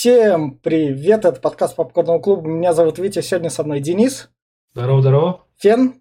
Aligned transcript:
Всем 0.00 0.52
привет, 0.52 1.24
это 1.24 1.40
подкаст 1.40 1.74
Попкорного 1.74 2.20
клуба. 2.20 2.46
Меня 2.46 2.72
зовут 2.72 3.00
Витя, 3.00 3.20
сегодня 3.20 3.50
со 3.50 3.64
мной 3.64 3.80
Денис. 3.80 4.30
Здорово, 4.72 5.00
здорово. 5.00 5.46
Фен. 5.56 6.00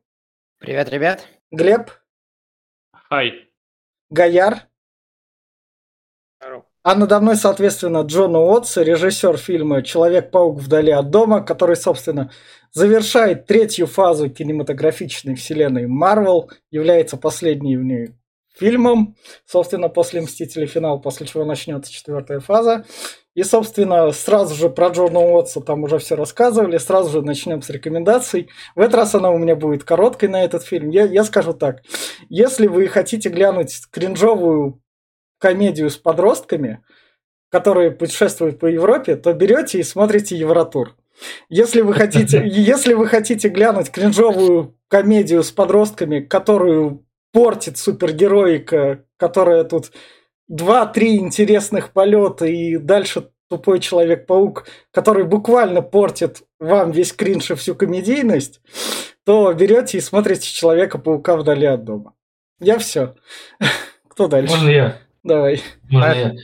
Привет, 0.59 0.89
ребят. 0.89 1.27
Глеб. 1.49 1.89
Хай. 2.91 3.49
Гаяр. 4.11 4.67
Здорово. 6.39 6.67
А 6.83 6.93
надо 6.93 7.19
мной, 7.19 7.37
соответственно, 7.37 8.03
Джон 8.03 8.35
Уотс, 8.35 8.77
режиссер 8.77 9.35
фильма 9.37 9.81
«Человек-паук 9.81 10.59
вдали 10.59 10.91
от 10.91 11.09
дома», 11.09 11.41
который, 11.41 11.75
собственно, 11.75 12.29
завершает 12.73 13.47
третью 13.47 13.87
фазу 13.87 14.29
кинематографичной 14.29 15.33
вселенной 15.33 15.87
Марвел, 15.87 16.51
является 16.69 17.17
последней 17.17 17.77
в 17.77 17.83
ней 17.83 18.13
фильмом, 18.57 19.15
собственно, 19.45 19.89
после 19.89 20.21
«Мстителей. 20.21 20.67
Финал», 20.67 20.99
после 20.99 21.27
чего 21.27 21.45
начнется 21.45 21.91
четвертая 21.91 22.39
фаза. 22.39 22.85
И, 23.33 23.43
собственно, 23.43 24.11
сразу 24.11 24.55
же 24.55 24.69
про 24.69 24.87
Джона 24.87 25.19
Уотса 25.19 25.61
там 25.61 25.83
уже 25.83 25.99
все 25.99 26.15
рассказывали, 26.15 26.77
сразу 26.77 27.11
же 27.11 27.21
начнем 27.21 27.61
с 27.61 27.69
рекомендаций. 27.69 28.49
В 28.75 28.81
этот 28.81 28.95
раз 28.95 29.13
она 29.13 29.29
у 29.29 29.37
меня 29.37 29.55
будет 29.55 29.83
короткой 29.83 30.29
на 30.29 30.43
этот 30.43 30.63
фильм. 30.63 30.89
Я, 30.89 31.05
я 31.05 31.23
скажу 31.23 31.53
так, 31.53 31.83
если 32.29 32.65
вы 32.65 32.87
хотите 32.87 33.29
глянуть 33.29 33.81
кринжовую 33.91 34.81
комедию 35.39 35.89
с 35.89 35.97
подростками, 35.97 36.83
которые 37.49 37.91
путешествуют 37.91 38.59
по 38.59 38.65
Европе, 38.65 39.15
то 39.15 39.33
берете 39.33 39.79
и 39.79 39.83
смотрите 39.83 40.35
Евротур. 40.35 40.95
Если 41.49 41.81
вы 41.81 41.93
хотите, 41.93 42.43
если 42.45 42.93
вы 42.93 43.07
хотите 43.07 43.49
глянуть 43.49 43.91
кринжовую 43.91 44.75
комедию 44.87 45.43
с 45.43 45.51
подростками, 45.51 46.21
которую 46.21 47.06
портит 47.37 47.77
супергероика, 47.77 49.03
которая 49.15 49.63
тут 49.63 49.91
два-три 50.47 51.17
интересных 51.17 51.91
полета 51.93 52.47
и 52.47 52.77
дальше 52.77 53.29
тупой 53.47 53.79
Человек-паук, 53.79 54.65
который 54.89 55.23
буквально 55.23 55.83
портит 55.83 56.41
вам 56.59 56.89
весь 56.89 57.13
кринж 57.13 57.51
и 57.51 57.53
всю 57.53 57.75
комедийность, 57.75 58.59
то 59.23 59.53
берете 59.53 59.99
и 59.99 60.01
смотрите 60.01 60.49
Человека-паука 60.51 61.37
вдали 61.37 61.67
от 61.67 61.83
дома. 61.83 62.15
Я 62.59 62.79
все. 62.79 63.13
Кто 64.09 64.27
дальше? 64.27 64.55
Можно 64.55 64.69
я? 64.69 64.97
Давай. 65.21 65.61
Можно 65.91 66.11
А, 66.11 66.15
я? 66.15 66.35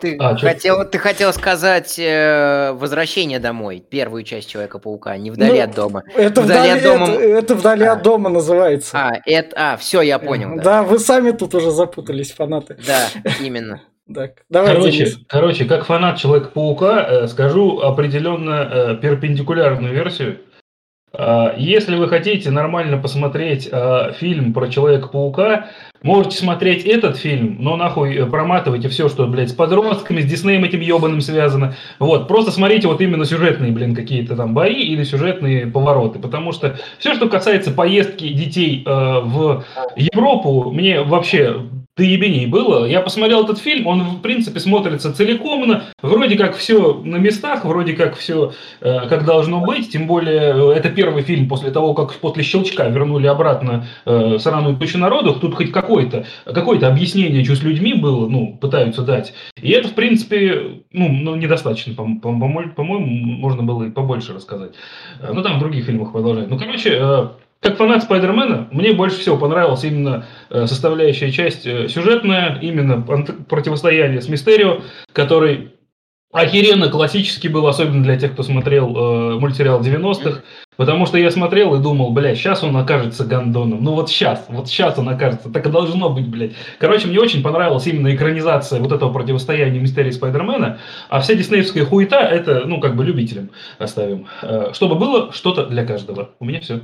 Ты, 0.00 0.16
А, 0.18 0.36
хотел, 0.36 0.88
ты 0.88 0.98
хотел 0.98 1.32
сказать 1.32 1.98
э, 1.98 2.72
«Возвращение 2.72 3.38
домой», 3.38 3.84
первую 3.88 4.22
часть 4.22 4.48
Человека-паука, 4.48 5.16
не 5.18 5.30
«Вдали 5.30 5.58
Ну, 5.58 5.64
от 5.64 5.74
дома». 5.74 6.02
Это 6.16 6.40
Вдали 6.40 6.60
вдали, 6.60 6.70
от 6.78 6.82
дома- 6.84 7.08
это, 7.08 7.22
это 7.22 7.54
вдали 7.54 7.84
А. 7.84 7.92
от 7.92 8.02
дома 8.02 8.30
называется. 8.30 8.96
А, 8.98 9.12
это, 9.26 9.72
а, 9.72 9.76
все, 9.76 10.00
я 10.02 10.18
понял. 10.18 10.56
да. 10.56 10.62
Да, 10.62 10.82
вы 10.82 10.98
сами 10.98 11.32
тут 11.32 11.54
уже 11.54 11.70
запутались, 11.70 12.32
фанаты. 12.32 12.76
да 12.86 13.08
именно. 13.40 13.82
Так, 14.12 14.42
давай, 14.48 14.74
Короче, 14.74 14.90
Денис. 15.04 15.18
короче, 15.28 15.64
как 15.66 15.84
фанат 15.84 16.18
Человека-паука, 16.18 17.06
э, 17.08 17.26
скажу 17.28 17.78
определенно 17.80 18.68
э, 18.72 18.96
перпендикулярную 19.00 19.92
версию. 19.94 20.38
А, 21.12 21.54
Если 21.56 21.96
вы 21.96 22.08
хотите 22.08 22.50
нормально 22.50 22.96
посмотреть 22.98 23.68
а, 23.70 24.12
фильм 24.12 24.52
про 24.52 24.68
Человека-паука, 24.68 25.68
можете 26.02 26.36
смотреть 26.38 26.84
этот 26.84 27.16
фильм, 27.16 27.56
но 27.58 27.76
нахуй 27.76 28.16
э, 28.16 28.26
проматывайте 28.26 28.88
все, 28.88 29.08
что, 29.08 29.26
блядь, 29.26 29.50
с 29.50 29.52
подростками, 29.52 30.20
с 30.20 30.24
Диснеем 30.24 30.64
этим 30.64 30.80
ебаным 30.80 31.20
связано. 31.20 31.74
Вот, 31.98 32.28
просто 32.28 32.52
смотрите 32.52 32.86
вот 32.88 33.00
именно 33.00 33.24
сюжетные, 33.24 33.72
блин, 33.72 33.94
какие-то 33.94 34.36
там 34.36 34.54
бои 34.54 34.80
или 34.80 35.04
сюжетные 35.04 35.66
повороты, 35.66 36.18
потому 36.18 36.52
что 36.52 36.76
все, 36.98 37.14
что 37.14 37.28
касается 37.28 37.70
поездки 37.72 38.28
детей 38.28 38.82
э, 38.86 38.90
в 38.90 39.64
Европу, 39.96 40.70
мне 40.70 41.02
вообще 41.02 41.66
до 42.00 42.04
ебеней 42.04 42.46
было. 42.46 42.86
Я 42.86 43.02
посмотрел 43.02 43.44
этот 43.44 43.58
фильм, 43.58 43.86
он, 43.86 44.00
в 44.02 44.20
принципе, 44.22 44.58
смотрится 44.58 45.12
целиком, 45.12 45.82
вроде 46.02 46.38
как 46.38 46.56
все 46.56 46.94
на 47.04 47.16
местах, 47.16 47.66
вроде 47.66 47.92
как 47.92 48.16
все 48.16 48.52
э, 48.80 49.06
как 49.06 49.26
должно 49.26 49.60
быть, 49.60 49.92
тем 49.92 50.06
более 50.06 50.54
э, 50.54 50.72
это 50.78 50.88
первый 50.88 51.22
фильм 51.22 51.46
после 51.46 51.70
того, 51.70 51.92
как 51.92 52.14
после 52.14 52.42
щелчка 52.42 52.88
вернули 52.88 53.26
обратно 53.26 53.86
э, 54.06 54.38
сраную 54.38 54.76
тучу 54.76 54.96
народу, 54.96 55.34
тут 55.34 55.54
хоть 55.54 55.72
какое-то 55.72 56.24
какое 56.46 56.78
объяснение, 56.88 57.44
с 57.44 57.62
людьми 57.62 57.92
было, 57.92 58.28
ну, 58.28 58.56
пытаются 58.58 59.02
дать. 59.02 59.34
И 59.60 59.70
это, 59.70 59.88
в 59.88 59.94
принципе, 59.94 60.80
ну, 60.92 61.08
ну 61.10 61.34
недостаточно, 61.34 61.92
по- 61.94 62.04
по- 62.04 62.38
по-моему, 62.38 62.72
по-моему, 62.74 63.06
можно 63.06 63.62
было 63.62 63.84
и 63.84 63.90
побольше 63.90 64.32
рассказать. 64.32 64.72
Э, 65.20 65.32
Ну, 65.34 65.42
там 65.42 65.56
в 65.58 65.60
других 65.60 65.84
фильмах 65.84 66.12
продолжать. 66.12 66.48
Ну, 66.48 66.58
короче, 66.58 66.96
э, 66.98 67.26
как 67.60 67.76
фанат 67.76 68.02
Спайдермена, 68.02 68.68
мне 68.70 68.92
больше 68.92 69.20
всего 69.20 69.36
понравилась 69.36 69.84
именно 69.84 70.26
э, 70.48 70.66
составляющая 70.66 71.30
часть 71.30 71.66
э, 71.66 71.88
сюжетная, 71.88 72.58
именно 72.60 73.02
противостояние 73.02 74.22
с 74.22 74.28
Мистерио, 74.28 74.80
который 75.12 75.72
охеренно 76.32 76.88
классический 76.88 77.48
был, 77.48 77.66
особенно 77.66 78.02
для 78.02 78.16
тех, 78.16 78.32
кто 78.32 78.42
смотрел 78.42 78.96
э, 78.96 79.38
мультсериал 79.38 79.82
90-х, 79.82 80.42
потому 80.76 81.04
что 81.04 81.18
я 81.18 81.30
смотрел 81.30 81.74
и 81.74 81.82
думал, 81.82 82.12
бля, 82.12 82.34
сейчас 82.34 82.62
он 82.62 82.76
окажется 82.76 83.26
гандоном, 83.26 83.82
ну 83.82 83.92
вот 83.94 84.08
сейчас, 84.08 84.46
вот 84.48 84.68
сейчас 84.68 84.98
он 84.98 85.08
окажется, 85.08 85.50
так 85.50 85.66
и 85.66 85.70
должно 85.70 86.08
быть, 86.08 86.28
блядь. 86.28 86.52
Короче, 86.78 87.08
мне 87.08 87.18
очень 87.18 87.42
понравилась 87.42 87.86
именно 87.86 88.14
экранизация 88.14 88.80
вот 88.80 88.92
этого 88.92 89.12
противостояния 89.12 89.80
Мистерии 89.80 90.12
Спайдермена, 90.12 90.78
а 91.08 91.20
вся 91.20 91.34
диснеевская 91.34 91.84
хуета, 91.84 92.20
это, 92.20 92.62
ну, 92.64 92.80
как 92.80 92.96
бы 92.96 93.04
любителям 93.04 93.50
оставим. 93.78 94.28
Э, 94.42 94.70
чтобы 94.72 94.94
было 94.94 95.32
что-то 95.32 95.66
для 95.66 95.84
каждого. 95.84 96.30
У 96.38 96.44
меня 96.44 96.60
все. 96.60 96.80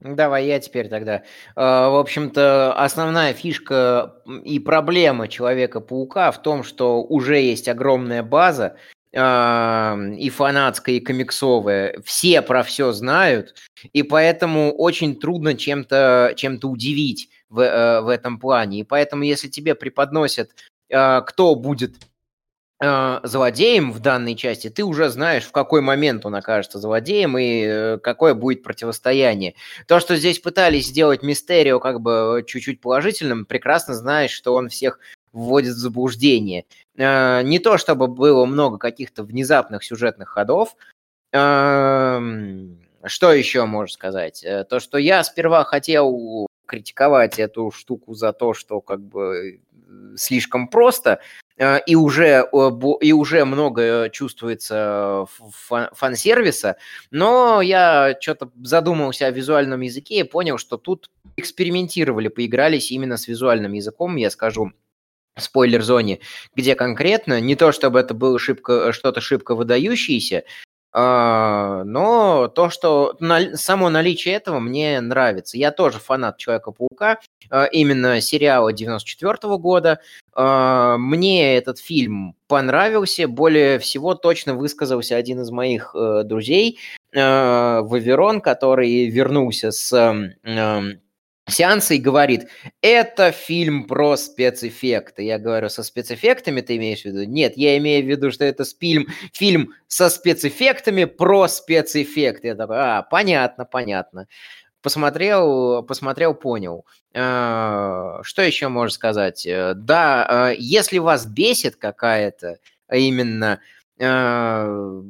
Давай 0.00 0.46
я 0.46 0.58
теперь 0.60 0.88
тогда. 0.88 1.16
Э, 1.56 1.88
В 1.90 1.98
общем-то, 2.00 2.72
основная 2.74 3.34
фишка 3.34 4.14
и 4.44 4.58
проблема 4.58 5.28
Человека-паука 5.28 6.30
в 6.30 6.40
том, 6.42 6.64
что 6.64 7.02
уже 7.02 7.38
есть 7.38 7.68
огромная 7.68 8.22
база, 8.22 8.76
а, 9.14 9.98
и 10.16 10.30
фанатская, 10.30 10.94
и 10.94 11.00
комиксовая. 11.00 12.00
Все 12.04 12.40
про 12.42 12.62
все 12.62 12.92
знают, 12.92 13.54
и 13.92 14.02
поэтому 14.04 14.72
очень 14.72 15.18
трудно 15.18 15.54
чем-то 15.54 16.32
чем 16.36 16.58
удивить 16.62 17.28
в, 17.48 17.60
э, 17.60 18.00
в 18.02 18.08
этом 18.08 18.38
плане. 18.38 18.80
И 18.80 18.84
поэтому, 18.84 19.24
если 19.24 19.48
тебе 19.48 19.74
преподносят, 19.74 20.50
э, 20.88 21.20
кто 21.22 21.56
будет 21.56 21.96
э, 22.80 23.20
злодеем 23.24 23.92
в 23.92 24.00
данной 24.00 24.34
части, 24.36 24.68
ты 24.70 24.84
уже 24.84 25.08
знаешь, 25.10 25.44
в 25.44 25.52
какой 25.52 25.80
момент 25.80 26.24
он 26.26 26.34
окажется 26.34 26.78
злодеем 26.78 27.36
и 27.38 27.62
э, 27.64 27.98
какое 27.98 28.34
будет 28.34 28.62
противостояние. 28.62 29.54
То, 29.86 30.00
что 30.00 30.16
здесь 30.16 30.38
пытались 30.38 30.86
сделать 30.88 31.22
Мистерио 31.22 31.80
как 31.80 32.00
бы 32.00 32.44
чуть-чуть 32.46 32.80
положительным, 32.80 33.44
прекрасно 33.46 33.94
знаешь, 33.94 34.30
что 34.32 34.54
он 34.54 34.68
всех 34.68 34.98
вводит 35.32 35.74
в 35.74 35.78
заблуждение. 35.78 36.64
Э, 36.96 37.42
Не 37.42 37.58
то, 37.58 37.78
чтобы 37.78 38.08
было 38.08 38.44
много 38.46 38.78
каких-то 38.78 39.22
внезапных 39.24 39.84
сюжетных 39.84 40.28
ходов. 40.30 40.76
Эм, 41.32 42.78
Что 43.04 43.32
еще 43.32 43.64
можно 43.66 43.92
сказать? 43.92 44.42
Э, 44.44 44.64
То, 44.64 44.80
что 44.80 44.98
я 44.98 45.22
сперва 45.24 45.64
хотел 45.64 46.46
критиковать 46.66 47.38
эту 47.38 47.70
штуку 47.72 48.14
за 48.14 48.32
то, 48.32 48.54
что 48.54 48.80
как 48.80 49.00
бы 49.00 49.58
э, 50.12 50.16
слишком 50.16 50.68
просто, 50.68 51.10
э, 51.12 51.49
и 51.86 51.94
уже, 51.94 52.48
э, 52.52 52.70
и 53.00 53.12
уже 53.12 53.44
много 53.44 54.08
чувствуется 54.10 55.26
фа- 55.52 55.90
фан-сервиса, 55.94 56.76
но 57.10 57.60
я 57.60 58.16
что-то 58.20 58.50
задумался 58.62 59.26
о 59.26 59.30
визуальном 59.30 59.82
языке 59.82 60.20
и 60.20 60.24
понял, 60.24 60.56
что 60.58 60.78
тут 60.78 61.10
экспериментировали, 61.36 62.28
поигрались 62.28 62.90
именно 62.90 63.16
с 63.16 63.28
визуальным 63.28 63.72
языком, 63.72 64.16
я 64.16 64.30
скажу, 64.30 64.72
спойлер-зоне, 65.38 66.20
где 66.54 66.74
конкретно, 66.74 67.40
не 67.40 67.56
то 67.56 67.72
чтобы 67.72 68.00
это 68.00 68.14
было 68.14 68.38
что-то 68.38 69.20
шибко 69.20 69.54
выдающееся, 69.54 70.44
но 70.92 72.48
то, 72.54 72.70
что 72.70 73.16
само 73.54 73.90
наличие 73.90 74.34
этого 74.34 74.58
мне 74.58 75.00
нравится. 75.00 75.56
Я 75.56 75.70
тоже 75.70 75.98
фанат 75.98 76.36
Человека-паука, 76.38 77.18
а, 77.50 77.64
именно 77.64 78.20
сериала 78.20 78.72
94 78.72 79.56
года. 79.58 80.00
А, 80.32 80.96
Мне 80.98 81.56
этот 81.56 81.78
фильм 81.78 82.36
понравился. 82.48 83.28
Более 83.28 83.78
всего 83.78 84.14
точно 84.14 84.54
высказался 84.54 85.16
один 85.16 85.40
из 85.40 85.50
моих 85.50 85.94
э, 85.94 86.22
друзей, 86.24 86.78
э, 87.12 87.80
Ваверон, 87.80 88.40
который 88.40 89.06
вернулся 89.08 89.70
с 89.70 89.92
эм, 89.92 90.32
эм, 90.44 91.00
сеанса 91.50 91.94
и 91.94 91.98
говорит, 91.98 92.48
это 92.80 93.32
фильм 93.32 93.84
про 93.86 94.16
спецэффекты. 94.16 95.22
Я 95.22 95.38
говорю, 95.38 95.68
со 95.68 95.82
спецэффектами 95.82 96.60
ты 96.60 96.76
имеешь 96.76 97.02
в 97.02 97.04
виду? 97.06 97.24
Нет, 97.24 97.54
я 97.56 97.76
имею 97.78 98.04
в 98.04 98.08
виду, 98.08 98.30
что 98.30 98.44
это 98.44 98.64
фильм, 98.64 99.06
фильм 99.32 99.74
со 99.86 100.08
спецэффектами 100.08 101.04
про 101.04 101.48
спецэффекты. 101.48 102.48
Я 102.48 102.54
такой, 102.54 102.76
а, 102.78 103.02
понятно, 103.02 103.64
понятно. 103.64 104.26
Посмотрел, 104.82 105.82
посмотрел, 105.82 106.34
понял. 106.34 106.86
А, 107.14 108.20
Что 108.22 108.42
еще 108.42 108.68
можно 108.68 108.94
сказать? 108.94 109.44
Э, 109.46 109.74
Да, 109.74 110.26
а, 110.28 110.50
если 110.56 110.98
вас 110.98 111.26
бесит 111.26 111.76
какая-то 111.76 112.58
а 112.90 112.96
именно 112.96 113.60
а, 114.00 115.02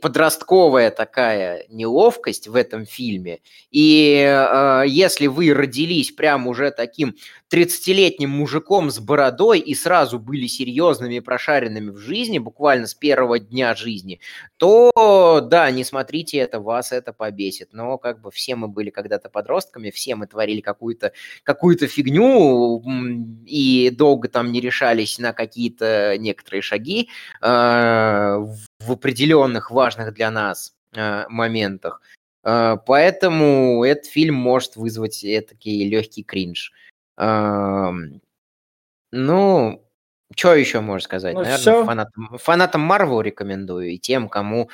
подростковая 0.00 0.90
такая 0.90 1.66
неловкость 1.68 2.48
в 2.48 2.54
этом 2.54 2.86
фильме. 2.86 3.40
И 3.70 4.24
э, 4.26 4.84
если 4.86 5.26
вы 5.26 5.52
родились 5.52 6.10
прям 6.10 6.46
уже 6.46 6.70
таким 6.70 7.16
30-летним 7.52 8.30
мужиком 8.30 8.90
с 8.90 8.98
бородой 8.98 9.60
и 9.60 9.74
сразу 9.74 10.18
были 10.18 10.46
серьезными 10.46 11.16
и 11.16 11.20
прошаренными 11.20 11.90
в 11.90 11.98
жизни, 11.98 12.38
буквально 12.38 12.86
с 12.86 12.94
первого 12.94 13.38
дня 13.38 13.74
жизни, 13.74 14.20
то 14.56 15.40
да, 15.44 15.70
не 15.70 15.84
смотрите 15.84 16.38
это, 16.38 16.60
вас 16.60 16.90
это 16.92 17.12
побесит. 17.12 17.68
Но 17.72 17.98
как 17.98 18.20
бы 18.20 18.30
все 18.30 18.56
мы 18.56 18.68
были 18.68 18.90
когда-то 18.90 19.28
подростками, 19.28 19.90
все 19.90 20.16
мы 20.16 20.26
творили 20.26 20.60
какую-то 20.60 21.12
какую 21.42 21.78
фигню 21.78 22.82
и 23.46 23.90
долго 23.90 24.28
там 24.28 24.52
не 24.52 24.60
решались 24.60 25.18
на 25.18 25.32
какие-то 25.32 26.16
некоторые 26.18 26.62
шаги 26.62 27.08
э, 27.42 28.46
в 28.84 28.92
определенных 28.92 29.70
важных 29.70 30.14
для 30.14 30.30
нас 30.30 30.74
э, 30.94 31.26
моментах. 31.28 32.00
Э, 32.44 32.76
поэтому 32.86 33.84
этот 33.84 34.06
фильм 34.06 34.34
может 34.34 34.76
вызвать 34.76 35.24
такой 35.48 35.84
легкий 35.84 36.22
кринж. 36.22 36.72
Ну, 39.16 39.84
что 40.36 40.54
еще 40.54 40.80
можно 40.80 41.04
сказать? 41.04 41.34
Ну, 41.34 41.42
Наверное, 41.42 41.84
фанатам, 41.84 42.38
фанатам 42.38 42.92
Marvel 42.92 43.22
рекомендую 43.22 43.90
и 43.92 43.98
тем, 43.98 44.28
кому 44.28 44.68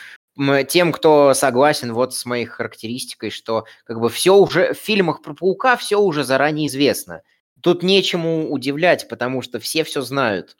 тем, 0.69 0.93
кто 0.93 1.35
согласен 1.35 1.93
вот 1.93 2.15
с 2.15 2.25
моей 2.25 2.47
характеристикой, 2.47 3.31
что 3.31 3.67
как 3.85 4.01
бы 4.01 4.09
все 4.09 4.35
уже 4.35 4.73
в 4.73 4.79
фильмах 4.79 5.23
про 5.23 5.35
паука 5.35 5.77
все 5.77 6.01
уже 6.01 6.25
заранее 6.25 6.69
известно. 6.69 7.23
Тут 7.61 7.83
нечему 7.83 8.51
удивлять, 8.51 9.09
потому 9.09 9.43
что 9.43 9.61
все 9.61 9.85
все 9.85 10.01
знают. 10.01 10.57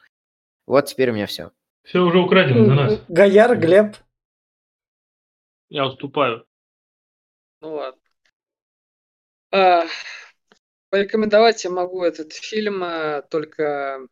Вот 0.67 0.85
теперь 0.85 1.09
у 1.09 1.13
меня 1.13 1.25
все. 1.25 1.51
Все 1.83 1.99
уже 1.99 2.19
украдено 2.19 2.65
за 2.65 2.73
нас. 2.73 3.01
Гояр, 3.07 3.57
Глеб. 3.57 3.95
Я 5.69 5.85
уступаю. 5.85 6.45
Ну 7.61 7.75
ладно. 7.75 8.01
А, 9.51 9.85
порекомендовать 10.89 11.63
я 11.63 11.69
могу 11.69 12.03
этот 12.03 12.33
фильм 12.33 12.83
а, 12.83 13.21
только 13.21 14.07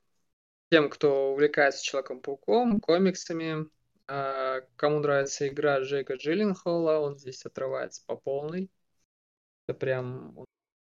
тем, 0.72 0.90
кто 0.90 1.32
увлекается 1.32 1.84
Человеком-пауком, 1.84 2.80
комиксами, 2.80 3.68
а, 4.08 4.62
кому 4.76 5.00
нравится 5.00 5.48
игра 5.48 5.80
Джейка 5.80 6.16
Джилленхола, 6.16 7.00
он 7.00 7.18
здесь 7.18 7.46
отрывается 7.46 8.04
по 8.06 8.16
полной. 8.16 8.70
Это 9.68 9.78
прям 9.78 10.46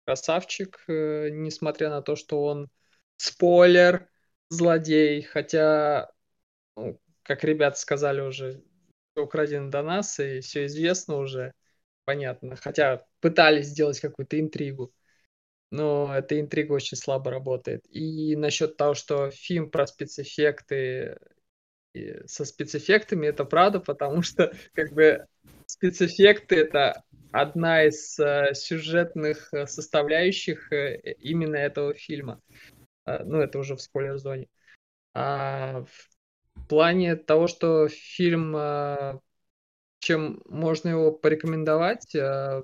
красавчик, 0.05 0.83
э, 0.89 1.31
несмотря 1.31 1.91
на 1.91 2.03
то, 2.03 2.17
что 2.17 2.45
он 2.45 2.71
спойлер, 3.17 4.09
злодей, 4.49 5.23
хотя, 5.23 6.11
ну, 6.77 7.01
как 7.23 7.45
ребята 7.45 7.79
сказали 7.79 8.21
уже, 8.21 8.63
украдено 9.17 9.71
до 9.71 9.83
нас, 9.83 10.19
и 10.21 10.41
все 10.41 10.67
известно 10.67 11.17
уже, 11.17 11.53
понятно. 12.05 12.57
Хотя 12.57 13.05
пытались 13.21 13.67
сделать 13.67 14.01
какую-то 14.01 14.39
интригу, 14.39 14.93
но 15.71 16.15
эта 16.15 16.39
интрига 16.41 16.73
очень 16.73 16.97
слабо 16.97 17.31
работает. 17.31 17.85
И 17.91 18.37
насчет 18.37 18.77
того, 18.77 18.95
что 18.95 19.31
фильм 19.31 19.71
про 19.71 19.87
спецэффекты 19.87 21.19
со 22.27 22.45
спецэффектами, 22.45 23.27
это 23.27 23.45
правда, 23.45 23.81
потому 23.81 24.23
что 24.23 24.53
как 24.73 24.93
бы 24.93 25.27
спецэффекты 25.67 26.57
это 26.57 27.05
одна 27.31 27.85
из 27.85 28.19
э, 28.19 28.55
сюжетных 28.55 29.53
э, 29.53 29.67
составляющих 29.67 30.73
э, 30.73 31.15
именно 31.19 31.57
этого 31.57 31.95
фильма. 31.95 32.41
Ну, 33.07 33.41
это 33.41 33.59
уже 33.59 33.77
в 33.77 33.83
спойлер-зоне. 33.83 34.47
А 35.13 35.85
в 36.55 36.67
плане 36.67 37.17
того, 37.17 37.47
что 37.47 37.89
фильм, 37.89 38.55
а, 38.57 39.21
чем 39.99 40.43
можно 40.47 40.89
его 40.89 41.13
порекомендовать, 41.13 42.15
а, 42.15 42.63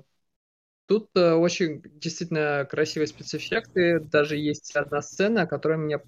тут 0.87 1.09
а, 1.15 1.35
очень 1.35 1.81
действительно 1.99 2.67
красивые 2.69 3.07
спецэффекты. 3.07 3.99
Даже 3.99 4.37
есть 4.37 4.75
одна 4.75 5.01
сцена, 5.01 5.45
которая 5.47 5.77
меня 5.77 6.01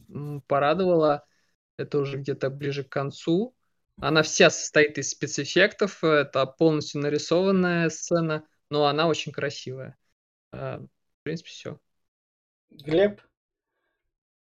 порадовала. 0.48 1.26
Это 1.78 2.00
уже 2.00 2.18
где-то 2.18 2.50
ближе 2.50 2.84
к 2.84 2.90
концу. 2.90 3.56
Она 4.00 4.24
вся 4.24 4.50
состоит 4.50 4.98
из 4.98 5.12
спецэффектов. 5.12 6.04
Это 6.04 6.46
полностью 6.46 7.02
нарисованная 7.02 7.90
сцена, 7.90 8.48
но 8.70 8.86
она 8.86 9.08
очень 9.08 9.32
красивая. 9.32 9.98
В 10.52 10.88
принципе, 11.24 11.50
все. 11.50 11.80
Глеб. 12.70 13.22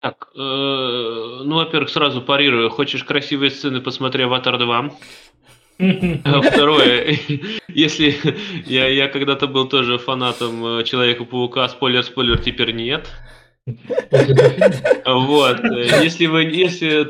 Так, 0.04 0.28
э, 0.36 0.38
ну, 0.38 1.56
во-первых, 1.56 1.90
сразу 1.90 2.22
парирую. 2.22 2.70
Хочешь 2.70 3.06
красивые 3.06 3.52
сцены, 3.52 3.80
посмотри 3.80 4.26
«Аватар 4.26 4.56
2». 4.56 4.92
А 6.26 6.42
Второе, 6.42 7.18
если 7.70 8.14
я, 8.66 8.90
я 8.90 9.08
когда-то 9.08 9.48
был 9.48 9.70
тоже 9.70 9.98
фанатом 9.98 10.80
э, 10.80 10.84
Человека-паука, 10.84 11.70
спойлер, 11.70 12.04
спойлер, 12.04 12.38
теперь 12.38 12.74
нет. 12.74 13.10
Вот, 15.06 15.60
э, 15.64 16.04
если 16.04 16.26
вы, 16.26 16.44
если, 16.44 17.08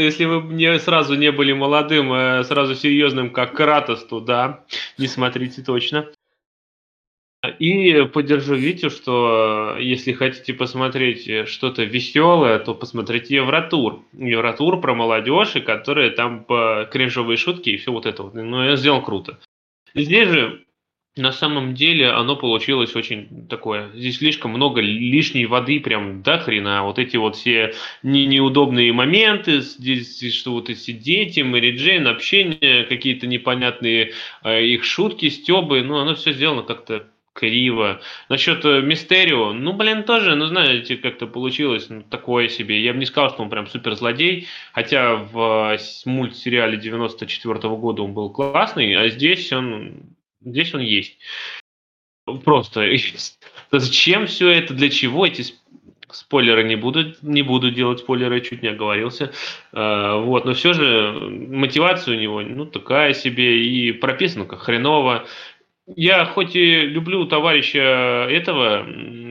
если 0.00 0.24
вы 0.26 0.54
не, 0.54 0.78
сразу 0.78 1.16
не 1.16 1.32
были 1.32 1.52
молодым, 1.52 2.12
а 2.12 2.44
сразу 2.44 2.76
серьезным, 2.76 3.30
как 3.30 3.56
Кратос, 3.56 4.04
то 4.04 4.20
да, 4.20 4.64
не 4.98 5.08
смотрите 5.08 5.62
точно. 5.62 6.06
И 7.48 8.04
поддержу 8.04 8.54
Витю, 8.54 8.90
что 8.90 9.76
э, 9.76 9.82
если 9.82 10.12
хотите 10.12 10.54
посмотреть 10.54 11.28
э, 11.28 11.46
что-то 11.46 11.84
веселое, 11.84 12.58
то 12.58 12.74
посмотрите 12.74 13.36
Евротур. 13.36 14.04
Евротур 14.12 14.80
про 14.80 14.94
молодежь, 14.94 15.56
и 15.56 15.60
которые 15.60 16.10
там 16.10 16.44
по 16.44 16.88
кринжовые 16.90 17.36
шутки 17.36 17.70
и 17.70 17.76
все 17.76 17.92
вот 17.92 18.06
это 18.06 18.22
вот. 18.22 18.34
Ну, 18.34 18.62
я 18.64 18.76
сделал 18.76 19.02
круто. 19.02 19.38
Здесь 19.94 20.28
же 20.28 20.66
на 21.16 21.32
самом 21.32 21.74
деле 21.74 22.10
оно 22.10 22.36
получилось 22.36 22.94
очень 22.94 23.46
такое. 23.48 23.90
Здесь 23.94 24.18
слишком 24.18 24.50
много 24.50 24.82
лишней 24.82 25.46
воды, 25.46 25.80
прям 25.80 26.22
до 26.22 26.38
хрена. 26.38 26.84
Вот 26.84 26.98
эти 26.98 27.16
вот 27.16 27.36
все 27.36 27.72
не, 28.02 28.26
неудобные 28.26 28.92
моменты, 28.92 29.60
здесь 29.60 30.34
что 30.34 30.52
вот 30.52 30.68
эти 30.68 30.92
дети, 30.92 31.40
Мэри 31.40 31.76
Джейн, 31.76 32.06
общение, 32.06 32.84
какие-то 32.84 33.26
непонятные 33.26 34.12
э, 34.44 34.64
их 34.64 34.84
шутки, 34.84 35.30
стебы, 35.30 35.82
ну 35.82 35.96
оно 35.96 36.14
все 36.14 36.32
сделано 36.32 36.62
как-то 36.62 37.08
криво. 37.36 38.00
Насчет 38.28 38.64
э, 38.64 38.80
Мистерио, 38.80 39.52
ну, 39.52 39.74
блин, 39.74 40.02
тоже, 40.04 40.34
ну, 40.34 40.46
знаете, 40.46 40.96
как-то 40.96 41.26
получилось 41.26 41.88
ну, 41.88 42.02
такое 42.02 42.48
себе. 42.48 42.82
Я 42.82 42.92
бы 42.92 42.98
не 42.98 43.06
сказал, 43.06 43.30
что 43.30 43.42
он 43.42 43.50
прям 43.50 43.66
супер 43.66 43.94
злодей, 43.94 44.48
хотя 44.72 45.16
в 45.16 45.74
э, 45.74 45.78
мультсериале 46.06 46.78
94 46.78 47.58
года 47.76 48.02
он 48.02 48.14
был 48.14 48.30
классный, 48.30 48.94
а 48.94 49.08
здесь 49.08 49.52
он, 49.52 50.16
здесь 50.40 50.74
он 50.74 50.80
есть. 50.80 51.18
Просто. 52.44 52.90
Зачем 53.70 54.26
все 54.26 54.50
это? 54.50 54.74
Для 54.74 54.88
чего 54.88 55.26
эти 55.26 55.42
сп- 55.42 55.58
спойлеры 56.10 56.64
не 56.64 56.76
буду, 56.76 57.14
не 57.20 57.42
буду 57.42 57.70
делать 57.70 58.00
спойлеры, 58.00 58.40
чуть 58.40 58.62
не 58.62 58.68
оговорился. 58.68 59.32
Э, 59.72 60.20
Вот, 60.22 60.46
но 60.46 60.54
все 60.54 60.72
же 60.72 61.12
мотивация 61.12 62.16
у 62.16 62.20
него, 62.20 62.40
ну, 62.40 62.64
такая 62.64 63.12
себе, 63.12 63.62
и 63.66 63.92
прописано 63.92 64.46
как 64.46 64.60
хреново. 64.60 65.26
Я 65.94 66.24
хоть 66.24 66.56
и 66.56 66.80
люблю 66.82 67.26
товарища 67.26 68.26
этого, 68.28 68.86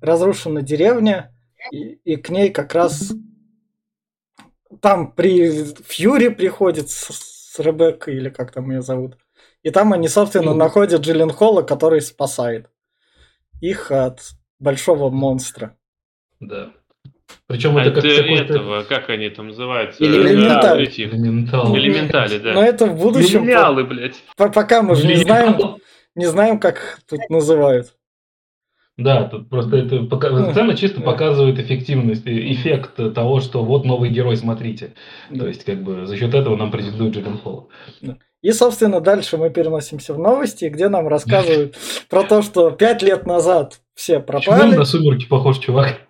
разрушена 0.00 0.62
деревня, 0.62 1.34
и, 1.72 1.94
и 2.04 2.16
к 2.16 2.30
ней 2.30 2.50
как 2.50 2.72
раз 2.74 3.12
там 4.80 5.10
при 5.10 5.64
Фьюри 5.82 6.28
приходит 6.28 6.88
с, 6.88 7.10
с 7.54 7.58
Ребеккой, 7.58 8.14
или 8.16 8.30
как 8.30 8.52
там 8.52 8.70
ее 8.70 8.80
зовут. 8.80 9.18
И 9.64 9.70
там 9.70 9.92
они, 9.92 10.06
собственно, 10.06 10.52
Ну. 10.52 10.56
находят 10.56 11.00
Джиллен 11.00 11.30
Холла, 11.30 11.62
который 11.62 12.00
спасает 12.00 12.70
их 13.60 13.90
от 13.90 14.20
большого 14.60 15.10
монстра. 15.10 15.76
Да. 16.38 16.72
Причем 17.46 17.76
А 17.76 17.84
это 17.84 18.00
как 18.00 18.04
этого, 18.04 18.82
как 18.84 19.10
они 19.10 19.28
там 19.28 19.48
называются? 19.48 20.02
Элементаль. 20.02 20.80
Э, 20.80 20.82
эти, 20.84 21.02
элементал. 21.02 21.76
Элементали, 21.76 22.38
да. 22.38 22.54
Но 22.54 22.62
это 22.62 22.86
в 22.86 22.98
будущем, 22.98 23.42
Миллиалы, 23.42 23.84
блядь. 23.84 24.16
по- 24.36 24.50
пока 24.50 24.82
мы 24.82 24.94
же 24.96 25.06
не 25.06 25.16
знаем, 25.16 25.76
не 26.14 26.26
знаем, 26.26 26.58
как 26.58 27.00
тут 27.08 27.20
называют. 27.28 27.94
Да, 28.96 29.24
тут 29.24 29.50
просто 29.50 29.76
это 29.76 30.04
пока... 30.04 30.30
Ну, 30.30 30.52
сцена 30.52 30.76
чисто 30.76 31.00
да. 31.00 31.06
показывает 31.06 31.58
эффективность, 31.58 32.22
эффект 32.26 32.94
того, 33.14 33.40
что 33.40 33.64
вот 33.64 33.84
новый 33.84 34.08
герой, 34.10 34.36
смотрите. 34.36 34.94
То 35.36 35.48
есть, 35.48 35.64
как 35.64 35.82
бы, 35.82 36.06
за 36.06 36.16
счет 36.16 36.32
этого 36.32 36.56
нам 36.56 36.70
претендует 36.70 37.14
Джиллен 37.14 37.38
Холл. 37.38 37.70
И, 38.40 38.52
собственно, 38.52 39.00
дальше 39.00 39.36
мы 39.36 39.50
переносимся 39.50 40.14
в 40.14 40.18
новости, 40.18 40.66
где 40.66 40.88
нам 40.88 41.08
рассказывают 41.08 41.76
про 42.08 42.22
то, 42.22 42.42
что 42.42 42.70
пять 42.70 43.02
лет 43.02 43.26
назад 43.26 43.80
все 43.94 44.20
Почему 44.20 44.54
он 44.54 44.60
пропали, 44.60 44.76
на 44.76 44.84
сумерки 44.84 45.26
похож, 45.26 45.58
чувак? 45.58 46.00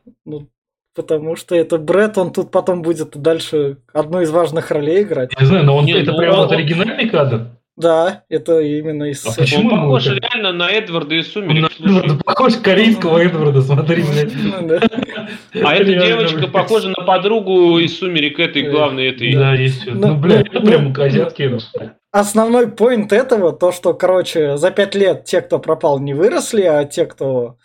Потому 0.94 1.36
что 1.36 1.54
это 1.54 1.78
Бред, 1.78 2.18
он 2.18 2.32
тут 2.32 2.50
потом 2.50 2.82
будет 2.82 3.16
дальше 3.16 3.78
одну 3.92 4.20
из 4.20 4.30
важных 4.30 4.70
ролей 4.70 5.02
играть. 5.02 5.30
Я 5.34 5.40
не 5.40 5.46
знаю, 5.46 5.64
но 5.64 5.76
он, 5.76 5.84
Не, 5.84 5.92
это 5.92 6.12
ну, 6.12 6.18
прям 6.18 6.34
он- 6.34 6.40
вот 6.40 6.52
оригинальный 6.52 7.08
кадр. 7.08 7.46
Да, 7.76 8.22
это 8.28 8.60
именно 8.60 9.02
из... 9.10 9.26
А 9.26 9.32
почему? 9.36 9.72
Он 9.72 9.80
похож 9.80 10.06
это? 10.06 10.20
реально 10.28 10.52
на 10.52 10.70
Эдварда 10.70 11.16
из 11.16 11.26
Он 11.36 11.42
«Сумерек». 11.42 11.70
на- 11.80 12.18
похож 12.18 12.54
корейского 12.54 13.18
Эдварда, 13.18 13.62
смотри, 13.62 14.04
блядь. 14.04 14.32
Ну, 14.32 14.68
да. 14.68 14.80
А 15.64 15.74
эта 15.74 15.84
девочка 15.92 16.38
блядь. 16.38 16.52
похожа 16.52 16.88
на 16.90 17.04
подругу 17.04 17.78
из 17.80 17.98
«Сумерек» 17.98 18.38
этой, 18.38 18.62
главной 18.70 19.08
этой. 19.08 19.34
Да, 19.34 19.54
есть. 19.54 19.86
Ну, 19.86 20.08
Ну, 20.08 20.14
блядь, 20.16 20.52
ну, 20.52 20.58
это 20.60 20.66
прям 20.66 20.92
ну, 20.92 21.02
азиатский 21.02 21.46
Эдвард. 21.46 21.64
Основной 22.12 22.68
поинт 22.70 23.12
этого, 23.12 23.52
то, 23.52 23.72
что, 23.72 23.92
короче, 23.92 24.56
за 24.56 24.70
пять 24.70 24.94
лет 24.94 25.24
те, 25.24 25.40
кто 25.40 25.58
пропал, 25.58 25.98
не 25.98 26.14
выросли, 26.14 26.62
а 26.62 26.84
те, 26.84 27.06
кто 27.06 27.56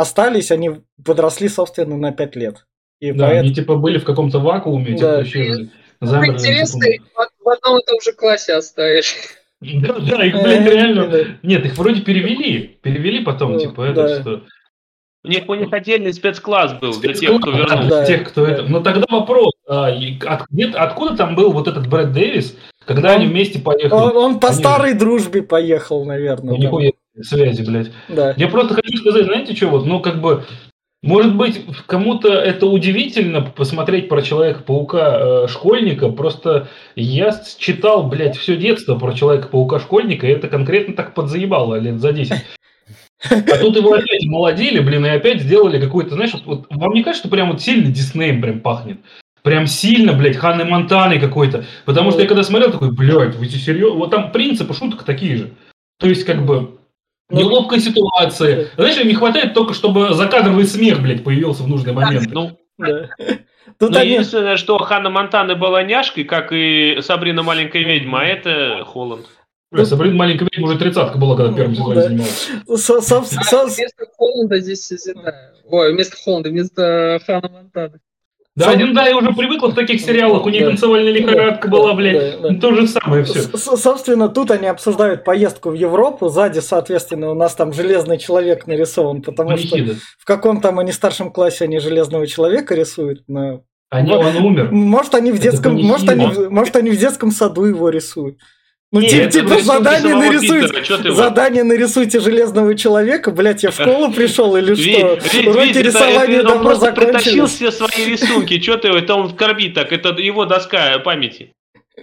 остались, 0.00 0.50
они 0.50 0.70
подросли, 1.04 1.48
собственно, 1.48 1.96
на 1.96 2.12
пять 2.12 2.36
лет. 2.36 2.66
И 3.00 3.12
Да, 3.12 3.28
поэт- 3.28 3.40
они 3.40 3.54
типа 3.54 3.76
были 3.76 3.98
в 3.98 4.04
каком-то 4.04 4.38
вакууме, 4.40 4.96
те, 4.96 5.00
Да. 5.00 5.22
Ну, 6.02 6.06
Замерли 6.06 6.32
интересно, 6.32 6.84
их 6.84 7.02
в 7.44 7.48
одном 7.48 7.78
и 7.78 7.84
том 7.86 8.00
же 8.00 8.12
классе 8.12 8.54
оставили. 8.54 9.02
Да, 9.60 9.98
да, 9.98 10.24
их, 10.24 10.32
блядь, 10.42 10.66
Э, 10.66 10.70
реально... 10.70 11.38
Нет, 11.42 11.66
их 11.66 11.76
вроде 11.76 12.00
перевели. 12.00 12.78
Перевели 12.80 13.22
потом, 13.22 13.52
Ну, 13.52 13.60
типа, 13.60 13.82
это 13.82 14.02
да. 14.08 14.20
что... 14.20 14.42
У 15.22 15.28
них, 15.28 15.46
у 15.50 15.54
них 15.54 15.70
отдельный 15.70 16.14
спецкласс 16.14 16.72
был 16.80 16.98
для 16.98 17.12
тех, 17.12 17.38
кто 17.42 17.50
вернулся. 17.50 17.88
Да, 17.90 18.06
тех, 18.06 18.26
кто 18.26 18.46
да. 18.46 18.52
это... 18.52 18.62
Но 18.62 18.80
тогда 18.80 19.04
вопрос, 19.10 19.52
а, 19.68 19.88
от- 19.88 20.46
где- 20.48 20.68
откуда 20.70 21.14
там 21.14 21.34
был 21.34 21.52
вот 21.52 21.68
этот 21.68 21.86
Брэд 21.88 22.10
Дэвис, 22.14 22.56
когда 22.86 23.10
Он- 23.10 23.16
они 23.20 23.26
вместе 23.26 23.58
поехали? 23.58 23.92
Он, 24.00 24.16
он 24.16 24.40
по 24.40 24.48
Они- 24.48 24.56
старой 24.56 24.94
дружбе 24.94 25.42
поехал, 25.42 26.06
наверное. 26.06 26.54
Ну, 26.56 26.62
там. 26.62 26.80
Связи, 27.22 27.62
блядь. 27.62 27.90
Да. 28.08 28.34
Я 28.36 28.48
просто 28.48 28.74
хочу 28.74 28.96
сказать, 28.98 29.26
знаете 29.26 29.54
что, 29.54 29.68
вот, 29.68 29.86
ну, 29.86 30.00
как 30.00 30.20
бы, 30.20 30.44
может 31.02 31.34
быть, 31.34 31.64
кому-то 31.86 32.28
это 32.28 32.66
удивительно 32.66 33.40
посмотреть 33.40 34.08
про 34.08 34.20
Человека-паука 34.20 35.18
э, 35.20 35.48
школьника, 35.48 36.10
просто 36.10 36.68
я 36.94 37.34
читал, 37.58 38.06
блядь, 38.06 38.36
все 38.36 38.56
детство 38.56 38.98
про 38.98 39.12
Человека-паука 39.12 39.80
школьника, 39.80 40.26
и 40.26 40.32
это 40.32 40.48
конкретно 40.48 40.94
так 40.94 41.14
подзаебало 41.14 41.76
лет 41.76 42.00
за 42.00 42.12
10. 42.12 42.32
А 43.30 43.58
тут 43.58 43.76
его 43.76 43.94
опять 43.94 44.24
молодили, 44.24 44.80
блин, 44.80 45.06
и 45.06 45.10
опять 45.10 45.42
сделали 45.42 45.80
какой-то, 45.80 46.14
знаешь, 46.14 46.32
вот, 46.32 46.44
вот 46.44 46.66
вам 46.70 46.92
не 46.92 47.02
кажется, 47.02 47.26
что 47.26 47.34
прям 47.34 47.50
вот 47.50 47.60
сильно 47.62 47.90
Диснеем 47.90 48.40
прям 48.42 48.60
пахнет? 48.60 48.98
Прям 49.42 49.66
сильно, 49.66 50.12
блядь, 50.12 50.36
Ханной 50.36 50.64
Монтаной 50.64 51.18
какой-то. 51.18 51.64
Потому 51.86 52.10
что 52.10 52.20
я 52.20 52.28
когда 52.28 52.42
смотрел, 52.42 52.72
такой, 52.72 52.92
блядь, 52.92 53.36
вы 53.36 53.46
серьезно? 53.46 53.98
Вот 53.98 54.10
там 54.10 54.32
принципы 54.32 54.74
шуток 54.74 55.04
такие 55.04 55.36
же. 55.36 55.50
То 55.98 56.08
есть, 56.08 56.24
как 56.24 56.44
бы, 56.44 56.54
Ну, 56.58 56.79
Неловкая 57.30 57.80
ситуация. 57.80 58.68
Знаешь, 58.76 59.02
не 59.04 59.14
хватает 59.14 59.54
только, 59.54 59.74
чтобы 59.74 60.14
закадровый 60.14 60.64
смех, 60.66 61.00
блядь, 61.00 61.24
появился 61.24 61.62
в 61.62 61.68
нужный 61.68 61.92
момент. 61.92 62.28
Ну, 62.32 62.58
да. 62.78 63.08
Тут 63.78 63.90
ну, 63.90 63.98
они... 63.98 64.10
единственное, 64.10 64.56
что 64.56 64.78
Ханна 64.78 65.10
Монтана 65.10 65.54
была 65.54 65.82
няшкой, 65.82 66.24
как 66.24 66.52
и 66.52 66.98
Сабрина 67.00 67.42
Маленькая 67.42 67.82
Ведьма, 67.84 68.20
а 68.20 68.24
это 68.24 68.84
Холланд. 68.84 69.26
Бля, 69.70 69.84
Сабрина 69.86 70.16
маленькая 70.16 70.48
ведьма 70.50 70.66
уже 70.66 70.78
тридцатка 70.78 71.16
была, 71.16 71.36
когда 71.36 71.64
сезоне 71.68 71.94
Да. 71.94 72.02
занималась. 72.02 72.50
Вместо 72.66 74.04
Холланда 74.16 74.58
здесь. 74.58 74.92
Ой, 75.66 75.92
вместо 75.92 76.16
Холланда, 76.16 76.48
вместо 76.48 77.20
Хана 77.24 77.48
Монтана. 77.48 78.00
Да, 78.60 78.70
один, 78.70 78.94
да, 78.94 79.06
я 79.06 79.16
уже 79.16 79.32
привыкла 79.32 79.68
в 79.68 79.74
таких 79.74 80.00
сериалах, 80.00 80.44
у 80.46 80.48
нее 80.48 80.66
танцевальная 80.66 81.12
лихорадка 81.12 81.68
была, 81.68 81.94
блядь. 81.94 82.60
То 82.60 82.74
же 82.74 82.86
самое 82.86 83.24
все. 83.24 83.42
Собственно, 83.56 84.28
тут 84.28 84.50
они 84.50 84.66
обсуждают 84.66 85.24
поездку 85.24 85.70
в 85.70 85.74
Европу. 85.74 86.28
Сзади, 86.28 86.60
соответственно, 86.60 87.30
у 87.30 87.34
нас 87.34 87.54
там 87.54 87.72
железный 87.72 88.18
человек 88.18 88.66
нарисован, 88.66 89.22
потому 89.22 89.50
что 89.58 89.76
в 90.18 90.24
каком 90.24 90.60
там 90.60 90.78
они 90.78 90.92
старшем 90.92 91.30
классе 91.32 91.64
они 91.64 91.78
железного 91.78 92.26
человека 92.26 92.74
рисуют. 92.74 93.22
но- 93.28 93.62
Они, 93.90 94.12
он 94.12 94.36
умер. 94.36 94.68
Может, 94.70 95.14
они 95.16 95.32
в 95.32 95.38
детском, 95.40 95.74
может, 95.88 96.08
они, 96.08 96.26
может, 96.48 96.76
они 96.76 96.90
в 96.90 96.96
детском 96.96 97.30
саду 97.32 97.64
его 97.64 97.88
рисуют. 97.88 98.38
Ну, 98.92 99.02
типа, 99.02 99.30
типа 99.30 99.60
задание 99.60 100.16
нарисуйте. 100.16 100.80
Питера? 100.80 101.12
Задание 101.12 101.62
нарисуйте 101.62 102.18
железного 102.18 102.74
человека. 102.74 103.30
Блять, 103.30 103.62
я 103.62 103.70
в 103.70 103.74
школу 103.74 104.12
пришел 104.16 104.56
или 104.56 104.74
что? 104.74 105.50
Уроки 105.50 105.78
рисования 105.78 106.40
он 106.40 106.46
давно 106.46 106.64
просто 106.64 106.92
притащил 106.92 107.46
все 107.46 107.70
свои 107.70 108.06
рисунки. 108.06 108.60
Что 108.60 108.78
ты, 108.78 108.88
это 108.88 109.14
он 109.14 109.30
корбит 109.36 109.74
так, 109.74 109.92
это 109.92 110.08
его 110.20 110.44
доска 110.44 110.98
памяти. 110.98 111.54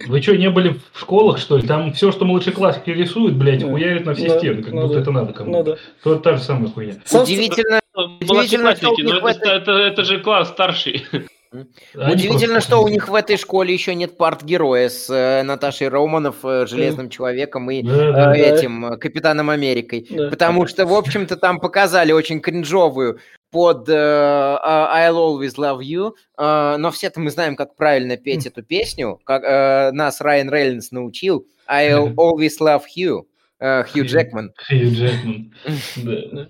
Вы 0.06 0.22
что, 0.22 0.36
не 0.36 0.48
были 0.48 0.76
в 0.92 1.00
школах, 1.00 1.38
что 1.38 1.56
ли? 1.56 1.66
Там 1.66 1.92
все, 1.92 2.12
что 2.12 2.24
младший 2.24 2.52
класс 2.52 2.80
рисует, 2.86 3.34
блядь, 3.34 3.62
Ну, 3.62 3.70
хуярит 3.70 4.06
на 4.06 4.14
все 4.14 4.28
ну, 4.28 4.38
стены, 4.38 4.62
как 4.62 4.72
ну 4.72 4.82
будто 4.82 4.94
да. 4.94 5.00
это 5.00 5.10
надо 5.10 5.26
Ну 5.26 5.34
кому-то. 5.34 5.72
да. 5.72 5.78
То 6.04 6.14
та 6.16 6.36
же 6.36 6.42
самая 6.42 6.70
хуйня. 6.70 6.94
Собственно, 7.04 7.22
Удивительно, 7.22 7.80
Младшеклассники, 7.96 8.78
что 8.78 8.92
у 8.92 9.04
них 9.04 9.22
в 9.22 9.26
это, 9.26 9.50
это, 9.50 9.72
это 9.72 10.04
же 10.04 10.20
класс 10.20 10.48
старший. 10.50 11.04
Они 11.52 12.12
Удивительно, 12.12 12.54
просто- 12.54 12.60
что 12.70 12.82
у 12.82 12.88
них 12.88 13.08
в 13.08 13.14
этой 13.14 13.36
школе 13.36 13.72
еще 13.72 13.94
нет 13.94 14.16
парт-героя 14.16 14.88
с 14.88 15.08
э, 15.10 15.42
Наташей 15.42 15.88
Романов, 15.88 16.36
э, 16.44 16.66
Железным 16.66 17.08
Человеком 17.10 17.70
и 17.70 17.82
Да, 17.82 17.96
да, 18.12 18.36
э, 18.36 18.38
да. 18.38 18.56
этим 18.56 18.86
э, 18.86 18.96
Капитаном 18.98 19.50
Америкой. 19.50 20.06
Да. 20.10 20.28
Потому 20.28 20.66
что, 20.66 20.84
в 20.86 20.92
общем-то, 20.92 21.36
там 21.36 21.58
показали 21.60 22.12
очень 22.12 22.40
кринжовую 22.40 23.18
под 23.50 23.88
э, 23.88 23.92
I'll 23.94 25.14
Always 25.14 25.54
Love 25.56 25.80
You, 25.80 26.12
э, 26.36 26.76
но 26.76 26.90
все-то 26.90 27.20
мы 27.20 27.30
знаем, 27.30 27.56
как 27.56 27.76
правильно 27.76 28.16
петь 28.16 28.46
эту 28.46 28.62
песню, 28.62 29.18
как 29.24 29.42
э, 29.44 29.90
нас 29.92 30.20
Райан 30.20 30.50
Рейнольдс 30.50 30.90
научил. 30.90 31.46
I'll 31.70 32.14
Always 32.14 32.58
Love 32.60 32.82
You, 32.96 33.22
э, 33.60 33.84
Хью. 33.84 34.04
Джекман. 34.04 34.52
Хью 34.68 34.90
Джекман. 34.92 35.52
Да. 35.96 36.48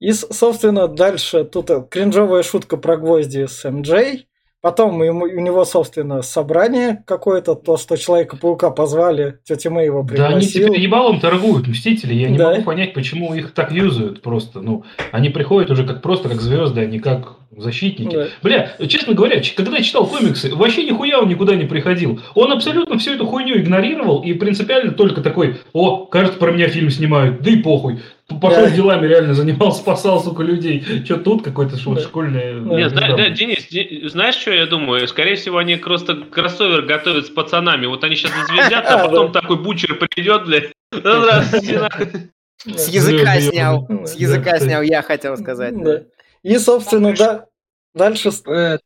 И, 0.00 0.10
собственно, 0.12 0.88
дальше 0.88 1.44
тут 1.44 1.70
э, 1.70 1.80
кринжовая 1.88 2.42
шутка 2.42 2.76
про 2.76 2.96
гвозди 2.96 3.46
с 3.46 3.62
МД. 3.70 4.26
Потом 4.62 5.02
ему, 5.02 5.24
у 5.24 5.40
него, 5.40 5.64
собственно, 5.64 6.22
собрание 6.22 7.02
какое-то, 7.04 7.56
то, 7.56 7.76
что 7.76 7.96
Человека-паука 7.96 8.70
позвали, 8.70 9.38
тетя 9.42 9.70
Мэй 9.70 9.86
его 9.86 10.04
Да 10.04 10.28
они 10.28 10.36
пригласила. 10.36 10.68
теперь 10.68 10.80
ебалом 10.80 11.18
торгуют, 11.18 11.66
Мстители. 11.66 12.14
Я 12.14 12.30
не 12.30 12.38
Да. 12.38 12.50
могу 12.52 12.62
понять, 12.62 12.94
почему 12.94 13.34
их 13.34 13.54
так 13.54 13.72
юзают 13.72 14.22
просто. 14.22 14.60
Ну, 14.60 14.84
они 15.10 15.30
приходят 15.30 15.68
уже 15.72 15.84
как 15.84 16.00
просто 16.00 16.28
как 16.28 16.40
звезды, 16.40 16.80
а 16.80 16.86
не 16.86 17.00
как 17.00 17.34
защитники. 17.56 18.14
Да. 18.14 18.26
Бля, 18.40 18.76
честно 18.86 19.14
говоря, 19.14 19.42
когда 19.56 19.78
я 19.78 19.82
читал 19.82 20.06
комиксы, 20.06 20.54
вообще 20.54 20.84
нихуя 20.84 21.18
он 21.20 21.28
никуда 21.28 21.56
не 21.56 21.64
приходил. 21.64 22.20
Он 22.36 22.52
абсолютно 22.52 22.98
всю 22.98 23.14
эту 23.14 23.26
хуйню 23.26 23.56
игнорировал 23.58 24.22
и 24.22 24.32
принципиально 24.32 24.92
только 24.92 25.22
такой, 25.22 25.56
о, 25.72 26.06
кажется, 26.06 26.38
про 26.38 26.52
меня 26.52 26.68
фильм 26.68 26.88
снимают, 26.88 27.42
да 27.42 27.50
и 27.50 27.56
похуй. 27.56 27.98
Пошел 28.40 28.64
Да. 28.64 28.70
делами, 28.70 29.06
реально 29.06 29.34
занимался, 29.34 29.80
спасал, 29.80 30.22
сука, 30.22 30.42
людей. 30.42 30.84
Что 31.04 31.16
тут 31.16 31.42
какой-то 31.42 31.76
Да. 31.84 32.00
школьный... 32.00 32.60
Да. 32.60 32.76
Не, 32.76 32.88
звезда. 32.88 33.06
зна- 33.08 33.16
да, 33.16 33.28
Денис, 33.30 33.66
Де- 33.68 34.08
знаешь, 34.08 34.34
что 34.36 34.52
я 34.52 34.66
думаю? 34.66 35.06
Скорее 35.08 35.36
всего, 35.36 35.58
они 35.58 35.76
просто 35.76 36.14
кроссовер 36.16 36.82
готовят 36.82 37.26
с 37.26 37.30
пацанами. 37.30 37.86
Вот 37.86 38.02
они 38.04 38.14
сейчас 38.16 38.32
зазвездят, 38.32 38.84
а 38.86 38.96
Да. 38.98 39.04
потом 39.08 39.32
такой 39.32 39.56
бучер 39.62 39.94
придет, 39.96 40.46
блядь. 40.46 40.72
Ну, 40.92 41.00
Здравствуйте. 41.00 42.30
С 42.64 42.88
языка 42.88 43.40
снял. 43.40 43.86
С 44.06 44.14
языка 44.14 44.52
Да, 44.52 44.60
снял, 44.60 44.82
я 44.82 45.02
хотел 45.02 45.36
сказать. 45.36 45.74
Да. 45.82 46.02
И, 46.44 46.56
собственно, 46.58 47.12
да, 47.16 47.46
дальше 47.94 48.30
Это, 48.46 48.80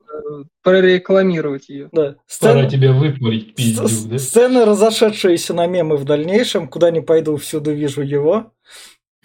прорекламировать 0.62 1.68
ее. 1.68 1.88
да, 1.92 2.02
Пора 2.02 2.16
сцена, 2.26 2.70
тебя 2.70 2.92
выпорить, 2.92 3.50
с- 3.50 3.52
пиздюк, 3.54 4.10
да? 4.10 4.18
сцены, 4.18 4.64
разошедшиеся 4.64 5.54
на 5.54 5.66
мемы 5.66 5.96
в 5.96 6.04
дальнейшем. 6.04 6.68
Куда 6.68 6.90
не 6.90 7.00
пойду, 7.00 7.36
всюду 7.36 7.72
вижу 7.72 8.02
его. 8.02 8.52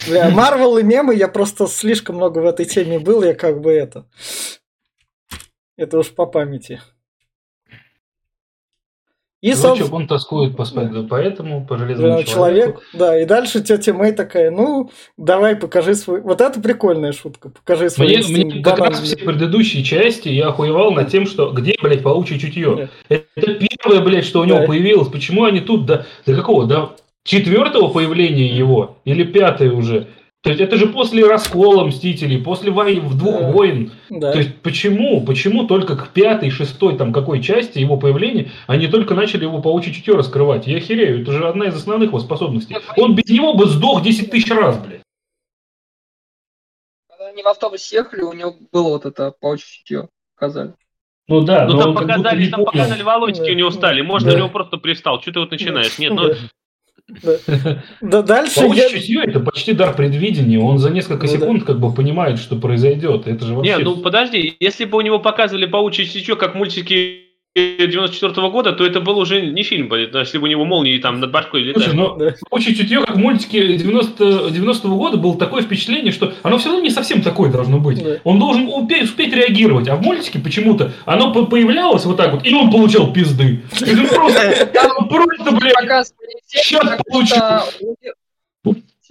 Бля, 0.07 0.29
Марвел 0.29 0.77
и 0.77 0.83
мемы, 0.83 1.15
я 1.15 1.27
просто 1.27 1.67
слишком 1.67 2.15
много 2.15 2.39
в 2.39 2.45
этой 2.45 2.65
теме 2.65 2.99
был, 2.99 3.23
я 3.23 3.33
как 3.33 3.61
бы 3.61 3.71
это... 3.71 4.05
Это 5.77 5.97
уж 5.99 6.09
по 6.09 6.25
памяти. 6.25 6.81
И, 9.41 9.53
Дурачок, 9.53 9.77
собственно, 9.77 9.95
он 9.95 10.07
тоскует 10.07 10.55
по 10.55 10.65
спайдеру, 10.65 11.07
поэтому 11.07 11.65
по 11.65 11.75
железному 11.75 12.23
человек, 12.23 12.65
человеку. 12.65 12.81
да, 12.93 13.19
и 13.19 13.25
дальше 13.25 13.61
тетя 13.63 13.91
Мэй 13.91 14.11
такая, 14.11 14.51
ну, 14.51 14.91
давай 15.17 15.55
покажи 15.55 15.95
свой... 15.95 16.21
Вот 16.21 16.41
это 16.41 16.61
прикольная 16.61 17.11
шутка, 17.11 17.49
покажи 17.49 17.89
свой 17.89 18.05
Мне, 18.05 18.17
инстинкт 18.17 18.53
мне 18.53 18.63
как 18.63 18.77
раз 18.77 18.99
все 18.99 19.17
предыдущие 19.17 19.83
части 19.83 20.29
я 20.29 20.49
охуевал 20.49 20.91
над 20.91 21.09
тем, 21.09 21.25
что 21.25 21.49
где, 21.51 21.73
блядь, 21.81 22.03
паучье 22.03 22.37
чутье. 22.37 22.89
Это 23.09 23.55
первое, 23.55 24.01
блядь, 24.01 24.25
что 24.25 24.41
у 24.41 24.43
него 24.43 24.59
Да. 24.59 24.67
появилось. 24.67 25.07
Почему 25.07 25.45
они 25.45 25.59
тут 25.59 25.87
до, 25.87 26.05
до 26.27 26.35
какого? 26.35 26.67
До 26.67 26.95
четвертого 27.23 27.89
появления 27.89 28.47
его? 28.47 28.97
Или 29.05 29.23
пятое 29.23 29.71
уже? 29.71 30.07
То 30.43 30.49
есть 30.49 30.59
это 30.59 30.75
же 30.75 30.87
после 30.87 31.23
раскола 31.27 31.85
Мстителей, 31.85 32.41
после 32.41 32.71
вой... 32.71 32.99
в 32.99 33.15
двух 33.15 33.39
Да. 33.41 33.51
войн. 33.51 33.91
Да. 34.09 34.31
То 34.31 34.39
есть 34.39 34.55
почему, 34.63 35.23
почему 35.23 35.67
только 35.67 35.95
к 35.95 36.09
пятой, 36.13 36.49
шестой, 36.49 36.97
там 36.97 37.13
какой 37.13 37.43
части 37.43 37.77
его 37.77 37.95
появления 37.97 38.49
они 38.65 38.87
только 38.87 39.13
начали 39.13 39.43
его 39.43 39.61
паучье 39.61 39.93
чутье 39.93 40.15
раскрывать? 40.15 40.65
Я 40.65 40.79
херею, 40.79 41.21
это 41.21 41.31
же 41.31 41.47
одна 41.47 41.67
из 41.67 41.75
основных 41.75 42.09
его 42.09 42.19
способностей. 42.19 42.75
Он 42.97 43.13
без 43.13 43.29
него 43.29 43.53
бы 43.53 43.67
сдох 43.67 44.01
10 44.01 44.31
тысяч 44.31 44.49
раз, 44.49 44.79
блядь. 44.79 45.03
Когда 47.07 47.27
они 47.27 47.43
в 47.43 47.47
автобусе 47.47 47.97
ехали, 47.97 48.21
у 48.21 48.33
него 48.33 48.55
было 48.71 48.89
вот 48.89 49.05
это 49.05 49.31
паучье 49.39 49.67
чутье, 49.67 50.09
показали. 50.35 50.73
Ну 51.27 51.41
да, 51.41 51.65
Ну 51.67 51.73
но 51.73 51.79
там 51.79 51.89
он 51.89 51.95
как 51.97 52.07
будто 52.07 52.17
показали, 52.17 52.43
не 52.43 52.49
там 52.49 52.65
показали 52.65 53.03
волосики 53.03 53.51
у 53.51 53.53
него 53.53 53.69
Да. 53.69 53.75
стали. 53.75 54.01
Может, 54.01 54.27
Да. 54.27 54.33
у 54.33 54.37
него 54.39 54.49
просто 54.49 54.77
пристал. 54.77 55.21
Что 55.21 55.33
ты 55.33 55.39
вот 55.39 55.51
начинаешь? 55.51 55.99
Нет, 55.99 56.13
ну 56.13 56.29
Да 58.01 58.21
дальше 58.21 58.61
Паучье 58.61 58.83
я... 58.83 58.89
чутье 58.89 59.23
это 59.23 59.39
почти 59.39 59.73
дар 59.73 59.95
предвидения. 59.95 60.59
Он 60.59 60.77
за 60.77 60.89
несколько 60.89 61.25
Ну 61.27 61.31
да. 61.33 61.39
секунд 61.39 61.63
как 61.63 61.79
бы 61.79 61.93
понимает, 61.93 62.39
что 62.39 62.55
произойдет. 62.55 63.27
Это 63.27 63.45
же 63.45 63.53
вообще... 63.53 63.77
Не, 63.77 63.83
ну 63.83 63.97
подожди, 63.97 64.55
если 64.59 64.85
бы 64.85 64.97
у 64.97 65.01
него 65.01 65.19
показывали 65.19 65.65
паучье 65.65 66.05
чутье, 66.05 66.35
как 66.35 66.55
мультики 66.55 67.30
94 67.55 68.49
года, 68.49 68.71
то 68.71 68.85
это 68.85 69.01
был 69.01 69.17
уже 69.19 69.41
не 69.41 69.63
фильм, 69.63 69.89
блин, 69.89 70.09
если 70.13 70.37
бы 70.37 70.45
у 70.45 70.47
него 70.47 70.63
молнии 70.63 70.97
там 70.99 71.19
над 71.19 71.31
башкой 71.31 71.63
Слушай, 71.73 71.87
летали. 71.89 71.95
ну, 71.97 72.15
Да. 72.17 72.33
Паучье 72.49 72.73
чутье, 72.73 73.01
как 73.01 73.15
в 73.15 73.19
мультике 73.19 73.75
90, 73.75 74.23
90-го 74.23 74.95
года, 74.95 75.17
было 75.17 75.37
такое 75.37 75.61
впечатление, 75.61 76.13
что 76.13 76.33
оно 76.43 76.57
все 76.57 76.69
равно 76.69 76.83
не 76.83 76.89
совсем 76.89 77.21
такое 77.21 77.51
должно 77.51 77.77
быть. 77.79 78.01
Да. 78.01 78.17
Он 78.23 78.39
должен 78.39 78.67
успеть, 78.67 79.03
успеть 79.03 79.33
реагировать. 79.33 79.89
А 79.89 79.95
в 79.97 80.01
мультике 80.01 80.39
почему-то 80.39 80.93
оно 81.05 81.33
по- 81.33 81.45
появлялось 81.45 82.05
вот 82.05 82.15
так 82.17 82.31
вот, 82.33 82.45
и 82.45 82.53
он 82.53 82.71
получал 82.71 83.11
пизды. 83.11 83.61
Это 83.81 84.07
просто, 84.15 84.69
просто, 85.09 85.51
блядь, 85.51 85.73
Показывали 85.75 86.31
эффект, 86.53 87.01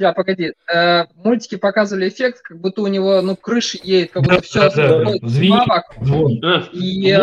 Сейчас, 0.00 0.14
погоди. 0.14 0.54
Э, 0.72 1.04
мультики 1.14 1.56
показывали 1.56 2.08
эффект, 2.08 2.40
как 2.42 2.58
будто 2.58 2.80
у 2.80 2.86
него, 2.86 3.20
ну, 3.20 3.36
крыша 3.36 3.76
едет, 3.82 4.12
как 4.12 4.22
будто 4.22 4.36
Да, 4.36 4.40
все 4.40 4.60
да, 4.70 4.70
да, 4.70 5.04
да. 5.04 5.28
Звенит. 5.28 5.62
звон. 6.00 6.40
А, 6.42 6.62
И 6.72 7.10
э, 7.10 7.18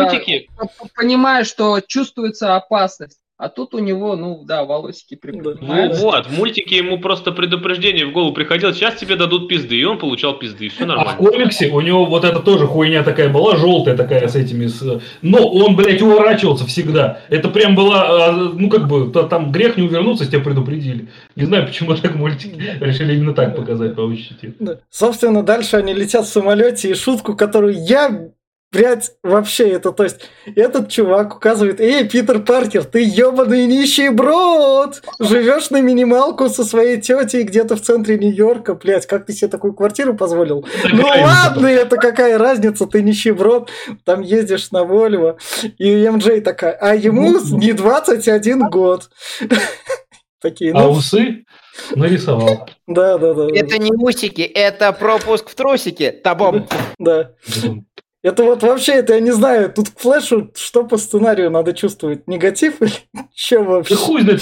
понимаешь, 0.95 1.47
что 1.47 1.79
чувствуется 1.81 2.55
опасность. 2.55 3.17
А 3.37 3.49
тут 3.49 3.75
у 3.75 3.79
него, 3.79 4.15
ну, 4.15 4.43
да, 4.45 4.65
волосики 4.65 5.13
ну 5.13 5.19
приподнимаются. 5.31 6.01
вот, 6.01 6.25
в 6.25 6.35
мультике 6.35 6.77
ему 6.77 6.97
просто 6.99 7.31
предупреждение 7.31 8.07
в 8.07 8.11
голову 8.11 8.33
приходило, 8.33 8.73
сейчас 8.73 8.95
тебе 8.95 9.15
дадут 9.15 9.47
пизды, 9.47 9.75
и 9.75 9.83
он 9.83 9.99
получал 9.99 10.39
пизды, 10.39 10.69
все 10.69 10.83
А 10.83 10.85
в 10.85 10.87
нормально. 10.87 11.17
комиксе 11.17 11.69
у 11.69 11.79
него 11.81 12.05
вот 12.05 12.23
эта 12.25 12.39
тоже 12.39 12.65
хуйня 12.65 13.03
такая 13.03 13.29
была, 13.29 13.55
желтая 13.55 13.95
такая 13.95 14.27
с 14.27 14.35
этими, 14.35 14.65
с... 14.65 14.81
но 15.21 15.47
он, 15.47 15.75
блядь, 15.75 16.01
уворачивался 16.01 16.65
всегда. 16.65 17.19
Это 17.29 17.49
прям 17.49 17.75
была, 17.75 18.29
а, 18.29 18.31
ну 18.31 18.69
как 18.71 18.87
бы, 18.87 19.11
та- 19.11 19.27
там 19.27 19.51
грех 19.51 19.77
не 19.77 19.83
увернуться, 19.83 20.25
тебя 20.25 20.41
предупредили. 20.41 21.07
Не 21.35 21.45
знаю, 21.45 21.67
почему 21.67 21.95
так 21.95 22.15
мультики 22.15 22.59
решили 22.79 23.13
именно 23.15 23.33
так 23.35 23.55
показать 23.55 23.95
чутье. 23.95 24.55
Да. 24.59 24.79
Собственно, 24.89 25.43
дальше 25.43 25.77
они 25.77 25.93
летят 25.93 26.25
в 26.25 26.29
самолете, 26.29 26.89
и 26.89 26.95
шутку, 26.95 27.35
которую 27.35 27.75
я, 27.85 28.29
блядь, 28.71 29.11
вообще 29.23 29.69
это, 29.69 29.91
то 29.91 30.03
есть, 30.03 30.21
этот 30.55 30.89
чувак 30.89 31.35
указывает, 31.35 31.79
эй, 31.79 32.07
Питер 32.07 32.39
Паркер, 32.39 32.83
ты 32.83 33.01
ебаный 33.01 33.65
нищеброд, 33.65 35.01
живешь 35.19 35.69
на 35.69 35.81
минималку 35.81 36.49
со 36.49 36.63
своей 36.63 36.99
тетей 37.01 37.43
где-то 37.43 37.75
в 37.75 37.81
центре 37.81 38.17
Нью-Йорка, 38.17 38.75
блядь, 38.75 39.05
как 39.05 39.25
ты 39.25 39.33
себе 39.33 39.49
такую 39.49 39.73
квартиру 39.73 40.15
позволил? 40.15 40.65
Ну 40.91 41.07
ладно, 41.07 41.67
это 41.67 41.97
какая 41.97 42.37
разница, 42.37 42.85
ты 42.87 43.01
нищеброд, 43.01 43.69
там 44.03 44.21
ездишь 44.21 44.71
на 44.71 44.83
Вольво. 44.83 45.37
И 45.77 46.07
МД 46.09 46.43
такая, 46.43 46.73
а 46.73 46.95
ему 46.95 47.37
не 47.57 47.73
21 47.73 48.69
год. 48.69 49.09
Такие, 50.39 50.71
А 50.71 50.83
ну, 50.83 50.91
усы 50.91 51.45
нарисовал. 51.95 52.69
да, 52.85 53.17
да, 53.17 53.33
да. 53.33 53.47
Это 53.55 53.79
не 53.79 53.91
усики, 53.91 54.41
это 54.41 54.91
пропуск 54.93 55.49
в 55.49 55.55
трусики. 55.55 56.11
Табом. 56.11 56.67
Да. 56.99 57.31
Это 58.23 58.43
вот 58.43 58.63
вообще, 58.63 58.93
это 58.93 59.13
я 59.13 59.19
не 59.19 59.31
знаю, 59.31 59.71
тут 59.71 59.89
к 59.89 59.99
флешу 59.99 60.51
что 60.55 60.83
по 60.83 60.97
сценарию 60.97 61.51
надо 61.51 61.73
чувствовать? 61.73 62.27
Негатив 62.27 62.81
или 62.81 62.91
что 63.35 63.59
Да 63.59 63.63
вообще? 63.63 63.95
хуй 63.95 64.21
знает, 64.21 64.41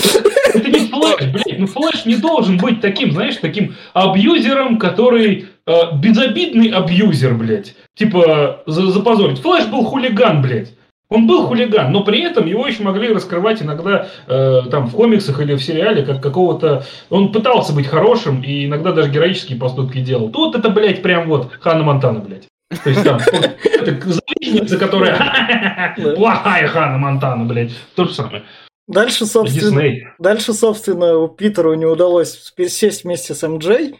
это 0.53 0.69
не 0.69 0.87
флэш, 0.87 1.25
блядь, 1.31 1.59
ну 1.59 1.67
флэш 1.67 2.05
не 2.05 2.15
должен 2.15 2.57
быть 2.57 2.79
таким, 2.81 3.11
знаешь, 3.11 3.35
таким 3.35 3.75
абьюзером, 3.93 4.79
который 4.79 5.47
э, 5.67 5.73
безобидный 6.01 6.69
абьюзер, 6.69 7.33
блядь. 7.35 7.75
Типа, 7.95 8.63
за- 8.65 8.91
запозорить. 8.91 9.39
Флэш 9.39 9.65
был 9.65 9.83
хулиган, 9.83 10.41
блядь. 10.41 10.73
Он 11.09 11.27
был 11.27 11.45
хулиган, 11.45 11.91
но 11.91 12.03
при 12.03 12.21
этом 12.23 12.47
его 12.47 12.65
еще 12.65 12.81
могли 12.81 13.09
раскрывать 13.09 13.61
иногда 13.61 14.07
э, 14.27 14.61
там 14.71 14.87
в 14.87 14.93
комиксах 14.95 15.39
или 15.41 15.53
в 15.53 15.63
сериале 15.63 16.03
как 16.03 16.21
какого-то... 16.21 16.83
Он 17.09 17.31
пытался 17.31 17.73
быть 17.73 17.85
хорошим 17.87 18.41
и 18.41 18.65
иногда 18.65 18.91
даже 18.91 19.11
героические 19.11 19.59
поступки 19.59 19.99
делал. 19.99 20.29
Тут 20.29 20.55
это, 20.55 20.69
блядь, 20.69 21.03
прям 21.03 21.27
вот 21.29 21.51
Ханна 21.59 21.83
Монтана, 21.83 22.21
блядь. 22.21 22.47
То 22.83 22.89
есть 22.89 23.03
там 23.03 23.19
это 23.19 23.99
завистница, 24.09 24.77
которая 24.77 25.95
плохая 26.15 26.67
Ханна 26.67 26.97
Монтана, 26.97 27.45
блядь. 27.45 27.71
То 27.95 28.05
же 28.05 28.13
самое. 28.13 28.43
Дальше, 28.87 29.25
собственно, 29.25 30.13
дальше, 30.19 30.53
собственно, 30.53 31.17
у 31.17 31.27
Питеру 31.27 31.73
не 31.73 31.85
удалось 31.85 32.53
сесть 32.67 33.03
вместе 33.03 33.33
с 33.33 33.47
МД. 33.47 33.95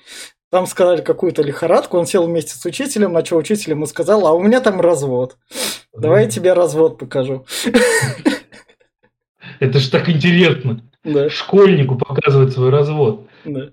Там 0.52 0.68
сказали 0.68 1.02
какую-то 1.02 1.42
лихорадку, 1.42 1.98
он 1.98 2.06
сел 2.06 2.26
вместе 2.28 2.56
с 2.56 2.64
учителем, 2.66 3.14
на 3.14 3.26
что 3.26 3.38
учитель 3.38 3.72
ему 3.72 3.88
сказал, 3.88 4.28
а 4.28 4.34
у 4.34 4.42
меня 4.42 4.62
там 4.62 4.80
развод. 4.80 5.38
Давай 5.94 6.26
я 6.26 6.30
тебе 6.30 6.54
развод 6.54 7.00
покажу. 7.00 7.46
Это 9.60 9.80
ж 9.80 9.88
так 9.88 10.10
интересно. 10.10 10.82
Да, 11.04 11.30
Школьнику 11.30 11.98
показывать 11.98 12.54
свой 12.54 12.70
развод. 12.70 13.28
да. 13.44 13.70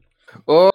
О, 0.46 0.70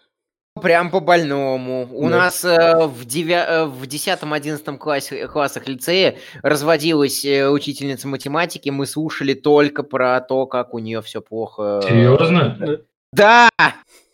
прям 0.57 0.89
по 0.91 0.99
больному. 0.99 1.87
У 1.91 2.09
Да. 2.09 2.17
нас 2.17 2.43
э, 2.45 2.85
в, 2.87 3.05
девя... 3.05 3.45
э, 3.47 3.65
в 3.65 3.83
10-11 3.83 4.77
классе, 4.77 5.27
классах 5.27 5.67
лицея 5.67 6.15
разводилась 6.43 7.23
э, 7.25 7.49
учительница 7.49 8.07
математики. 8.07 8.69
Мы 8.69 8.85
слушали 8.85 9.33
только 9.33 9.83
про 9.83 10.19
то, 10.21 10.45
как 10.45 10.73
у 10.73 10.79
нее 10.79 11.01
все 11.01 11.21
плохо. 11.21 11.81
Серьезно? 11.87 12.79
Да! 13.13 13.49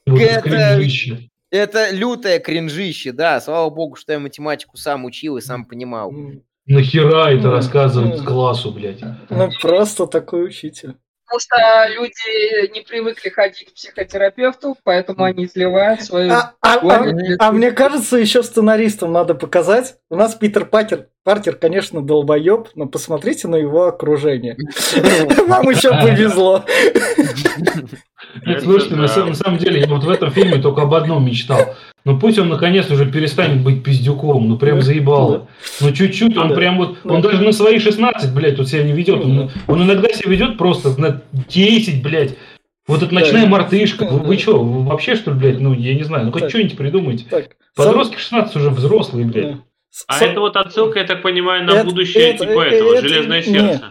Вот 0.05 0.19
это- 0.19 0.41
кринжище. 0.41 1.29
Это 1.51 1.91
лютое 1.91 2.39
кринжище, 2.39 3.11
да. 3.11 3.39
Слава 3.39 3.69
богу, 3.69 3.95
что 3.95 4.11
я 4.13 4.19
математику 4.19 4.75
сам 4.77 5.05
учил 5.05 5.37
и 5.37 5.41
сам 5.41 5.65
понимал. 5.65 6.11
Нахера 6.65 7.27
это 7.27 7.51
рассказывать 7.51 8.23
классу, 8.23 8.71
блядь? 8.71 9.01
Ну, 9.29 9.49
просто 9.61 10.07
такой 10.07 10.47
учитель. 10.47 10.95
Потому 11.25 11.39
что 11.39 11.87
люди 11.93 12.71
не 12.73 12.81
привыкли 12.81 13.29
ходить 13.29 13.71
к 13.71 13.73
психотерапевту, 13.73 14.77
поэтому 14.83 15.23
они 15.23 15.45
изливают 15.45 16.01
свою... 16.01 16.31
А, 16.31 16.53
а- 16.61 16.75
а- 16.75 17.05
а 17.39 17.51
мне 17.51 17.71
кажется, 17.71 18.17
еще 18.17 18.43
сценаристам 18.43 19.11
надо 19.11 19.33
показать. 19.33 19.95
У 20.09 20.15
нас 20.15 20.35
Питер 20.35 20.65
Паркер, 20.65 21.07
Паркер, 21.23 21.55
конечно, 21.55 22.01
долбоеб, 22.01 22.69
но 22.75 22.87
посмотрите 22.87 23.47
на 23.47 23.55
его 23.55 23.85
окружение. 23.85 24.57
Вам 25.47 25.69
еще 25.69 25.89
повезло. 25.91 26.65
Это 28.45 28.61
Слушайте, 28.61 28.95
на, 28.95 29.01
на 29.03 29.33
самом 29.35 29.57
деле, 29.57 29.81
я 29.81 29.87
вот 29.87 30.03
в 30.03 30.09
этом 30.09 30.31
фильме 30.31 30.57
только 30.61 30.81
об 30.81 30.93
одном 30.93 31.25
мечтал. 31.25 31.75
Ну 32.05 32.19
пусть 32.19 32.37
он 32.37 32.49
наконец 32.49 32.89
уже 32.91 33.05
перестанет 33.09 33.61
быть 33.63 33.81
пиздюком, 33.83 34.49
ну 34.49 34.57
прям 34.57 34.77
Да, 34.79 34.81
заебало. 34.85 35.47
Ну 35.79 35.91
чуть-чуть, 35.91 36.35
он 36.35 36.53
прям 36.53 36.77
вот, 36.77 36.97
он 37.05 37.21
Да. 37.21 37.29
даже 37.29 37.43
на 37.43 37.53
свои 37.53 37.79
16, 37.79 38.33
блядь, 38.33 38.57
тут 38.57 38.67
себя 38.67 38.83
не 38.83 38.91
ведет. 38.91 39.23
Он, 39.23 39.49
он 39.67 39.83
иногда 39.83 40.09
себя 40.09 40.29
ведет 40.31 40.57
просто 40.57 40.99
на 40.99 41.21
10, 41.31 42.03
блядь. 42.03 42.35
Вот 42.87 43.01
эта 43.01 43.13
ночная 43.13 43.45
мартышка. 43.47 44.05
Вы, 44.05 44.19
вы 44.19 44.37
что, 44.37 44.61
вы 44.61 44.83
вообще 44.83 45.15
что 45.15 45.31
ли, 45.31 45.37
блядь, 45.39 45.59
ну 45.61 45.73
я 45.73 45.93
не 45.93 46.03
знаю, 46.03 46.25
ну 46.25 46.31
хоть 46.33 46.49
что-нибудь 46.49 46.75
придумайте. 46.75 47.25
Подростки 47.75 48.17
16 48.17 48.55
уже 48.57 48.69
взрослые, 48.71 49.25
блядь. 49.25 49.55
А 50.07 50.13
с- 50.17 50.21
это 50.23 50.39
вот 50.41 50.57
отсылка, 50.57 50.99
я 50.99 51.05
так 51.05 51.21
понимаю, 51.21 51.63
на 51.65 51.71
это- 51.71 51.85
будущее 51.85 52.31
это- 52.31 52.45
типа 52.47 52.61
это- 52.65 52.75
этого, 52.75 52.93
это- 52.95 53.07
Железное 53.07 53.41
сердце. 53.43 53.83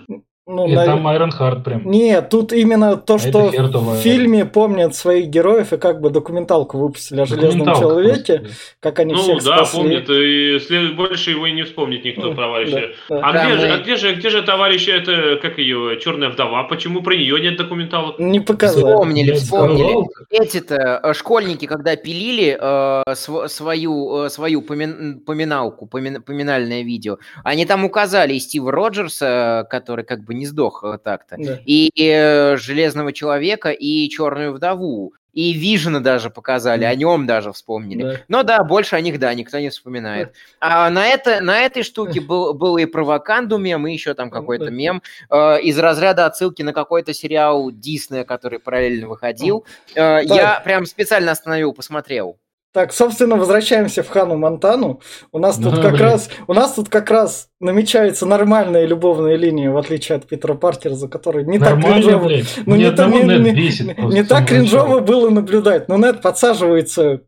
Ну, 0.44 0.66
И 0.66 0.72
навер- 0.74 0.86
там 0.86 1.06
Айрон 1.06 1.30
Харт 1.30 1.62
прям. 1.62 1.88
Нет, 1.88 2.28
тут 2.28 2.52
именно 2.52 2.96
то, 2.96 3.14
А 3.14 3.18
что 3.20 3.48
в 3.52 3.96
фильме 3.98 4.44
помнят 4.44 4.92
своих 4.96 5.28
героев 5.28 5.72
и 5.72 5.76
как 5.76 6.00
бы 6.00 6.10
документалку 6.10 6.78
выпустили 6.78 7.20
о 7.20 7.26
Железном 7.26 7.72
человеке, 7.76 8.40
просто. 8.40 8.56
как 8.80 8.98
они 8.98 9.12
Ну 9.14 9.20
всех 9.20 9.44
да, 9.44 9.58
спасли. 9.64 9.78
помнит, 9.78 10.10
и 10.10 10.58
след- 10.58 10.96
больше 10.96 11.30
его 11.30 11.46
и 11.46 11.52
не 11.52 11.62
вспомнит 11.62 12.04
никто, 12.04 12.30
Да, 12.30 12.34
товарища. 12.42 12.90
да. 13.08 13.20
А, 13.22 13.32
Да, 13.32 13.44
где 13.46 13.56
же, 13.56 13.66
а 13.72 13.78
где 13.78 13.96
же, 13.96 14.14
где 14.16 14.30
же 14.30 14.42
товарищ, 14.42 14.88
это, 14.88 15.38
как 15.40 15.58
ее, 15.58 15.96
Черная 16.00 16.28
вдова? 16.30 16.64
Почему 16.64 17.02
про 17.04 17.14
нее 17.14 17.40
нет 17.40 17.56
документалок? 17.56 18.18
Не 18.18 18.40
показали. 18.40 18.82
Вспомнили, 18.84 19.32
вспомнили. 19.34 20.08
Эти-то 20.30 21.00
э, 21.04 21.14
школьники, 21.14 21.66
когда 21.66 21.94
пилили 21.94 22.58
э, 22.60 23.14
св- 23.14 23.48
свою, 23.48 24.24
э, 24.24 24.28
свою 24.28 24.60
помин- 24.62 25.20
поминалку, 25.20 25.86
помин- 25.86 26.20
поминальное 26.20 26.82
видео, 26.82 27.18
они 27.44 27.64
там 27.64 27.84
указали 27.84 28.34
и 28.34 28.40
Стива 28.40 28.72
Роджерса, 28.72 29.68
который 29.70 30.04
как 30.04 30.24
бы 30.24 30.32
не 30.42 30.46
сдох 30.46 30.82
э, 30.84 30.98
так-то. 30.98 31.36
Да. 31.38 31.58
И 31.64 31.90
э, 31.96 32.56
Железного 32.56 33.12
Человека, 33.12 33.70
и 33.70 34.08
Черную 34.08 34.52
Вдову. 34.52 35.14
И 35.32 35.54
Вижена 35.54 36.00
даже 36.00 36.28
показали, 36.28 36.84
о 36.84 36.94
нем 36.94 37.26
даже 37.26 37.52
вспомнили. 37.52 38.02
Да. 38.02 38.20
Но 38.28 38.42
да, 38.42 38.62
больше 38.64 38.96
о 38.96 39.00
них, 39.00 39.18
да, 39.18 39.32
никто 39.32 39.58
не 39.58 39.70
вспоминает. 39.70 40.34
А 40.60 40.90
на, 40.90 41.06
это, 41.06 41.40
на 41.40 41.60
этой 41.60 41.84
штуке 41.84 42.20
был, 42.28 42.52
был 42.52 42.76
и 42.76 42.84
про 42.84 43.02
Ваканду 43.02 43.56
мем, 43.56 43.86
и 43.86 43.92
еще 43.92 44.12
там 44.14 44.30
какой-то 44.30 44.66
Да. 44.66 44.70
мем 44.70 45.02
э, 45.30 45.60
из 45.62 45.78
разряда 45.78 46.26
отсылки 46.26 46.62
на 46.62 46.74
какой-то 46.74 47.14
сериал 47.14 47.70
Диснея, 47.70 48.24
который 48.24 48.58
параллельно 48.58 49.08
выходил. 49.08 49.64
Э, 49.94 50.18
я 50.22 50.60
прям 50.60 50.84
специально 50.84 51.32
остановил, 51.32 51.72
посмотрел. 51.72 52.36
Так, 52.72 52.94
собственно, 52.94 53.36
возвращаемся 53.36 54.02
в 54.02 54.08
Хану 54.08 54.38
Монтану. 54.38 55.00
У 55.30 55.38
нас 55.38 55.56
тут 55.56 55.74
Да, 55.74 55.82
как 55.82 55.92
блин. 55.92 56.04
раз, 56.04 56.30
у 56.46 56.54
нас 56.54 56.72
тут 56.72 56.88
как 56.88 57.10
раз 57.10 57.48
намечается 57.60 58.24
нормальная 58.24 58.86
любовная 58.86 59.36
линия, 59.36 59.70
в 59.70 59.76
отличие 59.76 60.16
от 60.16 60.26
Питера 60.26 60.54
Паркера, 60.54 60.94
за 60.94 61.06
которой 61.08 61.44
не 61.44 61.58
так 61.58 61.78
кринжово, 61.82 62.30
ну, 62.64 62.76
не, 62.76 62.90
та- 62.90 63.08
не- 63.08 63.22
не- 63.24 63.52
бесит 63.52 63.98
не- 63.98 64.24
так 64.24 64.46
кринжово 64.48 65.00
было 65.00 65.28
наблюдать. 65.28 65.88
Но 65.88 65.98
Нед 65.98 66.22
подсаживается 66.22 67.20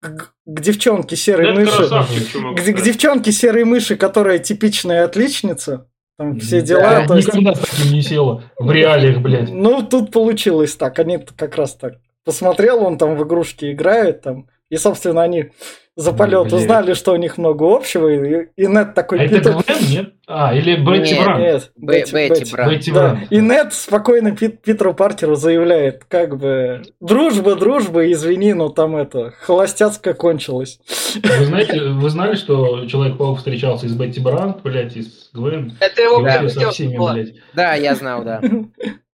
к, 0.00 0.32
к 0.46 0.60
девчонке 0.60 1.14
серой 1.14 1.52
мыши, 1.54 1.88
к, 1.88 2.56
к 2.78 2.82
девчонке 2.82 3.30
серой 3.30 3.64
мыши, 3.64 3.94
которая 3.96 4.40
типичная 4.40 5.04
отличница. 5.04 5.86
Там 6.18 6.40
все 6.40 6.60
Да, 6.60 6.66
дела. 6.66 7.06
то 7.06 7.14
есть- 7.14 7.28
Никогда 7.28 7.54
с 7.54 7.60
таким 7.60 7.92
не 7.92 8.02
села. 8.02 8.42
В 8.58 8.68
реалиях, 8.72 9.18
блядь. 9.18 9.50
Ну, 9.50 9.82
тут 9.82 10.10
получилось 10.10 10.74
так. 10.74 10.98
Они 10.98 11.18
как 11.18 11.54
раз 11.54 11.76
так. 11.76 11.94
Посмотрел, 12.24 12.82
он 12.84 12.98
там 12.98 13.16
в 13.16 13.22
игрушки 13.24 13.70
играет, 13.72 14.22
там. 14.22 14.48
И, 14.70 14.76
собственно, 14.76 15.22
они 15.22 15.50
за 15.96 16.12
полет 16.12 16.42
блядь. 16.42 16.52
узнали, 16.52 16.92
что 16.94 17.12
у 17.12 17.16
них 17.16 17.38
много 17.38 17.64
общего. 17.74 18.08
И, 18.08 18.48
и 18.56 18.66
Нед 18.66 18.94
такой... 18.94 19.18
А 19.18 19.24
это 19.24 19.50
Гвен, 19.50 19.90
нет? 19.90 20.14
А, 20.28 20.54
или 20.54 20.76
Бетти 20.76 21.14
Нет, 21.14 21.24
Бранд. 21.24 21.40
Нет, 21.40 21.72
Бе- 21.76 22.00
Бетти, 22.00 22.12
Бетти 22.14 22.40
Бетти. 22.40 22.52
Бранд. 22.52 22.72
Бетти 22.72 22.92
Да. 22.92 23.00
Бранд. 23.00 23.32
И 23.32 23.36
Нед 23.38 23.72
спокойно 23.72 24.36
Пит- 24.36 24.62
Питеру 24.62 24.94
Паркеру 24.94 25.34
заявляет, 25.36 26.04
как 26.04 26.36
бы, 26.36 26.82
дружба, 27.00 27.56
дружба, 27.56 28.12
извини, 28.12 28.52
но 28.52 28.68
там 28.68 28.94
это, 28.96 29.32
холостяцкая 29.40 30.14
кончилась. 30.14 30.78
Вы 31.22 31.44
знаете, 31.46 31.80
вы 31.80 32.10
знали, 32.10 32.34
что 32.36 32.84
Человек-паук 32.86 33.38
встречался 33.38 33.86
и 33.86 33.88
с 33.88 33.94
Бетти 33.94 34.20
Бранд, 34.20 34.62
блядь, 34.62 34.96
и 34.96 35.02
с 35.02 35.30
Гвен? 35.32 35.76
Это 35.80 36.02
его 36.02 36.22
прям 36.22 36.48
со 36.48 36.70
всеми, 36.70 36.96
блядь. 36.96 37.34
Да, 37.54 37.74
я 37.74 37.94
знал, 37.94 38.22
да. 38.22 38.40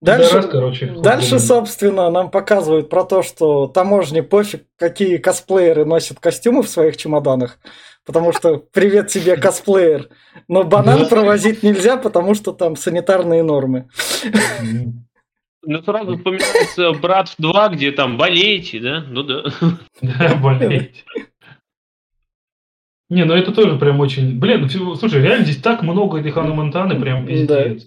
Дальше, 0.00 0.28
Пидорас, 0.28 0.46
короче, 0.46 0.86
дальше, 0.86 1.38
собственно, 1.40 2.08
нам 2.10 2.30
показывают 2.30 2.88
про 2.88 3.02
то, 3.04 3.22
что 3.22 3.66
таможне 3.66 4.22
пофиг, 4.22 4.64
какие 4.76 5.16
косплееры 5.16 5.84
носят 5.84 6.20
костюмы 6.20 6.62
в 6.62 6.68
своих 6.68 6.96
чемоданах, 6.96 7.58
потому 8.06 8.32
что 8.32 8.58
привет 8.58 9.08
тебе, 9.08 9.36
косплеер. 9.36 10.08
Но 10.46 10.62
банан 10.62 11.00
Да. 11.00 11.06
провозить 11.06 11.64
нельзя, 11.64 11.96
потому 11.96 12.34
что 12.34 12.52
там 12.52 12.76
санитарные 12.76 13.42
нормы. 13.42 13.88
Ну, 15.64 15.82
сразу 15.82 16.16
вспоминается 16.16 16.92
«Брат 16.92 17.34
2», 17.40 17.74
где 17.74 17.90
там 17.90 18.16
болеете, 18.16 18.78
да? 18.78 19.04
Ну 19.08 19.24
да. 19.24 19.42
Да, 20.00 20.36
болеть. 20.36 21.04
Не, 23.10 23.24
ну 23.24 23.34
это 23.34 23.52
тоже 23.52 23.76
прям 23.78 23.98
очень... 24.00 24.38
Блин, 24.38 24.68
слушай, 24.68 25.20
реально 25.20 25.44
здесь 25.44 25.60
так 25.60 25.82
много 25.82 26.20
этой 26.20 26.30
Ханны 26.30 26.54
Монтаны, 26.54 27.00
прям 27.00 27.26
пиздец. 27.26 27.86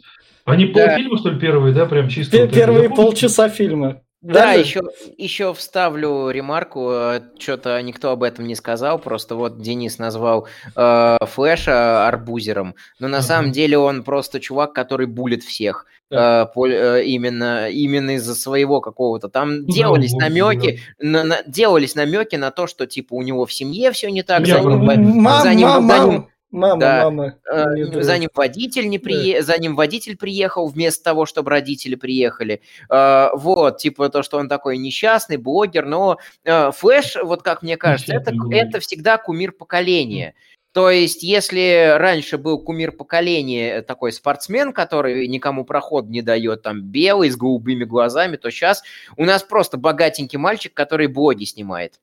Они 0.51 0.65
Да. 0.67 0.87
полфильма, 0.87 1.17
что 1.17 1.29
ли, 1.29 1.39
первые, 1.39 1.73
да, 1.73 1.85
прям 1.85 2.09
чисто... 2.09 2.31
Пе- 2.31 2.41
вот 2.41 2.49
это? 2.49 2.55
Первые 2.59 2.89
помню, 2.89 2.95
полчаса 3.03 3.49
фильма. 3.49 4.01
Да, 4.21 4.33
Далее- 4.33 4.61
еще, 4.61 4.81
еще 5.17 5.51
вставлю 5.55 6.29
ремарку, 6.29 6.93
что-то 7.39 7.81
никто 7.81 8.11
об 8.11 8.21
этом 8.21 8.45
не 8.45 8.53
сказал, 8.53 8.99
просто 8.99 9.33
вот 9.35 9.59
Денис 9.59 9.97
назвал 9.97 10.47
э, 10.75 11.17
Флэша 11.25 12.07
арбузером, 12.07 12.75
но 12.99 13.07
на 13.07 13.23
самом 13.23 13.51
деле 13.51 13.79
он 13.79 14.03
просто 14.03 14.39
чувак, 14.39 14.73
который 14.73 15.07
булит 15.07 15.43
всех. 15.43 15.87
э, 16.13 16.45
по- 16.53 16.67
э, 16.67 17.05
именно, 17.05 17.69
именно 17.69 18.11
из-за 18.17 18.35
своего 18.35 18.81
какого-то. 18.81 19.29
Там 19.29 19.65
да, 19.65 19.71
делались 19.73 20.11
вот, 20.11 20.19
намеки, 20.21 20.81
на, 20.99 21.23
на- 21.23 21.41
делались 21.47 21.95
намеки 21.95 22.35
на 22.35 22.51
то, 22.51 22.67
что 22.67 22.85
типа 22.85 23.13
у 23.13 23.21
него 23.21 23.45
в 23.45 23.53
семье 23.53 23.91
все 23.93 24.11
не 24.11 24.21
так, 24.21 24.45
Я 24.45 24.61
за 24.61 24.67
ним, 24.69 24.83
Мам, 24.83 25.41
за 25.41 25.53
ним- 25.53 25.67
мам, 25.69 25.87
за 25.87 25.97
мам, 25.97 26.09
ним- 26.11 26.27
мама, 26.51 26.79
Да. 26.79 27.03
мама. 27.05 27.35
Э, 27.51 28.01
За 28.01 28.17
ним 28.17 28.29
водитель 28.33 28.89
не 28.89 28.99
прие... 28.99 29.41
за 29.41 29.57
ним 29.57 29.75
водитель 29.75 30.17
приехал 30.17 30.67
вместо 30.67 31.03
того, 31.03 31.25
чтобы 31.25 31.49
родители 31.51 31.95
приехали. 31.95 32.61
Э, 32.89 33.29
Вот, 33.33 33.77
типа 33.77 34.09
то, 34.09 34.21
что 34.23 34.37
он 34.37 34.47
такой 34.49 34.77
несчастный 34.77 35.37
блогер, 35.37 35.85
но 35.85 36.17
э, 36.43 36.71
Флэш, 36.71 37.17
вот 37.23 37.41
как 37.41 37.61
мне 37.63 37.77
кажется, 37.77 38.13
это, 38.13 38.33
это 38.51 38.79
всегда 38.79 39.17
кумир 39.17 39.51
поколения. 39.51 40.33
То 40.73 40.89
есть, 40.89 41.21
если 41.21 41.95
раньше 41.97 42.37
был 42.37 42.57
кумир 42.63 42.93
поколения 42.93 43.75
э, 43.77 43.81
такой 43.81 44.13
спортсмен, 44.13 44.71
который 44.71 45.27
никому 45.27 45.65
проход 45.65 46.07
не 46.07 46.21
дает, 46.21 46.61
там 46.61 46.81
белый, 46.81 47.29
с 47.29 47.35
голубыми 47.35 47.83
глазами, 47.83 48.37
то 48.37 48.49
сейчас 48.51 48.81
у 49.17 49.25
нас 49.25 49.43
просто 49.43 49.75
богатенький 49.77 50.37
мальчик, 50.39 50.73
который 50.73 51.07
блоги 51.07 51.43
снимает. 51.43 51.99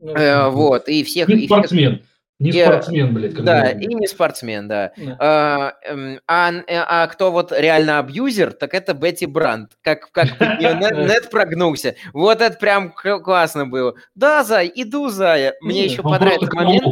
Ну, 0.00 0.14
Э, 0.14 0.48
Вот, 0.48 0.88
и 0.88 1.04
всех... 1.04 1.28
И 1.28 1.36
всех- 1.36 1.46
спортсмен. 1.48 2.02
Не 2.40 2.50
Я- 2.50 2.66
спортсмен, 2.66 3.12
блядь. 3.14 3.34
как 3.34 3.44
Да, 3.44 3.60
говорят. 3.62 3.80
и 3.82 3.86
не 3.94 4.06
спортсмен, 4.06 4.68
да. 4.68 4.92
да. 4.96 5.16
А, 5.18 5.72
эм, 5.84 6.20
а, 6.28 6.52
э, 6.52 6.62
а 6.86 7.06
кто 7.08 7.32
вот 7.32 7.50
реально 7.50 7.98
абьюзер, 7.98 8.52
так 8.52 8.74
это 8.74 8.94
Бетти 8.94 9.26
Бранд. 9.26 9.72
Как, 9.82 10.10
как 10.12 10.38
Нед, 10.60 10.78
Нед 11.20 11.30
прогнулся. 11.30 11.96
Вот 12.12 12.40
это 12.40 12.56
прям 12.56 12.92
классно 12.92 13.66
было. 13.66 13.94
Да, 14.14 14.44
Зай, 14.44 14.70
иду, 14.72 15.08
Зая. 15.08 15.54
Мне 15.60 15.80
Не, 15.82 15.88
еще 15.88 16.02
Он 16.02 16.12
понравился 16.12 16.54
момент. 16.54 16.84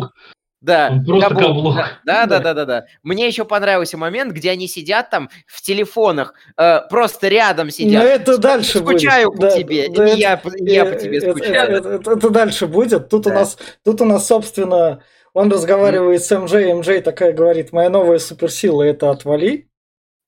Да, 0.63 0.89
Он 0.91 1.05
просто 1.05 1.29
каблук. 1.29 1.47
каблук. 1.47 1.77
Да, 2.05 2.27
да, 2.27 2.39
да, 2.41 2.55
да, 2.55 2.65
да. 2.65 2.87
Мне 3.05 3.29
еще 3.29 3.45
понравился 3.45 3.97
момент, 3.97 4.33
где 4.33 4.51
они 4.51 4.67
сидят 4.67 5.11
там 5.11 5.29
в 5.47 5.63
телефонах, 5.63 6.35
э, 6.57 6.81
просто 6.91 7.29
рядом 7.29 7.67
Но 7.67 7.71
сидят. 7.71 8.03
это 8.05 8.39
дальше 8.39 8.81
будет. 8.81 8.99
Скучаю 8.99 9.31
по 9.31 9.43
Да, 9.43 9.51
тебе. 9.57 9.89
да, 9.91 10.07
и 10.09 10.11
это- 10.11 10.19
я, 10.19 10.37
по- 10.39 10.51
я 10.59 10.85
по 10.87 10.89
Э, 10.95 10.99
тебе 11.01 11.19
это- 11.19 11.31
скучаю. 11.31 11.71
Это, 11.77 11.89
это- 11.91 12.11
это 12.11 12.31
дальше 12.31 12.67
будет. 12.67 13.09
Тут 13.11 13.27
у 13.27 13.31
Да. 13.31 13.37
нас, 13.37 13.57
тут 13.85 14.01
у 14.01 14.05
нас, 14.07 14.27
собственно, 14.27 15.03
он 15.37 15.53
разговаривает 15.53 16.25
с 16.25 16.33
МJ, 16.33 16.81
МJ 16.81 17.03
такая 17.03 17.35
говорит, 17.35 17.71
моя 17.71 17.91
новая 17.91 18.19
суперсила 18.19 18.83
это 18.83 19.11
отвали. 19.11 19.69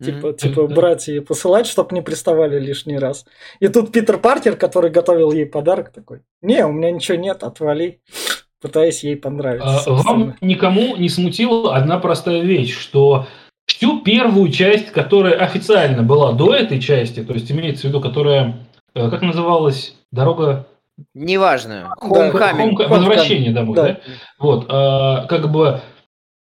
Типа, 0.04 0.34
типа 0.34 0.66
брать 0.66 1.08
и 1.08 1.18
посылать, 1.20 1.66
чтобы 1.66 1.94
не 1.94 2.02
приставали 2.02 2.60
лишний 2.60 2.98
раз. 2.98 3.24
И 3.58 3.68
тут 3.68 3.90
Питер 3.90 4.18
Паркер, 4.18 4.54
который 4.56 4.90
готовил 4.90 5.32
ей 5.32 5.46
подарок, 5.46 5.92
такой, 5.92 6.20
не, 6.42 6.64
у 6.64 6.72
меня 6.72 6.90
ничего 6.90 7.16
нет, 7.16 7.42
отвали. 7.42 8.02
Пытаясь 8.60 9.02
ей 9.02 9.16
понравиться. 9.16 9.76
А, 9.76 9.78
собственно. 9.78 10.18
Вам 10.18 10.36
никому 10.42 10.96
не 10.96 11.08
смутила 11.08 11.74
одна 11.74 11.98
простая 11.98 12.42
вещь, 12.42 12.76
что 12.76 13.26
всю 13.66 14.02
первую 14.02 14.50
часть, 14.50 14.90
которая 14.90 15.38
официально 15.38 16.02
была 16.02 16.32
до 16.32 16.54
этой 16.54 16.80
части, 16.80 17.24
то 17.24 17.32
есть 17.32 17.50
имеется 17.50 17.82
в 17.82 17.84
виду, 17.84 18.02
которая, 18.02 18.68
э, 18.94 19.08
как 19.08 19.22
называлась, 19.22 19.96
дорога 20.12 20.66
Неважно. 21.14 21.94
Да, 22.00 22.30
Homecoming. 22.30 22.70
Homecoming, 22.72 22.88
возвращение 22.88 23.52
домой, 23.52 23.76
Да. 23.76 23.82
да? 23.82 24.00
Вот, 24.38 24.66
а, 24.68 25.26
как 25.26 25.50
бы 25.50 25.80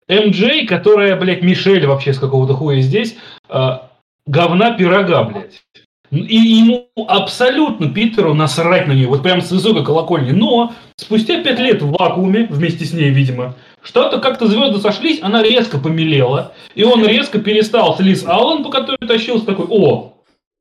МД, 0.08 0.68
которая, 0.68 1.16
блядь, 1.16 1.42
Мишель 1.42 1.86
вообще 1.86 2.12
с 2.12 2.18
какого-то 2.18 2.54
хуя 2.54 2.80
здесь, 2.80 3.16
а, 3.48 3.90
говна 4.26 4.72
пирога, 4.72 5.24
блядь. 5.24 5.62
И 6.10 6.36
ему 6.36 6.88
абсолютно 7.08 7.88
Питеру 7.88 8.34
насрать 8.34 8.86
на 8.86 8.92
нее, 8.92 9.08
вот 9.08 9.22
прям 9.22 9.40
с 9.40 9.50
высокой 9.50 9.82
колокольни. 9.82 10.32
Но 10.32 10.74
спустя 10.96 11.42
пять 11.42 11.58
лет 11.58 11.80
в 11.80 11.90
вакууме, 11.90 12.46
вместе 12.50 12.84
с 12.84 12.92
ней, 12.92 13.08
видимо, 13.08 13.54
что-то 13.82 14.20
как-то 14.20 14.46
звезды 14.46 14.78
сошлись, 14.80 15.20
она 15.22 15.42
резко 15.42 15.78
помелела, 15.78 16.52
и 16.74 16.84
он 16.84 17.06
резко 17.06 17.38
перестал 17.38 17.96
с 17.96 18.00
Лиз 18.00 18.26
Аллен, 18.26 18.62
по 18.62 18.70
которой 18.70 18.98
тащился, 19.08 19.46
такой, 19.46 19.66
о, 19.70 20.12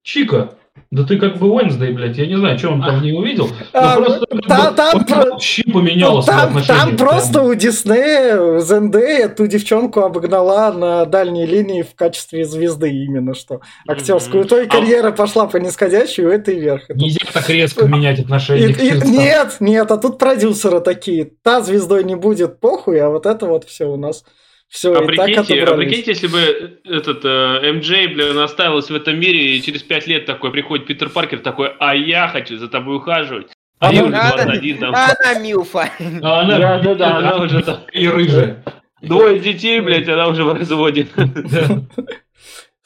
Чика, 0.03 0.55
да 0.91 1.03
ты 1.05 1.17
как 1.17 1.37
бы 1.37 1.49
Уэнсдей, 1.49 1.93
блядь, 1.93 2.17
я 2.17 2.25
не 2.27 2.37
знаю, 2.37 2.59
что 2.59 2.69
он 2.71 2.81
там 2.81 2.99
в 2.99 3.01
ней 3.01 3.13
увидел, 3.13 3.47
А, 3.73 3.95
просто 3.95 4.25
там 4.75 5.05
вообще 5.07 5.63
Ну, 5.65 5.81
там, 6.21 6.47
отношения. 6.47 6.79
там 6.79 6.87
прям. 6.89 6.97
просто 6.97 7.43
у 7.43 7.55
Диснея 7.55 8.59
Зендея 8.59 9.29
ту 9.29 9.47
девчонку 9.47 10.01
обогнала 10.01 10.71
на 10.73 11.05
дальней 11.05 11.45
линии 11.45 11.81
в 11.83 11.95
качестве 11.95 12.45
звезды 12.45 12.89
именно 12.91 13.33
что. 13.35 13.61
Актерскую. 13.87 14.41
Мгм. 14.41 14.49
То 14.49 14.59
и 14.61 14.65
А- 14.67 14.69
карьера 14.69 15.11
пошла 15.11 15.47
по 15.47 15.57
нисходящей, 15.57 16.25
у 16.25 16.29
этой 16.29 16.59
вверх. 16.59 16.89
Нельзя 16.89 17.21
так 17.33 17.49
резко 17.49 17.85
менять 17.87 18.19
И- 18.19 18.23
отношения. 18.23 18.73
к 18.73 18.79
и- 18.81 18.89
сердцам. 18.89 19.11
нет, 19.11 19.55
нет, 19.61 19.91
а 19.91 19.97
тут 19.97 20.17
продюсеры 20.17 20.81
такие. 20.81 21.31
Та 21.43 21.61
звездой 21.61 22.03
не 22.03 22.15
будет, 22.15 22.59
похуй, 22.59 22.99
а 22.99 23.09
вот 23.09 23.25
это 23.25 23.45
вот 23.45 23.63
все 23.63 23.85
у 23.85 23.95
нас. 23.95 24.25
Все, 24.71 24.93
А 24.93 25.05
прикиньте, 25.05 25.63
а 25.65 25.75
прикиньте, 25.75 26.11
если 26.11 26.27
бы 26.27 26.79
этот 26.85 27.25
э, 27.25 27.71
МJ, 27.73 28.13
блин, 28.13 28.37
оставилась 28.39 28.89
в 28.89 28.95
этом 28.95 29.19
мире, 29.19 29.57
и 29.57 29.61
через 29.61 29.83
пять 29.83 30.07
лет 30.07 30.25
такой 30.25 30.49
приходит 30.51 30.85
Питер 30.87 31.09
Паркер 31.09 31.39
такой, 31.39 31.73
а 31.77 31.93
я 31.93 32.29
хочу 32.29 32.57
за 32.57 32.69
тобой 32.69 32.95
ухаживать. 32.95 33.47
А 33.79 33.89
А 33.89 33.91
уже 33.91 34.05
Надо- 34.05 34.43
21 34.45 34.77
там. 34.77 34.95
Она 34.95 35.39
Милфа. 35.41 35.89
А 36.21 36.39
она, 36.41 36.57
Да, 36.57 36.79
да, 36.79 36.95
да, 36.95 37.17
она 37.17 37.35
уже 37.35 37.61
там. 37.63 37.79
и 37.91 38.07
рыжая. 38.07 38.63
Двое 39.01 39.39
детей, 39.39 39.81
блядь, 39.81 40.07
она 40.07 40.27
уже 40.29 40.45
в 40.45 40.53
разводе. 40.53 41.05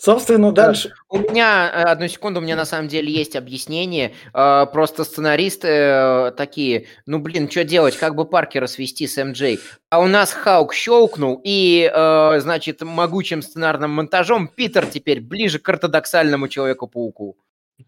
Собственно, 0.05 0.51
дальше... 0.51 0.93
У 1.09 1.17
меня, 1.17 1.67
э, 1.73 1.81
одну 1.81 2.07
секунду, 2.07 2.39
у 2.39 2.43
меня 2.43 2.55
на 2.55 2.65
самом 2.65 2.87
деле 2.87 3.11
есть 3.11 3.35
объяснение. 3.35 4.13
Э, 4.35 4.67
Просто 4.71 5.03
сценаристы 5.03 5.67
э, 5.67 6.31
такие, 6.37 6.85
ну 7.07 7.17
блин, 7.17 7.49
что 7.49 7.63
делать, 7.63 7.97
как 7.97 8.13
бы 8.13 8.25
Паркера 8.25 8.67
свести 8.67 9.07
с 9.07 9.17
МД? 9.17 9.59
А 9.89 9.99
у 9.99 10.05
нас 10.05 10.31
Хаук 10.31 10.75
щелкнул, 10.75 11.41
и, 11.43 11.91
значит, 12.37 12.83
могучим 12.83 13.41
сценарным 13.41 13.91
монтажом 13.91 14.47
Питер 14.47 14.85
теперь 14.85 15.21
ближе 15.21 15.57
к 15.57 15.67
ортодоксальному 15.67 16.49
Человеку-пауку. 16.49 17.35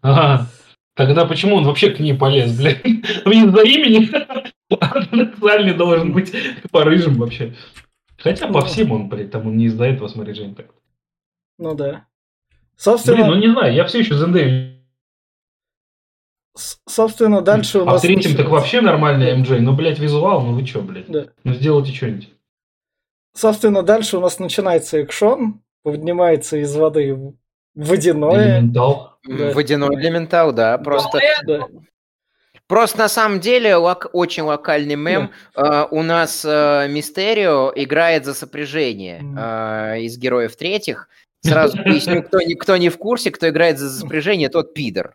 Ага. 0.02 0.48
Тогда 0.94 1.24
почему 1.24 1.54
он 1.54 1.66
вообще 1.66 1.90
к 1.90 2.00
ней 2.00 2.14
полез, 2.14 2.50
блядь? 2.58 2.82
Ну, 3.24 3.30
из-за 3.30 3.62
имени 3.62 4.10
ортодоксальный 4.80 5.74
должен 5.74 6.12
быть 6.12 6.34
по 6.72 6.82
рыжим 6.82 7.14
вообще. 7.14 7.54
Хотя 8.16 8.48
по 8.48 8.60
Ну. 8.60 8.66
всем 8.66 8.90
он, 8.90 9.08
блядь, 9.08 9.30
там 9.30 9.46
он 9.46 9.56
не 9.56 9.66
из-за 9.66 9.84
этого, 9.84 10.08
смотри, 10.08 10.34
Жень, 10.34 10.56
так. 10.56 10.66
Ну 11.58 11.74
да. 11.74 12.07
Блин, 12.78 12.96
Собственно, 12.98 13.26
ну 13.26 13.34
не 13.34 13.48
знаю, 13.50 13.74
я 13.74 13.84
все 13.86 13.98
еще 13.98 14.14
Зендею. 14.14 14.78
собственно, 16.86 17.42
дальше 17.42 17.80
у 17.80 17.82
А 17.82 17.86
нас... 17.86 18.00
в 18.00 18.02
третьем 18.02 18.36
так 18.36 18.48
вообще 18.48 18.80
нормальный 18.80 19.36
МД. 19.36 19.50
Ну, 19.60 19.74
блядь, 19.74 19.98
визуал, 19.98 20.42
ну 20.42 20.54
вы 20.54 20.64
чё, 20.64 20.80
блядь? 20.82 21.08
Да. 21.08 21.26
Ну 21.44 21.54
сделайте 21.54 21.92
что-нибудь. 21.92 22.32
Собственно, 23.34 23.82
дальше 23.82 24.18
у 24.18 24.20
нас 24.20 24.38
начинается 24.38 24.98
экшон, 24.98 25.60
поднимается 25.82 26.56
из 26.56 26.74
воды 26.76 27.34
водяное. 27.74 28.58
Элементал. 28.58 29.18
Да. 29.26 29.52
Водяной 29.52 29.94
элементал, 29.96 30.52
да, 30.52 30.78
просто... 30.78 31.18
Да. 31.46 31.66
Просто 32.68 32.98
на 32.98 33.08
самом 33.08 33.40
деле 33.40 33.76
лок- 33.76 34.10
очень 34.12 34.42
локальный 34.42 34.94
мем. 34.94 35.30
Э, 35.56 35.86
у 35.90 36.02
нас 36.02 36.44
э, 36.44 36.86
Мистерио 36.90 37.72
играет 37.74 38.26
за 38.26 38.34
сопряжение 38.34 39.22
э, 39.22 40.00
из 40.02 40.18
героев 40.18 40.54
третьих. 40.54 41.08
Сразу 41.40 41.76
поясню, 41.84 42.22
кто 42.22 42.40
не, 42.40 42.54
кто 42.54 42.76
не 42.76 42.88
в 42.88 42.98
курсе, 42.98 43.30
кто 43.30 43.48
играет 43.48 43.78
за 43.78 43.90
сопряжение, 43.90 44.48
тот 44.48 44.74
пидор. 44.74 45.12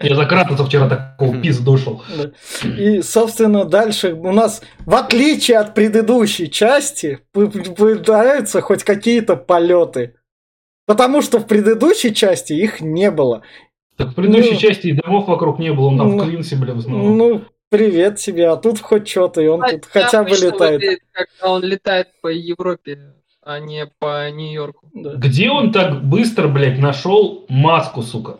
Я 0.00 0.14
за 0.14 0.24
Кратоса 0.24 0.64
вчера 0.64 0.88
такого 0.88 1.38
пиздушил. 1.40 2.02
Да. 2.16 2.30
И, 2.68 3.02
собственно, 3.02 3.64
дальше 3.66 4.14
у 4.14 4.32
нас, 4.32 4.62
в 4.86 4.94
отличие 4.94 5.58
от 5.58 5.74
предыдущей 5.74 6.50
части, 6.50 7.18
п- 7.32 7.48
п- 7.48 7.74
появляются 7.74 8.62
хоть 8.62 8.84
какие-то 8.84 9.36
полеты. 9.36 10.14
Потому 10.86 11.20
что 11.20 11.38
в 11.40 11.46
предыдущей 11.46 12.14
части 12.14 12.54
их 12.54 12.80
не 12.80 13.10
было. 13.10 13.42
Так 13.98 14.08
в 14.08 14.14
предыдущей 14.14 14.52
Ну. 14.54 14.58
части 14.58 14.86
и 14.88 14.92
домов 14.92 15.28
вокруг 15.28 15.58
не 15.58 15.72
было, 15.72 15.86
он 15.88 15.98
там 15.98 16.16
Ну. 16.16 16.24
в 16.24 16.26
Квинсе, 16.26 16.56
блин, 16.56 16.78
основном. 16.78 17.16
Ну, 17.18 17.44
привет 17.70 18.16
тебе, 18.16 18.48
а 18.48 18.56
тут 18.56 18.80
хоть 18.80 19.06
что-то, 19.06 19.42
и 19.42 19.46
он 19.46 19.62
А, 19.62 19.70
тут 19.70 19.84
хотя 19.84 20.22
бы 20.24 20.30
летает. 20.30 20.80
выглядит, 20.80 21.00
Когда 21.12 21.52
он 21.52 21.62
летает 21.62 22.08
по 22.22 22.28
Европе, 22.28 23.12
а 23.44 23.60
не 23.60 23.86
по 23.98 24.30
Нью-Йорку. 24.30 24.88
Да. 24.94 25.14
Где 25.14 25.50
он 25.50 25.72
так 25.72 26.04
быстро, 26.04 26.48
блядь, 26.48 26.78
нашел 26.78 27.44
маску, 27.48 28.02
сука? 28.02 28.38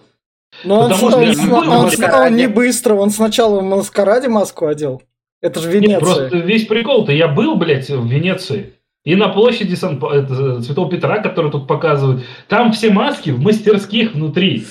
Но 0.64 0.80
он, 0.80 0.90
Потому 0.90 1.10
что 1.10 1.18
он 1.18 1.68
он 1.68 1.82
маскараде. 1.84 2.30
он 2.30 2.36
не 2.36 2.46
быстро, 2.46 2.94
он 2.94 3.10
сначала 3.10 3.60
в 3.60 3.62
маскараде 3.64 4.28
маску 4.28 4.66
одел. 4.66 5.02
Это 5.42 5.60
же 5.60 5.68
Нет, 5.68 5.82
Венеция. 5.82 6.00
просто 6.00 6.36
весь 6.38 6.66
прикол-то, 6.66 7.12
я 7.12 7.28
был, 7.28 7.56
блядь, 7.56 7.88
в 7.90 8.06
Венеции. 8.06 8.74
И 9.04 9.16
на 9.16 9.28
площади 9.28 9.74
Сан... 9.74 10.02
это, 10.02 10.62
Святого 10.62 10.90
Петра, 10.90 11.18
который 11.18 11.50
тут 11.50 11.66
показывают, 11.66 12.24
там 12.48 12.72
все 12.72 12.90
маски 12.90 13.30
в 13.30 13.40
мастерских 13.40 14.14
внутри. 14.14 14.64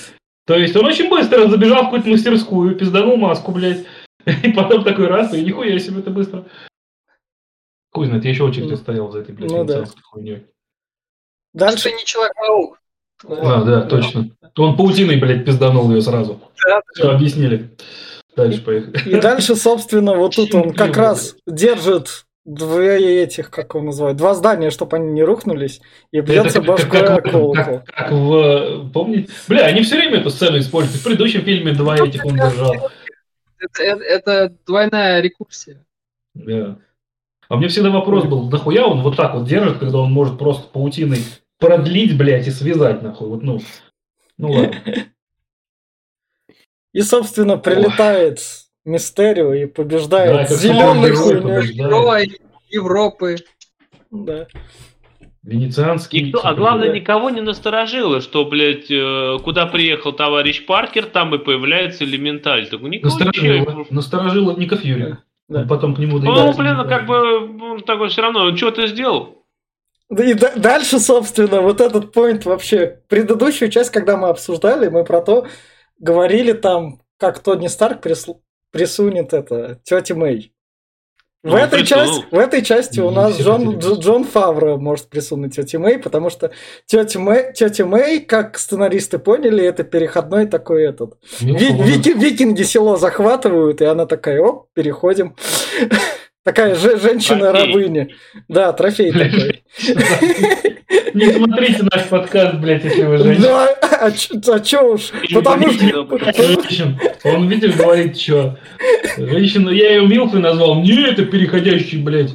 То 0.46 0.56
есть 0.56 0.74
он 0.74 0.84
очень 0.84 1.08
быстро 1.08 1.46
забежал 1.48 1.82
в 1.82 1.84
какую-то 1.84 2.08
мастерскую, 2.08 2.74
пизданул 2.74 3.16
маску, 3.16 3.52
блядь. 3.52 3.84
И 4.42 4.52
потом 4.52 4.84
такой 4.84 5.06
раз, 5.06 5.34
и 5.34 5.42
нихуя 5.42 5.78
себе 5.78 6.00
это 6.00 6.10
быстро. 6.10 6.44
Хуй 7.94 8.06
знает, 8.06 8.24
я 8.24 8.30
еще 8.30 8.42
очередь 8.44 8.70
Ну, 8.70 8.76
стоял 8.76 9.10
за 9.12 9.20
этой, 9.20 9.34
блядь, 9.34 9.50
ну 9.50 9.64
да. 9.64 9.84
хуйней. 10.10 10.46
Дальше, 11.52 11.92
не 11.92 12.04
Человек-паук. 12.04 12.80
А, 13.28 13.62
да, 13.62 13.82
точно. 13.82 14.30
Он 14.58 14.76
паутиной, 14.76 15.16
блядь, 15.16 15.44
пизданул 15.44 15.88
ее 15.92 16.02
сразу. 16.02 16.40
Да. 16.66 16.80
Все, 16.92 17.10
объяснили. 17.10 17.70
Дальше 18.34 18.62
поехали. 18.62 18.98
И 19.08 19.20
дальше, 19.20 19.54
собственно, 19.54 20.16
вот 20.16 20.34
тут 20.34 20.52
он 20.56 20.72
как 20.74 20.96
раз 20.96 21.36
держит 21.46 22.26
две 22.44 23.22
этих, 23.22 23.50
как 23.50 23.74
его 23.74 23.84
называют, 23.84 24.18
два 24.18 24.34
здания, 24.34 24.70
чтобы 24.70 24.96
они 24.96 25.12
не 25.12 25.22
рухнулись, 25.22 25.80
и 26.10 26.20
бьется 26.20 26.58
Это 26.58 26.58
как- 26.58 26.66
башкой 26.66 27.00
как, 27.00 27.22
как, 27.24 27.32
как- 27.54 27.84
как 27.86 28.10
в... 28.10 28.90
Помните? 28.92 29.32
Бля, 29.48 29.66
они 29.66 29.82
все 29.82 29.96
время 29.96 30.18
эту 30.18 30.30
сцену 30.30 30.58
используют. 30.58 31.00
В 31.00 31.04
предыдущем 31.04 31.42
фильме 31.42 31.72
два 31.72 31.96
этих 31.96 32.24
он 32.26 32.34
держал. 32.34 32.90
Это, 33.60 33.82
это- 33.82 34.02
это 34.04 34.54
двойная 34.66 35.20
рекурсия. 35.20 35.86
Да. 36.34 36.76
А 37.48 37.56
мне 37.56 37.68
всегда 37.68 37.90
вопрос 37.90 38.24
был, 38.24 38.48
нахуя 38.50 38.86
он 38.86 39.02
вот 39.02 39.16
так 39.16 39.34
вот 39.34 39.46
держит, 39.46 39.78
когда 39.78 39.98
он 39.98 40.12
может 40.12 40.38
просто 40.38 40.66
паутиной 40.68 41.18
продлить, 41.58 42.16
блядь, 42.16 42.46
и 42.46 42.50
связать, 42.50 43.02
нахуй. 43.02 43.28
Вот, 43.28 43.42
ну, 43.42 43.60
ну 44.38 44.52
ладно. 44.52 44.74
И, 46.92 47.00
собственно, 47.02 47.58
прилетает 47.58 48.38
Мистерио 48.84 49.52
и 49.54 49.66
Да, 49.66 49.72
побеждает 49.72 50.48
как 50.48 50.58
зеленый. 50.58 51.72
Герой 51.72 52.38
Европы. 52.70 53.36
Да. 54.10 54.46
Венецианский. 55.42 56.22
Никто, 56.22 56.40
а 56.42 56.54
главное, 56.54 56.90
никого 56.90 57.28
не 57.28 57.42
насторожило, 57.42 58.22
что, 58.22 58.46
блядь, 58.46 58.90
э, 58.90 59.38
куда 59.44 59.66
приехал 59.66 60.12
товарищ 60.12 60.64
Паркер, 60.64 61.04
там 61.04 61.34
и 61.34 61.38
появляется 61.38 62.04
элементаль. 62.04 62.66
Так 62.68 62.80
никого 62.80 63.14
Насторожило, 63.14 63.54
ничего. 63.54 63.86
насторожило 63.90 64.56
Ника 64.56 64.76
Фьюри. 64.76 65.02
Да. 65.02 65.18
Он 65.48 65.68
потом 65.68 65.94
к 65.94 65.98
нему 65.98 66.14
Ну, 66.14 66.20
двигается. 66.20 66.58
блин, 66.60 66.76
как 66.88 67.06
бы, 67.06 67.72
он 67.72 67.80
такой 67.82 68.08
все 68.08 68.22
равно, 68.22 68.44
он 68.44 68.56
что-то 68.56 68.86
сделал. 68.86 69.44
Да 70.08 70.24
И 70.24 70.34
да- 70.34 70.54
дальше, 70.56 70.98
собственно, 70.98 71.60
вот 71.60 71.80
этот 71.80 72.12
поинт 72.12 72.44
вообще. 72.46 73.02
Предыдущую 73.08 73.70
часть, 73.70 73.90
когда 73.90 74.16
мы 74.16 74.28
обсуждали, 74.28 74.88
мы 74.88 75.04
про 75.04 75.20
то 75.20 75.46
говорили 75.98 76.52
там, 76.52 77.00
как 77.18 77.40
Тони 77.40 77.66
Старк 77.68 78.04
присл- 78.04 78.40
присунет 78.70 79.32
это 79.32 79.80
тете 79.84 80.14
Мэй. 80.14 80.53
В, 81.44 81.48
Ну, 81.50 81.56
этой 81.58 81.80
присунул. 81.80 82.06
части, 82.06 82.26
в 82.30 82.38
этой 82.38 82.62
части 82.62 83.00
у 83.00 83.10
нас 83.10 83.38
Джон. 83.38 83.78
Джон 83.78 84.24
Фавро 84.24 84.76
может 84.78 85.08
присунуть 85.10 85.54
тете 85.54 85.76
Мэй, 85.76 85.98
потому 85.98 86.30
что 86.30 86.50
тетя 86.86 87.18
Мэй, 87.20 87.52
тетя 87.52 87.84
Мэй, 87.84 88.20
как 88.20 88.58
сценаристы 88.58 89.18
поняли, 89.18 89.62
это 89.62 89.84
переходной 89.84 90.46
такой 90.46 90.84
этот. 90.84 91.18
Ну, 91.42 91.54
Ви- 91.58 91.68
вики- 91.82 92.14
викинги 92.18 92.62
село 92.62 92.96
захватывают, 92.96 93.82
и 93.82 93.84
она 93.84 94.06
такая, 94.06 94.40
оп, 94.40 94.68
переходим. 94.72 95.36
Такая 96.44 96.74
же 96.74 96.98
женщина-рабыня. 96.98 98.08
Да, 98.48 98.72
трофей 98.74 99.10
такой. 99.10 99.62
Не 101.14 101.32
смотрите 101.32 101.84
наш 101.90 102.04
подкаст, 102.08 102.56
блядь, 102.56 102.84
если 102.84 103.02
вы 103.04 103.16
женщина. 103.16 103.46
Да, 103.46 103.68
а 104.00 104.10
чё 104.10 104.34
а 104.52 104.60
чё 104.60 104.94
уж, 104.94 105.10
потому 105.32 105.70
что... 105.72 106.06
Он, 107.24 107.48
видишь, 107.48 107.74
говорит, 107.74 108.20
что 108.20 108.58
женщину, 109.16 109.70
я 109.70 109.94
ее 109.94 110.06
Милфой 110.06 110.40
назвал, 110.40 110.82
не 110.82 111.08
это 111.08 111.24
переходящий, 111.24 111.98
блядь, 111.98 112.32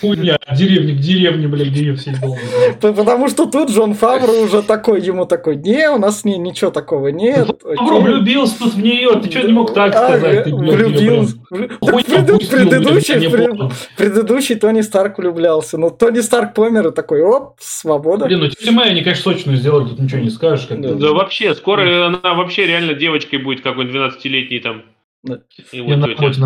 хуйня, 0.00 0.36
от 0.36 0.56
деревни 0.56 0.92
к 0.92 1.00
деревне, 1.00 1.48
блядь, 1.48 1.68
где 1.68 1.80
ее 1.80 1.94
все 1.94 2.12
Потому 2.80 3.28
что 3.28 3.46
тут 3.46 3.70
Джон 3.70 3.94
Фавро 3.94 4.32
уже 4.32 4.62
такой, 4.62 5.00
ему 5.00 5.26
такой, 5.26 5.56
не, 5.56 5.90
у 5.90 5.98
нас 5.98 6.20
с 6.20 6.24
ней 6.24 6.38
ничего 6.38 6.70
такого 6.70 7.08
нет. 7.08 7.50
окей». 7.50 8.00
влюбился 8.00 8.58
тут 8.58 8.74
в 8.74 8.82
нее, 8.82 9.20
ты 9.22 9.30
что 9.30 9.42
не 9.46 9.52
мог 9.52 9.74
так 9.74 9.92
сказать? 9.92 10.46
Влюбился. 10.46 11.36
предыдущий, 11.80 13.14
я 13.14 14.72
не 14.72 14.80
Тони 14.80 14.82
Старк 14.82 15.18
влюблялся. 15.18 15.78
Но 15.78 15.90
Тони 15.90 16.20
Старк 16.20 16.54
помер 16.54 16.88
и 16.88 16.92
такой, 16.92 17.22
оп, 17.22 17.56
свобода. 17.60 18.26
Блин, 18.26 18.50
ну 18.64 18.72
Майя, 18.72 18.90
они, 18.90 19.02
конечно, 19.02 19.32
сочную 19.32 19.56
сделали, 19.56 19.88
тут 19.88 19.98
ничего 19.98 20.20
не 20.20 20.30
скажешь. 20.30 20.66
Да 20.68 21.12
вообще, 21.12 21.54
скоро 21.54 22.06
она 22.06 22.34
вообще 22.34 22.66
реально 22.66 22.94
девочкой 22.94 23.40
будет 23.40 23.62
какой-нибудь 23.62 23.96
12-летней 23.96 24.60
там. 24.60 24.82
Да. 25.22 25.40
И 25.72 25.80
вот 25.82 25.98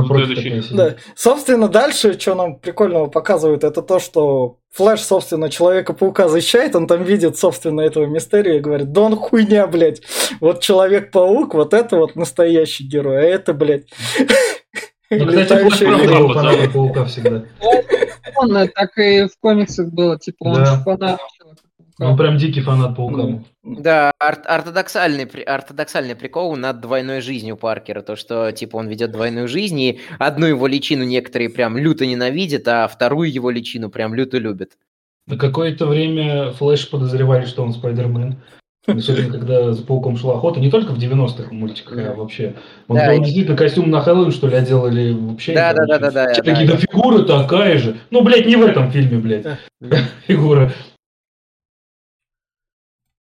следующий. 0.07 0.75
Да. 0.75 0.97
Собственно, 1.15 1.69
дальше, 1.69 2.19
что 2.19 2.35
нам 2.35 2.59
прикольного 2.59 3.07
показывают, 3.07 3.63
это 3.63 3.83
то, 3.83 4.01
что 4.01 4.59
Флэш, 4.73 5.01
собственно, 5.01 5.49
Человека-паука 5.49 6.29
защищает, 6.29 6.75
он 6.75 6.89
там 6.89 7.05
видит, 7.05 7.39
собственно, 7.39 7.83
этого 7.83 8.07
мистерия 8.07 8.57
и 8.57 8.61
говорит, 8.61 8.91
да 8.91 9.03
он 9.03 9.17
хуйня, 9.17 9.69
блядь. 9.69 10.03
Вот 10.41 10.61
Человек-паук, 10.61 11.55
вот 11.55 11.73
это 11.73 11.97
вот 11.97 12.17
настоящий 12.17 12.85
герой, 12.85 13.19
а 13.19 13.23
это, 13.23 13.55
блядь, 13.55 13.87
Ну, 15.11 15.27
кстати, 15.27 16.73
паука 16.73 17.05
всегда. 17.05 17.45
Он 18.37 18.57
э, 18.57 18.69
так 18.69 18.97
и 18.99 19.27
в 19.27 19.39
комиксах 19.41 19.89
было, 19.89 20.19
типа, 20.19 20.45
он 20.45 20.65
фанат. 20.83 21.21
Он 22.01 22.17
прям 22.17 22.37
дикий 22.39 22.61
фанат 22.61 22.97
паука. 22.97 23.23
Ну. 23.23 23.45
Да, 23.63 24.11
ор- 24.21 24.43
ортодоксальный, 24.47 25.25
ортодоксальный 25.25 26.17
прикол 26.17 26.57
над 26.57 26.81
двойной 26.81 27.21
жизнью 27.21 27.57
Паркера. 27.57 28.03
То, 28.03 28.17
что, 28.17 28.51
типа, 28.51 28.77
он 28.77 28.89
ведет 28.89 29.13
двойную 29.13 29.47
жизнь, 29.47 29.81
и 29.81 30.01
одну 30.19 30.47
его 30.47 30.67
личину 30.67 31.05
некоторые 31.05 31.51
прям 31.51 31.79
люто 31.79 32.05
ненавидят, 32.05 32.67
а 32.67 32.89
вторую 32.89 33.33
его 33.33 33.51
личину 33.51 33.91
прям 33.91 34.15
люто 34.15 34.39
любят. 34.39 34.73
На 35.27 35.39
какое-то 35.39 35.87
время 35.87 36.51
Флэш 36.53 36.91
подозревали, 36.91 37.47
что 37.47 37.63
он 37.63 37.73
Спайдермен. 37.73 38.43
Особенно, 38.87 39.33
когда 39.33 39.73
за 39.73 39.83
пауком 39.83 40.19
шла 40.19 40.35
охота. 40.35 40.61
Не 40.61 40.71
только 40.71 40.93
в 40.93 40.99
90-х 40.99 41.51
мультиках, 41.53 41.99
а 41.99 42.15
вообще. 42.15 42.55
Он, 42.89 42.97
Да, 42.97 43.17
действительно 43.17 43.57
костюм 43.57 43.91
на 43.91 44.03
Хэллоуин, 44.03 44.31
что 44.31 44.47
ли, 44.47 44.57
одел 44.57 44.87
или 44.87 45.13
вообще... 45.13 45.55
Да, 45.55 45.73
да, 45.73 45.87
да, 45.87 45.99
да, 45.99 46.11
да, 46.11 46.35
такие, 46.35 46.67
да. 46.67 46.73
да 46.75 46.77
фигура 46.77 47.23
такая 47.23 47.79
же. 47.79 47.97
Ну, 48.11 48.23
блядь, 48.23 48.45
не 48.45 48.57
в 48.57 48.63
этом 48.63 48.91
фильме, 48.91 49.19
блядь. 49.19 49.47
Фигура. 50.27 50.71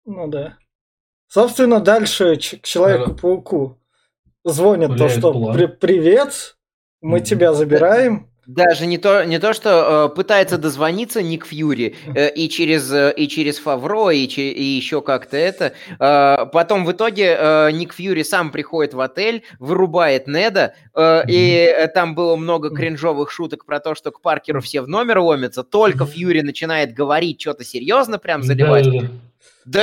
Ну 0.06 0.28
да. 0.28 0.58
Собственно, 1.28 1.80
дальше 1.80 2.36
ч- 2.38 2.58
к 2.58 2.64
Человеку-пауку 2.64 3.80
звонят 4.44 4.98
то, 4.98 5.10
что 5.10 5.32
план. 5.34 5.56
«При- 5.56 5.66
«Привет, 5.68 6.56
мы 7.02 7.20
тебя 7.22 7.54
забираем». 7.54 8.30
Даже 8.48 8.86
не 8.86 9.00
то, 9.00 9.24
не 9.26 9.40
то 9.40 9.54
что 9.54 10.08
э, 10.12 10.16
пытается 10.16 10.60
дозвониться 10.60 11.24
Ник 11.24 11.48
Фьюри 11.48 11.96
э, 12.14 12.30
и 12.32 12.48
через 12.48 12.92
э, 12.94 13.12
и 13.18 13.28
через 13.28 13.58
Фавро 13.58 14.12
и, 14.12 14.28
че- 14.28 14.52
и 14.52 14.62
еще 14.64 15.02
как-то 15.02 15.36
это. 15.36 15.74
Э, 16.00 16.46
потом 16.54 16.86
в 16.86 16.92
итоге 16.92 17.36
э, 17.40 17.72
Ник 17.72 17.92
Фьюри 17.92 18.22
сам 18.22 18.52
приходит 18.52 18.94
в 18.94 19.02
отель, 19.02 19.42
вырубает 19.58 20.28
Неда, 20.28 20.76
э, 20.94 21.24
и 21.28 21.56
э, 21.56 21.88
там 21.88 22.14
было 22.14 22.36
много 22.36 22.70
кринжовых 22.70 23.32
шуток 23.32 23.66
про 23.66 23.80
то, 23.80 23.96
что 23.96 24.12
к 24.12 24.22
Паркеру 24.22 24.62
все 24.62 24.82
в 24.82 24.88
номер 24.88 25.18
ломятся. 25.22 25.64
Только 25.64 26.06
Фьюри 26.06 26.42
начинает 26.42 26.94
говорить 26.94 27.42
что-то 27.42 27.64
серьезно, 27.64 28.20
прям 28.20 28.44
заливать. 28.44 28.84
Да-да-да. 28.86 29.08
Да 29.08 29.14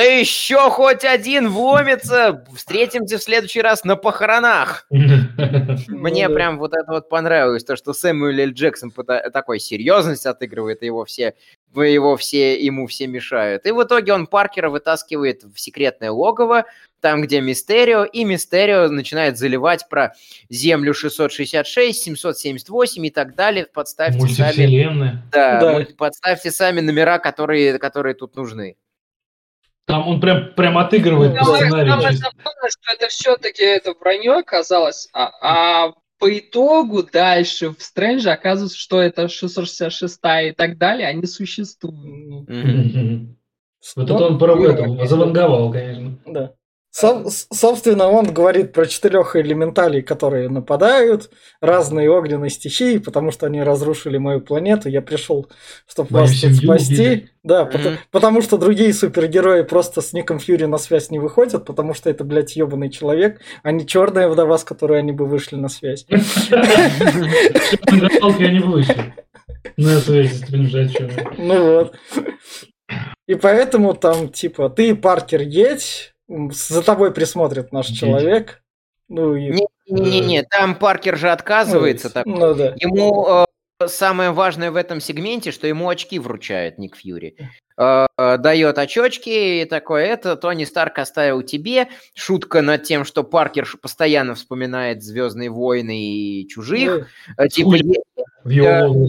еще 0.00 0.70
хоть 0.70 1.04
один 1.04 1.48
вломится! 1.48 2.44
Встретимся 2.54 3.18
в 3.18 3.22
следующий 3.22 3.60
раз 3.62 3.82
на 3.84 3.96
похоронах. 3.96 4.86
Мне 4.90 6.28
Ну 6.28 6.28
да. 6.28 6.34
прям 6.34 6.58
вот 6.58 6.72
это 6.72 6.84
вот 6.92 7.08
понравилось, 7.08 7.64
то, 7.64 7.74
что 7.74 7.92
Сэмюэл 7.92 8.38
Л. 8.48 8.52
Джексон 8.52 8.92
такой 9.32 9.58
серьезность 9.58 10.24
отыгрывает, 10.24 10.82
и 10.82 10.86
его 10.86 11.04
все, 11.04 11.34
его 11.74 12.16
все, 12.16 12.62
ему 12.64 12.86
все 12.86 13.08
мешают. 13.08 13.66
И 13.66 13.72
в 13.72 13.82
итоге 13.82 14.12
он 14.12 14.28
Паркера 14.28 14.70
вытаскивает 14.70 15.42
в 15.42 15.58
секретное 15.58 16.12
логово, 16.12 16.64
там, 17.00 17.20
где 17.22 17.40
Мистерио, 17.40 18.04
и 18.04 18.22
Мистерио 18.24 18.88
начинает 18.88 19.36
заливать 19.36 19.88
про 19.88 20.14
Землю 20.48 20.94
666, 20.94 22.00
778 22.04 23.04
и 23.06 23.10
так 23.10 23.34
далее. 23.34 23.66
Подставьте 23.66 24.20
сами, 24.28 25.22
да, 25.32 25.60
Да. 25.60 25.86
подставьте 25.98 26.52
сами 26.52 26.80
номера, 26.80 27.18
которые, 27.18 27.78
которые 27.80 28.14
тут 28.14 28.36
нужны. 28.36 28.76
Там 29.86 30.06
он 30.08 30.20
прям, 30.20 30.54
прям 30.54 30.78
отыгрывает 30.78 31.38
по 31.38 31.44
Самое, 31.44 31.62
сценарию. 31.64 31.92
самое 31.92 32.16
забавное, 32.16 32.70
что 32.70 32.92
это 32.94 33.08
все-таки 33.08 33.64
это 33.64 33.94
вранье 33.98 34.32
оказалось, 34.38 35.08
а, 35.12 35.32
а 35.40 35.92
по 36.18 36.38
итогу 36.38 37.02
дальше 37.02 37.70
в 37.70 37.82
Стрэнже 37.82 38.30
оказывается, 38.30 38.78
что 38.78 39.00
это 39.00 39.28
666 39.28 40.20
и 40.44 40.52
так 40.52 40.78
далее, 40.78 41.08
они 41.08 41.26
существуют. 41.26 42.48
Мгм. 42.48 43.36
Вот 43.96 44.08
Ну, 44.08 44.14
это 44.14 44.24
он 44.26 44.38
про 44.38 44.54
ну, 44.54 44.64
это 44.70 45.06
заванговал, 45.06 45.72
конечно. 45.72 46.18
Да. 46.26 46.52
Со- 46.94 47.24
с- 47.30 47.46
собственно, 47.50 48.08
он 48.08 48.34
говорит 48.34 48.74
про 48.74 48.84
четырех 48.84 49.34
элементалей, 49.34 50.02
которые 50.02 50.50
нападают, 50.50 51.30
разные 51.62 52.10
огненные 52.10 52.50
стихии, 52.50 52.98
потому 52.98 53.30
что 53.30 53.46
они 53.46 53.62
разрушили 53.62 54.18
мою 54.18 54.42
планету. 54.42 54.90
Я 54.90 55.00
пришел, 55.00 55.48
чтобы 55.88 56.10
Мою 56.10 56.26
вас 56.26 56.34
семью 56.36 56.56
спасти. 56.56 56.92
убили. 56.94 57.30
Да, 57.42 57.64
Мгм. 57.64 57.72
пото- 57.72 57.96
потому 58.10 58.42
что 58.42 58.58
другие 58.58 58.92
супергерои 58.92 59.62
просто 59.62 60.02
с 60.02 60.12
Ником 60.12 60.38
Фьюри 60.38 60.66
на 60.66 60.76
связь 60.76 61.08
не 61.10 61.18
выходят, 61.18 61.64
потому 61.64 61.94
что 61.94 62.10
это, 62.10 62.24
блядь, 62.24 62.56
ебаный 62.56 62.90
человек, 62.90 63.40
а 63.62 63.72
не 63.72 63.86
черная 63.86 64.28
вдова, 64.28 64.58
с 64.58 64.64
которой 64.64 64.98
они 64.98 65.12
бы 65.12 65.24
вышли 65.24 65.56
на 65.56 65.70
связь. 65.70 66.04
Галки 66.10 66.52
они 68.44 68.58
вышли. 68.60 69.14
На 69.78 69.98
связи 70.00 70.34
с. 70.34 70.44
Ну 71.38 71.76
вот. 71.76 71.94
И 73.26 73.34
поэтому 73.34 73.94
там, 73.94 74.28
типа, 74.28 74.68
ты, 74.68 74.94
Паркер, 74.94 75.40
едь, 75.40 76.11
за 76.50 76.82
тобой 76.82 77.12
присмотрит 77.12 77.72
наш 77.72 77.86
человек. 77.88 78.62
Ну 79.08 79.36
и... 79.36 79.52
Не-не-не, 79.88 80.42
там 80.44 80.74
Паркер 80.74 81.18
же 81.18 81.30
отказывается. 81.30 82.08
так 82.10 82.24
Ну 82.24 82.54
да. 82.54 82.74
Ему 82.76 83.26
э, 83.28 83.88
самое 83.88 84.30
важное 84.30 84.70
в 84.70 84.76
этом 84.76 85.00
сегменте, 85.00 85.50
что 85.50 85.66
ему 85.66 85.88
очки 85.88 86.18
вручает 86.18 86.78
Ник 86.78 86.96
Фьюри. 86.96 87.36
Э, 87.76 88.06
э, 88.16 88.38
дает 88.38 88.78
очочки 88.78 89.62
и 89.62 89.64
такое, 89.64 90.06
это 90.06 90.36
Тони 90.36 90.64
Старк 90.64 90.98
оставил 90.98 91.42
тебе. 91.42 91.88
Шутка 92.14 92.62
над 92.62 92.84
тем, 92.84 93.04
что 93.04 93.24
Паркер 93.24 93.68
постоянно 93.80 94.34
вспоминает 94.34 95.02
Звездные 95.02 95.50
войны 95.50 95.98
и 96.00 96.48
чужих. 96.48 97.08
Э, 97.36 97.48
Типа, 97.48 97.76
В 98.44 98.48
его 98.48 98.66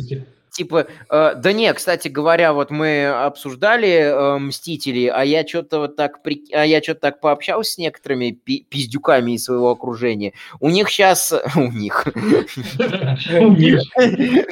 Да. 0.09 0.25
Типа, 0.53 0.87
э, 1.09 1.33
да 1.35 1.51
не, 1.51 1.73
кстати 1.73 2.07
говоря, 2.07 2.53
вот 2.53 2.69
мы 2.71 3.07
обсуждали 3.07 3.89
э, 3.89 4.37
Мстители, 4.37 5.07
а 5.07 5.23
я 5.23 5.45
что-то 5.45 5.79
вот 5.79 5.95
так, 5.95 6.23
при- 6.23 6.45
а 6.53 6.63
я 6.65 6.81
что-то 6.81 7.01
так 7.01 7.19
пообщался 7.19 7.71
с 7.73 7.77
некоторыми 7.77 8.31
пи- 8.31 8.65
пиздюками 8.69 9.33
из 9.33 9.43
своего 9.45 9.69
окружения. 9.71 10.33
У 10.59 10.69
них 10.69 10.89
сейчас, 10.89 11.33
у 11.55 11.71
них. 11.71 12.05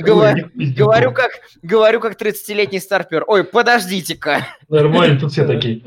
Говорю- 0.02 1.12
как, 1.14 1.32
говорю 1.62 2.00
как 2.00 2.20
30-летний 2.22 2.80
старпер. 2.80 3.24
Ой, 3.28 3.44
подождите-ка. 3.44 4.48
Нормально, 4.70 5.20
тут 5.20 5.32
все 5.32 5.46
такие. 5.48 5.82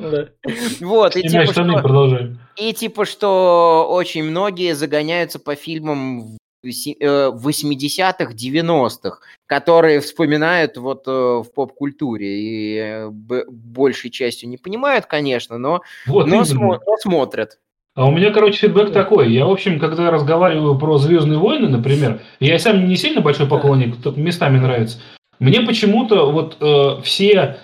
Вот, 0.81 1.17
и 1.17 1.23
типа, 1.29 1.53
и 2.57 2.73
типа, 2.73 3.05
что 3.05 3.89
очень 3.91 4.23
многие 4.25 4.75
загоняются 4.75 5.39
по 5.39 5.55
фильмам 5.57 6.39
80-х, 6.65 8.33
90-х, 8.33 9.19
которые 9.47 10.01
вспоминают 10.01 10.77
вот 10.77 11.07
э, 11.07 11.11
в 11.11 11.47
поп-культуре 11.55 12.27
и 12.27 12.79
э, 12.79 13.11
большей 13.49 14.11
частью 14.11 14.49
не 14.49 14.57
понимают, 14.57 15.07
конечно, 15.07 15.59
но, 15.59 15.83
Вот 16.07 16.27
но, 16.27 16.43
смо- 16.43 16.81
но 16.87 16.97
смотрят. 16.99 17.59
А 17.95 18.07
у 18.07 18.11
меня, 18.11 18.33
короче, 18.33 18.59
фидбэк 18.59 18.93
такой. 18.93 19.33
Я, 19.33 19.47
в 19.47 19.51
общем, 19.51 19.79
когда 19.79 20.11
разговариваю 20.11 20.77
про 20.77 20.99
Звездные 20.99 21.39
войны, 21.39 21.69
например, 21.69 22.21
я 22.41 22.59
сам 22.59 22.89
не 22.89 22.97
сильно 22.97 23.21
большой 23.21 23.47
поклонник, 23.47 24.03
только 24.03 24.19
местами 24.19 24.59
нравится. 24.59 24.99
Мне 25.39 25.61
почему-то 25.61 26.31
вот 26.33 26.57
э, 26.61 27.03
все 27.03 27.59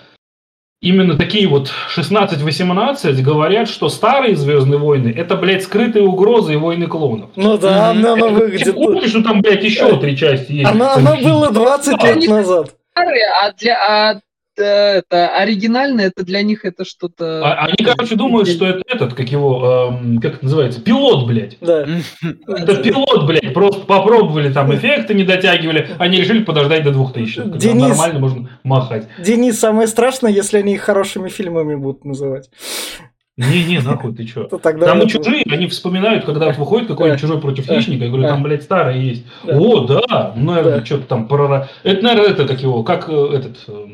именно 0.81 1.15
такие 1.15 1.47
вот 1.47 1.71
16-18 1.95 3.21
говорят, 3.21 3.69
что 3.69 3.87
старые 3.89 4.35
Звездные 4.35 4.79
войны 4.79 5.13
это, 5.15 5.35
блядь, 5.35 5.63
скрытые 5.63 6.03
угрозы 6.03 6.53
и 6.53 6.57
войны 6.57 6.87
клонов. 6.87 7.29
Ну 7.35 7.57
да, 7.57 7.91
она, 7.91 8.13
она 8.13 8.27
Ты 8.27 8.33
выглядит... 8.33 8.75
помнишь, 8.75 9.09
что 9.09 9.23
там, 9.23 9.41
блядь, 9.41 9.63
еще 9.63 9.97
три 9.97 10.17
части 10.17 10.51
есть? 10.53 10.69
Она, 10.69 10.95
она 10.95 11.15
было 11.15 11.51
20 11.51 12.03
лет 12.03 12.27
назад. 12.27 12.71
Старые, 12.91 13.25
а 13.41 13.53
для 13.53 13.77
а, 13.77 14.13
э, 14.15 14.19
это, 14.55 15.29
оригинальное, 15.35 16.07
это 16.07 16.23
для 16.23 16.41
них 16.41 16.65
это 16.65 16.85
что-то... 16.85 17.41
А- 17.45 17.65
Они, 17.65 17.75
короче, 17.83 18.15
думают, 18.15 18.47
что 18.49 18.65
это 18.65 18.81
этот, 18.87 19.13
как 19.13 19.29
его, 19.29 19.89
эм, 19.91 20.19
как 20.19 20.35
это 20.35 20.43
называется, 20.45 20.81
пилот, 20.81 21.27
блядь. 21.27 21.57
Да. 21.61 21.85
Это 22.47 22.75
пилот, 22.83 23.25
блядь, 23.25 23.53
просто 23.53 23.81
попробовали, 23.81 24.51
там 24.51 24.73
эффекты 24.73 25.13
не 25.13 25.23
дотягивали, 25.23 25.89
они 25.99 26.19
решили 26.19 26.43
подождать 26.43 26.83
до 26.83 26.91
2000 26.91 27.41
когда 27.41 27.57
Денис. 27.57 27.89
нормально 27.89 28.19
можно 28.19 28.49
махать. 28.63 29.07
Денис, 29.19 29.59
самое 29.59 29.87
страшное, 29.87 30.31
если 30.31 30.57
они 30.57 30.73
их 30.73 30.81
хорошими 30.81 31.29
фильмами 31.29 31.75
будут 31.75 32.05
называть. 32.05 32.49
Не-не, 33.37 33.79
нахуй, 33.79 34.13
ты 34.13 34.25
чё? 34.25 34.43
То 34.49 34.57
тогда 34.57 34.87
Там 34.87 35.01
и 35.01 35.07
чужие, 35.07 35.43
они 35.49 35.67
вспоминают, 35.67 36.25
когда 36.25 36.47
вот 36.47 36.57
выходит 36.57 36.87
какой-нибудь 36.87 37.21
чужой 37.21 37.39
против 37.39 37.65
хищника, 37.65 38.03
я 38.05 38.09
говорю, 38.11 38.27
там, 38.27 38.43
блядь, 38.43 38.63
старые 38.63 39.07
есть. 39.07 39.25
О, 39.43 39.79
да, 39.81 40.33
ну, 40.35 40.51
наверное, 40.53 40.85
что-то 40.85 41.03
там 41.07 41.27
прора... 41.27 41.69
Это, 41.83 42.03
наверное, 42.03 42.31
это, 42.31 42.47
как 42.47 42.61
его, 42.61 42.83
как 42.83 43.09
э, 43.09 43.29
этот, 43.33 43.57
э, 43.67 43.87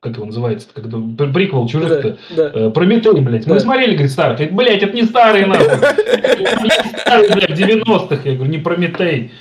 как 0.00 0.14
его 0.16 0.26
называется, 0.26 0.68
когда 0.72 0.98
пр- 0.98 1.32
приквел 1.32 1.62
Да, 1.64 1.68
чужих-то. 1.68 2.18
да. 2.36 2.50
Э, 2.54 2.70
Прометей, 2.70 3.20
блядь. 3.20 3.46
Мы 3.46 3.54
Да. 3.54 3.60
смотрели, 3.60 3.92
говорит, 3.94 4.12
старый. 4.12 4.48
Блядь, 4.48 4.82
это 4.82 4.94
не 4.94 5.02
старый, 5.02 5.44
нахуй. 5.46 5.66
Это 5.66 6.62
не 6.62 6.70
старый, 6.98 7.32
блядь, 7.32 7.50
90-х. 7.58 8.20
Я 8.24 8.34
говорю, 8.36 8.50
не 8.50 8.58
Прометей. 8.58 9.32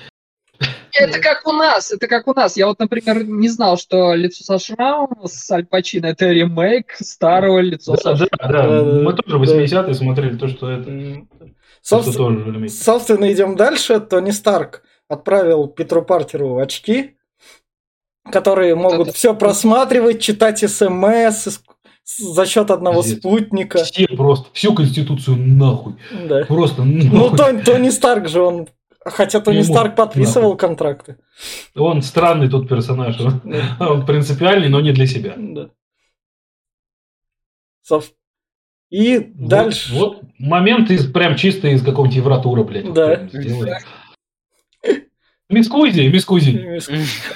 Это 1.00 1.20
как 1.20 1.46
у 1.48 1.52
нас, 1.52 1.92
это 1.92 2.08
как 2.08 2.28
у 2.28 2.34
нас. 2.34 2.58
Я 2.58 2.66
вот, 2.66 2.80
например, 2.80 3.24
не 3.24 3.50
знал, 3.50 3.78
что 3.78 4.16
лицо 4.16 4.44
со 4.44 4.58
шрамом 4.58 5.28
с 5.28 5.52
Аль 5.52 5.66
Пачино 5.68 6.08
это 6.08 6.32
ремейк 6.32 6.94
старого 6.94 7.60
лица 7.60 7.92
Да, 7.92 7.98
со 7.98 8.10
да, 8.14 8.16
шрамом. 8.18 8.30
да. 8.42 8.48
Да, 8.68 8.92
да, 8.94 9.02
Мы 9.04 9.14
тоже 9.14 9.38
да. 9.38 9.66
80-е 9.84 9.94
смотрели 9.94 10.38
то, 10.38 10.48
что 10.48 10.72
это. 10.72 10.92
Собственно, 11.84 12.18
тоже 12.18 12.52
ремейк. 12.52 12.72
собственно, 12.72 13.32
идем 13.32 13.56
дальше. 13.56 14.00
Тони 14.00 14.32
Старк 14.32 14.82
отправил 15.08 15.68
Петру 15.68 16.02
Паркеру 16.02 16.58
очки, 16.58 17.16
которые 18.32 18.76
могут 18.76 19.10
все 19.16 19.34
просматривать, 19.36 20.22
читать 20.22 20.60
смс 20.60 21.48
из- 21.48 21.62
за 22.20 22.46
счет 22.46 22.72
одного 22.72 23.02
Пиздец. 23.02 23.20
спутника. 23.20 23.84
Все 23.84 24.08
просто, 24.08 24.48
всю 24.54 24.74
конституцию 24.74 25.38
нахуй. 25.38 25.96
Да. 26.28 26.46
Просто 26.46 26.84
Ну, 26.84 27.24
нахуй. 27.24 27.38
Тони, 27.38 27.62
Тони 27.62 27.90
Старк 27.90 28.28
же 28.30 28.42
он... 28.42 28.68
Хотя 29.06 29.40
Тони 29.40 29.58
Ему 29.58 29.66
Старк 29.74 29.96
подписывал 29.96 30.56
контракты. 30.58 31.18
Он 31.76 32.02
странный 32.02 32.50
тут 32.50 32.68
персонаж. 32.70 33.20
Он, 33.22 33.42
Да. 33.46 33.78
он 33.92 34.06
принципиальный, 34.06 34.70
но 34.70 34.80
не 34.82 34.92
для 34.92 35.06
себя. 35.08 35.34
Да. 35.38 35.70
И 38.90 39.18
Вот- 39.18 39.48
дальше... 39.50 39.94
Вот, 39.94 40.22
момент 40.40 40.90
из 40.92 41.12
прям 41.12 41.36
чисто 41.36 41.68
из 41.68 41.84
какого-нибудь 41.84 42.18
Евротура, 42.18 42.64
блядь. 42.64 42.86
вот 42.86 42.94
Да. 42.94 43.28
сделали. 43.32 43.78
Мискузи, 45.50 46.02
мискузи. 46.10 46.52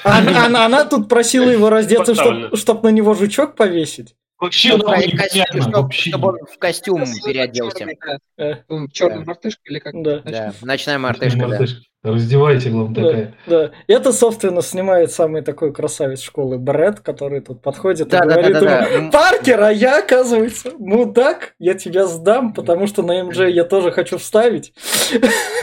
Она, 0.03 0.45
она- 0.45 0.65
она 0.65 0.85
тут 0.85 1.07
просила 1.07 1.49
его 1.49 1.69
раздеться, 1.69 2.13
чтобы 2.57 2.89
на 2.89 2.93
него 2.93 3.13
жучок 3.13 3.55
повесить. 3.55 4.15
Вообще, 4.41 4.69
Чтобы, 4.69 4.85
нахуй 4.85 5.11
костюм- 5.11 5.61
чтобы- 5.61 5.71
вообще. 5.81 6.09
чтобы 6.09 6.27
он 6.29 6.37
в 6.51 6.57
костюм 6.57 7.03
переоделся. 7.23 7.77
черный, 7.77 7.97
да. 8.37 8.43
Э, 8.67 8.87
Черный 8.91 9.19
Да. 9.19 9.25
мартышка 9.25 9.61
или 9.65 9.77
как? 9.79 9.93
Да. 10.01 10.19
Да, 10.25 10.53
ночная 10.63 10.97
мартышка, 10.97 11.39
да. 11.41 11.47
Мартышка. 11.47 11.81
Раздевайте, 12.03 12.69
главное, 12.71 12.95
Да, 12.95 13.07
такая. 13.11 13.35
да. 13.45 13.71
Это, 13.85 14.11
собственно, 14.11 14.63
снимает 14.63 15.11
самый 15.11 15.43
такой 15.43 15.71
красавец 15.71 16.21
школы 16.21 16.57
Брэд, 16.57 17.01
который 17.01 17.41
тут 17.41 17.61
подходит 17.61 18.07
Да, 18.07 18.17
и 18.17 18.21
да, 18.21 18.25
да, 18.25 18.33
говорит 18.33 18.53
да, 18.53 18.59
да. 18.61 18.87
ему, 18.87 19.05
М. 19.05 19.11
Паркер, 19.11 19.61
а 19.61 19.71
я, 19.71 19.99
оказывается, 19.99 20.71
мудак, 20.79 21.53
я 21.59 21.75
тебя 21.75 22.07
сдам, 22.07 22.53
потому 22.55 22.87
что 22.87 23.03
на 23.03 23.21
МДЖ 23.23 23.41
я 23.49 23.63
тоже 23.63 23.91
хочу 23.91 24.17
вставить. 24.17 24.73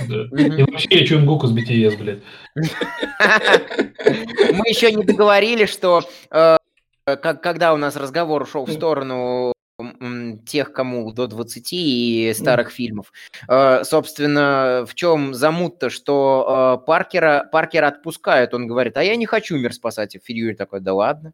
Да. 0.09 0.23
И 0.41 0.63
вообще 0.63 0.89
я 1.01 1.05
Чунгуку 1.05 1.49
с 1.49 1.53
BTS, 1.53 1.97
блядь. 1.99 2.21
Мы 4.55 4.69
еще 4.69 4.93
не 4.93 5.03
договорили, 5.03 5.67
что 5.67 6.03
э, 6.31 6.57
как- 7.17 7.43
когда 7.43 7.73
у 7.75 7.77
нас 7.77 7.97
разговор 7.97 8.43
ушел 8.43 8.65
в 8.65 8.73
сторону 8.73 9.53
тех, 10.45 10.73
кому 10.73 11.13
до 11.13 11.29
20 11.29 11.73
и 11.73 12.33
старых 12.35 12.71
фильмов. 12.73 13.13
Э, 13.49 13.85
Собственно, 13.85 14.85
в 14.89 14.95
чем 14.97 15.35
замут-то, 15.35 15.89
что 15.89 16.79
э, 16.83 16.85
Паркера, 16.87 17.49
Паркера 17.53 17.87
отпускают, 17.87 18.55
он 18.55 18.67
говорит, 18.67 18.97
а 18.97 19.05
я 19.05 19.15
не 19.15 19.27
хочу 19.27 19.57
мир 19.57 19.73
спасать. 19.73 20.17
И 20.17 20.19
Фьюри 20.19 20.55
такой, 20.55 20.81
да 20.81 20.95
ладно. 20.95 21.33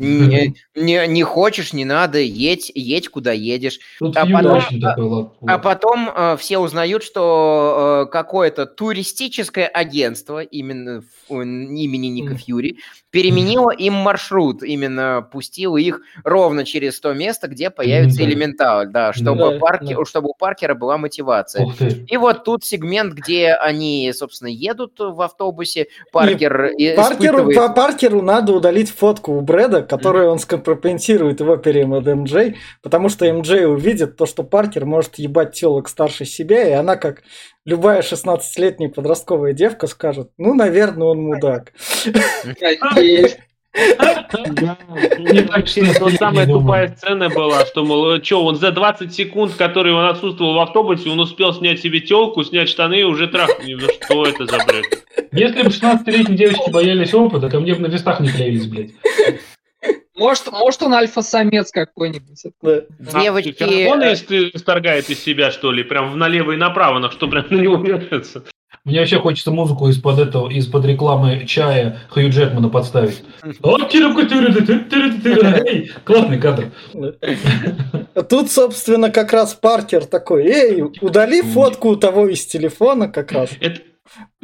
Не, 0.00 0.54
не, 0.74 1.06
не 1.06 1.22
хочешь, 1.22 1.72
не 1.72 1.84
надо, 1.84 2.18
едь, 2.18 2.72
едь 2.74 3.08
куда 3.08 3.32
едешь. 3.32 3.78
Тут 3.98 4.16
А 4.16 4.24
потом- 4.26 4.62
такой 4.80 5.04
лад. 5.04 5.32
А 5.46 5.58
потом 5.58 6.10
э, 6.14 6.36
все 6.38 6.58
узнают, 6.58 7.02
что 7.02 8.06
э, 8.08 8.10
какое-то 8.10 8.66
туристическое 8.66 9.66
агентство, 9.66 10.42
именно 10.42 11.02
м, 11.28 11.74
имени 11.76 12.06
Ника. 12.08 12.34
Фьюри, 12.36 12.78
переменило 13.10 13.70
им 13.70 13.94
маршрут, 13.94 14.62
именно 14.62 15.26
пустило 15.32 15.76
их 15.76 16.00
ровно 16.24 16.64
через 16.64 16.98
то 17.00 17.12
место, 17.12 17.46
где 17.48 17.70
появится 17.70 18.22
Элементаль. 18.22 18.30
элементаль, 18.40 18.88
да, 18.88 19.12
чтобы, 19.12 19.50
Да, 19.54 19.58
Парке- 19.58 19.96
да. 19.96 20.04
чтобы 20.04 20.30
у 20.30 20.34
Паркера 20.34 20.74
была 20.74 20.96
мотивация. 20.98 21.66
И 22.08 22.16
вот 22.16 22.44
тут 22.44 22.64
сегмент, 22.64 23.12
где 23.14 23.52
они, 23.52 24.12
собственно, 24.14 24.48
едут 24.48 24.94
в 24.98 25.20
автобусе, 25.20 25.88
Паркер 26.12 26.66
и 26.66 26.94
Паркеру, 26.96 27.48
испытывает- 27.50 27.74
Паркеру 27.74 28.22
надо 28.22 28.52
удалить 28.52 28.90
фотку 28.90 29.32
у 29.34 29.40
Брэда, 29.40 29.82
которую 29.90 30.30
он 30.30 30.38
скомпрометирует 30.38 31.40
его 31.40 31.56
перед 31.56 31.88
MJ, 31.88 32.56
потому 32.80 33.08
что 33.08 33.30
MJ 33.30 33.50
увидит 33.66 34.16
то, 34.16 34.24
что 34.24 34.44
Паркер 34.44 34.86
может 34.86 35.16
ебать 35.16 35.52
телок 35.52 35.88
старше 35.88 36.24
себя, 36.24 36.68
и 36.68 36.70
она, 36.70 36.94
как 36.94 37.24
любая 37.64 38.02
16-летняя 38.02 38.88
подростковая 38.88 39.52
девка, 39.52 39.88
скажет, 39.88 40.30
ну, 40.38 40.54
наверное, 40.54 41.08
он 41.08 41.22
мудак. 41.22 41.72
Я 42.60 42.76
самая 46.18 46.46
тупая 46.46 46.94
сцена 46.96 47.28
была, 47.28 47.66
что, 47.66 47.84
мол, 47.84 48.22
что, 48.22 48.44
он 48.44 48.56
за 48.56 48.70
20 48.70 49.12
секунд, 49.12 49.54
которые 49.54 49.96
он 49.96 50.06
отсутствовал 50.06 50.54
в 50.54 50.60
автобусе, 50.60 51.10
он 51.10 51.18
успел 51.18 51.52
снять 51.52 51.80
себе 51.80 52.00
телку, 52.00 52.44
снять 52.44 52.68
штаны 52.68 53.00
и 53.00 53.04
уже 53.04 53.26
трахнул. 53.26 53.66
Ну 53.66 53.88
что 54.04 54.24
это 54.24 54.46
за 54.46 54.58
бред? 54.64 54.84
Если 55.32 55.62
бы 55.62 55.68
16-летние 55.68 56.36
девочки 56.36 56.70
боялись 56.70 57.14
опыта, 57.14 57.48
ко 57.48 57.58
мне 57.58 57.74
бы 57.74 57.80
на 57.80 57.86
вестах 57.86 58.20
не 58.20 58.28
клеились, 58.28 58.66
блядь. 58.66 58.90
Может, 60.20 60.52
может 60.52 60.82
он 60.82 60.92
альфа-самец 60.92 61.70
какой-нибудь. 61.70 62.42
Да. 62.62 62.82
Девочки... 63.20 63.56
Э, 63.58 64.12
из- 64.12 64.54
исторгает 64.54 65.08
из 65.08 65.18
себя, 65.24 65.50
что 65.50 65.72
ли? 65.72 65.82
Прям 65.82 66.18
налево 66.18 66.52
и 66.52 66.56
направо, 66.56 66.98
на 66.98 67.10
что 67.10 67.26
прям 67.26 67.46
на 67.48 67.56
него 67.56 67.76
вешается. 67.76 68.44
Мне 68.84 69.00
вообще 69.00 69.18
хочется 69.18 69.50
музыку 69.50 69.88
из-под 69.88 70.18
этого, 70.18 70.50
из-под 70.50 70.84
рекламы 70.84 71.44
чая 71.46 72.00
Хью 72.10 72.30
Джекмана 72.30 72.68
подставить. 72.68 73.22
Классный 76.04 76.38
кадр. 76.38 76.70
А 78.14 78.22
Тут, 78.22 78.50
собственно, 78.50 79.10
как 79.10 79.32
раз 79.32 79.54
Паркер 79.54 80.04
такой, 80.04 80.44
эй, 80.46 80.82
удали 81.00 81.42
фотку 81.42 81.90
у 81.90 81.96
того 81.96 82.28
из 82.28 82.44
телефона 82.46 83.08
как 83.08 83.32
раз. 83.32 83.50
Это, 83.60 83.80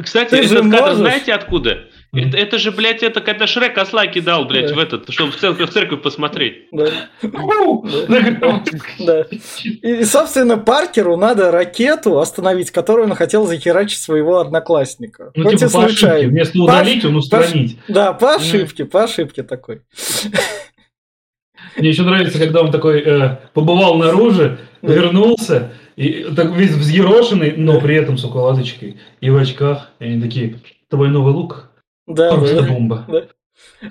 кстати, 0.03 0.31
Ты 0.31 0.37
этот 0.39 0.59
кадр 0.71 0.81
можешь? 0.81 0.97
знаете 0.97 1.33
откуда? 1.35 1.79
Это, 2.13 2.37
это 2.37 2.59
же, 2.59 2.71
блядь, 2.73 3.03
это 3.03 3.21
когда 3.21 3.47
Шрек 3.47 3.77
осла 3.77 4.07
кидал, 4.07 4.47
блядь, 4.47 4.69
Да. 4.69 4.75
в 4.75 4.79
этот, 4.79 5.13
чтобы 5.13 5.33
в 5.33 5.37
церковь, 5.37 5.69
в 5.69 5.73
церковь 5.73 6.03
посмотреть. 6.03 6.69
Да. 6.73 6.89
И, 9.65 10.05
собственно, 10.05 10.57
Паркеру 10.57 11.17
надо 11.17 11.51
ракету 11.51 12.19
остановить, 12.19 12.71
которую 12.71 13.09
он 13.09 13.15
хотел 13.15 13.47
захерачить 13.47 14.01
своего 14.01 14.39
одноклассника. 14.39 15.31
Ну, 15.35 15.45
Хоть 15.45 15.55
и 15.55 15.57
типа 15.59 15.71
по 15.73 15.79
ошибке. 15.85 15.99
случайно. 15.99 16.29
Вместо 16.31 16.59
удалить, 16.63 17.05
он 17.05 17.17
устранить. 17.17 17.79
Да, 17.89 18.13
по 18.13 18.35
ошибке, 18.37 18.85
по 18.85 19.05
ошибке 19.05 19.43
такой. 19.43 19.83
Мне 21.77 21.91
еще 21.91 22.03
нравится, 22.03 22.39
когда 22.39 22.63
он 22.63 22.71
такой 22.71 23.01
э, 23.03 23.37
побывал 23.53 23.97
наружу, 23.99 24.57
вернулся, 24.81 25.73
и 25.97 26.27
так 26.35 26.53
весь 26.53 26.71
взъерошенный, 26.71 27.53
но 27.57 27.81
при 27.81 27.97
этом 27.97 28.17
с 28.17 28.25
укладочкой 28.25 28.97
и 29.21 29.31
в 29.31 29.37
очках. 29.37 29.91
И 29.99 30.05
они 30.05 30.21
такие, 30.23 30.59
твой 30.89 31.09
новый 31.09 31.35
лук? 31.35 31.66
Да, 32.07 32.37
Просто 32.37 32.63
да. 32.63 32.69
бомба. 32.69 33.05
Да. 33.09 33.27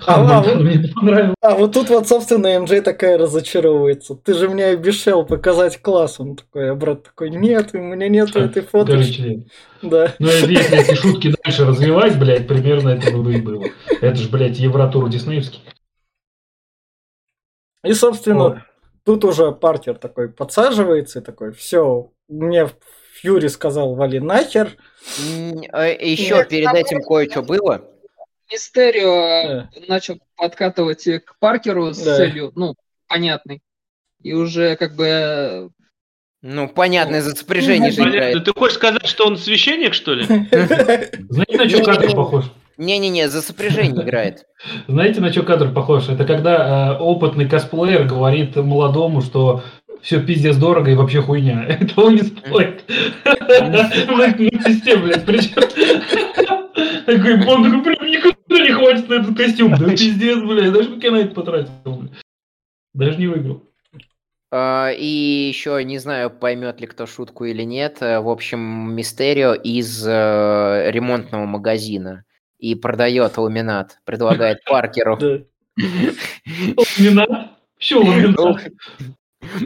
А, 0.06 0.38
а, 0.38 0.42
Монтана 0.42 0.60
мне 0.62 0.88
понравился. 0.94 1.34
А 1.40 1.54
вот 1.54 1.72
тут 1.72 1.90
вот, 1.90 2.08
собственно, 2.08 2.60
МД 2.60 2.84
такая 2.84 3.18
разочаровывается. 3.18 4.14
Ты 4.14 4.34
же 4.34 4.48
мне 4.48 4.66
обещал 4.66 5.26
показать 5.26 5.80
класс. 5.82 6.20
Он 6.20 6.36
такой, 6.36 6.70
а 6.70 6.74
брат 6.74 7.04
такой, 7.04 7.30
нет, 7.30 7.70
у 7.72 7.78
меня 7.78 8.08
нету 8.08 8.40
этой 8.40 8.62
член. 9.12 9.48
Да. 9.82 10.14
Ну, 10.18 10.28
если 10.28 10.52
если 10.52 10.78
эти 10.80 10.94
шутки 10.94 11.34
дальше 11.42 11.64
развивать, 11.64 12.18
блядь, 12.18 12.46
примерно 12.46 12.90
это 12.90 13.10
бы 13.16 13.34
и 13.34 13.40
было. 13.40 13.64
Это 14.00 14.16
же, 14.16 14.28
блядь, 14.28 14.58
Евротур 14.58 15.08
диснеевский. 15.08 15.62
И, 17.84 17.92
собствно, 17.92 18.44
Ой. 18.44 18.60
тут 19.04 19.24
уже 19.24 19.52
Паркер 19.52 19.96
такой 19.96 20.28
подсаживается 20.28 21.20
и 21.20 21.22
такой, 21.22 21.52
все, 21.52 22.10
мне 22.28 22.68
Фьюри 23.14 23.46
сказал, 23.48 23.94
вали 23.94 24.18
нахер. 24.18 24.76
Еще 25.18 26.34
Нет, 26.34 26.48
перед 26.48 26.74
этим 26.74 27.00
кое-что 27.00 27.42
было. 27.42 27.84
Мистерио 28.52 29.68
начал 29.88 30.18
подкатывать 30.36 31.04
к 31.04 31.38
Паркеру 31.38 31.92
с 31.92 31.98
Да. 32.02 32.16
целью, 32.16 32.52
ну, 32.54 32.74
понятной. 33.08 33.60
И 34.22 34.32
уже 34.32 34.76
как 34.76 34.94
бы... 34.94 35.70
Ну, 36.42 36.68
понятно, 36.68 37.16
из-за 37.16 37.34
сопряжения 37.34 37.90
же 37.90 38.02
играет. 38.02 38.44
Ты 38.44 38.52
хочешь 38.52 38.76
сказать, 38.76 39.06
что 39.06 39.26
он 39.26 39.36
священник, 39.36 39.94
что 39.94 40.14
ли? 40.14 40.24
Знаете, 40.26 41.56
на 41.56 41.68
что 41.68 41.82
кадр 41.84 42.14
похож? 42.14 42.44
Не-не-не, 42.76 43.28
за 43.28 43.40
сопряжение 43.42 44.04
играет. 44.04 44.44
Знаете, 44.86 45.20
на 45.20 45.32
что 45.32 45.42
кадр 45.42 45.72
похож? 45.72 46.08
Это 46.08 46.24
когда 46.24 46.94
э, 46.94 46.98
опытный 46.98 47.48
косплеер 47.48 48.04
говорит 48.04 48.54
молодому, 48.56 49.22
что 49.22 49.62
все 50.02 50.20
пиздец 50.20 50.56
дорого 50.56 50.90
и 50.90 50.94
вообще 50.94 51.22
хуйня. 51.22 51.64
Этого 51.68 52.10
не 52.10 52.22
стоит. 52.22 52.84
Системе, 54.66 55.02
блядь, 55.06 55.24
причем. 55.24 56.35
Такой, 57.06 57.46
он 57.46 57.62
такой, 57.64 57.82
прям 57.82 58.06
никуда 58.10 58.60
не 58.60 58.72
хватит 58.72 59.08
на 59.08 59.14
этот 59.14 59.36
костюм. 59.36 59.70
Да 59.78 59.88
пиздец, 59.90 60.38
блядь, 60.42 60.72
даже 60.72 60.94
как 60.94 61.02
я 61.04 61.10
на 61.12 61.16
это 61.16 61.34
потратил, 61.34 61.72
блядь. 61.84 62.12
Даже 62.94 63.18
не 63.18 63.26
выиграл. 63.28 63.62
А, 64.52 64.90
И 64.90 65.06
еще 65.48 65.82
не 65.84 65.98
знаю, 65.98 66.30
поймет 66.30 66.80
ли 66.80 66.86
кто 66.86 67.06
шутку 67.06 67.44
или 67.44 67.62
нет. 67.62 67.98
э, 68.00 68.20
В 68.20 68.28
общем, 68.28 68.94
Мистерио 68.94 69.54
из 69.54 70.06
э, 70.06 70.90
ремонтного 70.90 71.46
магазина 71.46 72.24
и 72.58 72.74
продает 72.74 73.36
ламинат, 73.38 73.98
предлагает 74.04 74.64
Паркеру. 74.66 75.18
Ламинат? 75.76 77.50
Все, 77.78 77.98
ламинат. 77.98 78.62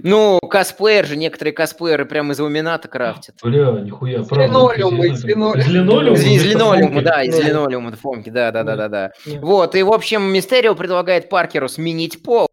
Ну, 0.02 0.38
косплеер 0.40 1.06
же, 1.06 1.16
некоторые 1.16 1.54
косплееры 1.54 2.04
прям 2.04 2.32
из 2.32 2.40
ламината 2.40 2.88
крафтят. 2.88 3.36
Бля, 3.42 3.70
нихуя, 3.80 4.20
Из 4.20 4.26
правда. 4.26 4.46
линолеума, 4.46 5.06
из 5.06 5.24
линолеума. 5.24 5.58
Из 5.60 5.68
линолеума? 5.68 6.16
Из, 6.16 6.20
из 6.24 6.26
вместо 6.42 6.48
линолеума, 6.48 7.02
да, 7.02 7.22
из 7.22 7.36
Да. 7.36 7.42
линолеума 7.42 7.92
фомки, 7.92 8.30
да, 8.30 8.50
да, 8.50 8.62
да, 8.64 8.76
да, 8.76 8.88
да. 8.88 9.12
Да. 9.26 9.40
Вот, 9.40 9.74
и 9.74 9.82
в 9.82 9.92
общем, 9.92 10.22
Мистерио 10.22 10.74
предлагает 10.74 11.28
Паркеру 11.28 11.68
сменить 11.68 12.22
пол. 12.22 12.48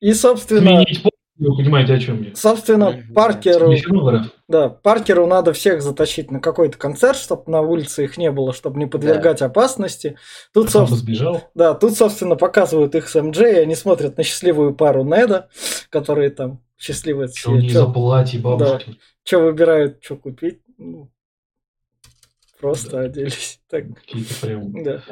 И, 0.00 0.12
собственно, 0.14 0.60
Сменить 0.82 1.02
пол, 1.02 1.11
вы 1.50 1.56
понимаете, 1.56 1.94
о 1.94 1.98
чем 1.98 2.22
я. 2.22 2.34
собственно. 2.34 3.02
Паркеру, 3.14 3.68
Не 3.68 4.30
да, 4.48 4.68
Паркеру 4.68 5.26
надо 5.26 5.52
всех 5.52 5.82
затащить 5.82 6.30
на 6.30 6.40
какой-то 6.40 6.76
концерт, 6.78 7.16
чтобы 7.16 7.44
на 7.50 7.60
улице 7.62 8.04
их 8.04 8.16
не 8.18 8.30
было, 8.30 8.52
чтобы 8.52 8.78
не 8.78 8.86
подвергать 8.86 9.42
опасности. 9.42 10.16
Тут, 10.52 10.70
Сам 10.70 10.86
собственно, 10.86 10.98
сбежал. 11.00 11.50
да, 11.54 11.74
тут, 11.74 11.94
собственно, 11.96 12.36
показывают 12.36 12.94
их 12.94 13.08
с 13.08 13.20
МД, 13.20 13.38
и 13.38 13.44
они 13.60 13.74
смотрят 13.74 14.16
на 14.16 14.22
счастливую 14.22 14.74
пару 14.74 15.04
Неда, 15.04 15.48
которые 15.90 16.30
там 16.30 16.60
счастливые 16.78 17.28
Что 17.28 17.52
у 17.52 17.56
них 17.56 17.72
за 17.72 17.86
платье 17.86 18.40
бабушки. 18.40 18.98
что 19.24 19.38
выбирают, 19.40 19.98
что 20.02 20.16
купить. 20.16 20.60
Ну, 20.78 21.10
просто 22.60 23.00
оделись. 23.00 23.58
Так, 23.70 23.84
Какие-то 23.94 24.34
прям... 24.42 24.82
да. 24.84 25.02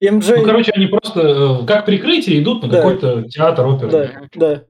МД, 0.00 0.26
Ну, 0.36 0.44
короче, 0.44 0.72
они 0.74 0.86
просто 0.86 1.20
э, 1.62 1.66
как 1.66 1.86
прикрытие 1.86 2.40
идут 2.42 2.62
на 2.62 2.68
Да. 2.68 2.76
какой-то 2.78 3.22
театр, 3.28 3.66
оперу. 3.66 3.90
да, 3.90 4.10
да. 4.34 4.64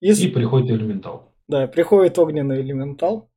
И, 0.00 0.12
с- 0.12 0.20
И 0.20 0.28
приходит 0.28 0.70
элементал. 0.70 1.32
да, 1.48 1.66
приходит 1.66 2.18
огненный 2.18 2.60
элементал. 2.60 3.30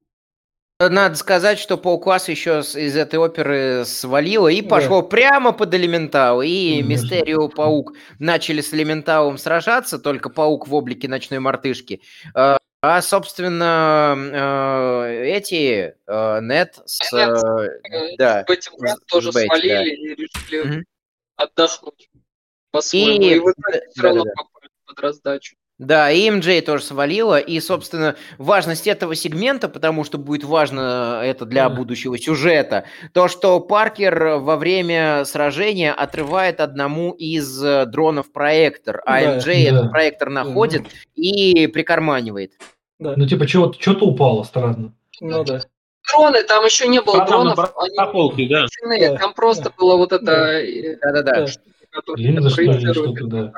Надо 0.80 1.14
сказать, 1.16 1.60
что 1.60 1.78
Паукас 1.78 2.28
еще 2.28 2.62
из 2.62 2.96
этой 2.98 3.20
оперы 3.20 3.84
свалило 3.86 4.48
и 4.48 4.62
Да. 4.62 4.68
пошло 4.70 5.04
прямо 5.04 5.52
под 5.52 5.76
Элементал. 5.76 6.42
И 6.42 6.82
Конечно. 6.82 6.90
Мистерио 6.90 7.50
Паук 7.50 7.94
начали 8.18 8.62
с 8.62 8.74
Элементалом 8.74 9.38
сражаться, 9.38 10.00
только 10.00 10.32
Паук 10.32 10.68
в 10.68 10.74
облике 10.74 11.08
ночной 11.08 11.38
мартышки. 11.40 12.02
Э, 12.36 12.58
А, 12.84 13.02
собственно, 13.04 14.16
э, 14.18 15.24
эти, 15.38 15.94
э, 16.08 16.40
Нет 16.42 16.80
с... 16.86 17.12
Нет, 17.14 17.30
э, 17.94 18.16
Да. 18.18 18.44
Бранд 18.80 19.06
тоже 19.06 19.30
Бетти, 19.30 19.46
свалили 19.46 19.90
и 19.94 20.16
решили 20.16 20.64
Мгм. 20.64 20.86
отдохнуть 21.36 22.10
по-своему. 22.72 23.22
И- 23.22 23.36
И, 23.36 23.40
в 23.40 23.44
итоге 23.52 23.88
все 23.92 24.02
равно 24.02 24.24
да-да-да. 24.24 24.44
попали 24.44 24.70
под 24.88 25.00
раздачу. 25.00 25.56
Да, 25.82 26.12
и 26.12 26.30
МД 26.30 26.64
тоже 26.64 26.84
свалила. 26.84 27.40
И, 27.40 27.60
собственно, 27.60 28.16
важность 28.38 28.86
этого 28.86 29.16
сегмента, 29.16 29.68
потому 29.68 30.04
что 30.04 30.20
будет 30.20 30.44
важно 30.44 31.22
это 31.24 31.46
для 31.46 31.70
Да. 31.70 31.76
будущего 31.76 32.20
сюжета, 32.20 32.86
то, 33.14 33.28
что 33.28 33.60
Паркер 33.60 34.38
во 34.38 34.58
время 34.58 35.26
сражения 35.26 35.92
отрывает 35.92 36.60
одному 36.60 37.14
из 37.14 37.64
э, 37.64 37.88
дронов 37.88 38.32
проектор, 38.32 39.02
а 39.08 39.22
Да. 39.22 39.36
МД 39.38 39.46
Да. 39.46 39.52
этот 39.54 39.90
проектор 39.92 40.30
находит 40.30 40.84
и 41.16 41.66
прикарманивает. 41.66 42.52
Да. 43.00 43.16
Ну, 43.18 43.26
типа, 43.26 43.48
что-то 43.48 44.06
упало, 44.06 44.44
странно. 44.44 44.94
Ну 45.20 45.44
да. 45.44 45.62
Дроны, 46.12 46.44
там 46.44 46.64
еще 46.64 46.88
не 46.90 47.02
было 47.02 47.16
А 47.16 47.18
на 47.20 47.26
дронов, 47.26 47.56
бар- 47.56 47.74
они 47.78 47.96
на 47.96 48.06
полке, 48.06 48.48
да. 48.48 48.68
Да. 49.00 49.18
там 49.18 49.34
просто 49.34 49.72
было 49.76 49.98
вот 49.98 50.12
это, 50.14 50.32
э, 50.32 50.98
Да-да-да. 51.02 51.48
Да. 51.48 52.14
Линза, 52.18 52.50
что 52.52 52.62
ли, 52.62 52.94
что-то, 52.94 53.26
да. 53.26 53.52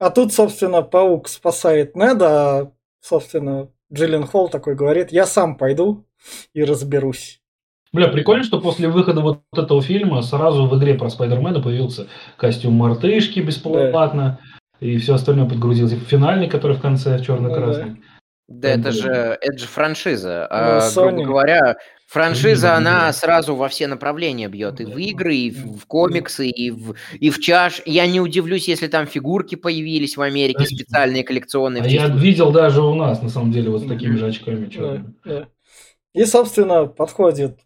А 0.00 0.08
тут, 0.08 0.32
собственно, 0.32 0.80
паук 0.80 1.28
спасает 1.28 1.94
Неда, 1.94 2.58
а, 2.58 2.72
собственно, 3.02 3.68
Джиллен 3.92 4.26
Холл 4.26 4.48
такой 4.48 4.74
говорит, 4.74 5.12
я 5.12 5.26
сам 5.26 5.56
пойду 5.58 6.06
и 6.54 6.64
разберусь. 6.64 7.42
Бля, 7.92 8.08
прикольно, 8.08 8.42
что 8.42 8.60
после 8.60 8.88
выхода 8.88 9.20
вот 9.20 9.42
этого 9.54 9.82
фильма 9.82 10.22
сразу 10.22 10.66
в 10.66 10.78
игре 10.78 10.94
про 10.94 11.10
Спайдермена 11.10 11.60
появился 11.60 12.06
костюм 12.38 12.74
мартышки 12.74 13.40
бесплатно, 13.40 14.38
и 14.80 14.96
все 14.96 15.14
остальное 15.14 15.46
подгрузилось. 15.46 15.92
И 15.92 15.96
финальный, 15.96 16.48
который 16.48 16.76
в 16.76 16.80
конце 16.80 17.22
черно-красный. 17.22 17.96
Да, 18.48 18.70
Там 18.70 18.80
это 18.80 18.92
же, 18.92 19.10
это 19.10 19.58
же 19.58 19.66
франшиза. 19.66 20.48
Ну, 20.50 20.56
А, 20.56 20.90
грубо 20.94 21.24
говоря, 21.24 21.76
франшиза, 22.10 22.74
она 22.74 23.06
да. 23.06 23.12
сразу 23.12 23.54
во 23.54 23.68
все 23.68 23.86
направления 23.86 24.48
бьет. 24.48 24.80
И 24.80 24.84
в 24.84 24.94
Да. 24.94 25.00
игры, 25.00 25.36
и 25.36 25.50
в, 25.52 25.78
в 25.78 25.86
комиксы, 25.86 26.48
и 26.48 26.72
в, 26.72 26.96
и 27.20 27.30
в 27.30 27.38
чаш. 27.38 27.82
Я 27.86 28.06
не 28.08 28.20
удивлюсь, 28.20 28.66
если 28.66 28.88
там 28.88 29.06
фигурки 29.06 29.54
появились 29.54 30.16
в 30.16 30.22
Америке, 30.22 30.58
Конечно. 30.58 30.76
специальные 30.76 31.22
коллекционные. 31.22 31.84
А 31.84 31.86
я 31.86 32.08
видел 32.08 32.50
даже 32.50 32.82
у 32.82 32.94
нас, 32.94 33.22
на 33.22 33.28
самом 33.28 33.52
деле, 33.52 33.70
вот 33.70 33.82
с 33.82 33.86
такими 33.86 34.16
же 34.16 34.26
очками 34.26 34.68
Да, 34.76 35.04
да. 35.24 35.48
И, 36.12 36.24
собственно, 36.24 36.86
подходит 36.86 37.60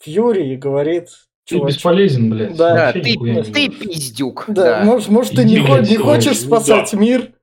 Фьюри 0.00 0.54
и 0.54 0.56
говорит, 0.56 1.08
Ты 1.46 1.56
чувачок, 1.56 1.76
бесполезен, 1.76 2.30
блядь. 2.30 2.56
Да, 2.56 2.74
Да, 2.74 2.92
ты, 2.94 3.02
ты 3.02 3.68
пиздюк. 3.68 4.46
Да, 4.48 4.78
да. 4.78 4.84
может, 4.84 5.08
может, 5.10 5.34
ты 5.34 5.42
Иди, 5.42 5.60
не, 5.60 5.66
блядь, 5.66 5.90
не 5.90 5.98
хочешь 5.98 6.38
спасать 6.38 6.94
мир? 6.94 7.33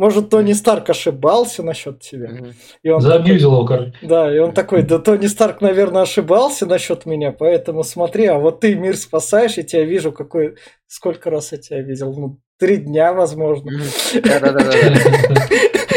Может, 0.00 0.30
Тони 0.30 0.54
Старк 0.54 0.88
ошибался 0.88 1.62
насчет 1.62 2.00
тебя? 2.00 2.30
Мгм. 2.30 2.54
И 2.82 2.88
он 2.88 3.02
такой, 3.02 3.16
Заабьюзил 3.18 3.52
его, 3.52 3.66
короче. 3.66 3.92
да, 4.00 4.34
и 4.34 4.38
он 4.38 4.52
такой, 4.52 4.80
да 4.80 4.98
Тони 4.98 5.26
Старк, 5.26 5.60
наверное, 5.60 6.00
ошибался 6.00 6.64
насчет 6.64 7.04
меня, 7.04 7.32
поэтому 7.32 7.84
смотри, 7.84 8.24
а 8.24 8.38
вот 8.38 8.60
ты 8.60 8.76
мир 8.76 8.96
спасаешь, 8.96 9.58
и 9.58 9.62
тебя 9.62 9.84
вижу, 9.84 10.10
какой... 10.10 10.54
Сколько 10.86 11.28
раз 11.28 11.52
я 11.52 11.58
тебя 11.58 11.82
видел? 11.82 12.14
Ну, 12.14 12.38
три 12.58 12.78
дня, 12.78 13.12
возможно. 13.12 13.72
Раза. 14.24 14.72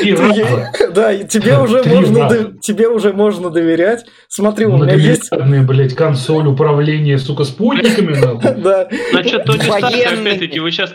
Да, 0.93 1.13
и 1.13 1.25
тебе 1.25 1.57
уже 1.59 1.81
можно 1.83 2.57
тебе 2.61 2.89
уже 2.89 3.13
можно 3.13 3.49
доверять. 3.51 4.05
Смотри, 4.27 4.65
у 4.65 4.75
меня 4.75 4.95
есть... 4.95 5.31
Блядь, 5.31 5.95
консоль 5.95 6.45
управления, 6.47 7.17
сука, 7.17 7.45
спутниками, 7.45 8.13
нахуй. 8.17 8.53
Да, 8.61 8.89
Значит, 9.11 9.45
Тони 9.45 9.61
Старк, 9.61 9.85
опять-таки, 9.85 10.59
вы 10.59 10.71
сейчас 10.71 10.93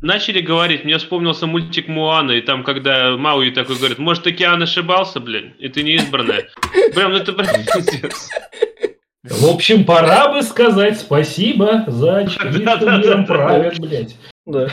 начали 0.00 0.40
говорить, 0.40 0.84
мне 0.84 0.96
вспомнился 0.98 1.46
мультик 1.46 1.88
Муана, 1.88 2.32
и 2.32 2.40
там, 2.40 2.62
когда 2.64 3.16
Мауи 3.16 3.50
такой 3.50 3.76
говорит, 3.76 3.98
может, 3.98 4.26
океан 4.26 4.62
ошибался, 4.62 5.20
блин, 5.20 5.54
и 5.58 5.68
ты 5.68 5.82
не 5.82 5.94
избранная. 5.96 6.48
Прям, 6.94 7.12
ну 7.12 7.18
это 7.18 7.32
прям 7.32 7.54
пиздец. 7.64 8.28
В 9.24 9.46
общем, 9.52 9.84
пора 9.84 10.32
бы 10.32 10.42
сказать 10.42 10.98
спасибо 11.00 11.84
за 11.86 12.18
очки, 12.18 12.34
что 12.38 12.44
Да-да-да-да. 12.58 12.98
миром 12.98 13.26
правят, 13.26 13.78
блядь. 13.78 14.16
да. 14.46 14.68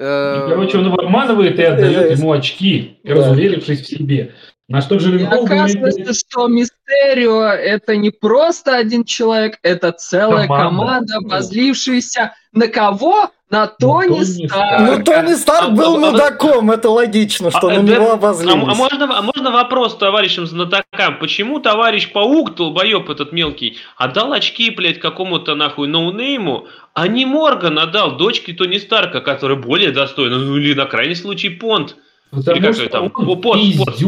И, 0.00 0.04
Э, 0.04 0.46
короче, 0.48 0.78
он 0.78 0.86
его 0.86 0.96
обманывает 0.96 1.58
и 1.58 1.62
Э, 1.62 1.74
отдает 1.74 2.18
ему 2.18 2.32
очки, 2.32 2.98
да. 3.04 3.14
разуверившись 3.14 3.82
в 3.82 3.86
себе. 3.86 4.34
На 4.68 4.80
что 4.80 4.94
И 4.94 4.98
Джилленхол 4.98 5.44
оказывается, 5.44 6.00
говорит, 6.00 6.16
что 6.16 6.46
Мистерио 6.48 7.42
это 7.44 7.96
не 7.96 8.10
просто 8.10 8.76
один 8.76 9.04
человек, 9.04 9.58
это 9.62 9.92
целая 9.92 10.46
Команда. 10.46 10.64
команда, 10.64 11.14
возлившаяся 11.22 12.34
на 12.52 12.68
кого? 12.68 13.30
На 13.50 13.66
Тони 13.66 14.08
Тони 14.08 14.46
Старка. 14.46 14.78
Ну, 14.80 15.04
Тони 15.04 15.34
Старк 15.34 15.68
А, 15.68 15.70
был 15.72 15.96
а, 15.96 16.10
мудаком, 16.10 16.70
это 16.70 16.88
логично, 16.88 17.50
что 17.50 17.68
А, 17.68 17.74
на 17.74 17.82
да, 17.82 17.94
него 17.96 18.10
А, 18.12 18.14
обозлились. 18.14 18.54
а 18.54 18.74
можно, 18.74 19.18
а 19.18 19.20
можно 19.20 19.50
вопрос 19.50 19.94
товарищам 19.98 20.46
знатокам? 20.46 21.18
Почему 21.18 21.60
товарищ 21.60 22.10
Паук, 22.12 22.54
долбоеб 22.54 23.10
этот 23.10 23.32
мелкий, 23.32 23.76
отдал 23.98 24.32
очки, 24.32 24.70
блядь, 24.70 25.00
какому-то 25.00 25.54
нахуй 25.54 25.86
ноунейму, 25.86 26.66
а 26.94 27.08
не 27.08 27.26
Морган 27.26 27.78
отдал 27.78 28.16
дочке 28.16 28.54
Тони 28.54 28.78
Старка, 28.78 29.20
который 29.20 29.58
более 29.58 29.90
достойна, 29.90 30.38
ну 30.38 30.56
или 30.56 30.72
на 30.72 30.86
крайний 30.86 31.16
случай 31.16 31.50
Понт. 31.50 31.96
потому 32.30 32.56
Или 32.56 32.72
что 32.72 32.88
там? 32.88 33.10
он 33.14 33.28
О, 33.28 33.36
пост, 33.36 33.76
пост. 33.76 34.02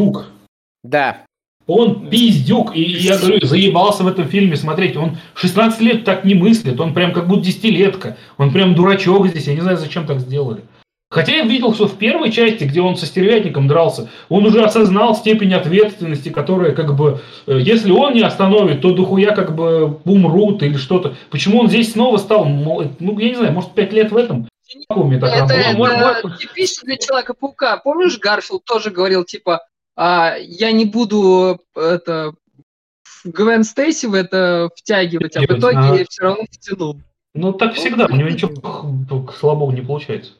Да. 0.89 1.17
Он 1.67 2.09
пиздюк, 2.09 2.75
и 2.75 2.81
я 2.81 3.17
говорю, 3.17 3.43
заебался 3.43 4.03
в 4.03 4.07
этом 4.07 4.27
фильме 4.27 4.55
смотреть. 4.55 4.95
Он 4.95 5.17
16 5.33 5.81
лет 5.81 6.03
так 6.03 6.23
не 6.23 6.35
мыслит, 6.35 6.79
он 6.79 6.93
прям 6.93 7.11
как 7.11 7.27
будто 7.27 7.45
десятилетка. 7.45 8.17
Он 8.37 8.51
прям 8.53 8.75
дурачок 8.75 9.27
здесь, 9.27 9.47
я 9.47 9.55
не 9.55 9.61
знаю, 9.61 9.77
зачем 9.77 10.05
так 10.05 10.19
сделали. 10.19 10.61
Хотя 11.09 11.37
я 11.37 11.43
видел, 11.43 11.73
что 11.73 11.87
в 11.87 11.97
первой 11.97 12.31
части, 12.31 12.65
где 12.65 12.81
он 12.81 12.97
со 12.97 13.05
стервятником 13.05 13.67
дрался, 13.67 14.09
он 14.27 14.45
уже 14.45 14.63
осознал 14.63 15.15
степень 15.15 15.53
ответственности, 15.53 16.29
которая 16.29 16.73
как 16.73 16.95
бы, 16.95 17.21
э, 17.47 17.59
если 17.61 17.91
он 17.91 18.13
не 18.13 18.21
остановит, 18.21 18.81
то 18.81 18.91
дохуя 18.91 19.33
как 19.33 19.55
бы 19.55 19.99
умрут 20.03 20.61
или 20.61 20.77
что-то. 20.77 21.15
Почему 21.29 21.61
он 21.61 21.69
здесь 21.69 21.93
снова 21.93 22.17
стал, 22.17 22.45
мол- 22.45 22.91
ну 22.99 23.17
я 23.19 23.29
не 23.29 23.35
знаю, 23.35 23.53
может 23.53 23.73
5 23.73 23.93
лет 23.93 24.11
в 24.11 24.17
этом? 24.17 24.47
вакууме 24.89 25.19
так 25.19 25.33
Это, 25.33 25.53
это 25.53 25.77
мор- 25.77 26.37
типично 26.37 26.83
для 26.85 26.97
Человека-паука. 26.97 27.77
Помнишь, 27.77 28.17
Гарфилд 28.19 28.65
тоже 28.65 28.89
говорил, 28.89 29.23
типа, 29.23 29.61
а, 29.95 30.35
я 30.37 30.71
не 30.71 30.85
буду 30.85 31.59
это 31.75 32.33
Гвен 33.23 33.63
Стейси 33.63 34.05
в 34.05 34.13
это 34.13 34.69
втягивать, 34.75 35.35
а 35.37 35.41
в 35.41 35.45
итоге 35.45 35.77
ага. 35.77 36.05
все 36.09 36.23
равно 36.23 36.43
втянул. 36.51 37.01
Ну 37.33 37.53
так 37.53 37.73
всегда, 37.73 38.05
у 38.05 38.15
него 38.15 38.29
ничего 38.29 39.31
слабого 39.31 39.71
не 39.71 39.81
получается. 39.81 40.33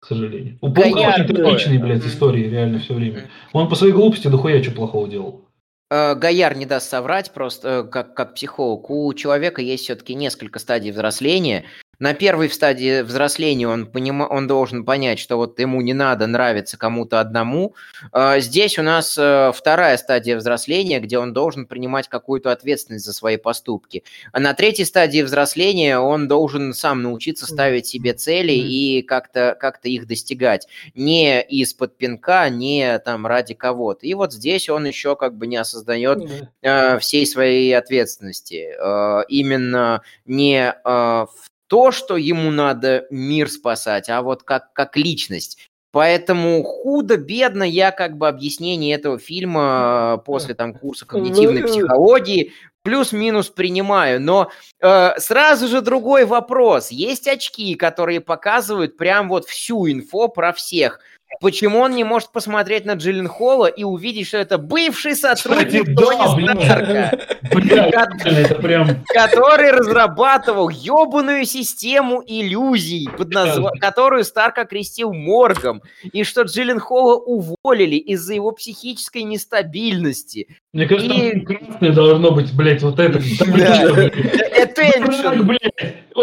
К 0.00 0.08
сожалению. 0.08 0.58
У 0.60 0.72
Паука 0.72 0.90
Гояр 0.90 1.20
очень 1.22 1.34
трагичные, 1.34 1.78
блядь, 1.78 2.04
истории 2.04 2.48
реально 2.48 2.78
все 2.78 2.94
время. 2.94 3.30
Он 3.52 3.68
по 3.68 3.74
своей 3.74 3.92
глупости 3.92 4.28
дохуя 4.28 4.62
что 4.62 4.72
плохого 4.72 5.08
делал. 5.08 5.46
Э, 5.90 6.14
Гояр 6.14 6.56
не 6.56 6.66
даст 6.66 6.90
соврать, 6.90 7.32
просто 7.32 7.68
э, 7.68 7.84
как, 7.84 8.14
как 8.14 8.34
психолог. 8.34 8.90
У 8.90 9.12
человека 9.14 9.62
есть 9.62 9.84
все-таки 9.84 10.14
несколько 10.14 10.58
стадий 10.58 10.90
взросления. 10.90 11.64
На 11.98 12.12
первой 12.14 12.50
стадии 12.50 13.02
взросления 13.02 13.68
он, 13.68 13.86
понима- 13.86 14.26
он 14.28 14.46
должен 14.46 14.84
понять, 14.84 15.18
что 15.18 15.36
вот 15.36 15.58
ему 15.58 15.80
не 15.80 15.94
надо 15.94 16.26
нравиться 16.26 16.76
кому-то 16.76 17.20
одному. 17.20 17.74
Э, 18.12 18.40
Здесь 18.40 18.78
у 18.78 18.82
нас 18.82 19.16
э, 19.18 19.52
вторая 19.54 19.96
стадия 19.96 20.36
взросления, 20.36 21.00
где 21.00 21.18
он 21.18 21.32
должен 21.32 21.66
принимать 21.66 22.08
какую-то 22.08 22.52
ответственность 22.52 23.04
за 23.04 23.12
свои 23.12 23.36
поступки. 23.38 24.04
А 24.32 24.40
на 24.40 24.52
третьей 24.54 24.84
стадии 24.84 25.22
взросления 25.22 25.98
он 25.98 26.28
должен 26.28 26.74
сам 26.74 27.02
научиться 27.02 27.46
ставить 27.46 27.86
себе 27.86 28.12
цели 28.12 28.52
и 28.52 29.02
как-то 29.02 29.56
как 29.58 29.80
их 29.84 30.06
достигать. 30.06 30.66
Не 30.94 31.40
из-под 31.42 31.96
пинка, 31.96 32.48
не 32.50 32.98
там 32.98 33.26
ради 33.26 33.54
кого-то. 33.54 34.06
И 34.06 34.14
вот 34.14 34.32
здесь 34.32 34.68
он 34.68 34.86
еще 34.86 35.16
как 35.16 35.36
бы 35.36 35.46
не 35.46 35.56
осознает 35.56 36.18
Да. 36.62 36.94
э, 36.96 36.98
всей 36.98 37.26
своей 37.26 37.76
ответственности. 37.76 38.74
Э, 38.78 39.24
именно 39.28 40.02
не 40.26 40.72
э, 40.72 40.76
в 40.84 41.28
то, 41.68 41.90
что 41.92 42.16
ему 42.16 42.50
надо 42.50 43.06
мир 43.10 43.50
спасать, 43.50 44.08
а 44.08 44.22
вот 44.22 44.42
как, 44.42 44.72
как 44.72 44.96
личность. 44.96 45.68
Поэтому 45.96 46.62
худо-бедно 46.62 47.62
я 47.62 47.90
как 47.90 48.18
бы 48.18 48.28
объяснение 48.28 48.94
этого 48.94 49.18
фильма 49.18 50.18
э, 50.18 50.24
после 50.26 50.54
там 50.54 50.74
курса 50.74 51.06
когнитивной 51.06 51.62
Ну, 51.62 51.68
психологии 51.68 52.52
плюс-минус 52.82 53.48
принимаю. 53.48 54.20
Но 54.20 54.50
э, 54.80 55.18
сразу 55.18 55.68
же 55.68 55.80
другой 55.80 56.24
вопрос. 56.24 56.90
Есть 56.90 57.26
очки, 57.26 57.74
которые 57.76 58.20
показывают 58.20 58.96
прям 58.96 59.28
вот 59.28 59.46
всю 59.46 59.90
инфо 59.90 60.28
про 60.28 60.52
всех. 60.52 61.00
Почему 61.40 61.80
он 61.80 61.94
не 61.94 62.04
может 62.04 62.30
посмотреть 62.30 62.84
на 62.84 62.92
Джиллен 62.92 63.28
Холла 63.28 63.66
и 63.66 63.84
увидеть, 63.84 64.28
что 64.28 64.38
это 64.38 64.58
бывший 64.58 65.14
сотрудник 65.14 65.96
Тони. 65.96 66.64
Старка, 66.64 67.18
это 68.24 68.54
прям... 68.56 69.04
который 69.06 69.70
разрабатывал 69.70 70.68
ебаную 70.68 71.44
систему 71.44 72.22
иллюзий, 72.26 73.08
под 73.16 73.32
которую 73.80 74.24
Старк 74.24 74.58
окрестил 74.58 75.12
моргом, 75.12 75.82
и 76.12 76.24
что 76.24 76.42
Джиллен 76.42 76.80
Холла 76.80 77.16
уволили 77.16 77.96
из-за 77.96 78.34
его 78.34 78.52
психической 78.52 79.22
нестабильности. 79.22 80.48
Мне 80.72 80.86
кажется, 80.86 81.12
И- 81.12 81.40
красное 81.40 81.92
должно 81.92 82.30
быть, 82.32 82.54
блядь, 82.54 82.82
вот 82.82 82.98
это. 83.00 83.18
Блядь. 83.46 84.12
Attention. 84.58 85.56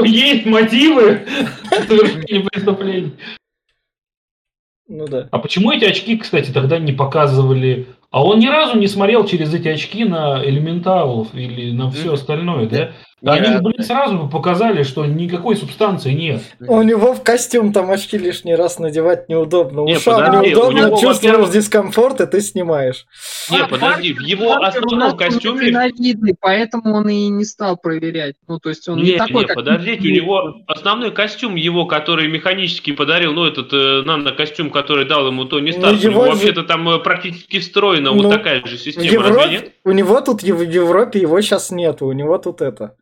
Есть 0.03 0.45
мотивы 0.45 1.21
совершения 1.87 2.47
преступлений. 2.47 3.13
Ну 4.87 5.07
да. 5.07 5.27
А 5.31 5.39
почему 5.39 5.71
эти 5.71 5.85
очки, 5.85 6.17
кстати, 6.17 6.51
тогда 6.51 6.77
не 6.77 6.91
показывали? 6.91 7.87
А 8.11 8.23
он 8.23 8.39
ни 8.39 8.47
разу 8.47 8.77
не 8.77 8.87
смотрел 8.87 9.25
через 9.25 9.53
эти 9.53 9.67
очки 9.67 10.03
на 10.03 10.43
элементалов 10.43 11.33
или 11.33 11.71
на 11.71 11.89
все 11.89 12.13
остальное, 12.13 12.67
да? 12.67 12.91
Ни 13.23 13.29
Они, 13.29 13.47
разу. 13.47 13.63
блин, 13.63 13.83
сразу 13.83 14.17
бы 14.17 14.29
показали, 14.29 14.83
что 14.83 15.05
никакой 15.05 15.55
субстанции 15.55 16.11
нет. 16.11 16.41
У 16.59 16.81
него 16.81 17.13
в 17.13 17.23
костюм 17.23 17.71
там 17.71 17.89
очки 17.89 18.17
лишний 18.17 18.53
раз 18.53 18.79
надевать 18.79 19.29
неудобно. 19.29 19.85
Не, 19.85 19.95
Ушам 19.95 20.15
подожди, 20.15 20.37
у 20.37 20.49
неудобно, 20.49 20.77
него, 20.87 20.97
чувствуешь 20.97 21.49
дискомфорт, 21.49 22.19
и 22.19 22.25
ты 22.27 22.41
снимаешь. 22.41 23.05
Не, 23.49 23.65
подожди, 23.65 24.11
в 24.13 24.19
его 24.19 24.55
основном 24.61 25.15
костюме... 25.15 25.67
Ненавидный, 25.67 26.35
поэтому 26.37 26.95
он 26.95 27.07
и 27.07 27.29
не 27.29 27.45
стал 27.45 27.77
проверять. 27.77 28.35
Ну, 28.49 28.59
то 28.59 28.67
есть 28.67 28.89
он 28.89 28.97
не, 28.97 29.11
Не, 29.13 29.17
такой, 29.17 29.43
не, 29.43 29.45
как... 29.45 29.55
подождите, 29.55 30.05
у 30.09 30.11
него 30.11 30.55
основной 30.67 31.11
костюм 31.11 31.55
его, 31.55 31.85
который 31.85 32.27
механически 32.27 32.91
подарил, 32.91 33.31
ну, 33.31 33.45
этот 33.45 33.71
э, 33.71 34.01
нано-костюм, 34.05 34.69
который 34.69 35.05
дал 35.05 35.27
ему 35.27 35.45
Тони 35.45 35.71
Ну, 35.71 35.77
Старк, 35.79 35.93
у 35.97 36.03
него 36.03 36.11
его 36.11 36.25
же- 36.25 36.31
вообще-то 36.31 36.63
там 36.63 36.89
э, 36.89 36.99
практически 36.99 37.59
встроена 37.59 38.11
Ну, 38.11 38.23
вот 38.23 38.31
такая 38.31 38.65
же 38.65 38.77
система, 38.77 39.23
разве 39.23 39.35
нет? 39.35 39.51
Европе, 39.51 39.71
у 39.85 39.91
него 39.93 40.19
тут 40.19 40.43
в 40.43 40.45
Европе 40.61 41.21
его 41.21 41.39
сейчас 41.39 41.71
нету, 41.71 42.05
у 42.07 42.11
него 42.11 42.37
тут 42.37 42.61
это. 42.61 42.95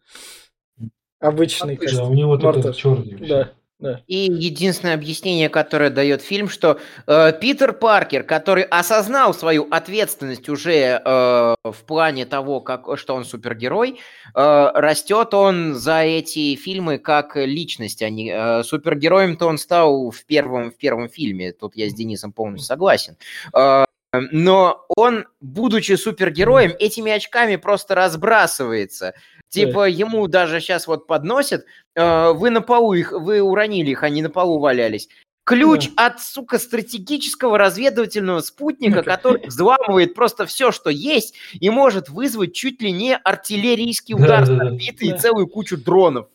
Обычный 1.21 1.75
Обычный. 1.75 1.77
Да, 1.77 1.81
костюм. 1.85 2.11
у 2.11 2.13
него 2.13 2.35
тут 2.35 2.43
Мартов. 2.45 2.65
этот 2.65 2.77
черный. 2.77 3.27
Да, 3.27 3.51
да. 3.81 4.01
И 4.07 4.29
единственное 4.31 4.93
объяснение, 4.93 5.49
которое 5.49 5.89
дает 5.89 6.21
фильм, 6.21 6.49
что 6.49 6.79
э, 7.07 7.33
Питер 7.39 7.73
Паркер, 7.73 8.23
который 8.23 8.63
осознал 8.63 9.33
свою 9.33 9.67
ответственность 9.71 10.49
уже 10.49 11.01
э, 11.03 11.55
в 11.63 11.83
плане 11.87 12.25
того, 12.25 12.61
как, 12.61 12.85
что 12.97 13.15
он 13.15 13.25
супергерой, 13.25 13.99
э, 14.35 14.71
растет 14.75 15.33
он 15.33 15.73
за 15.73 16.01
эти 16.01 16.55
фильмы 16.55 16.99
как 16.99 17.35
личность. 17.35 18.03
А 18.03 18.09
не, 18.09 18.31
э, 18.31 18.63
супергероем-то 18.63 19.47
он 19.47 19.57
стал 19.57 20.11
в 20.11 20.25
первом, 20.25 20.71
в 20.71 20.77
первом 20.77 21.09
фильме. 21.09 21.51
Тут 21.51 21.75
я 21.75 21.89
с 21.89 21.93
Денисом 21.93 22.33
полностью 22.33 22.67
согласен. 22.67 23.17
Э, 23.55 23.85
но 24.13 24.85
он, 24.89 25.25
будучи 25.39 25.93
супергероем, 25.93 26.73
этими 26.77 27.11
очками 27.11 27.55
просто 27.55 27.95
разбрасывается. 27.95 29.13
Типа 29.51 29.89
ему 29.89 30.27
даже 30.27 30.61
сейчас 30.61 30.87
вот 30.87 31.07
подносят, 31.07 31.65
э, 31.95 32.31
вы 32.31 32.49
на 32.49 32.61
полу 32.61 32.93
их, 32.93 33.11
вы 33.11 33.41
уронили 33.41 33.91
их, 33.91 34.01
они 34.03 34.21
на 34.21 34.29
полу 34.29 34.59
валялись. 34.59 35.09
Ключ 35.43 35.89
от, 35.97 36.21
сука, 36.21 36.57
стратегического 36.57 37.57
разведывательного 37.57 38.39
спутника, 38.39 39.03
который 39.03 39.45
взламывает 39.45 40.13
просто 40.13 40.45
все, 40.45 40.71
что 40.71 40.89
есть, 40.89 41.35
и 41.59 41.69
может 41.69 42.07
вызвать 42.07 42.53
чуть 42.53 42.81
ли 42.81 42.91
не 42.93 43.17
артиллерийский 43.17 44.15
удар 44.15 44.45
с 44.45 44.47
Да-да-да. 44.49 44.69
орбиты 44.69 45.07
и 45.07 45.11
Да. 45.11 45.17
целую 45.17 45.47
кучу 45.47 45.77
дронов. 45.77 46.27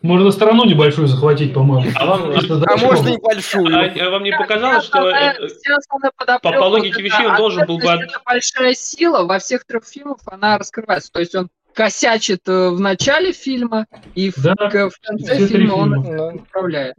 Можно 0.00 0.30
страну 0.30 0.64
небольшую 0.64 1.08
захватить, 1.08 1.52
по-моему. 1.52 1.90
А 1.96 2.06
вам- 2.06 2.32
А 2.66 2.76
можно 2.78 3.08
и 3.08 3.18
большую. 3.18 3.74
А, 3.76 4.06
а 4.06 4.10
вам 4.10 4.22
не 4.22 4.32
показалось, 4.32 4.84
что... 4.84 5.08
Э, 5.10 5.32
основная 5.76 6.12
подоплека 6.16 6.58
по 6.58 6.64
логике 6.64 7.02
вещей 7.02 7.26
он 7.26 7.36
должен 7.36 7.66
был 7.66 7.78
бы 7.78 7.84
это 7.86 8.20
большая 8.24 8.74
сила 8.74 9.24
во 9.24 9.38
всех 9.38 9.66
трех 9.66 9.84
фильмах 9.84 10.18
она 10.26 10.56
раскрывается. 10.58 11.10
То 11.12 11.20
есть 11.20 11.34
он 11.34 11.48
косячит 11.74 12.48
э, 12.48 12.70
в 12.70 12.80
начале 12.80 13.32
фильма 13.32 13.86
и 14.14 14.30
в, 14.30 14.42
Да, 14.42 14.54
к- 14.54 14.90
в 14.90 14.98
конце 15.02 15.46
фильма 15.46 15.74
он 15.74 16.02
фильма. 16.04 16.16
Ну, 16.32 16.36
управляет. 16.38 16.94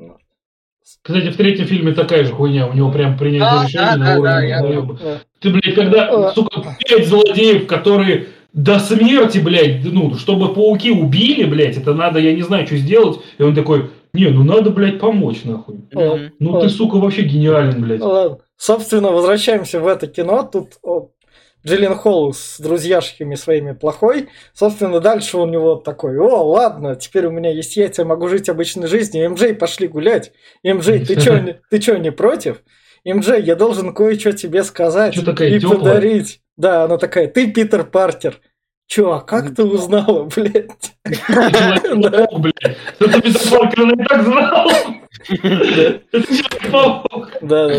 Кстати, 1.02 1.30
в 1.30 1.38
третьем 1.38 1.66
фильме 1.66 1.94
такая 1.94 2.24
же 2.26 2.34
хуйня. 2.34 2.68
У 2.68 2.74
него 2.74 2.92
прям 2.92 3.18
принятие 3.18 3.50
Да, 3.50 3.64
решения 3.66 3.86
да, 3.92 3.98
на 3.98 4.06
да, 4.06 4.20
уровне 4.20 4.62
да, 4.62 5.10
я-. 5.10 5.20
Ты, 5.40 5.50
блядь, 5.50 5.76
когда, 5.76 6.32
сука, 6.34 6.78
пять 6.80 7.08
злодеев, 7.08 7.66
которые 7.68 8.28
до 8.54 8.80
смерти, 8.80 9.40
блядь, 9.40 9.84
ну, 9.84 10.16
чтобы 10.16 10.54
пауки 10.54 10.92
убили, 10.92 11.44
блядь, 11.46 11.78
это 11.78 11.94
надо, 11.94 12.20
я 12.20 12.34
не 12.34 12.42
знаю, 12.44 12.66
что 12.68 12.78
сделать. 12.78 13.20
И 13.38 13.44
он 13.44 13.54
такой, 13.56 13.90
не, 14.14 14.28
ну 14.30 14.44
надо, 14.44 14.70
блядь, 14.70 15.00
помочь, 15.00 15.44
нахуй. 15.44 15.82
Мгм. 15.92 16.32
Ну 16.40 16.62
ты, 16.62 16.70
сука, 16.70 16.96
вообще 16.98 17.24
гениален, 17.24 17.82
блядь. 17.82 18.40
Собственно, 18.58 19.12
возвращаемся 19.12 19.80
в 19.80 19.88
это 19.88 20.08
кино. 20.08 20.50
Тут 20.52 20.74
Джиллен 21.66 21.96
Холл 21.96 22.34
с 22.34 22.60
друзьяшками 22.60 23.36
своими 23.36 23.74
плохой. 23.74 24.30
Собственно, 24.54 25.00
дальше 25.00 25.38
у 25.38 25.46
него 25.46 25.76
такой, 25.76 26.18
о, 26.20 26.44
ладно, 26.44 26.96
теперь 26.96 27.26
у 27.26 27.32
меня 27.32 27.52
есть 27.52 27.76
яйца, 27.78 28.04
я 28.04 28.08
могу 28.08 28.28
жить 28.28 28.50
обычной 28.50 28.88
жизнью. 28.88 29.30
МJ, 29.32 29.56
пошли 29.56 29.88
гулять. 29.88 30.32
МJ, 30.64 31.06
ты 31.06 31.16
чё, 31.22 31.40
не- 31.40 31.60
ты 31.70 31.80
чё, 31.80 31.98
не 31.98 32.12
против? 32.12 32.62
МJ, 33.06 33.42
я 33.42 33.56
должен 33.56 33.94
кое-что 33.94 34.34
тебе 34.34 34.64
сказать 34.64 35.16
и 35.18 35.22
тёплая? 35.22 35.60
подарить. 35.80 36.42
Да, 36.58 36.84
она 36.86 36.98
такая, 36.98 37.28
ты 37.28 37.52
Питер 37.52 37.84
Паркер. 37.86 38.40
Чё, 38.88 39.14
а 39.14 39.22
как 39.22 39.56
ты 39.56 39.64
узнала, 39.64 40.24
блядь? 40.36 40.94
Это 41.04 43.22
Питер 43.22 43.52
Паркер, 43.52 43.82
она 43.82 43.94
и 43.94 44.06
так 44.06 44.24
знал. 44.24 44.70
Это 45.30 46.28
Человек-паук. 46.28 47.30
Да, 47.42 47.68
да, 47.70 47.76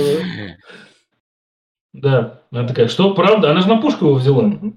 Да, 2.01 2.43
она 2.51 2.69
такая, 2.69 2.89
что, 2.89 3.15
правда? 3.15 3.51
Она 3.51 3.61
же 3.63 3.69
на 3.69 3.81
пушку 3.81 4.05
его 4.07 4.15
взяла. 4.17 4.43
да. 4.51 4.69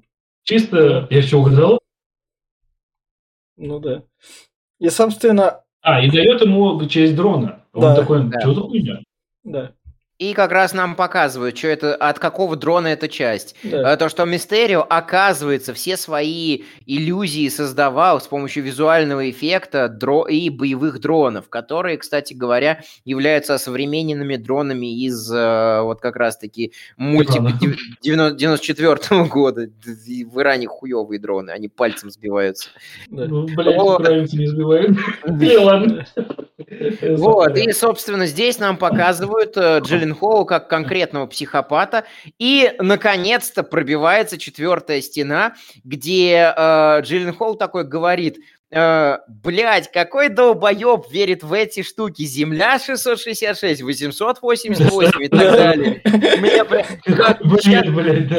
Чисто, 0.44 1.06
я 1.10 1.22
что, 1.22 1.40
угадал? 1.42 1.80
Ну 3.58 3.80
да. 3.80 4.04
И, 4.80 4.88
собственно, 4.90 5.64
А, 5.82 6.02
и 6.02 6.10
дает 6.10 6.42
ему 6.42 6.86
часть 6.88 7.16
дрона. 7.18 7.66
Он 7.74 7.82
Да. 7.82 7.96
такой, 7.96 8.24
Да. 8.30 8.40
что 8.40 8.54
за 8.54 8.62
хуйня? 8.62 9.00
да, 9.44 9.74
И 10.20 10.34
как 10.34 10.52
раз 10.52 10.74
нам 10.74 10.96
показывают, 10.96 11.58
что 11.58 11.68
это, 11.70 11.96
от 11.96 12.20
какого 12.20 12.58
дрона 12.58 12.88
эта 12.88 13.08
часть. 13.08 13.56
да. 13.64 13.94
Э, 13.94 13.98
То, 13.98 14.10
что 14.10 14.26
Мистерио, 14.26 14.82
оказывается, 14.88 15.74
все 15.74 15.96
свои 15.96 16.64
иллюзии 16.86 17.48
создавал 17.48 18.20
с 18.20 18.28
помощью 18.28 18.64
визуального 18.64 19.30
эффекта 19.30 19.86
дро- 19.88 20.30
и 20.30 20.50
боевых 20.50 21.00
дронов, 21.00 21.48
которые, 21.48 21.98
кстати 21.98 22.34
говоря, 22.34 22.82
являются 23.06 23.58
современными 23.58 24.36
дронами 24.36 24.94
из 25.06 25.32
э, 25.32 25.82
вот 25.84 26.02
как 26.02 26.18
раз-таки 26.18 26.74
дев- 26.98 28.36
94 28.36 29.24
года. 29.24 29.70
И 30.06 30.26
В 30.26 30.42
Иране 30.42 30.68
хуевые 30.68 31.20
дроны, 31.22 31.52
они 31.52 31.70
пальцем 31.70 32.10
сбиваются. 32.12 32.70
да. 33.10 33.26
Ну, 33.26 33.46
блядь, 33.46 33.78
Вот. 33.78 34.10
не 34.34 34.48
сбивают. 34.48 34.98
Ладно. 35.64 36.06
Вот, 37.18 37.58
и, 37.58 37.72
собственно, 37.72 38.26
здесь 38.26 38.60
нам 38.60 38.76
показывают 38.76 39.56
э, 39.56 39.80
Холл 40.16 40.46
как 40.46 40.70
конкретного 40.70 41.28
психопата, 41.28 42.06
и, 42.38 42.74
наконец-то, 42.80 43.64
пробивается 43.64 44.38
четвертая 44.38 45.02
стена, 45.02 45.56
где 45.84 46.54
э, 46.56 47.02
Джиллен 47.02 47.34
Холл 47.34 47.56
такой 47.56 47.84
говорит, 47.84 48.40
э, 48.72 49.18
блядь, 49.28 49.92
какой 49.92 50.30
долбоеб 50.30 51.10
верит 51.12 51.44
в 51.44 51.54
эти 51.54 51.82
штуки, 51.84 52.24
Земля 52.24 52.80
666, 52.80 53.82
888 53.82 55.24
и 55.24 55.28
так 55.30 55.40
далее. 55.40 56.02
Прям- 56.04 57.38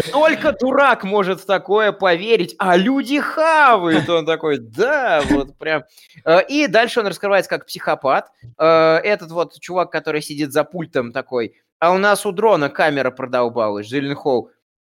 только 0.13 0.53
дурак 0.53 1.05
может 1.05 1.41
в 1.41 1.47
такое 1.47 1.93
поверить, 1.93 2.55
а 2.59 2.77
люди 2.77 3.21
хавают. 3.21 4.09
Он 4.09 4.25
такой, 4.27 4.59
да, 4.59 5.23
вот 5.31 5.57
прям. 5.59 5.85
Э, 6.25 6.41
И 6.49 6.67
дальше 6.67 7.01
он 7.01 7.07
раскрывается 7.07 7.49
как 7.51 7.67
психопат. 7.67 8.29
Э, 8.59 8.97
Этот 9.03 9.31
вот 9.33 9.59
чувак, 9.61 9.91
который 9.91 10.23
сидит 10.23 10.53
за 10.53 10.65
пультом 10.65 11.13
такой, 11.13 11.55
а 11.79 11.93
у 11.93 11.99
нас 11.99 12.27
у 12.27 12.33
дрона 12.33 12.69
камера 12.69 13.11
продолбалась, 13.11 13.87
Джиллен 13.89 14.15
Холл. 14.15 14.51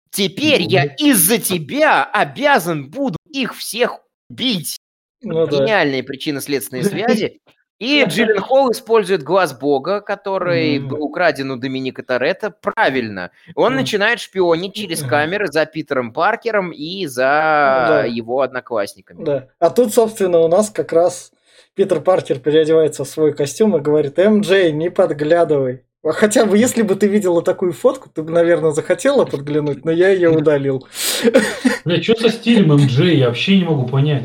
Теперь 0.09 0.63
я 0.63 0.83
из-за 0.83 1.37
тебя 1.37 2.03
обязан 2.03 2.89
буду 2.89 3.17
их 3.29 3.55
всех 3.55 3.99
бить. 4.29 4.77
Ну 5.21 5.45
да. 5.45 5.57
Гениальные 5.57 6.03
причинно-следственные 6.03 6.83
связи. 6.83 7.39
И 7.79 8.03
Джиллен 8.07 8.39
Холл 8.39 8.71
использует 8.71 9.23
глаз 9.23 9.57
бога, 9.57 10.01
который 10.01 10.77
Мгм. 10.77 10.87
был 10.89 11.03
украден 11.03 11.49
у 11.49 11.55
Доминика 11.55 12.03
Торетто, 12.03 12.51
правильно. 12.51 13.31
Он 13.55 13.71
Мгм. 13.73 13.81
начинает 13.81 14.19
шпионить 14.19 14.75
через 14.75 15.01
камеры 15.01 15.47
за 15.47 15.65
Питером 15.65 16.13
Паркером 16.13 16.69
и 16.71 17.07
за 17.07 17.23
Да. 17.23 18.03
его 18.05 18.41
одноклассниками. 18.41 19.23
Да. 19.23 19.47
А 19.57 19.71
тут, 19.71 19.95
собственно, 19.95 20.41
у 20.41 20.47
нас 20.47 20.69
как 20.69 20.93
раз 20.93 21.31
Питер 21.73 22.01
Паркер 22.01 22.37
переодевается 22.37 23.03
в 23.03 23.07
свой 23.07 23.33
костюм 23.33 23.75
и 23.75 23.79
говорит, 23.79 24.15
МД, 24.19 24.71
не 24.71 24.91
подглядывай. 24.91 25.81
А 26.03 26.11
Хотя 26.11 26.45
бы, 26.45 26.59
если 26.59 26.83
бы 26.83 26.93
ты 26.95 27.07
видела 27.07 27.41
такую 27.41 27.73
фотку, 27.73 28.09
ты 28.09 28.21
бы, 28.21 28.31
наверное, 28.31 28.71
захотела 28.71 29.25
подглянуть, 29.25 29.85
но 29.85 29.91
я 29.91 30.09
ее 30.09 30.29
удалил. 30.29 30.85
Бля, 31.85 32.01
что 32.03 32.15
со 32.15 32.29
стилем 32.29 32.73
МД, 32.75 32.91
я 33.11 33.27
вообще 33.27 33.57
не 33.57 33.63
могу 33.63 33.87
понять. 33.87 34.23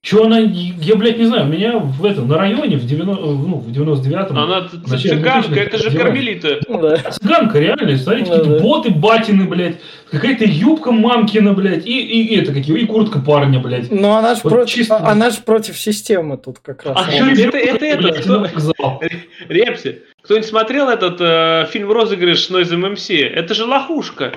Че 0.00 0.24
она, 0.24 0.38
я, 0.38 0.94
блядь, 0.94 1.18
не 1.18 1.24
знаю, 1.24 1.46
у 1.46 1.48
меня 1.48 1.76
в 1.76 2.04
этом, 2.04 2.28
на 2.28 2.38
районе, 2.38 2.76
в, 2.76 2.86
90, 2.86 3.20
ну, 3.20 3.58
в 3.58 3.68
99-м... 3.68 4.38
Она 4.38 4.68
цыганка, 4.68 5.58
это 5.58 5.76
же 5.76 5.90
кармелита. 5.90 6.60
Да. 6.68 6.96
Цыганка, 7.10 7.58
реально, 7.58 7.96
смотрите, 7.98 8.30
какие-то 8.30 8.58
да. 8.58 8.62
боты 8.62 8.90
батины, 8.90 9.48
блядь, 9.48 9.78
какая-то 10.08 10.44
юбка 10.44 10.92
мамкина, 10.92 11.52
блядь, 11.52 11.84
и, 11.84 12.00
и, 12.00 12.26
и 12.26 12.40
это 12.40 12.54
какие, 12.54 12.78
и 12.78 12.86
куртка 12.86 13.18
парня, 13.18 13.58
блядь. 13.58 13.90
Ну, 13.90 14.12
она 14.12 14.36
же 14.36 14.42
вот 14.44 14.52
против, 14.52 14.74
чисто... 14.76 14.98
она 14.98 15.30
ж 15.30 15.38
против 15.38 15.76
системы 15.76 16.38
тут 16.38 16.60
как 16.60 16.84
раз. 16.84 16.96
А 16.96 17.10
что 17.10 17.24
это, 17.24 17.58
это, 17.58 17.84
это, 17.84 18.12
кто... 18.52 19.00
Репси, 19.48 20.02
кто-нибудь 20.22 20.48
смотрел 20.48 20.88
этот 20.88 21.20
э, 21.20 21.66
фильм 21.72 21.90
«Розыгрыш 21.90 22.50
Noise 22.50 22.72
MMC»? 22.80 23.26
Это 23.26 23.52
же 23.52 23.64
лохушка. 23.64 24.32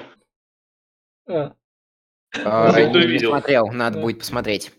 А. 1.30 1.54
А, 2.44 2.82
не 2.82 3.20
смотрел, 3.20 3.68
надо 3.68 4.00
будет 4.00 4.20
посмотреть. 4.20 4.72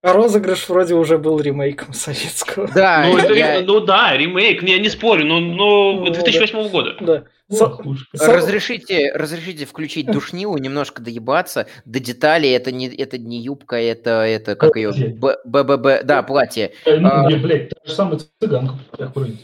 А 0.00 0.12
розыгрыш 0.12 0.68
вроде 0.68 0.94
уже 0.94 1.18
был 1.18 1.40
ремейком 1.40 1.92
советского. 1.92 2.68
Да, 2.74 3.04
ну, 3.06 3.18
это, 3.18 3.32
я... 3.34 3.60
ну 3.62 3.80
да, 3.80 4.16
ремейк, 4.16 4.62
я 4.62 4.78
не 4.78 4.88
спорю, 4.88 5.26
но, 5.26 5.40
но 5.40 5.92
ну, 5.92 6.10
2008 6.12 6.62
да. 6.62 6.68
года. 6.68 6.96
Да. 7.00 7.24
Со... 7.50 7.76
Разрешите, 8.12 9.10
разрешите 9.14 9.64
включить 9.64 10.06
душнилу, 10.06 10.58
немножко 10.58 11.00
доебаться 11.02 11.66
до 11.86 11.98
деталей. 11.98 12.50
Это 12.50 12.70
не, 12.70 12.88
это 12.88 13.16
не 13.16 13.40
юбка, 13.40 13.76
это, 13.76 14.22
это 14.22 14.54
как 14.54 14.76
ее, 14.76 14.92
БББ, 14.92 16.04
да, 16.04 16.22
платье. 16.22 16.72
Э, 16.84 16.98
ну, 16.98 17.08
а, 17.08 17.30
блядь, 17.30 17.70
та 17.70 17.76
же 17.86 17.94
самая 17.94 18.20
цыганка. 18.40 18.74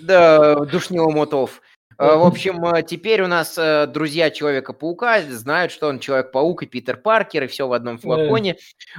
Да, 0.03 0.55
душнила 0.67 1.11
мотов. 1.11 1.63
Э, 1.99 2.17
в 2.17 2.25
общем, 2.25 2.65
э, 2.67 2.83
теперь 2.83 3.23
у 3.23 3.27
нас 3.27 3.57
э, 3.59 3.87
друзья 3.87 4.31
Человека-паука 4.31 5.23
знают, 5.23 5.73
что 5.73 5.89
он 5.89 5.99
Человек-паук 5.99 6.63
и 6.63 6.67
Питер 6.67 6.97
Паркер, 6.97 7.45
и 7.45 7.47
все 7.47 7.69
в 7.69 7.73
одном 7.73 7.99
флаконе. 7.99 8.57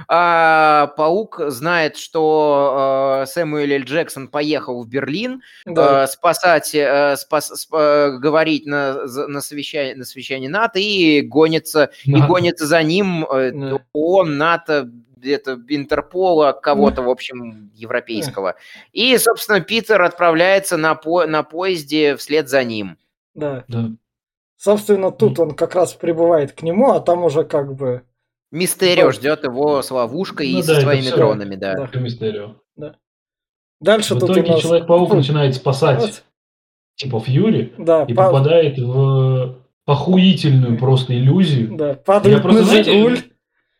А 0.08 0.88
Паук 0.96 1.40
знает, 1.48 1.96
что 1.96 3.24
Сэмюэл 3.26 3.80
Л. 3.80 3.84
Джексон 3.84 4.28
поехал 4.28 4.82
в 4.82 4.88
Берлин 4.88 5.42
да. 5.64 6.06
спасать, 6.06 6.76
спас, 7.18 7.48
спа, 7.48 8.10
говорить 8.10 8.66
на, 8.66 9.04
на, 9.04 9.40
совещании, 9.40 9.94
на 9.94 10.04
совещании 10.04 10.48
НАТО 10.48 10.78
и 10.78 11.20
гонится, 11.20 11.90
да. 12.04 12.18
и 12.18 12.20
гонится 12.22 12.66
за 12.66 12.82
ним 12.82 13.26
да. 13.30 13.78
он, 13.92 14.38
НАТО, 14.38 14.90
где-то 15.26 15.58
Интерпола, 15.68 16.52
кого-то, 16.52 17.02
в 17.02 17.10
общем, 17.10 17.70
европейского. 17.74 18.54
И, 18.92 19.18
собственно, 19.18 19.60
Питер 19.60 20.00
отправляется 20.02 20.76
на, 20.76 20.94
по 20.94 21.26
на 21.26 21.42
поезде 21.42 22.16
вслед 22.16 22.48
за 22.48 22.62
ним. 22.62 22.96
Да. 23.34 23.64
да. 23.68 23.90
Собственно, 24.56 25.10
тут 25.10 25.38
он 25.38 25.50
как 25.50 25.74
раз 25.74 25.92
прибывает 25.94 26.52
к 26.52 26.62
нему, 26.62 26.92
а 26.92 27.00
там 27.00 27.24
уже 27.24 27.44
как 27.44 27.74
бы... 27.74 28.02
Мистерио 28.52 29.10
ждет 29.10 29.44
его 29.44 29.82
с 29.82 29.90
ловушкой 29.90 30.50
ну, 30.52 30.60
и 30.60 30.62
да, 30.62 30.76
со 30.76 30.80
своими 30.80 31.06
все. 31.06 31.16
дронами, 31.16 31.56
да. 31.56 31.88
да. 31.92 32.00
Мистерио. 32.00 32.54
Да. 32.76 32.94
Дальше 33.80 34.14
в 34.14 34.20
тут 34.20 34.30
итоге 34.30 34.52
нас... 34.52 34.62
Человек-паук 34.62 35.12
начинает 35.12 35.56
спасать 35.56 36.00
вот. 36.00 36.22
типа 36.94 37.20
Фьюри 37.20 37.74
да, 37.76 38.04
и 38.04 38.14
по... 38.14 38.26
попадает 38.26 38.78
в 38.78 39.56
охуительную 39.84 40.78
просто 40.78 41.14
иллюзию. 41.14 41.76
Да, 41.76 41.94
падает 41.94 42.36
Я 42.36 42.42
просто, 42.42 42.60
на 42.60 42.66
знаете, 42.66 42.92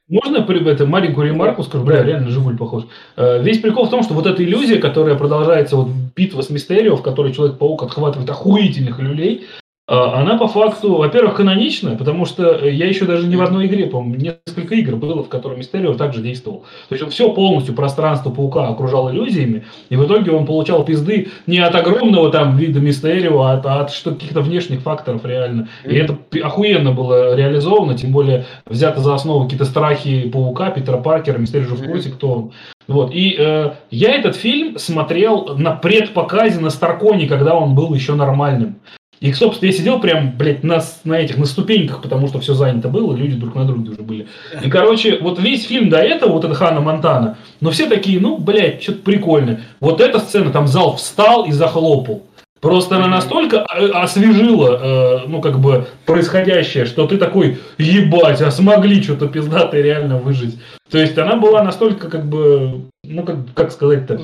можно 0.09 0.39
это 0.39 0.87
маленькую 0.87 1.29
ремарку 1.29 1.63
скажу? 1.63 1.85
Бля, 1.85 2.03
реально 2.03 2.31
Жигуль 2.31 2.57
похож. 2.57 2.85
Э, 3.17 3.43
весь 3.43 3.59
прикол 3.59 3.87
в 3.87 3.91
том, 3.91 4.03
что 4.03 4.15
вот 4.15 4.27
эта 4.27 4.45
иллюзия, 4.45 4.79
которая 4.79 5.17
продолжается, 5.17 5.77
вот 5.77 5.89
битва 6.15 6.43
с 6.43 6.51
Мистерио, 6.51 6.97
в 6.97 7.03
которой 7.03 7.33
Человек-паук 7.33 7.83
отхватывает 7.83 8.31
охуительных 8.31 9.01
люлей, 9.01 9.47
она 9.89 10.37
по 10.37 10.49
факту, 10.49 10.97
во-первых, 10.97 11.37
каноничная, 11.37 11.97
потому 11.97 12.25
что 12.25 12.67
я 12.67 12.87
еще 12.87 13.05
даже 13.05 13.29
не 13.29 13.37
в 13.37 13.43
одной 13.43 13.67
игре, 13.67 13.87
по-моему, 13.87 14.17
несколько 14.17 14.75
игр 14.75 14.97
было, 14.97 15.23
в 15.23 15.29
которых 15.29 15.59
Мистерио 15.59 15.95
также 15.95 16.23
действовал. 16.23 16.65
То 16.89 16.95
есть 16.95 17.05
он 17.05 17.11
все 17.11 17.33
полностью 17.33 17.75
пространство 17.75 18.31
паука 18.31 18.67
окружал 18.67 19.11
иллюзиями, 19.13 19.65
и 19.89 19.95
в 19.95 20.05
итоге 20.05 20.33
он 20.33 20.45
получал 20.45 20.85
пизды 20.85 21.29
не 21.47 21.61
от 21.61 21.75
огромного 21.77 22.33
там 22.33 22.57
вида 22.57 22.81
Мистерио, 22.81 23.41
а 23.43 23.53
от, 23.53 23.67
а 23.67 23.81
от 23.83 23.93
что 23.93 24.11
каких-то 24.11 24.41
внешних 24.41 24.81
факторов 24.81 25.25
реально. 25.25 25.69
И 25.85 25.95
это 25.95 26.19
охуенно 26.43 26.91
было 26.91 27.37
реализовано, 27.37 27.97
тем 27.97 28.11
более 28.11 28.45
взято 28.67 29.01
за 29.01 29.15
основу 29.15 29.45
какие-то 29.45 29.67
страхи 29.67 30.29
паука, 30.29 30.71
Питера 30.71 30.99
Паркера, 30.99 31.39
Мистерио 31.39 31.69
же 31.69 31.75
в 31.77 31.87
курсе, 31.87 32.11
кто 32.11 32.33
он. 32.33 32.53
Вот. 32.89 33.13
И 33.13 33.37
э, 33.39 33.73
я 33.91 34.13
этот 34.13 34.37
фильм 34.37 34.79
смотрел 34.79 35.57
на 35.57 35.73
предпоказе 35.73 36.61
на 36.61 36.71
Старконе, 36.71 37.27
когда 37.27 37.55
он 37.55 37.75
был 37.75 37.95
еще 37.95 38.15
нормальным. 38.15 38.81
И, 39.21 39.33
собственно, 39.33 39.71
я 39.71 39.77
сидел 39.77 40.01
прям, 40.01 40.37
блядь, 40.37 40.63
на, 40.63 40.83
на 41.05 41.15
этих, 41.15 41.39
на 41.39 41.47
ступеньках, 41.47 42.03
потому 42.03 42.29
что 42.29 42.39
все 42.39 42.55
занято 42.55 42.89
было, 42.89 43.15
люди 43.15 43.37
друг 43.37 43.55
на 43.55 43.65
друге 43.65 43.91
уже 43.93 44.03
были. 44.03 44.27
И, 44.63 44.69
короче, 44.69 45.19
вот 45.21 45.39
весь 45.39 45.67
фильм 45.67 45.89
до 45.89 45.99
этого, 45.99 46.33
вот 46.33 46.45
это 46.45 46.55
Хана 46.55 46.81
Монтана, 46.81 47.39
но 47.61 47.71
все 47.71 47.89
такие, 47.89 48.21
ну, 48.21 48.37
блядь, 48.37 48.83
что-то 48.83 49.01
прикольное. 49.01 49.63
Вот 49.81 50.01
эта 50.01 50.19
сцена, 50.19 50.51
там 50.51 50.67
зал 50.67 50.97
встал 50.97 51.47
и 51.47 51.53
захлопал. 51.53 52.25
Просто 52.61 52.97
она 52.97 53.07
настолько 53.07 53.63
освежила, 53.63 54.81
э, 54.83 55.27
ну, 55.29 55.41
как 55.41 55.61
бы, 55.61 55.87
происходящее, 56.05 56.87
что 56.87 57.07
ты 57.07 57.17
такой, 57.17 57.59
ебать, 57.79 58.41
а 58.41 58.51
смогли 58.51 59.03
что-то 59.03 59.29
пиздатое 59.29 59.83
реально 59.83 60.19
выжить. 60.19 60.59
То 60.91 60.99
есть 60.99 61.17
она 61.19 61.37
была 61.37 61.63
настолько, 61.63 62.09
как 62.09 62.27
бы, 62.27 62.87
ну, 63.05 63.23
как, 63.25 63.37
как 63.55 63.73
сказать-то, 63.73 64.21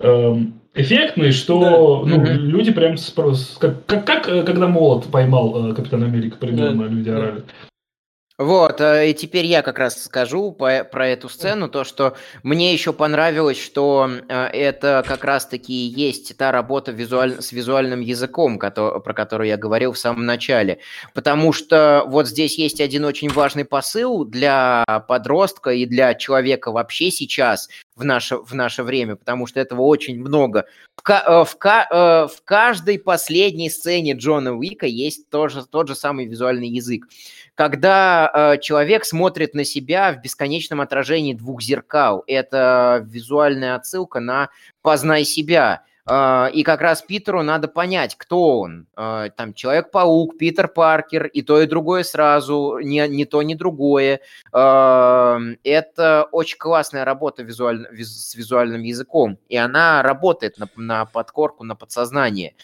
эм, 0.00 0.54
эффектный, 0.76 1.32
что 1.32 2.04
да. 2.04 2.16
ну, 2.16 2.22
угу. 2.22 2.26
люди 2.26 2.70
прям 2.70 2.96
с, 2.96 3.12
как, 3.58 3.84
как, 3.86 4.06
как 4.06 4.28
э, 4.28 4.42
когда 4.42 4.68
молот 4.68 5.06
поймал 5.06 5.70
э, 5.70 5.74
Капитан 5.74 6.04
Америка, 6.04 6.36
примерно 6.38 6.84
да. 6.84 6.90
люди 6.90 7.08
орали. 7.08 7.42
Вот, 8.38 8.82
э, 8.82 9.10
и 9.10 9.14
теперь 9.14 9.46
я 9.46 9.62
как 9.62 9.78
раз 9.78 10.04
скажу 10.04 10.52
по, 10.52 10.84
про 10.84 11.08
эту 11.08 11.30
сцену, 11.30 11.70
то, 11.70 11.84
что 11.84 12.16
мне 12.42 12.74
еще 12.74 12.92
понравилось, 12.92 13.58
что 13.58 14.10
это 14.28 15.02
как 15.08 15.24
раз-таки 15.24 15.72
есть 15.72 16.36
та 16.36 16.52
работа 16.52 16.92
визуаль, 16.92 17.40
с 17.40 17.52
визуальным 17.52 18.00
языком, 18.00 18.58
который, 18.58 19.00
про 19.00 19.14
которую 19.14 19.48
я 19.48 19.56
говорил 19.56 19.92
в 19.92 19.98
самом 19.98 20.26
начале. 20.26 20.80
Потому 21.14 21.54
что 21.54 22.04
вот 22.06 22.28
здесь 22.28 22.58
есть 22.58 22.82
один 22.82 23.06
очень 23.06 23.30
важный 23.30 23.64
посыл 23.64 24.26
для 24.26 24.84
подростка 25.08 25.70
и 25.70 25.86
для 25.86 26.12
человека 26.14 26.70
вообще 26.72 27.10
сейчас, 27.10 27.70
в 27.96 28.04
наше, 28.04 28.36
в 28.36 28.54
наше 28.54 28.82
время, 28.82 29.16
потому 29.16 29.46
что 29.46 29.60
этого 29.60 29.80
очень 29.80 30.20
много. 30.20 30.66
В, 31.02 31.10
э, 31.10 31.44
в, 31.44 31.56
э, 31.64 32.28
в 32.28 32.44
каждой 32.44 32.98
последней 32.98 33.70
сцене 33.70 34.12
Джона 34.12 34.54
Уика 34.54 34.86
есть 34.86 35.30
тоже, 35.30 35.64
тот 35.64 35.88
же 35.88 35.94
самый 35.94 36.26
визуальный 36.26 36.68
язык. 36.68 37.06
Когда 37.56 38.30
э, 38.32 38.58
человек 38.58 39.06
смотрит 39.06 39.54
на 39.54 39.64
себя 39.64 40.12
в 40.12 40.20
бесконечном 40.20 40.82
отражении 40.82 41.32
двух 41.32 41.62
зеркал, 41.62 42.22
это 42.26 43.02
визуальная 43.08 43.74
отсылка 43.74 44.20
на 44.20 44.50
«познай 44.82 45.24
себя», 45.24 45.82
а, 46.08 46.48
и 46.52 46.62
как 46.62 46.80
раз 46.82 47.02
Питеру 47.02 47.42
надо 47.42 47.66
понять, 47.66 48.14
кто 48.16 48.60
он. 48.60 48.86
А, 48.94 49.28
там 49.30 49.52
Человек-паук, 49.52 50.38
Питер 50.38 50.68
Паркер, 50.68 51.26
и 51.26 51.42
то, 51.42 51.60
и 51.60 51.66
другое 51.66 52.04
сразу, 52.04 52.78
не, 52.78 53.06
не 53.08 53.24
то, 53.24 53.42
ни 53.42 53.54
другое. 53.54 54.20
А, 54.52 55.38
это 55.64 56.28
очень 56.30 56.58
классная 56.58 57.04
работа 57.04 57.42
визуаль, 57.42 57.88
с 57.92 58.36
визуальным 58.36 58.82
языком, 58.82 59.38
и 59.48 59.56
она 59.56 60.02
работает 60.02 60.58
на, 60.58 60.68
на 60.76 61.06
подкорку, 61.06 61.64
на 61.64 61.74
подсознание. 61.74 62.54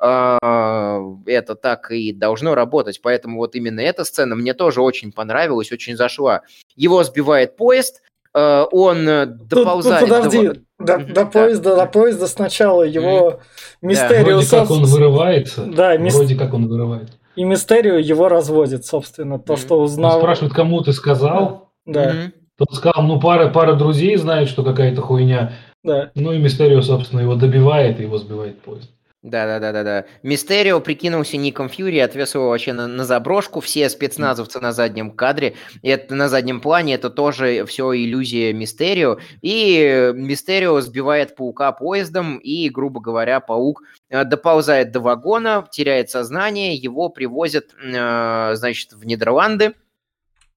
Это 0.00 1.54
так 1.60 1.90
и 1.90 2.12
должно 2.12 2.54
работать, 2.54 3.02
поэтому 3.02 3.36
вот 3.38 3.54
именно 3.54 3.80
эта 3.80 4.04
сцена 4.04 4.34
мне 4.34 4.54
тоже 4.54 4.80
очень 4.80 5.12
понравилась, 5.12 5.70
очень 5.72 5.94
зашла. 5.94 6.40
Его 6.74 7.04
сбивает 7.04 7.56
поезд, 7.56 8.02
он 8.32 9.04
доползает... 9.04 10.00
Тут, 10.00 10.08
тут 10.08 10.22
подожди, 10.22 10.50
до, 10.78 10.98
до 10.98 11.26
поезда, 11.26 11.76
до 11.76 11.86
поезда 11.86 12.26
сначала 12.28 12.82
его 12.82 13.40
Мистерио... 13.82 14.24
Да, 14.24 14.32
вроде 14.32 14.48
как 14.48 14.70
он 14.70 14.84
вырывается. 14.84 15.64
Да, 15.66 15.96
мис... 15.98 16.14
вроде 16.14 16.34
как 16.36 16.54
он 16.54 16.68
вырывает. 16.68 17.10
И 17.36 17.44
Мистерио 17.44 17.96
его 17.96 18.28
разводит, 18.28 18.86
собственно, 18.86 19.38
то, 19.38 19.56
что 19.56 19.80
узнал. 19.80 20.14
Он 20.14 20.20
спрашивает, 20.22 20.54
кому 20.54 20.80
ты 20.80 20.92
сказал. 20.92 21.70
Да. 21.84 22.30
Тот 22.56 22.74
сказал, 22.74 23.02
ну, 23.02 23.20
пара, 23.20 23.48
пара 23.48 23.74
друзей 23.74 24.16
знает, 24.16 24.48
что 24.48 24.62
какая-то 24.62 25.02
хуйня. 25.02 25.52
Да. 25.82 26.10
Ну, 26.14 26.32
и 26.32 26.38
Мистерио, 26.38 26.82
собственно, 26.82 27.20
его 27.20 27.34
добивает, 27.34 28.00
и 28.00 28.04
его 28.04 28.18
сбивает 28.18 28.60
поезд. 28.60 28.90
Да-да-да-да-да. 29.22 30.06
Мистерио 30.22 30.80
прикинулся 30.80 31.36
Ником 31.36 31.68
Фьюри, 31.68 31.98
отвез 31.98 32.34
его 32.34 32.48
вообще 32.48 32.72
на, 32.72 32.86
на 32.86 33.04
заброшку. 33.04 33.60
Все 33.60 33.90
спецназовцы 33.90 34.60
на 34.60 34.72
заднем 34.72 35.10
кадре, 35.10 35.56
это 35.82 36.14
на 36.14 36.30
заднем 36.30 36.62
плане, 36.62 36.94
это 36.94 37.10
тоже 37.10 37.66
все 37.66 37.92
иллюзия 37.94 38.54
Мистерио. 38.54 39.18
И 39.42 40.10
Мистерио 40.14 40.80
сбивает 40.80 41.36
паука 41.36 41.70
поездом, 41.72 42.38
и, 42.38 42.70
грубо 42.70 43.00
говоря, 43.02 43.40
паук 43.40 43.82
э, 44.08 44.24
доползает 44.24 44.90
до 44.90 45.00
вагона, 45.00 45.68
теряет 45.70 46.08
сознание, 46.08 46.74
его 46.74 47.10
привозят, 47.10 47.74
э, 47.82 48.52
значит, 48.54 48.94
в 48.94 49.04
Нидерланды. 49.04 49.74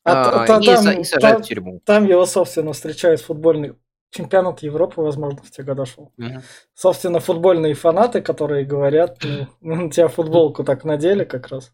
А, 0.06 0.42
а, 0.42 0.44
и, 0.44 0.48
там, 0.48 0.62
и 0.62 1.04
сажают 1.04 1.38
там, 1.38 1.44
в 1.44 1.46
тюрьму. 1.46 1.82
Там 1.86 2.06
его, 2.06 2.26
собственно, 2.26 2.72
встречает 2.72 3.20
футбольный 3.20 3.74
чемпионат 4.14 4.64
Европы, 4.64 5.02
возможно, 5.02 5.40
в 5.44 5.52
те 5.52 5.64
годы 5.64 5.86
шел. 5.86 6.12
Mm-hmm. 6.20 6.42
Собственно, 6.76 7.20
футбольные 7.20 7.74
фанаты, 7.74 8.22
которые 8.22 8.66
говорят, 8.66 9.18
ну, 9.62 9.76
на 9.76 9.90
тебя 9.90 10.08
футболку 10.08 10.64
так 10.64 10.86
надели 10.86 11.24
как 11.24 11.48
раз. 11.50 11.72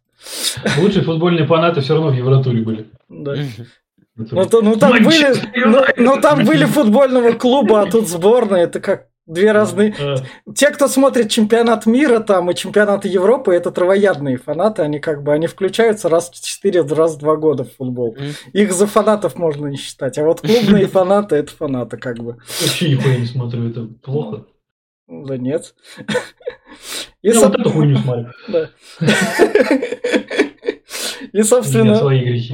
Лучшие 0.78 1.04
футбольные 1.04 1.46
фанаты 1.46 1.82
все 1.82 1.94
равно 1.94 2.10
в 2.10 2.14
Евротуре 2.14 2.62
были. 2.62 2.90
Да. 3.10 3.36
Ну, 4.16 4.46
то- 4.46 4.62
ну, 4.62 4.76
там 4.76 4.92
были, 4.92 5.34
ну, 5.66 5.82
ну, 5.98 6.22
там 6.22 6.44
были 6.44 6.66
футбольного 6.66 7.32
клуба, 7.34 7.82
а 7.82 7.86
тут 7.86 8.08
сборная. 8.10 8.64
Это 8.64 8.82
как 8.82 9.09
две 9.30 9.51
разные... 9.51 9.93
Э, 9.97 10.15
Те, 10.53 10.71
кто 10.71 10.88
смотрит 10.88 11.30
чемпионат 11.30 11.86
мира 11.86 12.19
там 12.19 12.51
и 12.51 12.55
чемпионаты 12.55 13.07
Европы, 13.07 13.53
это 13.53 13.71
травоядные 13.71 14.38
фанаты. 14.38 14.82
Они 14.82 14.99
как 14.99 15.23
бы, 15.23 15.32
они 15.32 15.47
включаются 15.47 16.09
раз 16.09 16.30
в 16.30 16.43
4, 16.43 16.82
раз 16.82 17.15
в 17.15 17.19
2 17.19 17.36
года 17.38 17.63
в 17.63 17.73
футбол. 17.75 18.17
Их 18.53 18.73
за 18.73 18.88
фанатов 18.88 19.38
можно 19.38 19.67
не 19.67 19.77
считать. 19.77 20.17
А 20.17 20.23
вот 20.23 20.41
клубные 20.41 20.88
фанаты, 20.91 21.38
это 21.38 21.51
фанаты 21.51 21.97
как 21.97 22.17
бы. 22.17 22.38
Вообще 22.61 22.89
нихуя 22.89 23.17
не 23.17 23.25
смотрю, 23.25 23.69
это 23.69 23.88
плохо. 24.01 24.45
Да 25.07 25.38
нет. 25.38 25.73
И, 27.21 27.30
Я 27.30 27.39
вот 27.39 27.59
эту 27.59 27.69
хуйню 27.69 27.97
смотрю. 27.97 28.27
И, 31.34 31.43
собственно. 31.43 31.99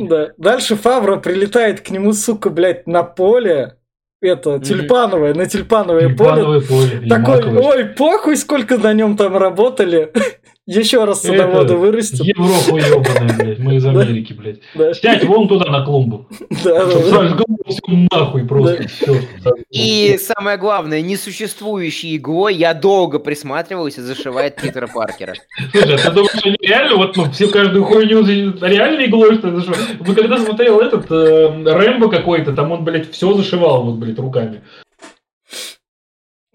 Да. 0.08 0.34
Дальше 0.38 0.76
Фавра 0.76 1.18
прилетает 1.18 1.82
к 1.82 1.90
нему, 1.90 2.14
сука, 2.14 2.50
блядь, 2.50 2.88
на 2.88 3.04
поле. 3.04 3.78
Это, 4.22 4.60
тюльпановое, 4.60 5.34
на 5.34 5.46
тюльпановое 5.46 6.10
поле. 6.10 6.16
Тюльпановое 6.16 6.62
поле. 6.62 7.00
или 7.02 7.10
Такой, 7.10 7.58
ой, 7.58 7.86
похуй, 7.86 8.38
сколько 8.38 8.78
на 8.78 8.94
нем 8.94 9.18
там 9.18 9.38
работали. 9.38 10.12
Еще 10.66 11.04
раз 11.04 11.22
садоводы 11.22 11.76
вырастет. 11.76 12.22
Европа 12.22 12.78
ебаная, 12.78 13.38
блядь. 13.38 13.60
Мы 13.60 13.76
из 13.76 13.86
Америки, 13.86 14.34
блядь. 14.34 14.60
Да, 14.74 14.94
Сядь 14.96 15.24
вон 15.24 15.48
туда 15.48 15.70
на 15.70 15.86
клумбу. 15.86 16.28
да, 16.64 16.86
нахуй 18.12 18.46
просто. 18.46 18.88
И 19.70 20.18
самое 20.18 20.58
главное, 20.58 21.02
несуществующей 21.02 22.18
иглой 22.18 22.56
я 22.56 22.74
долго 22.74 23.20
присматривался, 23.20 24.02
зашивает 24.02 24.56
Питера 24.56 24.88
Паркера. 24.88 25.36
Слушай, 25.72 25.96
а 25.96 26.10
ты 26.10 26.12
думаешь, 26.12 26.44
они 26.44 26.58
реально 26.60 26.96
вот 26.96 27.16
ну, 27.16 27.32
всю 27.32 27.50
каждую 27.50 27.84
хуйню 27.86 28.24
реально 28.62 29.06
иглой, 29.06 29.36
что 29.38 29.50
ли, 29.50 29.58
зашивают? 29.58 29.98
Вы 30.00 30.16
когда 30.16 30.38
смотрел 30.40 30.80
этот 30.80 31.12
э, 31.12 31.64
Рэмбо 31.64 32.10
какой-то, 32.10 32.54
там 32.54 32.72
он, 32.72 32.84
блядь, 32.84 33.12
все 33.12 33.34
зашивал 33.34 33.84
вот, 33.84 33.96
блядь, 33.96 34.18
руками. 34.18 34.62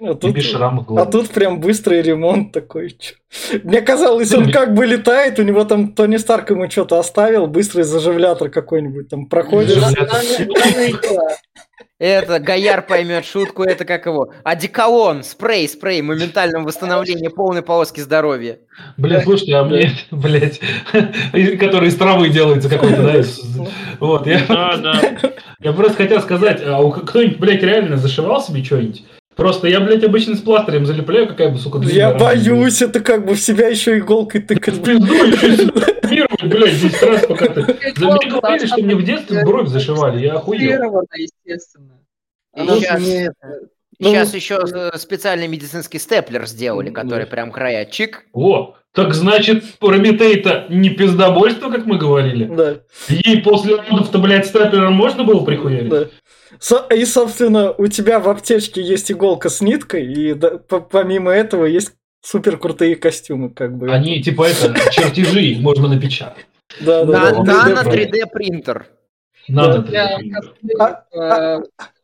А 0.02 0.14
тут, 0.14 0.34
без 0.34 0.44
шрамов, 0.44 0.86
а 0.96 1.04
тут 1.04 1.28
прям 1.28 1.60
быстрый 1.60 2.00
ремонт 2.00 2.52
такой. 2.52 2.96
Мне 3.62 3.82
казалось, 3.82 4.32
он 4.32 4.50
как 4.50 4.72
бы 4.72 4.86
летает, 4.86 5.38
у 5.38 5.42
него 5.42 5.64
там 5.64 5.92
Тони 5.92 6.16
Старк 6.16 6.50
ему 6.50 6.70
что-то 6.70 6.98
оставил, 6.98 7.46
быстрый 7.46 7.82
заживлятор 7.82 8.48
какой-нибудь 8.48 9.10
там 9.10 9.26
проходишь. 9.26 9.76
Да. 9.76 11.36
Это 11.98 12.38
Гояр 12.38 12.80
поймет 12.80 13.26
шутку, 13.26 13.62
это 13.62 13.84
как 13.84 14.06
его. 14.06 14.32
Одеколон, 14.42 15.22
спрей, 15.22 15.68
спрей, 15.68 16.00
моментального 16.00 16.64
восстановления 16.64 17.28
полной 17.28 17.60
полоски 17.60 18.00
здоровья. 18.00 18.58
Блядь, 18.96 19.24
слушайте, 19.24 19.54
а 19.56 19.64
мне, 19.64 19.92
блядь, 20.10 20.60
который 21.60 21.88
из 21.88 21.96
травы 21.96 22.30
делается 22.30 22.70
какой-то, 22.70 23.02
да? 23.02 23.22
Вот, 24.00 24.26
я, 24.26 24.40
Да, 24.48 24.76
да. 24.78 25.00
я 25.60 25.72
просто 25.74 25.98
хотел 25.98 26.22
сказать, 26.22 26.62
а 26.64 26.78
у 26.80 26.90
кто-нибудь, 26.90 27.38
блядь, 27.38 27.62
реально 27.62 27.98
зашивал 27.98 28.42
себе 28.42 28.64
что-нибудь? 28.64 29.04
Просто 29.36 29.68
я, 29.68 29.80
блядь, 29.80 30.04
обычно 30.04 30.34
с 30.34 30.40
пластырем 30.40 30.84
залепляю, 30.86 31.28
какая 31.28 31.50
бы, 31.50 31.58
сука, 31.58 31.78
длинная 31.78 31.96
Я 31.96 32.14
боюсь, 32.14 32.82
это 32.82 33.00
как 33.00 33.24
бы 33.24 33.34
в 33.34 33.40
себя 33.40 33.68
еще 33.68 33.98
иголкой 33.98 34.42
тыкать. 34.42 34.74
В 34.74 34.82
пизду 34.82 35.14
еще 35.14 36.26
блядь, 36.42 36.80
10 36.80 37.02
раз 37.02 37.26
пока 37.26 37.46
ты... 37.46 37.62
Говорили, 37.62 38.66
что 38.66 38.82
мне 38.82 38.94
в 38.96 39.04
детстве 39.04 39.44
бровь 39.44 39.68
зашивали, 39.68 40.24
я 40.24 40.34
охуел. 40.34 41.04
Естественно. 41.14 42.00
Ну, 42.56 42.80
Сейчас 44.00 44.34
еще 44.34 44.58
э, 44.72 44.96
специальный 44.96 45.46
медицинский 45.46 45.98
степлер 45.98 46.46
сделали, 46.46 46.88
Да. 46.88 47.02
который 47.02 47.26
прям 47.26 47.52
края 47.52 47.84
чик. 47.84 48.24
О, 48.32 48.74
так 48.92 49.14
значит, 49.14 49.64
Прометей-то 49.78 50.66
не 50.68 50.90
пиздобольство, 50.90 51.70
как 51.70 51.86
мы 51.86 51.96
говорили? 51.98 52.44
Да, 52.44 52.76
Ей 53.08 53.40
после 53.42 53.76
родов-то, 53.76 54.18
блядь, 54.18 54.46
стаплером 54.46 54.94
можно 54.94 55.24
было 55.24 55.44
прихуярить? 55.44 55.88
да. 55.88 56.06
Со- 56.58 56.86
И, 56.92 57.04
собственно, 57.04 57.72
у 57.72 57.86
тебя 57.86 58.18
в 58.18 58.28
аптечке 58.28 58.82
есть 58.82 59.10
иголка 59.12 59.48
с 59.48 59.60
ниткой, 59.60 60.12
и 60.12 60.34
да, 60.34 60.58
по- 60.58 60.80
помимо 60.80 61.30
этого 61.30 61.64
есть 61.64 61.92
супер 62.22 62.58
крутые 62.58 62.96
костюмы, 62.96 63.50
как 63.50 63.76
бы. 63.78 63.90
Они, 63.90 64.20
типа, 64.20 64.46
это, 64.48 64.74
чертежи 64.90 65.42
их 65.42 65.60
можно 65.60 65.88
напечатать. 65.88 66.46
Да, 66.80 67.04
да, 67.04 67.30
На, 67.32 67.44
да. 67.44 67.64
на, 67.66 67.68
3D 67.68 67.74
на 67.74 67.84
принтер. 67.84 68.20
3D 68.26 68.30
принтер. 68.32 68.86
Надо. 69.48 69.78
Для 69.82 70.18
блядь. 70.18 70.32
косплеев, 70.32 70.80
э, 71.12 71.60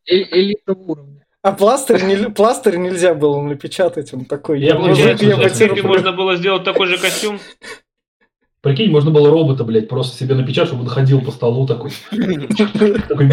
э- 0.06 0.40
элитного 0.40 0.78
уровня. 0.82 1.15
А 1.46 1.52
пластырь, 1.52 2.02
не- 2.02 2.28
пластырь 2.30 2.76
нельзя 2.76 3.14
было 3.14 3.40
напечатать, 3.40 4.12
он 4.12 4.24
такой. 4.24 4.60
Я 4.60 4.76
мужик, 4.76 5.06
я 5.06 5.16
что 5.16 5.36
В 5.36 5.42
потерплю. 5.44 5.86
Можно 5.86 6.10
было 6.10 6.34
сделать 6.34 6.64
такой 6.64 6.88
же 6.88 6.98
костюм. 6.98 7.38
Прикинь, 8.62 8.90
можно 8.90 9.12
было 9.12 9.30
робота, 9.30 9.62
блядь, 9.62 9.88
просто 9.88 10.18
себе 10.18 10.34
напечатать, 10.34 10.70
чтобы 10.70 10.82
он 10.82 10.88
ходил 10.88 11.20
по 11.20 11.30
столу 11.30 11.64
такой. 11.64 11.92
Такой. 12.10 13.30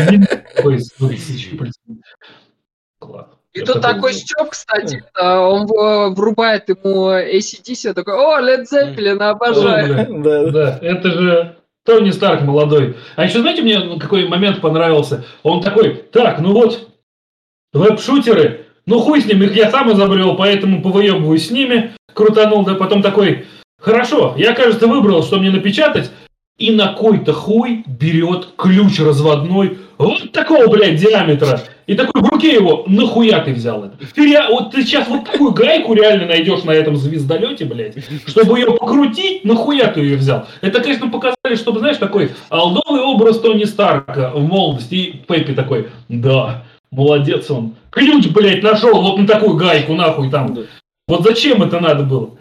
Класс. 2.99 3.27
И 3.53 3.59
Я 3.61 3.65
тут 3.65 3.81
такой 3.81 4.13
Степ, 4.13 4.51
кстати, 4.51 5.03
он 5.19 5.65
врубает 6.13 6.69
ему 6.69 7.09
ACDC, 7.09 7.93
такой, 7.95 8.13
о, 8.13 8.39
Led 8.41 8.65
Zeppelin, 8.71 9.17
обожаю. 9.23 10.21
Да, 10.23 10.51
да. 10.51 10.79
Это 10.83 11.09
же 11.09 11.55
Тони 11.83 12.11
Старк 12.11 12.41
молодой. 12.43 12.95
А 13.15 13.23
еще, 13.23 13.39
знаете, 13.39 13.63
мне 13.63 13.97
какой 13.99 14.27
момент 14.27 14.61
понравился? 14.61 15.25
Он 15.41 15.63
такой, 15.63 15.95
так, 15.95 16.39
ну 16.39 16.53
вот, 16.53 16.92
веб-шутеры, 17.73 18.65
ну 18.85 18.99
хуй 18.99 19.21
с 19.21 19.25
ним, 19.25 19.43
их 19.43 19.55
я 19.55 19.69
сам 19.71 19.91
изобрел, 19.91 20.35
поэтому 20.35 20.81
повыебываюсь 20.81 21.47
с 21.47 21.51
ними, 21.51 21.91
крутанул, 22.13 22.63
да 22.63 22.75
потом 22.75 23.01
такой, 23.01 23.45
хорошо, 23.79 24.35
я, 24.37 24.53
кажется, 24.53 24.87
выбрал, 24.87 25.23
что 25.23 25.39
мне 25.39 25.51
напечатать, 25.51 26.11
и 26.57 26.71
на 26.71 26.93
кой-то 26.93 27.33
хуй 27.33 27.83
берет 27.87 28.49
ключ 28.57 28.99
разводной 28.99 29.79
вот 29.97 30.31
такого, 30.31 30.67
блядь, 30.67 30.97
диаметра. 30.97 31.61
И 31.85 31.95
такой 31.95 32.21
в 32.21 32.29
руке 32.29 32.53
его, 32.53 32.85
нахуя 32.87 33.39
ты 33.39 33.53
взял 33.53 33.83
это? 33.83 33.97
Ты, 34.13 34.25
ре- 34.25 34.47
вот 34.49 34.71
ты 34.71 34.83
сейчас 34.83 35.07
вот 35.07 35.25
такую 35.25 35.51
гайку 35.51 35.93
реально 35.93 36.27
найдешь 36.27 36.63
на 36.63 36.71
этом 36.71 36.95
звездолете, 36.95 37.65
блядь, 37.65 37.95
чтобы 38.27 38.59
ее 38.59 38.71
покрутить, 38.71 39.43
нахуя 39.43 39.87
ты 39.87 40.01
ее 40.01 40.15
взял? 40.15 40.47
Это, 40.61 40.79
конечно, 40.81 41.09
показали, 41.09 41.55
чтобы, 41.55 41.79
знаешь, 41.79 41.97
такой 41.97 42.31
алдовый 42.49 43.01
образ 43.01 43.39
Тони 43.39 43.65
Старка 43.65 44.31
в 44.33 44.41
молодости. 44.43 44.95
И 44.95 45.11
Пеппи 45.27 45.53
такой, 45.53 45.89
да, 46.07 46.63
молодец 46.93 47.49
он. 47.51 47.75
Ключ, 47.89 48.27
блядь, 48.29 48.63
нашел 48.63 49.01
вот 49.01 49.19
на 49.19 49.27
такую 49.27 49.55
гайку, 49.55 49.93
нахуй 49.93 50.29
там. 50.29 50.57
Вот 51.07 51.23
зачем 51.23 51.61
это 51.61 51.79
надо 51.79 52.03
было? 52.03 52.37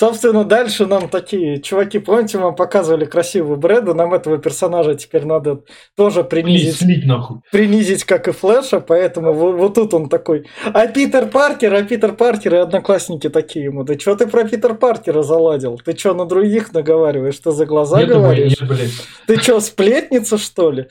Собственно, 0.00 0.44
дальше 0.44 0.86
нам 0.86 1.10
такие 1.10 1.60
чуваки, 1.60 1.98
помните, 1.98 2.38
вам 2.38 2.54
показывали 2.54 3.04
красивую 3.04 3.58
Брэда, 3.58 3.92
нам 3.92 4.14
этого 4.14 4.38
персонажа 4.38 4.94
теперь 4.94 5.26
надо 5.26 5.60
тоже 5.94 6.24
принизить, 6.24 6.76
слить 6.76 7.04
нахуй. 7.04 7.40
принизить, 7.52 8.04
как 8.04 8.26
и 8.26 8.32
Флэша, 8.32 8.80
поэтому 8.80 9.34
вот, 9.34 9.56
вот 9.56 9.74
тут 9.74 9.92
он 9.92 10.08
такой, 10.08 10.46
а 10.64 10.86
Питер 10.86 11.26
Паркер, 11.26 11.74
а 11.74 11.82
Питер 11.82 12.14
Паркер 12.14 12.54
и 12.54 12.56
одноклассники 12.56 13.28
такие 13.28 13.66
ему, 13.66 13.84
да 13.84 13.98
что 13.98 14.16
ты 14.16 14.26
про 14.26 14.44
Питер 14.44 14.74
Паркера 14.74 15.22
заладил? 15.22 15.78
Ты 15.84 15.94
что, 15.94 16.14
на 16.14 16.24
других 16.24 16.72
наговариваешь? 16.72 17.34
Что 17.34 17.52
за 17.52 17.66
глаза 17.66 17.98
Нет, 17.98 18.08
блядь, 18.08 18.18
говоришь? 18.18 18.58
нет, 18.58 18.70
блядь. 18.70 18.92
Ты 19.26 19.36
что, 19.36 19.60
сплетница, 19.60 20.38
что 20.38 20.70
ли? 20.70 20.88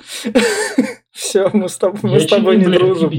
Все, 1.12 1.50
мы 1.54 1.70
с 1.70 1.78
тобой, 1.78 2.00
мы 2.12 2.20
с 2.20 2.28
тобой 2.28 2.58
не 2.58 2.66
дружим. 2.66 3.12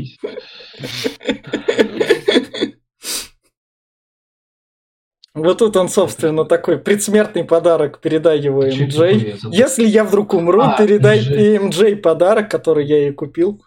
Вот 5.32 5.58
тут 5.58 5.76
он, 5.76 5.88
собственно, 5.88 6.44
такой 6.44 6.78
предсмертный 6.78 7.44
подарок, 7.44 8.00
передай 8.00 8.40
его 8.40 8.64
это 8.64 8.76
МД. 8.76 9.54
Если 9.54 9.86
я 9.86 10.04
вдруг 10.04 10.34
умру, 10.34 10.60
А, 10.60 10.76
передай. 10.76 11.58
МД 11.58 12.02
подарок, 12.02 12.50
который 12.50 12.84
я 12.84 12.98
ей 12.98 13.12
купил. 13.12 13.62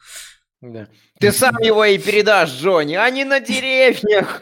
Да. 0.62 0.88
Ты 1.20 1.32
сам 1.32 1.58
его 1.60 1.86
и 1.86 1.98
передашь 1.98 2.52
Джонни, 2.52 2.96
а 2.96 3.10
не 3.10 3.24
на 3.24 3.40
деревьях. 3.40 4.42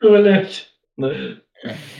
Блядь. 0.00 0.68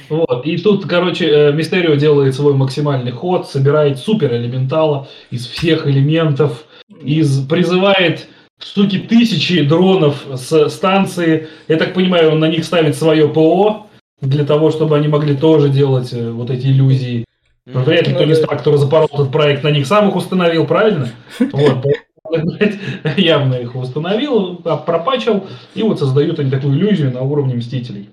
Вот, 0.09 0.45
и 0.45 0.59
тут, 0.59 0.87
короче, 0.87 1.27
э, 1.27 1.53
Мистерио 1.53 1.95
делает 1.95 2.35
свой 2.35 2.55
максимальный 2.55 3.13
ход, 3.13 3.49
собирает 3.49 3.99
супер 3.99 4.35
элементала 4.35 5.09
из 5.31 5.47
всех 5.47 5.87
элементов, 5.87 6.65
из, 7.03 7.47
призывает 7.47 8.27
штуки 8.59 8.99
тысячи 8.99 9.63
дронов 9.63 10.25
с 10.35 10.69
станции. 10.69 11.49
Я 11.69 11.77
так 11.77 11.95
понимаю, 11.95 12.33
он 12.33 12.41
на 12.41 12.49
них 12.49 12.65
ставит 12.65 12.97
свое 12.97 13.29
ПО 13.29 13.87
для 14.21 14.45
того, 14.45 14.71
чтобы 14.71 14.97
они 14.97 15.09
могли 15.09 15.37
тоже 15.37 15.69
делать 15.69 16.13
э, 16.13 16.31
вот 16.31 16.51
эти 16.51 16.67
иллюзии. 16.67 17.25
Но 17.67 17.83
вряд 17.83 18.09
ли 18.09 18.15
Тони. 18.15 18.33
Старк, 18.33 18.59
который 18.59 18.77
запорол 18.77 19.09
этот 19.13 19.31
проект, 19.31 19.63
на 19.63 19.71
них 19.71 19.87
сам 19.87 20.09
их 20.09 20.17
установил, 20.17 20.67
правильно? 20.67 21.11
Вот, 21.39 21.87
явно 23.17 23.55
их 23.55 23.77
установил, 23.77 24.61
а, 24.65 24.77
пропачил, 24.77 25.47
и 25.75 25.83
вот 25.83 25.99
создают 25.99 26.39
они 26.39 26.51
такую 26.51 26.75
иллюзию 26.75 27.13
на 27.13 27.23
уровне 27.23 27.55
Мстителей. 27.55 28.11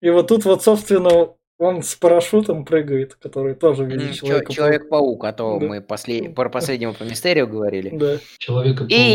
И 0.00 0.10
вот 0.10 0.28
тут 0.28 0.44
вот, 0.44 0.62
собственно, 0.62 1.30
Он 1.60 1.82
с 1.82 1.96
парашютом 1.96 2.64
прыгает, 2.64 3.16
который 3.16 3.56
тоже 3.56 3.82
в 3.82 3.88
виде 3.88 4.14
человека. 4.14 4.52
Человек-паук, 4.52 5.24
а 5.24 5.32
то 5.32 5.58
Да. 5.58 5.66
мы 5.66 5.80
после- 5.80 6.30
про 6.30 6.48
последнего 6.48 6.92
по 6.92 7.02
мистерию 7.02 7.48
говорили. 7.48 7.90
Да. 7.92 8.18
Человека 8.38 8.84
И, 8.88 9.14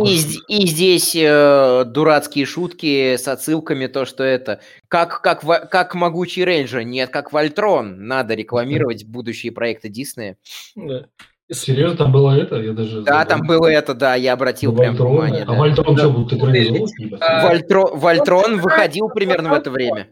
и 0.49 0.67
здесь 0.67 1.15
э, 1.15 1.85
дурацкие 1.85 2.45
шутки 2.45 3.15
с 3.15 3.29
отсылками, 3.29 3.87
то, 3.87 4.03
что 4.03 4.25
это 4.25 4.59
как, 4.89 5.21
как, 5.21 5.39
как 5.69 5.95
могучий 5.95 6.43
рейнджер, 6.43 6.83
нет, 6.83 7.11
как 7.11 7.31
Вольтрон. 7.31 8.07
Надо 8.07 8.33
рекламировать 8.33 9.05
будущие 9.05 9.53
проекты 9.53 9.87
Диснея. 9.87 10.35
да. 10.75 11.05
Серьезно, 11.49 11.95
там 11.97 12.11
было 12.11 12.31
это? 12.37 12.57
Я 12.57 12.73
даже 12.73 13.03
Да, 13.03 13.19
забыл. 13.19 13.29
там 13.29 13.47
было 13.47 13.67
это, 13.67 13.93
да, 13.93 14.15
я 14.15 14.33
обратил 14.33 14.75
прям 14.75 14.95
Вольтрон. 14.97 15.11
внимание. 15.11 15.43
А 15.43 15.45
да. 15.45 15.53
Вольтрон 15.53 15.95
Да. 15.95 16.01
что, 16.01 16.09
будут 16.11 16.33
экранизовывать? 16.33 16.91
Вольтро- 17.21 17.95
Вольтрон 17.97 18.59
выходил 18.59 19.07
примерно 19.07 19.49
в 19.49 19.53
это 19.53 19.71
время. 19.71 20.09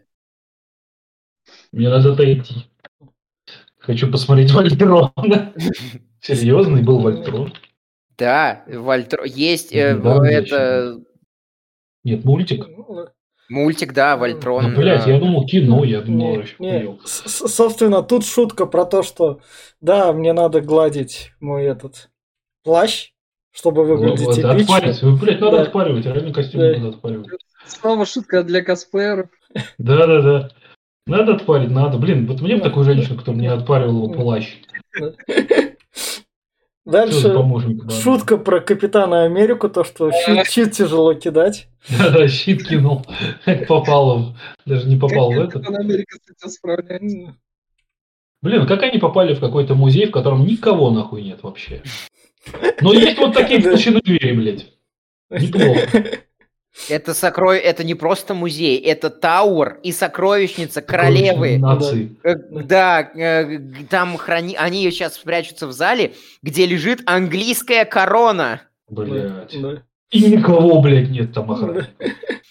Мне 1.71 1.89
надо 1.89 2.13
отойти. 2.13 2.65
Хочу 3.79 4.11
посмотреть 4.11 4.51
Вольтрона. 4.51 5.11
Серьезный 6.21 6.83
был 6.83 6.99
Вольтрон? 6.99 7.53
Да, 8.17 8.63
Вольтро... 8.67 9.25
Есть 9.25 9.73
э, 9.73 9.95
Да, 9.97 10.19
да, 10.19 10.29
это 10.29 10.99
Нет, 12.03 12.23
мультик. 12.23 12.67
ну, 12.67 13.07
мультик, 13.49 13.93
да, 13.93 14.13
Ну, 14.15 14.19
Вольтрон. 14.19 14.75
блядь, 14.75 15.07
э, 15.07 15.13
я 15.13 15.19
думал 15.19 15.45
кино, 15.47 15.83
я 15.83 16.01
думал, 16.01 16.43
Не, 16.59 16.83
не, 16.83 16.99
Собственно, 17.05 18.03
тут 18.03 18.25
шутка 18.25 18.67
про 18.67 18.85
то, 18.85 19.01
что 19.01 19.39
да, 19.79 20.13
мне 20.13 20.33
надо 20.33 20.61
гладить 20.61 21.31
мой 21.39 21.63
этот 21.63 22.11
плащ, 22.63 23.13
чтобы 23.51 23.83
выглядеть 23.85 24.19
Вот, 24.25 24.37
эпично. 24.37 24.51
отпаривать. 24.51 25.01
Вы, 25.01 25.17
блядь, 25.17 25.39
надо 25.41 25.57
Да. 25.57 25.61
отпаривать, 25.63 26.05
реально 26.05 26.33
костюм 26.33 26.61
Да. 26.61 26.77
надо 26.77 26.89
отпаривать. 26.89 27.27
Снова 27.65 28.05
шутка 28.05 28.43
для 28.43 28.61
косплееров. 28.61 29.29
Да, 29.79 30.05
да, 30.05 30.21
да. 30.21 30.49
Надо 31.07 31.35
отпарить, 31.35 31.71
надо. 31.71 31.97
Блин, 31.97 32.27
вот 32.27 32.41
мне 32.41 32.55
бы 32.55 32.61
такую 32.61 32.85
женщину, 32.85 33.17
которая 33.17 33.39
мне 33.39 33.51
отпаривала 33.51 34.11
плащ. 34.13 34.57
Что 34.93 35.11
за 35.11 35.65
Дальше 36.83 37.33
шутка 38.01 38.37
про 38.37 38.59
Капитана 38.59 39.23
Америку, 39.23 39.69
то, 39.69 39.83
что 39.83 40.11
щит, 40.11 40.47
щит 40.47 40.71
тяжело 40.71 41.13
кидать. 41.13 41.67
Да, 41.89 42.09
да, 42.09 42.27
щит 42.27 42.67
кинул. 42.67 43.05
Попал. 43.67 44.35
Даже 44.65 44.87
не 44.87 44.97
попал 44.97 45.31
в 45.31 45.39
этот. 45.39 45.63
Капитан 45.63 45.75
Америка 45.75 46.17
с 46.19 46.31
этим 46.31 46.49
справляется? 46.49 47.35
Блин, 48.41 48.65
как 48.65 48.81
они 48.81 48.97
попали 48.97 49.35
в 49.35 49.39
какой-то 49.39 49.75
музей, 49.75 50.07
в 50.07 50.11
котором 50.11 50.43
никого 50.45 50.89
нахуй 50.89 51.21
нет 51.21 51.43
вообще? 51.43 51.83
Но 52.81 52.93
есть 52.93 53.19
вот 53.19 53.33
такие 53.33 53.61
толщины 53.61 54.01
двери, 54.01 54.33
блядь. 54.33 54.67
Неплохо. 55.29 56.23
Это 56.89 57.13
сокро... 57.13 57.51
это 57.51 57.83
не 57.83 57.95
просто 57.95 58.33
музей, 58.33 58.79
это 58.79 59.09
Тауэр 59.09 59.79
и 59.83 59.91
сокровищница 59.91 60.81
королевы. 60.81 61.57
Нации. 61.57 62.15
Э, 62.23 62.35
Да, 62.35 63.01
э, 63.01 63.59
там 63.89 64.17
храни... 64.17 64.55
они 64.55 64.89
сейчас 64.91 65.15
спрячутся 65.15 65.67
в 65.67 65.73
зале, 65.73 66.13
где 66.41 66.65
лежит 66.65 67.01
английская 67.05 67.85
корона. 67.85 68.61
Блядь. 68.89 69.61
Да. 69.61 69.83
И 70.11 70.25
никого, 70.25 70.81
блядь, 70.81 71.09
нет 71.09 71.33
там 71.33 71.51
охраны. 71.51 71.87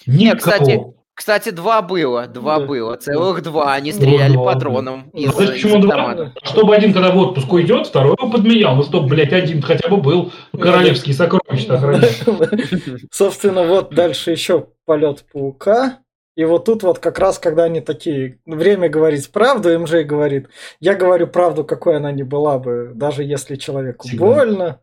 Нет, 0.07 0.39
кстати, 0.39 0.71
Никого. 0.73 1.00
Кстати, 1.21 1.51
два 1.51 1.83
было, 1.83 2.27
два 2.27 2.61
Да. 2.61 2.65
было, 2.65 2.97
целых 2.97 3.43
два. 3.43 3.75
Они 3.75 3.93
стреляли 3.93 4.33
два, 4.33 4.55
патроном 4.55 5.11
да. 5.13 5.21
из, 5.21 5.27
Ну, 5.27 5.33
Знаешь, 5.33 5.51
из 5.51 5.55
почему 5.63 5.83
два? 5.83 5.95
автомата. 5.95 6.33
Чтобы 6.45 6.75
один, 6.75 6.95
когда 6.95 7.11
в 7.11 7.19
отпуск 7.19 7.53
уйдет, 7.53 7.87
второй 7.89 8.17
его 8.19 8.31
подменял. 8.31 8.75
Ну, 8.75 8.83
чтобы, 8.83 9.07
блядь, 9.09 9.35
один 9.35 9.61
хотя 9.61 9.87
бы 9.91 9.99
был 9.99 10.33
королевский 10.59 11.13
сокровища 11.13 11.75
охранять. 11.75 12.23
Собственно, 13.13 13.65
вот 13.67 13.95
дальше 13.95 14.31
еще 14.31 14.69
полет 14.87 15.27
паука. 15.31 15.99
И 16.37 16.45
вот 16.47 16.65
тут 16.65 16.85
вот 16.85 17.01
как 17.01 17.19
раз, 17.19 17.39
когда 17.39 17.65
они 17.65 17.83
такие, 17.83 18.39
время 18.47 18.89
говорить 18.89 19.31
правду, 19.31 19.79
MJ 19.79 20.05
говорит, 20.07 20.49
я 20.81 20.95
говорю 20.95 21.27
правду, 21.27 21.65
какой 21.65 21.97
она 21.99 22.13
ни 22.13 22.23
была 22.23 22.59
бы, 22.59 22.93
даже 22.95 23.25
если 23.25 23.57
человеку 23.57 24.09
Всегда. 24.09 24.25
больно. 24.25 24.81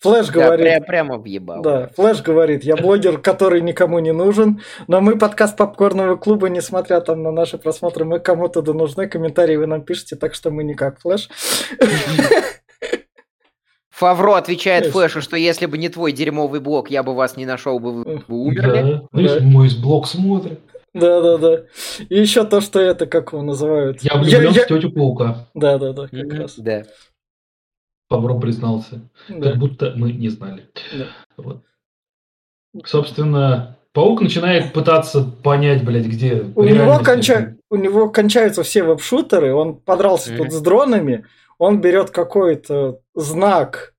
Флэш 0.00 0.28
Да, 0.28 0.32
говорит, 0.32 0.66
пря- 0.66 0.84
прямо 0.86 1.18
въебал. 1.18 1.60
Да, 1.62 1.88
Флэш 1.96 2.22
говорит, 2.22 2.62
я 2.62 2.76
блогер, 2.76 3.18
который 3.18 3.60
никому 3.60 3.98
не 3.98 4.12
нужен, 4.12 4.60
но 4.86 5.00
мы 5.00 5.18
подкаст 5.18 5.56
Попкорного 5.56 6.14
клуба, 6.16 6.48
несмотря 6.48 7.00
там 7.00 7.22
на 7.24 7.32
наши 7.32 7.58
просмотры, 7.58 8.04
мы 8.04 8.20
кому-то 8.20 8.62
да 8.62 8.72
нужны, 8.72 9.08
комментарии 9.08 9.56
вы 9.56 9.66
нам 9.66 9.82
пишете, 9.82 10.14
так 10.14 10.34
что 10.34 10.50
мы 10.52 10.62
не 10.62 10.74
как 10.74 11.00
Флэш. 11.00 11.28
Фавро 13.90 14.36
отвечает 14.36 14.86
Yes. 14.86 14.90
Флэшу, 14.90 15.20
что 15.20 15.36
если 15.36 15.66
бы 15.66 15.76
не 15.76 15.88
твой 15.88 16.12
дерьмовый 16.12 16.60
блог, 16.60 16.88
я 16.90 17.02
бы 17.02 17.16
вас 17.16 17.36
не 17.36 17.46
нашел, 17.46 17.80
бы 17.80 17.92
вы 17.92 18.04
бы 18.28 18.36
умерли. 18.36 19.02
Да. 19.12 19.36
Да. 19.36 19.40
мой 19.40 19.68
блог 19.82 20.06
смотрит. 20.06 20.60
Да-да-да. 20.94 21.64
И 22.08 22.18
еще 22.20 22.44
то, 22.44 22.60
что 22.60 22.78
это, 22.80 23.06
как 23.06 23.32
его 23.32 23.42
называют? 23.42 24.00
Я 24.02 24.14
влюблен 24.16 24.52
я- 24.52 24.62
в 24.64 24.66
тетю 24.68 24.92
Паука. 24.92 25.48
Да-да-да, 25.54 26.02
как 26.02 26.12
Мгм, 26.12 26.40
раз. 26.42 26.54
Да. 26.56 26.84
Павро 28.08 28.38
признался. 28.38 29.00
Да. 29.28 29.50
Как 29.50 29.58
будто 29.58 29.92
мы 29.96 30.12
не 30.12 30.28
знали. 30.28 30.68
Да. 30.96 31.06
Вот. 31.36 31.62
Собственно, 32.84 33.76
Паук 33.92 34.20
начинает 34.20 34.72
пытаться 34.72 35.22
понять, 35.24 35.84
блядь, 35.84 36.06
где 36.06 36.44
У 36.54 36.62
него, 36.62 37.00
конча- 37.02 37.56
у 37.70 37.76
него 37.76 38.08
кончаются 38.10 38.62
все 38.62 38.82
веб-шутеры, 38.82 39.52
он 39.54 39.76
подрался 39.76 40.32
Мгм. 40.32 40.38
тут 40.44 40.52
с 40.52 40.60
дронами, 40.60 41.26
он 41.58 41.80
берет 41.80 42.10
какой-то 42.10 43.00
знак 43.14 43.94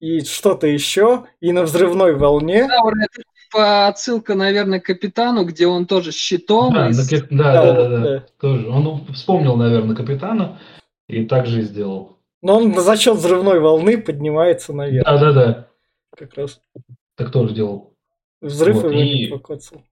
и 0.00 0.20
что-то 0.20 0.66
еще, 0.66 1.24
и 1.40 1.52
на 1.52 1.62
взрывной 1.62 2.14
волне 2.14 2.68
это 2.68 3.22
типа 3.50 3.86
отсылка, 3.88 4.34
наверное, 4.34 4.80
к 4.80 4.84
капитану, 4.84 5.44
где 5.44 5.66
он 5.66 5.86
тоже 5.86 6.12
с 6.12 6.16
щитом. 6.16 6.74
Да, 6.74 6.90
и 6.90 6.92
да, 6.92 7.02
Да, 7.30 7.52
да, 7.52 7.72
да, 7.72 7.88
да, 7.88 7.98
да. 8.00 8.24
Тоже. 8.40 8.68
Он 8.68 9.06
вспомнил, 9.14 9.56
наверное, 9.56 9.96
капитана 9.96 10.58
и 11.08 11.24
так 11.24 11.46
же 11.46 11.60
и 11.60 11.62
сделал. 11.62 12.17
Но 12.42 12.56
он 12.58 12.74
за 12.74 12.96
счет 12.96 13.16
взрывной 13.16 13.60
волны 13.60 13.98
поднимается 13.98 14.72
наверх. 14.72 15.04
Да, 15.04 15.18
да, 15.18 15.32
да. 15.32 15.66
Как 16.16 16.34
раз. 16.34 16.60
Так 17.16 17.30
тоже 17.32 17.54
делал. 17.54 17.92
Взрыв 18.40 18.76
Вот, 18.76 18.92
его 18.92 19.00
и- 19.02 19.18
не 19.20 19.26
покоцал. 19.26 19.82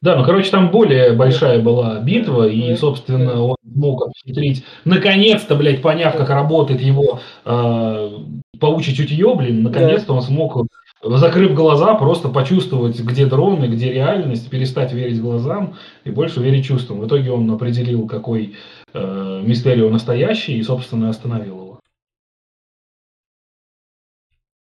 Да, 0.00 0.16
ну, 0.16 0.24
короче, 0.24 0.50
там 0.50 0.70
более 0.70 1.12
большая 1.14 1.60
была 1.60 1.98
битва, 1.98 2.46
и, 2.48 2.76
собственно, 2.76 3.42
он 3.42 3.56
мог 3.64 4.02
обхитрить, 4.06 4.64
наконец-то, 4.84 5.56
блядь, 5.56 5.82
поняв, 5.82 6.16
как 6.16 6.28
работает 6.30 6.80
его 6.80 7.18
э, 7.44 8.10
паучье 8.60 8.94
чутье, 8.94 9.34
блин, 9.34 9.64
наконец-то 9.64 10.14
он 10.14 10.22
смог, 10.22 10.68
закрыв 11.02 11.54
глаза, 11.54 11.94
просто 11.96 12.28
почувствовать, 12.28 13.00
где 13.00 13.26
дроны, 13.26 13.66
где 13.66 13.92
реальность, 13.92 14.48
перестать 14.48 14.92
верить 14.92 15.20
глазам 15.20 15.74
и 16.04 16.10
больше 16.10 16.40
верить 16.40 16.64
чувствам. 16.66 17.00
В 17.00 17.06
итоге 17.08 17.32
он 17.32 17.50
определил, 17.50 18.06
какой 18.06 18.54
э, 18.94 19.42
Мистерио 19.44 19.90
настоящий, 19.90 20.56
и, 20.56 20.62
собственно, 20.62 21.10
остановил 21.10 21.56
его. 21.56 21.63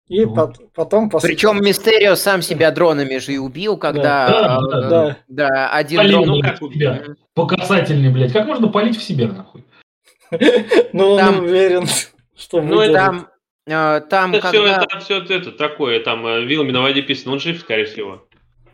И 0.10 0.26
Вот. 0.26 0.36
пот- 0.58 0.74
потом... 0.74 1.10
пос- 1.10 1.22
Причем 1.22 1.64
Мистерио 1.64 2.16
сам 2.16 2.42
себя 2.42 2.72
дронами 2.72 3.18
же 3.18 3.34
и 3.34 3.38
убил, 3.38 3.78
когда... 3.78 4.28
Да, 4.28 4.58
э, 4.58 4.72
да, 4.72 4.90
Да. 4.90 5.18
да, 5.28 5.70
один 5.72 5.98
Полил, 5.98 6.24
дрон... 6.24 6.38
ну, 6.38 6.42
как 6.42 6.60
как 6.60 6.74
тебя? 6.74 7.04
По 7.34 7.48
касательной, 7.48 8.10
блядь. 8.12 8.34
Как 8.34 8.46
можно 8.46 8.68
палить 8.68 8.98
в 8.98 9.04
себя, 9.04 9.28
нахуй? 9.30 9.64
Но 10.94 11.14
он 11.14 11.40
уверен, 11.40 11.88
что 12.36 12.62
Ну. 12.62 12.92
Там, 12.92 13.28
э, 13.66 14.02
там 14.10 14.34
Это 14.34 14.48
все, 14.50 14.66
это 14.66 15.00
все 15.00 15.20
это 15.20 15.52
такое, 15.52 16.00
там 16.02 16.26
э, 16.28 16.44
вилами 16.44 16.72
на 16.72 16.82
воде 16.82 17.02
писано, 17.02 17.34
он 17.34 17.40
жив, 17.40 17.60
скорее 17.62 17.86
всего. 17.86 18.28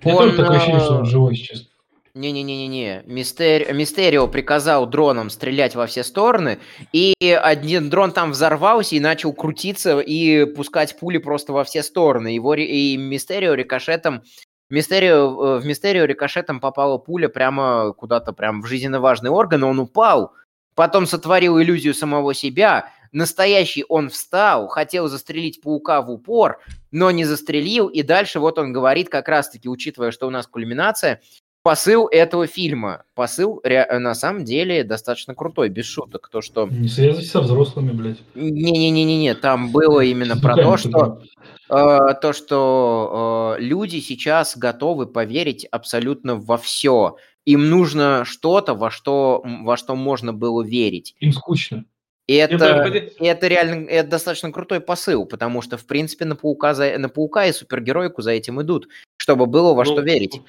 У 0.03 0.07
меня 0.09 0.17
тоже 0.17 0.37
такое 0.37 0.57
ощущение, 0.57 0.79
что 0.79 0.95
э, 0.95 0.97
он 0.99 1.05
живой 1.05 1.35
сейчас. 1.35 1.68
Не-не-не-не-не. 2.13 3.03
Мистер... 3.05 3.73
Мистерио 3.73 4.27
приказал 4.27 4.85
дроном 4.87 5.29
стрелять 5.29 5.75
во 5.75 5.85
все 5.85 6.03
стороны, 6.03 6.59
и 6.91 7.13
один 7.21 7.89
дрон 7.89 8.11
там 8.11 8.31
взорвался 8.31 8.95
и 8.95 8.99
начал 8.99 9.33
крутиться 9.33 9.99
и 9.99 10.45
пускать 10.45 10.97
пули 10.99 11.17
просто 11.17 11.53
во 11.53 11.63
все 11.63 11.83
стороны. 11.83 12.29
Его 12.29 12.55
и 12.55 12.97
Мистерио 12.97 13.53
рикошетом... 13.53 14.23
Мистерио, 14.71 15.57
э, 15.57 15.59
в 15.59 15.65
Мистерио 15.65 16.05
рикошетом 16.05 16.59
попала 16.59 16.99
пуля 16.99 17.27
прямо 17.27 17.91
куда-то, 17.93 18.33
прям 18.33 18.61
в 18.61 18.67
жизненно 18.67 18.99
важный 18.99 19.31
орган, 19.31 19.61
и 19.61 19.67
он 19.67 19.79
упал. 19.79 20.33
Потом 20.75 21.07
сотворил 21.07 21.59
иллюзию 21.59 21.93
самого 21.93 22.33
себя. 22.33 22.91
Настоящий 23.11 23.83
он 23.89 24.09
встал, 24.09 24.67
хотел 24.67 25.07
застрелить 25.07 25.61
паука 25.61 26.01
в 26.03 26.11
упор, 26.11 26.59
но 26.91 27.09
не 27.09 27.25
застрелил. 27.25 27.87
И 27.87 28.03
дальше 28.03 28.39
вот 28.39 28.59
он 28.59 28.71
говорит, 28.71 29.09
как 29.09 29.27
раз-таки, 29.27 29.67
учитывая, 29.67 30.11
что 30.11 30.27
у 30.27 30.29
нас 30.29 30.45
кульминация, 30.45 31.21
посыл 31.63 32.07
этого 32.07 32.47
фильма. 32.47 33.03
Посыл 33.15 33.61
ре- 33.63 33.87
на 33.99 34.15
самом 34.15 34.45
деле 34.45 34.83
достаточно 34.83 35.35
крутой, 35.35 35.69
без 35.69 35.85
шуток. 35.85 36.29
То, 36.31 36.41
что... 36.41 36.67
Не 36.67 36.87
связывайся 36.87 37.31
со 37.31 37.41
взрослыми, 37.41 37.91
блядь. 37.91 38.19
Не-не-не-не, 38.35 39.35
там 39.35 39.71
было 39.71 40.01
именно 40.01 40.37
про 40.37 40.55
то, 40.55 40.77
что 40.77 41.21
э, 41.69 41.97
то, 42.21 42.33
что 42.33 43.55
э, 43.57 43.61
люди 43.61 43.99
сейчас 43.99 44.57
готовы 44.57 45.07
поверить 45.07 45.65
абсолютно 45.65 46.35
во 46.35 46.57
все. 46.57 47.17
Им 47.45 47.69
нужно 47.69 48.23
что-то, 48.25 48.75
во 48.75 48.91
что, 48.91 49.43
во 49.43 49.77
что 49.77 49.95
можно 49.95 50.33
было 50.33 50.61
верить. 50.61 51.15
Им 51.19 51.33
скучно. 51.33 51.85
И 52.27 52.35
это, 52.35 52.85
и 53.19 53.25
это 53.25 53.47
реально 53.47 53.87
это 53.87 54.07
достаточно 54.07 54.51
крутой 54.51 54.81
посыл, 54.81 55.25
потому 55.25 55.63
что, 55.63 55.77
в 55.77 55.87
принципе, 55.87 56.25
на 56.25 56.35
паука, 56.35 56.75
за, 56.75 56.95
на 56.99 57.09
паука 57.09 57.47
и 57.47 57.51
супергероику 57.51 58.21
за 58.21 58.29
этим 58.29 58.61
идут, 58.61 58.87
чтобы 59.17 59.47
было 59.47 59.73
во 59.73 59.83
Ну, 59.83 59.93
что 59.93 60.01
верить. 60.01 60.39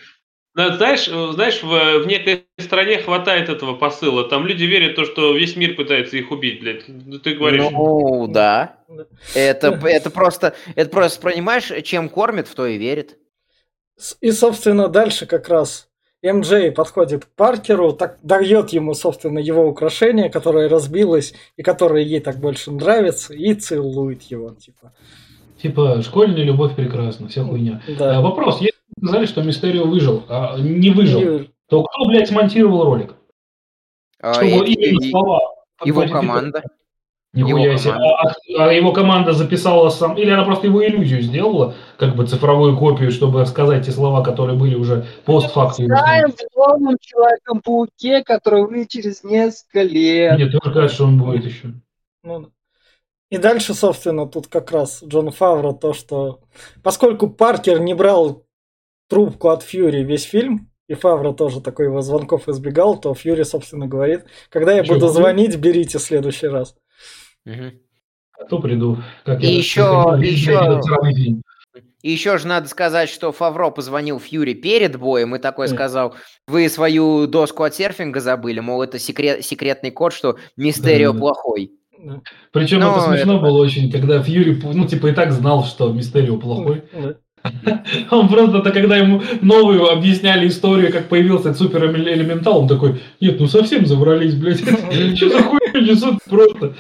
Знаешь, 0.76 1.08
э, 1.08 1.32
знаешь, 1.32 1.62
в, 1.62 2.02
в 2.02 2.06
некой 2.06 2.46
стране 2.58 2.98
хватает 2.98 3.48
этого 3.48 3.74
посыла. 3.74 4.28
Там 4.28 4.46
люди 4.46 4.64
верят 4.64 4.92
в 4.92 4.96
то, 4.96 5.04
что 5.04 5.34
весь 5.34 5.56
мир 5.56 5.74
пытается 5.74 6.16
их 6.16 6.30
убить, 6.30 6.60
блядь. 6.60 6.84
Ну, 6.88 7.18
ты 7.18 7.34
говоришь... 7.34 7.64
Ну, 7.70 8.26
да. 8.28 8.76
Это, 9.34 9.68
это 9.84 10.10
просто, 10.10 10.54
это 10.74 10.90
просто, 10.90 11.20
понимаешь, 11.20 11.70
чем 11.84 12.08
кормит, 12.08 12.48
в 12.48 12.54
то 12.54 12.66
и 12.66 12.78
верит. 12.78 13.18
И, 14.20 14.30
собственно, 14.30 14.88
дальше 14.88 15.26
как 15.26 15.48
раз 15.48 15.88
МД 16.22 16.74
подходит 16.74 17.24
к 17.24 17.28
Паркеру, 17.34 17.92
так 17.92 18.18
дает 18.22 18.70
ему, 18.70 18.94
собственно, 18.94 19.38
его 19.38 19.66
украшение, 19.66 20.28
которое 20.30 20.68
разбилось 20.68 21.34
и 21.56 21.62
которое 21.62 22.04
ей 22.04 22.20
так 22.20 22.38
больше 22.38 22.70
нравится, 22.70 23.34
и 23.34 23.54
целует 23.54 24.22
его, 24.22 24.54
типа. 24.54 24.92
Типа, 25.60 26.00
школьная 26.02 26.42
любовь 26.42 26.74
прекрасна, 26.74 27.28
вся 27.28 27.44
хуйня. 27.44 27.82
А, 27.86 27.92
Да. 27.98 28.20
вопрос, 28.20 28.60
если 28.60 28.72
вы 28.72 28.79
сказали, 29.02 29.26
что 29.26 29.42
Мистерио 29.42 29.84
выжил, 29.84 30.24
а 30.28 30.58
не 30.58 30.90
выжил, 30.90 31.46
то 31.68 31.82
кто, 31.84 32.04
блядь, 32.06 32.28
смонтировал 32.28 32.84
ролик? 32.84 33.14
А, 34.20 34.34
Чтобы 34.34 34.66
и- 34.68 34.74
именно 34.74 35.04
и- 35.04 35.10
слова... 35.10 35.40
его 35.84 36.06
команда. 36.06 36.62
Нихуя 37.32 37.66
его 37.70 37.78
себе. 37.78 37.92
команда. 37.92 38.34
А, 38.58 38.64
а 38.64 38.72
его 38.72 38.92
команда 38.92 39.32
записала 39.32 39.88
сам... 39.88 40.16
Или 40.18 40.30
она 40.30 40.44
просто 40.44 40.66
его 40.66 40.84
иллюзию 40.84 41.22
сделала, 41.22 41.76
как 41.96 42.16
бы 42.16 42.26
цифровую 42.26 42.76
копию, 42.76 43.12
чтобы 43.12 43.46
сказать 43.46 43.86
те 43.86 43.92
слова, 43.92 44.24
которые 44.24 44.58
были 44.58 44.74
уже 44.74 45.06
постфактум. 45.24 45.86
Знаем 45.86 46.32
в 46.32 46.56
новом 46.56 46.96
Человеком-пауке, 47.00 48.24
который 48.24 48.66
выйдет 48.66 48.88
через 48.88 49.22
несколько 49.22 49.82
лет. 49.82 50.34
Мне 50.38 50.46
тоже 50.46 50.74
кажется, 50.74 50.94
что 50.96 51.04
он 51.04 51.22
будет 51.22 51.44
еще. 51.44 51.68
Ну. 52.24 52.50
И 53.30 53.38
дальше, 53.38 53.74
собственно, 53.74 54.26
тут 54.26 54.48
как 54.48 54.72
раз 54.72 55.00
Джон 55.04 55.30
Фавро 55.30 55.72
то, 55.72 55.92
что 55.92 56.40
поскольку 56.82 57.30
Паркер 57.30 57.78
не 57.80 57.94
брал 57.94 58.42
трубку 59.10 59.48
от 59.48 59.62
Фьюри 59.62 60.02
весь 60.04 60.22
фильм, 60.22 60.70
и 60.88 60.94
Фавро 60.94 61.32
тоже 61.32 61.60
такой 61.60 61.86
его 61.86 62.00
звонков 62.00 62.48
избегал, 62.48 62.98
то 62.98 63.12
Фьюри, 63.14 63.42
собственно, 63.42 63.86
говорит, 63.86 64.24
когда 64.48 64.72
я 64.72 64.82
буду 64.84 65.08
звонить, 65.08 65.56
берите 65.56 65.98
в 65.98 66.02
следующий 66.02 66.46
раз. 66.46 66.74
А 67.46 68.44
то 68.48 68.58
приду. 68.58 68.98
Как 69.24 69.42
И 69.42 69.46
я 69.60 69.92
на 70.64 70.82
сраный 70.82 71.14
фильм. 71.14 71.42
И 72.02 72.10
еще 72.10 72.38
же 72.38 72.46
надо 72.46 72.66
сказать, 72.68 73.10
что 73.10 73.30
Фавро 73.30 73.68
позвонил 73.70 74.18
Фьюри 74.18 74.54
перед 74.54 74.98
боем 74.98 75.36
и 75.36 75.38
такой 75.38 75.66
Мгм. 75.66 75.74
сказал, 75.74 76.14
вы 76.46 76.66
свою 76.70 77.26
доску 77.26 77.62
от 77.64 77.74
серфинга 77.74 78.20
забыли, 78.20 78.60
мол, 78.60 78.82
это 78.82 78.98
секрет, 78.98 79.44
секретный 79.44 79.90
код, 79.90 80.14
что 80.14 80.38
Мистерио 80.56 81.08
Да-да-да. 81.12 81.20
плохой. 81.20 81.72
Да. 82.02 82.22
Причем 82.52 82.80
Ну, 82.80 82.90
это 82.92 83.00
смешно 83.02 83.34
это- 83.34 83.42
было 83.42 83.58
очень, 83.62 83.92
когда 83.92 84.22
Фьюри, 84.22 84.58
ну, 84.72 84.86
типа, 84.86 85.08
и 85.08 85.12
так 85.12 85.32
знал, 85.32 85.62
что 85.64 85.92
Мистерио 85.92 86.38
плохой. 86.38 86.84
Да. 86.94 87.16
Он 88.10 88.28
просто, 88.28 88.70
когда 88.72 88.96
ему 88.96 89.22
новую 89.40 89.88
объясняли 89.88 90.48
историю, 90.48 90.92
как 90.92 91.08
появился 91.08 91.50
этот 91.50 91.60
супер 91.60 91.84
элементал, 91.86 92.60
он 92.60 92.68
такой, 92.68 93.02
нет, 93.20 93.40
ну 93.40 93.46
совсем 93.46 93.86
заврались, 93.86 94.34
блядь. 94.34 94.60
Что 94.60 95.28
за 95.30 95.42
хуйня 95.42 95.80
несут 95.80 96.18
просто? 96.28 96.74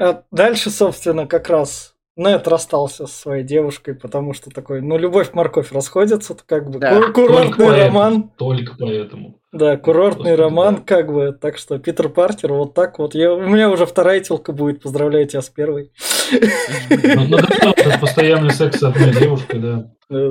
А 0.00 0.22
дальше, 0.30 0.70
собственно, 0.70 1.26
как 1.26 1.48
раз 1.48 1.94
Нет 2.18 2.48
расстался 2.48 3.06
со 3.06 3.14
своей 3.20 3.44
девушкой, 3.44 3.94
потому 3.94 4.34
что 4.34 4.50
такой, 4.50 4.80
ну, 4.82 4.98
любовь-морковь 4.98 5.70
расходятся, 5.72 6.34
то 6.34 6.42
как 6.44 6.68
бы 6.68 6.80
Да. 6.80 6.94
ку- 6.94 7.00
Только 7.00 7.12
курортный 7.12 7.66
поэтому. 7.66 7.78
роман. 7.86 8.30
Только 8.36 8.74
поэтому. 8.78 9.38
Да, 9.52 9.76
курортный 9.76 10.32
Господи, 10.32 10.40
роман, 10.40 10.74
да. 10.74 10.82
как 10.84 11.12
бы, 11.12 11.32
так 11.32 11.56
что 11.58 11.78
Питер 11.78 12.08
Паркер 12.08 12.52
вот 12.52 12.74
так 12.74 12.98
вот. 12.98 13.14
Я, 13.14 13.32
у 13.32 13.40
меня 13.40 13.70
уже 13.70 13.86
вторая 13.86 14.18
телка 14.20 14.52
будет, 14.52 14.82
поздравляю 14.82 15.26
тебя 15.28 15.42
с 15.42 15.48
первой. 15.48 15.92
Ну, 16.30 17.38
этот 17.38 18.00
постоянный 18.00 18.50
секс 18.50 18.80
с 18.80 18.82
одной 18.82 19.12
девушкой, 19.12 19.60
да. 19.60 19.90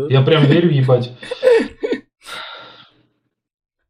Я 0.10 0.22
прям 0.24 0.44
верю, 0.44 0.70
ебать. 0.70 1.12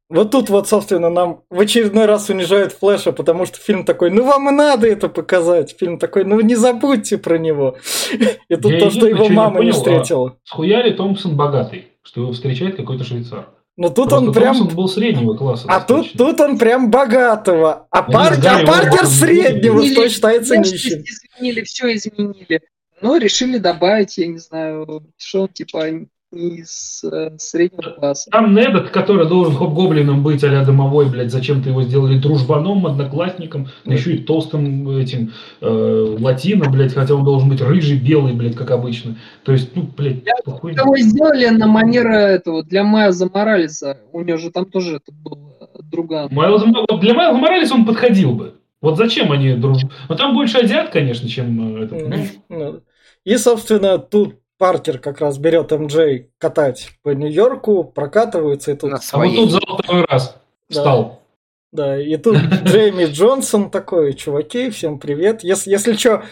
Вот 0.09 0.31
тут 0.31 0.49
вот, 0.49 0.69
собственно, 0.69 1.09
нам 1.09 1.41
в 1.49 1.59
очередной 1.59 2.05
раз 2.05 2.29
унижают 2.29 2.71
Флэша, 2.73 3.11
потому 3.11 3.45
что 3.45 3.57
фильм 3.59 3.83
такой, 3.83 4.09
ну 4.09 4.23
вам 4.23 4.47
и 4.47 4.51
надо 4.53 4.87
это 4.87 5.09
показать. 5.09 5.75
Фильм 5.77 5.99
такой, 5.99 6.23
ну 6.23 6.39
не 6.39 6.55
забудьте 6.55 7.17
про 7.17 7.37
него. 7.37 7.75
И 8.47 8.55
тут 8.55 8.71
Я 8.71 8.79
то, 8.79 8.89
что 8.89 9.05
его 9.07 9.25
не 9.25 9.31
мама 9.31 9.61
не 9.63 9.71
а- 9.71 9.73
встретила. 9.73 10.37
Схуяли 10.45 10.91
Томпсон 10.93 11.35
богатый, 11.35 11.87
что 12.03 12.21
его 12.21 12.31
встречает 12.31 12.77
какой-то 12.77 13.03
швейцар. 13.03 13.49
Но 13.75 13.89
тут 13.89 14.09
Просто 14.09 14.27
он 14.29 14.33
прям... 14.33 14.55
Томпсон 14.57 14.75
был 14.77 14.87
среднего 14.87 15.33
класса. 15.35 15.65
А 15.67 15.81
тут, 15.81 15.97
достаточно. 15.97 16.25
тут 16.25 16.39
он 16.39 16.57
прям 16.57 16.89
богатого. 16.89 17.87
А, 17.91 18.05
Ну, 18.07 18.13
Пар- 18.13 18.39
а 18.43 18.65
Паркер 18.65 19.05
среднего, 19.05 19.81
Или 19.81 19.93
что 19.93 20.09
считается 20.09 20.55
нищим. 20.57 21.03
изменили, 21.03 21.61
все 21.63 21.93
изменили. 21.93 22.61
Ну, 23.01 23.17
решили 23.17 23.57
добавить, 23.59 24.17
я 24.17 24.25
не 24.27 24.39
знаю, 24.39 25.03
что 25.17 25.41
он 25.43 25.47
типа 25.49 25.85
из 26.31 27.03
э, 27.05 27.37
среднего 27.37 27.91
класса. 27.91 28.29
Там 28.31 28.53
Недот, 28.53 28.89
который 28.89 29.27
должен 29.27 29.55
хоп-гоблином 29.55 30.23
быть 30.23 30.43
а 30.43 30.65
домовой, 30.65 31.09
блядь, 31.09 31.31
зачем-то 31.31 31.69
его 31.69 31.83
сделали 31.83 32.19
дружбаном, 32.19 32.85
одноклассником, 32.85 33.67
Да. 33.85 33.93
еще 33.93 34.15
и 34.15 34.23
толстым 34.23 34.89
этим 34.97 35.31
э, 35.61 36.15
латино, 36.19 36.69
блядь, 36.69 36.93
хотя 36.93 37.15
он 37.15 37.23
должен 37.23 37.49
быть 37.49 37.61
рыжий, 37.61 37.97
белый, 37.97 38.33
блядь, 38.33 38.55
как 38.55 38.71
обычно. 38.71 39.15
То 39.43 39.53
есть, 39.53 39.75
ну, 39.75 39.83
блядь, 39.83 40.25
Я 40.25 40.33
что 40.41 40.51
хуйня. 40.51 40.81
Его 40.81 40.97
сделали 40.97 41.47
на 41.47 41.67
манер 41.67 42.07
этого 42.07 42.63
для 42.63 42.83
Майза 42.83 43.29
Моралеса. 43.33 43.97
У 44.11 44.21
него 44.21 44.37
же 44.37 44.51
там 44.51 44.65
тоже 44.65 44.97
это 44.97 45.11
был 45.13 45.55
э, 45.61 45.65
друган. 45.83 46.27
Майлз- 46.29 46.99
для 46.99 47.13
Майлза 47.13 47.37
Моралеса 47.37 47.73
он 47.73 47.85
подходил 47.85 48.33
бы. 48.33 48.55
Вот 48.81 48.97
зачем 48.97 49.31
они 49.31 49.53
друж... 49.55 49.83
Ну, 50.09 50.15
там 50.15 50.35
больше 50.35 50.59
азиат, 50.59 50.89
конечно, 50.89 51.27
чем 51.29 51.77
э, 51.77 51.83
этот. 51.85 52.09
ну, 52.09 52.25
Ну, 52.49 52.79
И, 53.23 53.37
собственно, 53.37 53.97
тут 53.97 54.35
Паркер 54.57 54.99
как 54.99 55.21
раз 55.21 55.37
берет 55.37 55.71
МД 55.71 56.29
катать 56.37 56.89
по 57.03 57.09
Нью-Йорку, 57.09 57.83
прокатываются, 57.83 58.71
и 58.71 58.75
тут, 58.75 58.89
На 58.91 58.95
А 58.95 58.99
вот 58.99 59.03
своей. 59.03 59.35
тут 59.35 59.51
золотой 59.51 60.05
раз 60.05 60.35
Да. 60.69 60.75
встал. 60.81 61.21
да, 61.71 62.01
и 62.01 62.17
тут 62.17 62.35
Джейми 62.63 63.05
Джонсон 63.05 63.69
такой, 63.69 64.13
чуваки, 64.13 64.69
всем 64.71 64.99
привет. 64.99 65.43
Если, 65.43 65.69
если 65.69 65.93
что, 65.93 66.23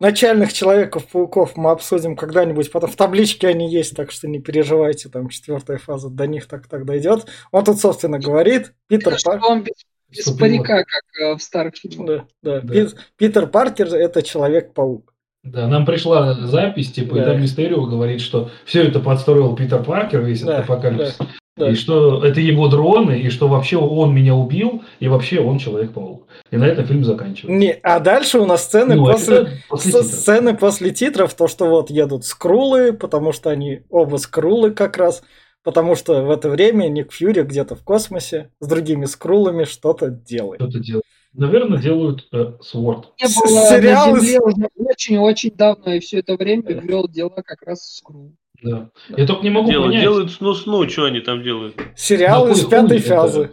начальных 0.00 0.52
Человеков-пауков 0.52 1.56
мы 1.56 1.70
обсудим 1.70 2.16
когда-нибудь, 2.16 2.72
потом 2.72 2.90
в 2.90 2.96
табличке 2.96 3.46
они 3.48 3.70
есть, 3.72 3.94
так 3.94 4.10
что 4.10 4.26
не 4.28 4.40
переживайте, 4.40 5.08
там 5.08 5.28
четвертая 5.28 5.78
фаза 5.78 6.08
до 6.10 6.26
них 6.26 6.48
так 6.48 6.66
так 6.66 6.84
дойдет. 6.84 7.26
Он 7.52 7.62
тут, 7.64 7.78
собственно, 7.80 8.18
говорит, 8.18 8.72
Питер 8.88 9.16
Паркер... 9.24 9.62
без, 10.10 10.24
парика, 10.36 10.84
как 10.84 11.02
э, 11.20 11.34
в 11.36 11.42
старых 11.42 11.76
фильмах. 11.76 12.06
Да, 12.08 12.24
да, 12.42 12.60
Да. 12.62 12.74
Пит- 12.74 12.96
Питер 13.16 13.46
Паркер 13.46 13.94
это 13.94 14.22
Человек-паук. 14.22 15.11
Да, 15.44 15.66
нам 15.66 15.84
пришла 15.84 16.34
запись, 16.34 16.92
типа, 16.92 17.16
Да. 17.16 17.22
и 17.22 17.24
там 17.26 17.42
Мистерио 17.42 17.84
говорит, 17.86 18.20
что 18.20 18.50
все 18.64 18.84
это 18.84 19.00
подстроил 19.00 19.56
Питер 19.56 19.82
Паркер, 19.82 20.20
весь 20.20 20.42
Да, 20.42 20.58
этот 20.58 20.70
апокалипсис. 20.70 21.18
да. 21.56 21.70
И 21.70 21.74
что 21.74 22.24
это 22.24 22.40
его 22.40 22.68
дроны, 22.68 23.18
и 23.20 23.28
что 23.28 23.48
вообще 23.48 23.76
он 23.76 24.14
меня 24.14 24.34
убил, 24.36 24.82
и 25.00 25.08
вообще 25.08 25.40
он 25.40 25.58
Человек-паук. 25.58 26.28
И 26.52 26.56
на 26.56 26.64
этом 26.64 26.86
фильм 26.86 27.04
заканчивается. 27.04 27.58
Не, 27.58 27.72
а 27.82 27.98
дальше 27.98 28.38
у 28.38 28.46
нас 28.46 28.62
сцены 28.64 28.94
Ну, 28.94 29.06
после... 29.06 29.48
после 29.68 29.90
титров. 29.92 30.06
сцены 30.06 30.56
после 30.56 30.90
титров, 30.92 31.34
то, 31.34 31.48
что 31.48 31.66
вот 31.66 31.90
едут 31.90 32.24
скрулы, 32.24 32.92
потому 32.92 33.32
что 33.32 33.50
они 33.50 33.80
оба 33.90 34.16
скрулы 34.18 34.70
как 34.70 34.96
раз, 34.96 35.24
потому 35.64 35.96
что 35.96 36.22
в 36.22 36.30
это 36.30 36.50
время 36.50 36.86
Ник 36.88 37.12
Фьюри 37.12 37.42
где-то 37.42 37.74
в 37.74 37.82
космосе 37.82 38.50
с 38.60 38.66
другими 38.68 39.06
скрулами 39.06 39.64
что-то 39.64 40.08
делает. 40.08 40.60
Что-то 40.62 40.78
делают. 40.78 41.04
Наверное, 41.34 41.78
делают 41.78 42.26
э, 42.32 42.52
Sword. 42.60 43.04
Не 43.20 43.26
С- 43.28 43.36
было 43.40 43.66
сериалы 43.68 44.12
на 44.14 44.20
с- 44.20 44.24
Земле 44.24 44.40
уже 44.40 44.68
очень-очень 44.76 45.52
давно, 45.56 45.94
и 45.94 46.00
все 46.00 46.18
это 46.18 46.36
время 46.36 46.72
вел 46.82 47.08
дела 47.08 47.42
как 47.44 47.62
раз 47.62 47.96
Скру. 47.96 48.32
Да. 48.62 48.90
Я 49.16 49.26
только 49.26 49.42
не 49.42 49.50
могу 49.50 49.70
Делают, 49.70 49.88
понять. 49.92 50.02
делают 50.02 50.30
сну-сну, 50.32 50.88
что 50.88 51.04
они 51.04 51.20
там 51.20 51.42
делают? 51.42 51.74
Сериалы 51.96 52.54
с 52.54 52.60
кой 52.60 52.70
пятой 52.70 52.98
это? 52.98 53.08
фазы. 53.08 53.50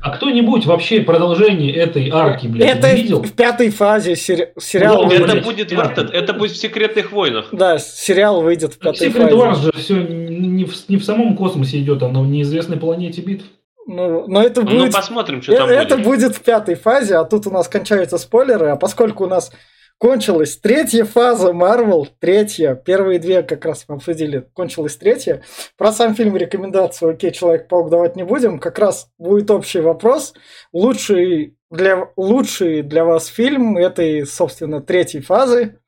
А 0.00 0.10
кто-нибудь 0.16 0.66
вообще 0.66 1.00
продолжение 1.00 1.74
этой 1.74 2.10
арки, 2.10 2.46
блядь, 2.46 2.76
Это 2.78 2.94
видел? 2.94 3.22
в 3.22 3.32
пятой 3.32 3.70
фазе 3.70 4.14
сери- 4.14 4.52
сериал 4.58 5.04
Ну, 5.04 5.10
Это 5.10 5.24
выйдет. 5.24 5.44
будет, 5.44 5.72
в 5.72 5.78
этот- 5.80 6.10
это 6.14 6.32
будет 6.32 6.52
в 6.52 6.56
секретных 6.56 7.10
войнах. 7.12 7.48
Да, 7.50 7.78
сериал 7.78 8.40
выйдет 8.40 8.74
в 8.74 8.78
пятой 8.78 9.08
Secret 9.08 9.32
Wars 9.32 9.54
фазе. 9.54 9.62
же 9.64 9.72
все 9.72 9.94
не 10.02 10.64
в, 10.64 10.88
не 10.88 10.96
в 10.96 11.04
самом 11.04 11.36
космосе 11.36 11.80
идет, 11.80 12.02
а 12.02 12.08
на 12.08 12.18
неизвестной 12.24 12.76
планете 12.78 13.20
битв. 13.20 13.44
Ну, 13.86 14.26
но 14.26 14.42
это 14.42 14.62
Ну, 14.62 14.70
будет 14.80 14.92
посмотрим, 14.92 15.40
что 15.42 15.52
Э- 15.52 15.56
там 15.58 15.68
Это 15.70 15.96
будет. 15.96 16.06
будет 16.06 16.36
в 16.36 16.40
пятой 16.42 16.74
фазе, 16.74 17.16
а 17.16 17.24
тут 17.24 17.46
у 17.46 17.50
нас 17.50 17.68
кончаются 17.68 18.18
спойлеры, 18.18 18.70
а 18.70 18.76
поскольку 18.76 19.24
у 19.24 19.28
нас 19.28 19.52
кончилась 19.98 20.56
третья 20.58 21.04
фаза 21.04 21.52
Marvel, 21.52 22.06
третья, 22.20 22.74
первые 22.74 23.18
две 23.18 23.42
как 23.42 23.64
раз 23.64 23.84
мы 23.88 23.94
обсудили, 23.96 24.46
кончилась 24.52 24.96
третья. 24.96 25.42
Про 25.78 25.92
сам 25.92 26.14
фильм 26.14 26.36
рекомендацию, 26.36 27.12
окей, 27.12 27.30
Человек-паук 27.30 27.88
давать 27.88 28.16
не 28.16 28.24
будем, 28.24 28.58
как 28.58 28.78
раз 28.78 29.08
будет 29.18 29.50
общий 29.50 29.80
вопрос. 29.80 30.34
Лучший 30.72 31.56
для, 31.70 32.08
лучший 32.16 32.82
для 32.82 33.04
вас 33.04 33.26
фильм 33.26 33.76
этой, 33.76 34.26
собственно, 34.26 34.80
третьей 34.82 35.20
фазы, 35.22 35.78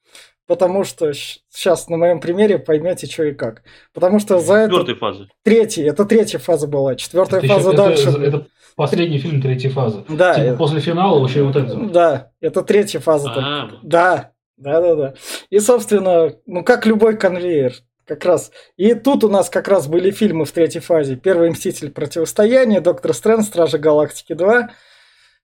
потому 0.48 0.82
что 0.82 1.12
сейчас 1.12 1.88
на 1.88 1.96
моем 1.96 2.18
примере 2.20 2.58
поймете, 2.58 3.06
что 3.06 3.22
и 3.22 3.32
как. 3.32 3.62
Потому 3.94 4.18
что 4.18 4.40
за 4.40 4.54
это 4.54 4.70
Четвертой 4.72 4.94
фазы. 4.96 5.28
третий, 5.44 5.82
это 5.84 6.04
третья 6.04 6.38
фаза 6.40 6.66
была, 6.66 6.96
четвертая 6.96 7.38
Это 7.40 7.48
фаза 7.48 7.68
еще- 7.70 7.76
дальше. 7.76 8.08
Это, 8.08 8.22
это 8.22 8.46
последний 8.74 9.18
фильм 9.18 9.40
третьей 9.40 9.70
фазы. 9.70 10.04
Да, 10.08 10.34
Типа 10.34 10.44
э, 10.46 10.56
после 10.56 10.80
финала 10.80 11.20
вообще 11.20 11.44
вот 11.44 11.54
это. 11.54 11.76
Да, 11.76 12.32
это 12.40 12.62
третья 12.62 12.98
фаза. 12.98 13.30
А. 13.30 13.34
только. 13.34 13.78
Да, 13.82 14.32
да, 14.56 14.80
да, 14.80 14.94
да. 14.96 15.14
И, 15.50 15.60
собственно, 15.60 16.32
ну 16.46 16.64
как 16.64 16.86
любой 16.86 17.16
конвейер, 17.16 17.74
как 18.06 18.24
раз. 18.24 18.50
И 18.78 18.94
тут 18.94 19.22
у 19.24 19.28
нас 19.28 19.50
как 19.50 19.68
раз 19.68 19.86
были 19.86 20.10
фильмы 20.10 20.46
в 20.46 20.52
третьей 20.52 20.80
фазе. 20.80 21.14
Первый 21.16 21.50
Мститель 21.50 21.90
Противостояние, 21.90 22.80
Доктор 22.80 23.12
Стрэндж, 23.12 23.44
Стражи 23.44 23.76
Галактики 23.78 24.32
2, 24.32 24.70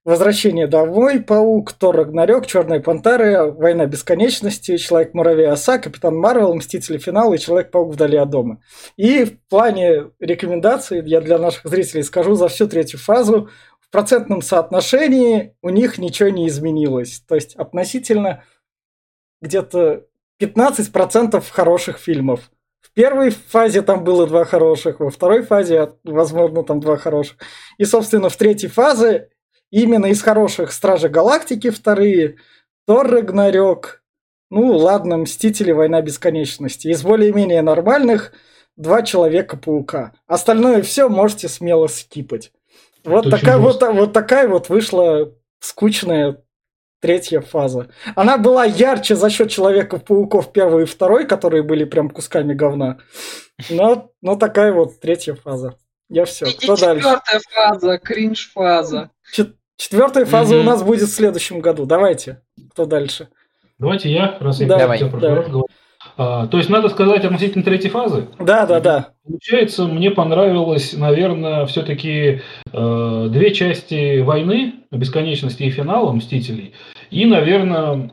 Возвращение 0.05 0.67
домой, 0.67 1.19
Паук, 1.19 1.73
Тор 1.73 1.95
Рагнарёк, 1.95 2.45
Черная 2.45 2.79
Пантера, 2.79 3.45
Война 3.45 3.87
Бесконечности, 3.87 4.77
Человек-муравей 4.77 5.47
Оса, 5.47 5.79
Капитан 5.79 6.15
Марвел, 6.15 6.53
Мстители 6.53 6.99
Финал 6.99 7.33
и 7.33 7.39
Человек-паук 7.39 7.91
вдали 7.91 8.15
от 8.15 8.29
дома. 8.29 8.61
И 8.97 9.25
в 9.25 9.39
плане 9.49 10.11
рекомендаций 10.19 11.01
я 11.07 11.21
для 11.21 11.39
наших 11.39 11.65
зрителей 11.65 12.03
скажу 12.03 12.35
за 12.35 12.49
всю 12.49 12.67
третью 12.67 12.99
фазу. 12.99 13.49
В 13.79 13.89
процентном 13.89 14.43
соотношении 14.43 15.55
у 15.63 15.69
них 15.69 15.97
ничего 15.97 16.29
не 16.29 16.49
изменилось. 16.49 17.23
То 17.27 17.33
есть 17.33 17.55
относительно 17.55 18.43
где-то 19.41 20.03
15% 20.39 21.43
хороших 21.49 21.97
фильмов. 21.97 22.51
В 22.79 22.91
первой 22.93 23.31
фазе 23.31 23.81
там 23.81 24.03
было 24.03 24.27
два 24.27 24.45
хороших, 24.45 24.99
во 24.99 25.09
второй 25.09 25.41
фазе, 25.41 25.93
возможно, 26.03 26.63
там 26.63 26.79
два 26.79 26.95
хороших. 26.95 27.37
И, 27.79 27.85
собственно, 27.85 28.29
в 28.29 28.37
третьей 28.37 28.69
фазе 28.69 29.29
именно 29.71 30.07
из 30.07 30.21
хороших 30.21 30.71
Стражи 30.71 31.09
Галактики 31.09 31.69
вторые, 31.69 32.37
Тор 32.85 33.07
Рагнарёк, 33.07 34.03
ну 34.49 34.77
ладно, 34.77 35.17
Мстители, 35.17 35.71
Война 35.71 36.01
Бесконечности. 36.01 36.87
Из 36.87 37.01
более-менее 37.01 37.61
нормальных 37.61 38.31
два 38.77 39.01
Человека-паука. 39.01 40.13
Остальное 40.27 40.81
все 40.81 41.09
можете 41.09 41.47
смело 41.47 41.87
скипать. 41.87 42.51
Вот 43.03 43.29
такая 43.29 43.57
вот, 43.57 43.81
вот 43.81 44.13
такая 44.13 44.47
вот 44.47 44.69
вышла 44.69 45.33
скучная 45.59 46.43
третья 47.01 47.41
фаза. 47.41 47.89
Она 48.15 48.37
была 48.37 48.65
ярче 48.65 49.15
за 49.15 49.29
счет 49.29 49.49
Человека-пауков 49.49 50.51
первой 50.51 50.83
и 50.83 50.87
второй, 50.87 51.27
которые 51.27 51.63
были 51.63 51.83
прям 51.83 52.09
кусками 52.09 52.53
говна. 52.53 52.99
Но, 53.69 54.11
но 54.21 54.35
такая 54.35 54.73
вот 54.73 54.99
третья 54.99 55.35
фаза. 55.35 55.77
Я 56.09 56.25
все. 56.25 56.45
И 56.45 56.53
Кто 56.53 56.75
дальше? 56.75 57.03
Четвертая 57.03 57.41
фаза, 57.51 57.97
кринж-фаза. 57.97 59.11
Чет- 59.33 59.55
четвертая 59.77 60.25
фаза 60.25 60.55
mm-hmm. 60.55 60.61
у 60.61 60.63
нас 60.63 60.83
будет 60.83 61.09
в 61.09 61.13
следующем 61.13 61.59
году. 61.59 61.85
Давайте. 61.85 62.41
Кто 62.71 62.85
дальше? 62.85 63.29
Давайте 63.77 64.11
я, 64.11 64.37
раз 64.39 64.59
я 64.61 64.67
Давай, 64.67 64.97
хотел 64.97 65.09
про 65.09 65.63
А, 66.17 66.47
то 66.47 66.57
есть 66.57 66.69
надо 66.69 66.87
сказать 66.89 67.25
относительно 67.25 67.63
третьей 67.63 67.89
фазы? 67.89 68.27
Да, 68.39 68.65
да, 68.65 68.79
да. 68.79 69.09
Получается, 69.25 69.85
мне 69.85 70.11
понравилось, 70.11 70.93
наверное, 70.93 71.65
все-таки 71.65 72.41
э, 72.71 73.27
две 73.29 73.53
части 73.53 74.21
войны, 74.21 74.75
бесконечности 74.91 75.63
и 75.63 75.71
финала 75.71 76.11
Мстителей. 76.13 76.73
И, 77.09 77.25
наверное, 77.25 78.11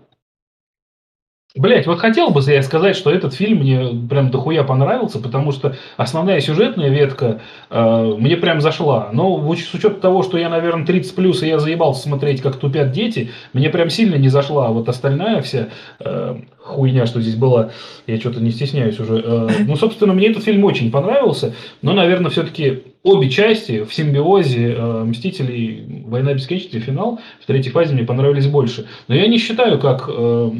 Блять, 1.55 1.87
вот 1.87 1.99
хотел 1.99 2.31
бы 2.31 2.41
я 2.47 2.63
сказать, 2.63 2.97
что 2.97 3.11
этот 3.11 3.35
фильм 3.35 3.59
мне 3.59 3.91
прям 4.09 4.31
дохуя 4.31 4.63
понравился, 4.63 5.19
потому 5.19 5.53
что 5.53 5.77
основная 5.99 6.41
сюжетная 6.41 6.89
ветка 6.89 7.43
э, 7.69 8.15
мне 8.19 8.39
прям 8.39 8.63
зашла. 8.63 9.11
Но 9.13 9.55
с 9.55 9.75
учетом 9.75 10.01
того, 10.01 10.23
что 10.23 10.39
я, 10.39 10.49
наверное, 10.49 10.87
30 10.87 11.15
плюс, 11.15 11.43
и 11.43 11.49
я 11.49 11.59
заебался 11.59 12.05
смотреть, 12.05 12.41
как 12.41 12.57
тупят 12.57 12.93
дети, 12.93 13.33
мне 13.53 13.69
прям 13.69 13.91
сильно 13.91 14.15
не 14.15 14.29
зашла. 14.29 14.69
Вот 14.69 14.89
остальная 14.89 15.43
вся 15.43 15.69
э, 16.01 16.37
хуйня, 16.59 17.05
что 17.05 17.21
здесь 17.21 17.37
была, 17.37 17.73
я 18.07 18.19
что-то 18.19 18.41
не 18.41 18.51
стесняюсь 18.51 18.99
уже. 18.99 19.23
Э, 19.23 19.49
ну, 19.67 19.77
собственно, 19.77 20.15
мне 20.15 20.29
этот 20.29 20.45
фильм 20.45 20.65
очень 20.65 20.91
понравился, 20.91 21.55
но, 21.83 21.93
наверное, 21.93 22.31
все-таки 22.31 22.85
обе 23.03 23.29
части 23.29 23.85
в 23.85 23.93
симбиозе 23.93 24.75
э, 24.75 25.05
Мстителей, 25.05 26.03
Война 26.07 26.33
бесконечности, 26.33 26.79
финал 26.79 27.21
в 27.43 27.47
третьей 27.47 27.73
фазе 27.73 27.93
мне 27.93 28.05
понравились 28.05 28.47
больше. 28.47 28.87
Но 29.09 29.15
я 29.15 29.27
не 29.27 29.37
считаю, 29.37 29.79
как... 29.79 30.09
Э, 30.09 30.51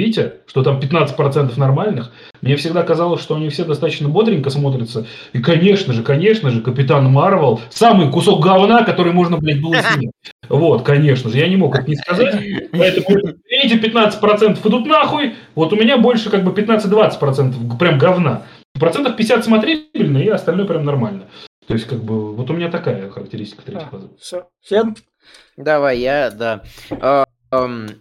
Витя, 0.00 0.32
что 0.46 0.62
там 0.62 0.78
15% 0.78 1.58
нормальных, 1.58 2.10
мне 2.40 2.56
всегда 2.56 2.82
казалось, 2.82 3.20
что 3.20 3.36
они 3.36 3.50
все 3.50 3.64
достаточно 3.64 4.08
бодренько 4.08 4.48
смотрятся. 4.48 5.06
И, 5.34 5.40
конечно 5.40 5.92
же, 5.92 6.02
конечно 6.02 6.50
же, 6.50 6.62
Капитан 6.62 7.04
Марвел, 7.12 7.60
самый 7.68 8.10
кусок 8.10 8.42
говна, 8.42 8.82
который 8.84 9.12
можно, 9.12 9.36
блядь, 9.36 9.60
было 9.60 9.76
снять. 9.76 10.12
Вот, 10.48 10.82
конечно 10.82 11.28
же, 11.30 11.36
я 11.36 11.48
не 11.48 11.56
мог 11.56 11.78
это 11.78 11.88
не 11.88 11.96
сказать. 11.96 12.42
Поэтому 12.72 13.34
эти 13.46 13.74
15% 13.74 14.66
идут 14.66 14.86
нахуй, 14.86 15.34
вот 15.54 15.72
у 15.74 15.76
меня 15.76 15.98
больше 15.98 16.30
как 16.30 16.44
бы 16.44 16.52
15-20% 16.52 17.78
прям 17.78 17.98
говна. 17.98 18.42
Процентов 18.78 19.16
50 19.16 19.44
смотрибельно, 19.44 20.18
и 20.18 20.28
остальное 20.28 20.64
прям 20.66 20.84
нормально. 20.84 21.24
То 21.66 21.74
есть, 21.74 21.86
как 21.86 22.02
бы, 22.02 22.34
вот 22.34 22.48
у 22.50 22.54
меня 22.54 22.70
такая 22.70 23.10
характеристика 23.10 23.62
третьей 23.62 23.86
фазы. 23.90 24.08
Все. 24.18 24.48
Фен? 24.66 24.96
Давай, 25.56 25.98
я, 25.98 26.30
да. 26.30 26.62
А, 26.90 27.24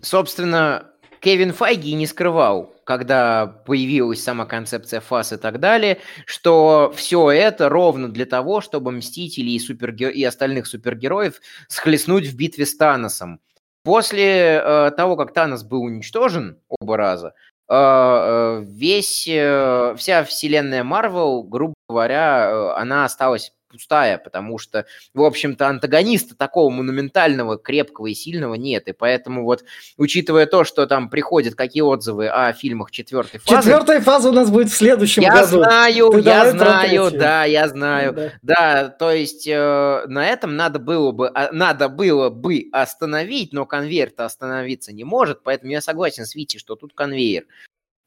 собственно, 0.01 0.88
Кевин 1.19 1.53
Файги 1.53 1.93
не 1.93 2.07
скрывал, 2.07 2.73
когда 2.83 3.45
появилась 3.45 4.23
сама 4.23 4.45
концепция 4.45 5.01
фаз 5.01 5.33
и 5.33 5.37
так 5.37 5.59
далее, 5.59 5.99
что 6.25 6.93
все 6.95 7.29
это 7.31 7.69
ровно 7.69 8.07
для 8.09 8.25
того, 8.25 8.61
чтобы 8.61 8.91
Мстители 8.91 9.51
и, 9.51 9.59
супергер... 9.59 10.09
и 10.09 10.23
остальных 10.23 10.67
супергероев 10.67 11.41
схлестнуть 11.67 12.27
в 12.27 12.35
битве 12.35 12.65
с 12.65 12.75
Таносом. 12.75 13.41
После 13.83 14.61
э, 14.63 14.91
того, 14.95 15.15
как 15.15 15.33
Танос 15.33 15.63
был 15.63 15.83
уничтожен 15.83 16.59
оба 16.67 16.97
раза, 16.97 17.33
э, 17.69 17.73
э 17.73 18.63
весь, 18.65 19.27
э, 19.27 19.95
вся 19.97 20.23
вселенная 20.23 20.83
Марвел, 20.83 21.43
грубо 21.43 21.73
говоря, 21.87 22.49
э, 22.49 22.73
она 22.81 23.05
осталась 23.05 23.53
пустая, 23.69 24.17
потому 24.17 24.57
что, 24.57 24.85
в 25.13 25.21
общем-то, 25.21 25.67
антагониста 25.67 26.35
такого 26.35 26.69
монументального, 26.69 27.57
крепкого 27.57 28.07
и 28.07 28.13
сильного 28.13 28.55
нет. 28.55 28.87
И 28.87 28.93
поэтому 28.93 29.43
вот, 29.43 29.63
учитывая 29.97 30.45
то, 30.45 30.63
что 30.63 30.87
там 30.87 31.09
приходят 31.09 31.55
какие 31.55 31.81
отзывы 31.81 32.27
о 32.27 32.51
фильмах 32.53 32.91
четвертой 32.91 33.39
фазы... 33.39 33.61
Четвертая 33.61 34.01
фаза 34.01 34.29
у 34.29 34.33
нас 34.33 34.49
будет 34.49 34.69
в 34.69 34.75
следующем 34.75 35.21
я 35.21 35.33
году. 35.33 35.63
Знаю, 35.63 36.09
Ты 36.11 36.21
я 36.21 36.51
знаю, 36.51 37.11
да, 37.11 37.45
я 37.45 37.67
знаю. 37.67 38.13
Да, 38.13 38.31
да 38.41 38.89
то 38.89 39.11
есть 39.11 39.47
э, 39.47 40.03
на 40.07 40.25
этом 40.27 40.55
надо 40.55 40.79
было 40.79 41.11
бы, 41.11 41.29
а, 41.29 41.51
надо 41.51 41.89
было 41.89 42.29
бы 42.29 42.67
остановить, 42.71 43.53
но 43.53 43.65
конвейер-то 43.65 44.25
остановиться 44.25 44.91
не 44.91 45.03
может, 45.03 45.43
поэтому 45.43 45.71
я 45.71 45.81
согласен 45.81 46.25
с 46.25 46.35
Вити, 46.35 46.57
что 46.57 46.75
тут 46.75 46.93
конвейер. 46.93 47.45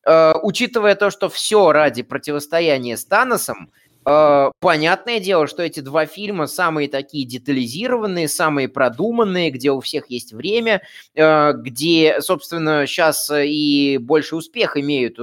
Э, 0.04 0.34
учитывая 0.42 0.94
то, 0.94 1.10
что 1.10 1.28
все 1.28 1.72
ради 1.72 2.02
противостояния 2.02 2.96
с 2.96 3.04
Таносом, 3.04 3.72
понятное 4.04 5.20
дело, 5.20 5.46
что 5.46 5.62
эти 5.62 5.80
два 5.80 6.06
фильма 6.06 6.46
самые 6.46 6.88
такие 6.88 7.26
детализированные, 7.26 8.28
самые 8.28 8.68
продуманные, 8.68 9.50
где 9.50 9.70
у 9.70 9.80
всех 9.80 10.10
есть 10.10 10.32
время, 10.32 10.82
uh, 11.14 11.52
где, 11.52 12.20
собственно, 12.20 12.86
сейчас 12.86 13.30
и 13.32 13.98
больше 14.00 14.36
успех 14.36 14.76
имеют 14.76 15.18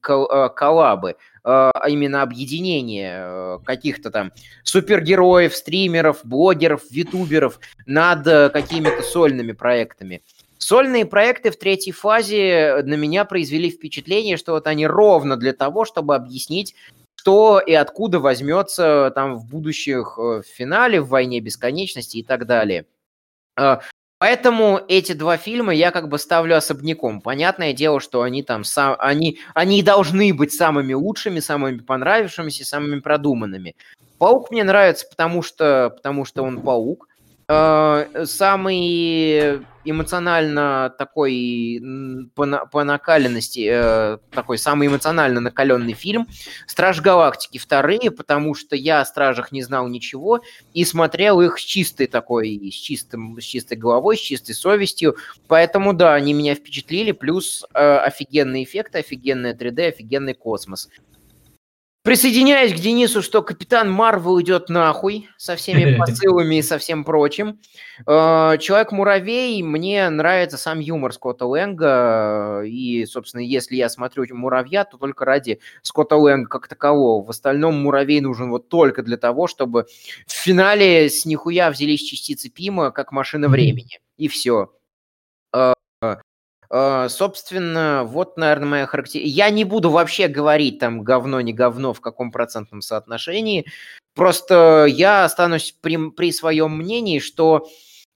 коллабы, 0.00 1.16
а 1.44 1.88
именно 1.88 2.22
объединение 2.22 3.60
каких-то 3.64 4.10
там 4.10 4.32
супергероев, 4.62 5.54
стримеров, 5.54 6.20
блогеров, 6.24 6.90
витуберов 6.90 7.60
над 7.86 8.24
какими-то 8.52 9.02
сольными 9.02 9.52
проектами. 9.52 10.22
Сольные 10.56 11.06
проекты 11.06 11.50
в 11.50 11.56
третьей 11.56 11.92
фазе 11.92 12.82
на 12.84 12.94
меня 12.94 13.24
произвели 13.24 13.70
впечатление, 13.70 14.36
что 14.36 14.52
вот 14.52 14.66
они 14.66 14.86
ровно 14.86 15.36
для 15.36 15.54
того, 15.54 15.86
чтобы 15.86 16.14
объяснить 16.14 16.74
что 17.20 17.60
и 17.60 17.74
откуда 17.74 18.18
возьмется 18.18 19.12
там 19.14 19.36
в 19.36 19.44
будущих 19.44 20.18
э, 20.18 20.40
финале, 20.42 21.02
в 21.02 21.08
«Войне 21.08 21.40
бесконечности» 21.40 22.16
и 22.16 22.22
так 22.22 22.46
далее. 22.46 22.86
А, 23.58 23.82
поэтому 24.18 24.80
эти 24.88 25.12
два 25.12 25.36
фильма 25.36 25.74
я 25.74 25.90
как 25.90 26.08
бы 26.08 26.18
ставлю 26.18 26.56
особняком. 26.56 27.20
Понятное 27.20 27.74
дело, 27.74 28.00
что 28.00 28.22
они 28.22 28.42
там 28.42 28.64
сам, 28.64 28.96
они, 28.98 29.38
они 29.52 29.82
должны 29.82 30.32
быть 30.32 30.54
самыми 30.54 30.94
лучшими, 30.94 31.40
самыми 31.40 31.80
понравившимися, 31.80 32.64
самыми 32.64 33.00
продуманными. 33.00 33.76
Паук 34.16 34.50
мне 34.50 34.64
нравится, 34.64 35.06
потому 35.06 35.42
что, 35.42 35.92
потому 35.94 36.24
что 36.24 36.42
он 36.42 36.62
паук. 36.62 37.06
Э, 37.52 38.26
самый 38.26 39.66
эмоционально 39.84 40.94
такой 40.96 41.82
по, 42.36 42.46
по 42.70 42.84
накаленности, 42.84 43.68
э, 43.68 44.18
такой 44.30 44.56
самый 44.56 44.86
эмоционально 44.86 45.40
накаленный 45.40 45.94
фильм 45.94 46.28
«Страж 46.68 47.00
Галактики» 47.00 47.58
вторые, 47.58 48.12
потому 48.12 48.54
что 48.54 48.76
я 48.76 49.00
о 49.00 49.04
Стражах 49.04 49.50
не 49.50 49.64
знал 49.64 49.88
ничего 49.88 50.40
и 50.74 50.84
смотрел 50.84 51.40
их 51.40 51.58
с 51.58 51.62
чистой 51.62 52.06
такой, 52.06 52.70
с, 52.70 52.74
чистым, 52.74 53.40
с 53.40 53.44
чистой 53.44 53.76
головой, 53.76 54.16
с 54.16 54.20
чистой 54.20 54.52
совестью, 54.52 55.16
поэтому 55.48 55.92
да, 55.92 56.14
они 56.14 56.34
меня 56.34 56.54
впечатлили, 56.54 57.10
плюс 57.10 57.64
э, 57.74 57.96
офигенные 57.96 58.62
эффекты, 58.62 58.98
офигенная 58.98 59.54
3D, 59.54 59.88
офигенный 59.88 60.34
космос. 60.34 60.88
Присоединяюсь 62.02 62.72
к 62.72 62.76
Денису, 62.76 63.20
что 63.20 63.42
Капитан 63.42 63.90
Марвел 63.90 64.40
идет 64.40 64.70
нахуй 64.70 65.28
со 65.36 65.54
всеми 65.54 65.96
посылами 65.98 66.56
и 66.56 66.62
со 66.62 66.78
всем 66.78 67.04
прочим. 67.04 67.60
Э, 68.06 68.56
Человек-муравей, 68.58 69.62
мне 69.62 70.08
нравится 70.08 70.56
сам 70.56 70.78
юмор 70.78 71.12
Скотта 71.12 71.44
Лэнга. 71.44 72.62
И, 72.64 73.04
собственно, 73.04 73.42
если 73.42 73.76
я 73.76 73.90
смотрю 73.90 74.24
муравья, 74.34 74.84
то 74.84 74.96
только 74.96 75.26
ради 75.26 75.60
Скотта 75.82 76.16
Лэнга 76.16 76.48
как 76.48 76.68
такового. 76.68 77.22
В 77.22 77.28
остальном 77.28 77.82
муравей 77.82 78.22
нужен 78.22 78.48
вот 78.48 78.70
только 78.70 79.02
для 79.02 79.18
того, 79.18 79.46
чтобы 79.46 79.84
в 80.26 80.32
финале 80.32 81.10
с 81.10 81.26
нихуя 81.26 81.70
взялись 81.70 82.00
частицы 82.00 82.48
Пима, 82.48 82.92
как 82.92 83.12
машина 83.12 83.48
времени. 83.48 84.00
И 84.16 84.28
все. 84.28 84.70
Э, 86.70 87.08
собственно, 87.08 88.04
вот, 88.06 88.36
наверное, 88.36 88.68
моя 88.68 88.86
характеристика. 88.86 89.28
Я 89.28 89.50
не 89.50 89.64
буду 89.64 89.90
вообще 89.90 90.28
говорить 90.28 90.78
там 90.78 91.02
говно, 91.02 91.40
не 91.40 91.52
говно, 91.52 91.92
в 91.92 92.00
каком 92.00 92.30
процентном 92.30 92.80
соотношении. 92.80 93.66
Просто 94.14 94.86
я 94.88 95.24
останусь 95.24 95.74
при, 95.80 96.10
при 96.10 96.32
своем 96.32 96.76
мнении, 96.76 97.18
что 97.18 97.68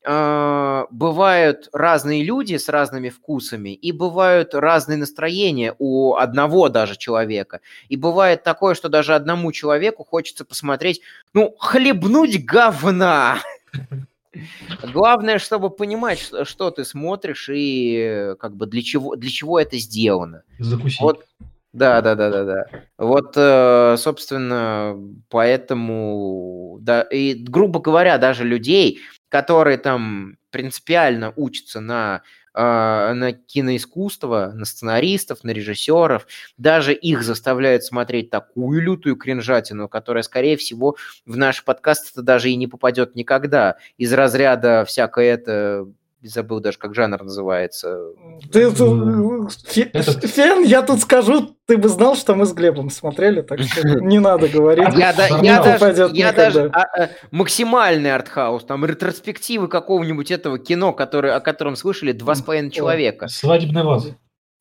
э, 0.05 0.85
бывают 0.91 1.69
разные 1.73 2.23
люди 2.23 2.57
с 2.57 2.69
разными 2.69 3.09
вкусами, 3.09 3.71
и 3.71 3.91
бывают 3.91 4.55
разные 4.55 4.99
настроения 4.99 5.75
у 5.79 6.15
одного 6.15 6.69
даже 6.69 6.97
человека. 6.97 7.61
И 7.89 7.97
бывает 7.97 8.45
такое, 8.45 8.75
что 8.75 8.89
даже 8.89 9.15
одному 9.17 9.51
человеку 9.51 10.05
хочется 10.05 10.45
посмотреть, 10.45 11.01
ну, 11.33 11.55
хлебнуть 11.59 12.45
говна. 12.45 13.39
Главное, 14.93 15.39
чтобы 15.39 15.71
понимать, 15.71 16.31
что 16.45 16.71
ты 16.71 16.85
смотришь 16.85 17.49
и 17.53 18.35
как 18.39 18.57
бы 18.57 18.67
для 18.67 18.83
чего, 18.83 19.17
для 19.17 19.31
чего 19.31 19.59
это 19.59 19.79
сделано. 19.79 20.43
Закусить. 20.59 21.01
Вот, 21.01 21.25
да, 21.73 22.01
да, 22.01 22.15
да, 22.15 22.31
да, 22.31 22.45
да. 22.45 22.67
Вот, 22.99 23.33
э, 23.37 23.97
собственно, 23.99 24.97
поэтому, 25.29 26.79
да, 26.81 27.03
и, 27.03 27.35
грубо 27.35 27.81
говоря, 27.81 28.17
даже 28.19 28.45
людей, 28.45 29.01
которые 29.29 29.79
там 29.79 30.37
принципиально 30.51 31.33
учатся 31.35 31.81
на 31.81 32.23
на 32.55 33.33
киноискусство, 33.33 34.53
на 34.55 34.65
сценаристов, 34.65 35.43
на 35.45 35.51
режиссеров. 35.51 36.27
Даже 36.57 36.95
их 36.95 37.23
заставляют 37.23 37.85
смотреть 37.85 38.31
такую 38.31 38.81
лютую 38.81 39.17
кринжатину, 39.17 39.89
которая, 39.89 40.23
скорее 40.23 40.57
всего, 40.57 40.97
в 41.27 41.37
наш 41.37 41.65
подкаст 41.65 42.13
это 42.13 42.23
даже 42.23 42.51
и 42.51 42.57
не 42.57 42.67
попадет 42.67 43.15
никогда. 43.17 43.77
Из 43.99 44.13
разряда 44.13 44.85
всякое 44.87 45.35
это 45.35 45.87
забыл 46.29 46.61
даже, 46.61 46.79
как 46.79 46.95
жанр 46.95 47.23
называется. 47.23 48.13
Ты, 48.53 48.71
Фен, 48.71 50.65
я 50.65 50.83
тут 50.83 51.01
скажу, 51.01 51.57
ты 51.67 51.77
бы 51.77 51.89
знал, 51.89 52.17
что 52.17 52.35
мы 52.35 52.47
с 52.47 52.53
Глебом 52.53 52.91
смотрели, 52.91 53.43
так 53.43 53.61
что 53.61 53.87
не 54.01 54.19
надо 54.19 54.49
говорить. 54.49 54.89
Я, 54.97 55.13
да, 55.13 55.27
я 55.43 55.63
даже, 55.63 56.11
я 56.13 56.33
даже 56.33 56.71
а, 56.73 56.83
а, 56.83 57.11
максимальный 57.31 58.15
артхаус, 58.15 58.65
там 58.65 58.85
ретроспективы 58.85 59.69
какого-нибудь 59.69 60.31
этого 60.31 60.59
кино, 60.59 60.93
который, 60.93 61.33
о 61.35 61.41
котором 61.41 61.77
слышали 61.77 62.13
два 62.13 62.35
с 62.35 62.43
половиной 62.43 62.71
человека. 62.71 63.29
Свадебная 63.29 63.85
ваза. 63.85 64.17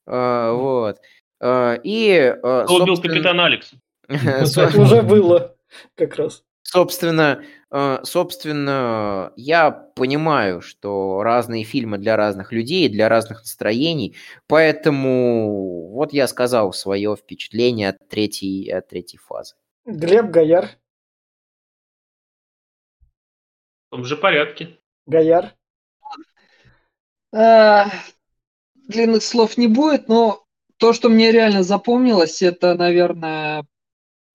А, 0.05 0.53
вот. 0.53 0.97
А, 1.41 1.75
и, 1.83 2.35
а, 2.43 2.65
Кто 2.65 2.75
убил 2.75 2.97
капитан 2.97 3.39
Алекс? 3.39 3.71
Уже 4.77 5.01
было 5.01 5.55
как 5.95 6.15
раз. 6.15 6.43
Собственно, 6.73 7.43
э, 7.69 7.99
собственно, 8.01 9.31
я 9.35 9.69
понимаю, 9.69 10.59
что 10.61 11.21
разные 11.21 11.63
фильмы 11.65 11.99
для 11.99 12.17
разных 12.17 12.51
людей, 12.51 12.89
для 12.89 13.09
разных 13.09 13.41
настроений, 13.41 14.15
поэтому 14.47 15.91
вот 15.91 16.13
я 16.13 16.27
сказал 16.27 16.73
свое 16.73 17.15
впечатление 17.15 17.89
от 17.89 18.09
третьей, 18.09 18.71
от 18.71 18.87
третьей 18.87 19.19
фазы. 19.19 19.53
Глеб 19.85 20.31
Гояр. 20.31 20.69
В 23.85 23.91
том 23.91 24.03
же 24.03 24.17
порядке. 24.17 24.79
Гояр. 25.05 25.53
А, 27.31 27.85
длинных 28.73 29.21
слов 29.21 29.57
не 29.57 29.67
будет, 29.67 30.07
но 30.07 30.43
то, 30.77 30.93
что 30.93 31.07
мне 31.07 31.31
реально 31.31 31.61
запомнилось, 31.61 32.41
это, 32.41 32.73
наверное, 32.73 33.63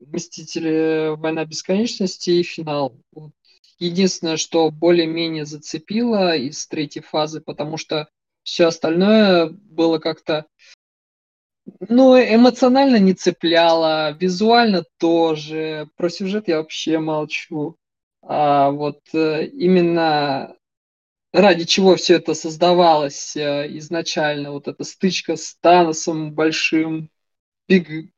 Мстители 0.01 1.15
Война 1.17 1.45
бесконечности 1.45 2.31
и 2.31 2.43
финал. 2.43 3.01
Вот. 3.13 3.33
Единственное, 3.79 4.37
что 4.37 4.71
более-менее 4.71 5.45
зацепило 5.45 6.37
из 6.37 6.67
третьей 6.67 7.03
фазы, 7.03 7.41
потому 7.41 7.77
что 7.77 8.09
все 8.43 8.67
остальное 8.67 9.49
было 9.51 9.99
как-то 9.99 10.47
ну, 11.89 12.19
эмоционально 12.19 12.97
не 12.97 13.15
цепляло, 13.15 14.13
визуально 14.13 14.85
тоже. 14.99 15.89
Про 15.97 16.09
сюжет 16.09 16.49
я 16.49 16.59
вообще 16.59 16.99
молчу. 16.99 17.77
А 18.23 18.71
вот 18.71 19.01
э, 19.13 19.47
именно 19.47 20.57
ради 21.33 21.65
чего 21.65 21.97
все 21.97 22.17
это 22.17 22.35
создавалось 22.35 23.37
э, 23.37 23.67
изначально, 23.79 24.53
вот 24.53 24.69
эта 24.69 24.83
стычка 24.85 25.37
с 25.37 25.55
Таносом 25.61 26.33
большим, 26.33 27.11
Big, 27.69 28.11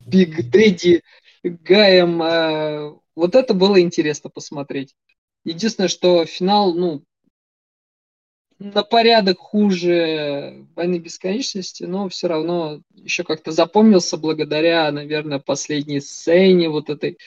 Big 0.00 0.50
Daddy, 0.50 1.02
Guy 1.42 1.82
ем. 1.82 2.22
Э, 2.22 2.94
вот 3.14 3.34
это 3.34 3.54
было 3.54 3.80
интересно 3.80 4.30
посмотреть. 4.30 4.94
Единственное, 5.44 5.88
что 5.88 6.24
финал, 6.24 6.74
ну, 6.74 7.04
на 8.58 8.82
порядок 8.82 9.38
хуже 9.38 10.66
«Войны 10.74 10.98
бесконечности», 10.98 11.84
но 11.84 12.08
все 12.08 12.26
равно 12.26 12.82
еще 12.92 13.22
как-то 13.22 13.52
запомнился 13.52 14.16
благодаря, 14.16 14.90
наверное, 14.90 15.38
последней 15.38 16.00
сцене, 16.00 16.68
вот 16.68 16.90
этой 16.90 17.18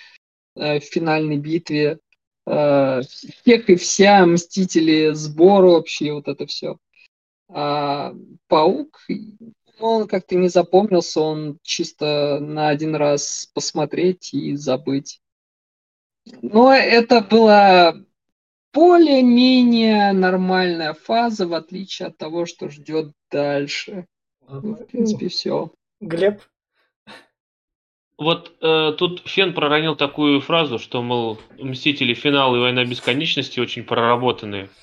э, 0.55 0.79
финальной 0.79 1.37
битве. 1.37 1.99
Э, 2.45 3.01
и 3.45 3.75
вся, 3.75 4.25
Мстители, 4.25 5.11
сбор 5.13 5.65
общий, 5.65 6.11
вот 6.11 6.27
это 6.27 6.45
все. 6.47 6.77
А 7.47 8.13
Паук, 8.47 9.05
он 9.87 10.07
как-то 10.07 10.35
не 10.35 10.47
запомнился, 10.47 11.21
он 11.21 11.57
чисто 11.63 12.39
на 12.39 12.69
один 12.69 12.95
раз 12.95 13.49
посмотреть 13.53 14.33
и 14.33 14.55
забыть. 14.55 15.21
Но 16.41 16.73
это 16.73 17.21
была 17.21 17.95
более-менее 18.73 20.13
нормальная 20.13 20.93
фаза, 20.93 21.47
в 21.47 21.53
отличие 21.53 22.07
от 22.07 22.17
того, 22.17 22.45
что 22.45 22.69
ждет 22.69 23.11
дальше. 23.29 24.07
Ну, 24.47 24.75
в 24.75 24.85
принципе, 24.85 25.29
все. 25.29 25.71
Глеб? 25.99 26.41
Вот 28.17 28.55
э, 28.61 28.93
тут 28.97 29.23
Фен 29.25 29.53
проронил 29.53 29.95
такую 29.95 30.41
фразу, 30.41 30.77
что, 30.77 31.01
мол, 31.01 31.39
Мстители, 31.57 32.13
финал 32.13 32.55
и 32.55 32.59
Война 32.59 32.85
Бесконечности 32.85 33.59
очень 33.59 33.83
проработанные. 33.83 34.69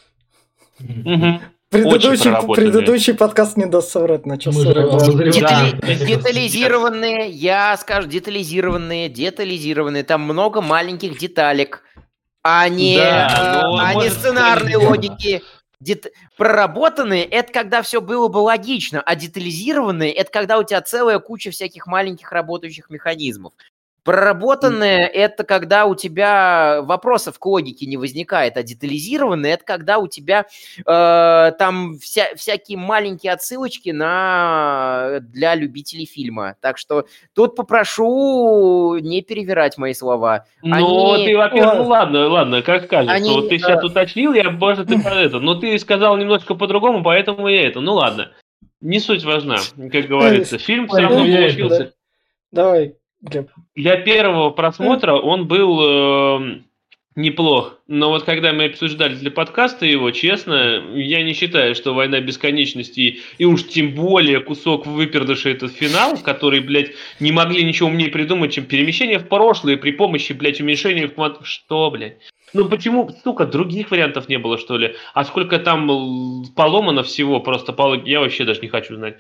Угу. 0.80 1.40
Предыдущий, 1.70 2.55
предыдущий 2.55 3.15
подкаст 3.15 3.59
не 3.59 3.66
даст 3.66 3.90
соврать, 3.90 4.24
на 4.24 4.40
что 4.40 4.53
Детали, 4.53 5.78
детализированные, 6.07 7.28
я 7.28 7.77
скажу, 7.77 8.09
детализированные, 8.09 9.11
детализированные. 9.11 10.03
Там 10.03 10.23
много 10.23 10.62
маленьких 10.62 11.19
деталек, 11.19 11.82
а 12.43 12.69
не, 12.70 12.97
да, 12.97 13.65
ну, 13.66 13.77
а 13.78 13.95
не 13.95 14.09
сценарной 14.09 14.77
логики. 14.77 15.43
Дет... 15.81 16.07
Проработанные– 16.36 17.24
это 17.27 17.53
когда 17.53 17.82
все 17.82 18.01
было 18.01 18.28
бы 18.28 18.39
логично, 18.39 19.01
а 19.01 19.15
детализированные– 19.15 20.11
это 20.15 20.31
когда 20.32 20.59
у 20.59 20.65
тебя 20.65 20.81
целая 20.81 21.19
куча 21.19 21.51
всяких 21.51 21.86
маленьких 21.86 22.32
работающих 22.32 22.90
механизмов. 22.90 23.53
Проработанное– 24.04 25.06
это 25.06 25.44
когда 25.44 25.84
у 25.84 25.94
тебя 25.94 26.80
вопросов 26.82 27.38
к 27.38 27.44
логике 27.44 27.84
не 27.86 27.96
возникает, 27.96 28.56
а 28.56 28.62
детализированное– 28.62 29.52
это 29.54 29.64
когда 29.64 29.98
у 29.98 30.08
тебя 30.08 30.46
э, 30.78 31.52
там 31.58 31.98
вся, 31.98 32.34
всякие 32.34 32.78
маленькие 32.78 33.32
отсылочки 33.32 33.90
на, 33.90 35.18
для 35.20 35.54
любителей 35.54 36.06
фильма. 36.06 36.56
Так 36.60 36.78
что 36.78 37.06
тут 37.34 37.54
попрошу 37.54 38.96
не 38.98 39.20
перевирать 39.20 39.76
мои 39.76 39.92
слова. 39.92 40.46
Ну, 40.62 41.14
Они... 41.14 41.26
ты, 41.26 41.36
во-первых, 41.36 41.74
ну 41.76 41.88
ладно, 41.88 42.28
ладно, 42.28 42.62
как 42.62 42.88
кажется. 42.88 43.14
Они... 43.14 43.30
Вот 43.30 43.50
ты 43.50 43.58
сейчас 43.58 43.84
уточнил, 43.84 44.32
я, 44.32 44.50
может, 44.50 44.88
ты 44.88 44.98
про 45.02 45.16
это. 45.16 45.38
Но 45.38 45.54
ты 45.54 45.78
сказал 45.78 46.16
немножко 46.16 46.54
по-другому, 46.54 47.02
поэтому 47.02 47.48
я 47.48 47.68
это. 47.68 47.80
Ну 47.80 47.94
ладно. 47.94 48.32
Не 48.80 49.00
суть 49.00 49.24
важна, 49.24 49.56
как 49.90 50.06
говорится. 50.06 50.56
Фильм 50.56 50.88
все 50.88 51.00
равно 51.00 51.24
получился. 51.24 51.92
Давай, 52.52 52.94
для 53.20 53.97
первого 53.97 54.51
просмотра 54.51 55.15
он 55.15 55.49
был 55.49 55.81
э, 55.81 56.61
неплох. 57.19 57.81
Но 57.89 58.11
вот 58.11 58.23
когда 58.23 58.53
мы 58.53 58.66
обсуждали 58.66 59.15
для 59.15 59.31
подкаста 59.31 59.85
его, 59.86 60.11
честно, 60.12 60.85
я 60.95 61.23
не 61.23 61.32
считаю, 61.32 61.74
что 61.74 61.95
«Война 61.95 62.20
бесконечности» 62.20 63.19
и 63.39 63.45
уж 63.45 63.66
тем 63.66 63.95
более 63.95 64.40
кусок 64.40 64.86
выпердыша 64.86 65.51
этот 65.51 65.73
финал, 65.73 66.16
который, 66.19 66.61
блядь, 66.61 66.93
не 67.19 67.32
могли 67.32 67.65
ничего 67.65 67.89
умнее 67.89 68.09
придумать, 68.09 68.53
чем 68.53 68.66
перемещение 68.66 69.19
в 69.19 69.28
прошлое 69.28 69.77
при 69.77 69.90
помощи, 69.90 70.32
блядь, 70.32 70.61
уменьшения 70.61 71.09
в 71.09 71.15
квант... 71.15 71.39
Что, 71.43 71.90
блядь? 71.90 72.19
Ну 72.55 72.69
почему, 72.69 73.11
сука, 73.24 73.47
других 73.47 73.90
вариантов 73.90 74.28
не 74.28 74.39
было, 74.39 74.57
что 74.57 74.78
ли? 74.78 74.95
А 75.12 75.24
сколько 75.24 75.59
там 75.59 76.45
поломано 76.57 77.03
всего, 77.03 77.40
просто 77.40 77.73
по 77.73 77.95
я 77.95 78.20
вообще 78.20 78.45
даже 78.45 78.61
не 78.61 78.69
хочу 78.69 78.95
знать. 78.95 79.16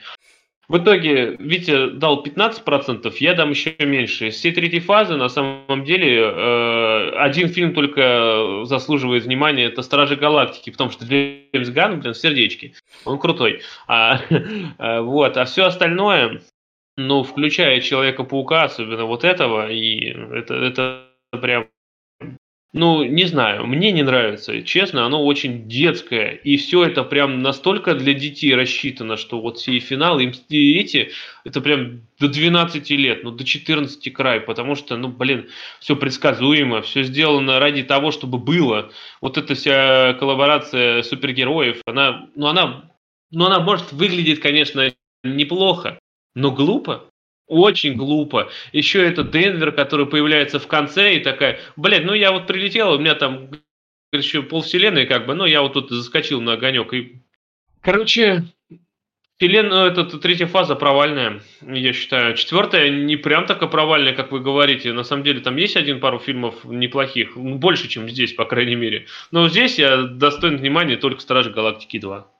В 0.68 0.76
итоге 0.76 1.36
Витя 1.38 1.92
дал 1.92 2.22
15%, 2.22 3.14
я 3.20 3.34
дам 3.34 3.50
еще 3.50 3.74
меньше. 3.78 4.28
Из 4.28 4.34
всей 4.34 4.80
фазы, 4.80 5.16
на 5.16 5.30
самом 5.30 5.82
деле, 5.84 6.20
э, 6.20 7.10
один 7.16 7.48
фильм 7.48 7.72
только 7.72 8.64
заслуживает 8.64 9.24
внимания, 9.24 9.64
это 9.64 9.80
«Стражи 9.80 10.16
Галактики», 10.16 10.68
потому 10.68 10.90
что 10.90 11.06
Джеймс 11.06 11.70
Ганн, 11.70 12.00
блин, 12.00 12.12
в 12.12 12.18
сердечке, 12.18 12.74
он 13.06 13.18
крутой. 13.18 13.62
А, 13.86 14.20
э, 14.28 15.00
вот, 15.00 15.38
а 15.38 15.46
все 15.46 15.64
остальное, 15.64 16.42
ну, 16.98 17.22
включая 17.22 17.80
Человека-паука, 17.80 18.64
особенно 18.64 19.06
вот 19.06 19.24
этого, 19.24 19.70
и 19.70 20.10
это, 20.10 20.54
это 20.54 21.04
прям 21.40 21.68
ну, 22.74 23.02
не 23.02 23.24
знаю, 23.24 23.66
мне 23.66 23.92
не 23.92 24.02
нравится, 24.02 24.62
честно, 24.62 25.06
оно 25.06 25.24
очень 25.24 25.68
детское, 25.68 26.32
и 26.32 26.58
все 26.58 26.84
это 26.84 27.02
прям 27.02 27.40
настолько 27.40 27.94
для 27.94 28.12
детей 28.12 28.54
рассчитано, 28.54 29.16
что 29.16 29.40
вот 29.40 29.56
все 29.56 29.78
финалы, 29.78 30.24
им 30.24 30.32
эти, 30.50 31.10
это 31.44 31.62
прям 31.62 32.02
до 32.18 32.28
12 32.28 32.90
лет, 32.90 33.24
ну, 33.24 33.30
до 33.30 33.44
14 33.44 34.12
край, 34.12 34.40
потому 34.40 34.74
что, 34.74 34.98
ну, 34.98 35.08
блин, 35.08 35.48
все 35.80 35.96
предсказуемо, 35.96 36.82
все 36.82 37.04
сделано 37.04 37.58
ради 37.58 37.82
того, 37.84 38.10
чтобы 38.10 38.36
было. 38.36 38.90
Вот 39.22 39.38
эта 39.38 39.54
вся 39.54 40.12
коллаборация 40.14 41.02
супергероев, 41.02 41.80
она, 41.86 42.28
ну, 42.36 42.48
она, 42.48 42.90
ну, 43.30 43.46
она 43.46 43.60
может 43.60 43.92
выглядеть, 43.92 44.40
конечно, 44.40 44.92
неплохо, 45.24 45.98
но 46.34 46.50
глупо. 46.50 47.07
Очень 47.48 47.94
глупо. 47.94 48.50
Еще 48.72 49.02
это 49.02 49.24
Денвер, 49.24 49.72
который 49.72 50.06
появляется 50.06 50.58
в 50.58 50.66
конце 50.66 51.16
и 51.16 51.20
такая, 51.20 51.58
блядь, 51.76 52.04
ну 52.04 52.12
я 52.12 52.30
вот 52.30 52.46
прилетел, 52.46 52.92
у 52.92 52.98
меня 52.98 53.14
там 53.14 53.50
еще 54.12 54.42
полвселенной 54.42 55.06
как 55.06 55.26
бы, 55.26 55.34
ну 55.34 55.46
я 55.46 55.62
вот 55.62 55.72
тут 55.72 55.90
заскочил 55.90 56.42
на 56.42 56.52
огонек. 56.52 56.92
И... 56.92 57.22
Короче, 57.80 58.44
вселенная, 59.38 59.84
ну, 59.84 60.02
это 60.02 60.18
третья 60.18 60.46
фаза 60.46 60.76
провальная, 60.76 61.40
я 61.62 61.92
считаю. 61.94 62.36
Четвертая 62.36 62.90
не 62.90 63.16
прям 63.16 63.46
такая 63.46 63.70
провальная, 63.70 64.12
как 64.12 64.30
вы 64.30 64.40
говорите. 64.40 64.92
На 64.92 65.02
самом 65.02 65.22
деле 65.22 65.40
там 65.40 65.56
есть 65.56 65.76
один 65.76 66.00
пару 66.00 66.18
фильмов 66.18 66.64
неплохих, 66.64 67.34
ну, 67.34 67.56
больше, 67.56 67.88
чем 67.88 68.10
здесь, 68.10 68.34
по 68.34 68.44
крайней 68.44 68.76
мере. 68.76 69.06
Но 69.30 69.48
здесь 69.48 69.78
я 69.78 70.02
достоин 70.02 70.58
внимания 70.58 70.96
только 70.96 71.22
Стражи 71.22 71.50
Галактики 71.50 71.98
2. 71.98 72.30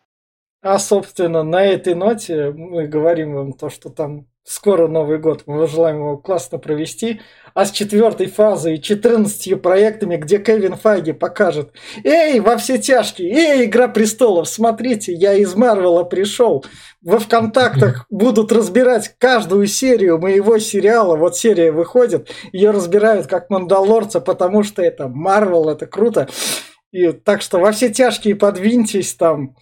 А, 0.61 0.79
собственно, 0.79 1.45
на 1.45 1.65
этой 1.65 1.95
ноте 1.95 2.51
мы 2.51 2.89
говорим 2.89 3.35
вам 3.35 3.53
то, 3.53 3.71
что 3.71 3.91
там 3.91 4.27
скоро 4.49 4.89
Новый 4.89 5.19
год, 5.19 5.43
мы 5.47 5.69
желаем 5.69 5.99
его 5.99 6.17
классно 6.17 6.59
провести. 6.59 7.21
А 7.55 7.65
с 7.65 7.71
четвертой 7.71 8.27
фазой 8.27 8.77
и 8.77 8.83
14 8.83 9.61
проектами, 9.61 10.17
где 10.17 10.39
Кевин 10.39 10.77
Файги 10.77 11.13
покажет 11.13 11.73
«Эй, 12.03 12.41
во 12.41 12.57
все 12.57 12.79
тяжкие! 12.79 13.31
Эй, 13.33 13.65
Игра 13.67 13.89
престолов! 13.89 14.49
Смотрите, 14.49 15.13
я 15.13 15.35
из 15.35 15.55
Марвела 15.55 16.05
пришел!» 16.05 16.65
Во 17.03 17.19
ВКонтактах 17.19 18.07
будут 18.11 18.51
разбирать 18.51 19.15
каждую 19.19 19.67
серию 19.67 20.19
моего 20.19 20.59
сериала. 20.59 21.17
Вот 21.17 21.37
серия 21.37 21.71
выходит, 21.71 22.31
ее 22.53 22.71
разбирают 22.71 23.27
как 23.27 23.51
Мандалорца, 23.51 24.21
потому 24.21 24.63
что 24.63 24.83
это 24.83 25.09
Марвел, 25.09 25.69
это 25.69 25.87
круто. 25.87 26.29
И 26.91 27.13
так 27.13 27.43
что 27.43 27.59
во 27.59 27.73
все 27.73 27.91
тяжкие 27.91 28.35
подвиньтесь 28.35 29.15
там 29.15 29.57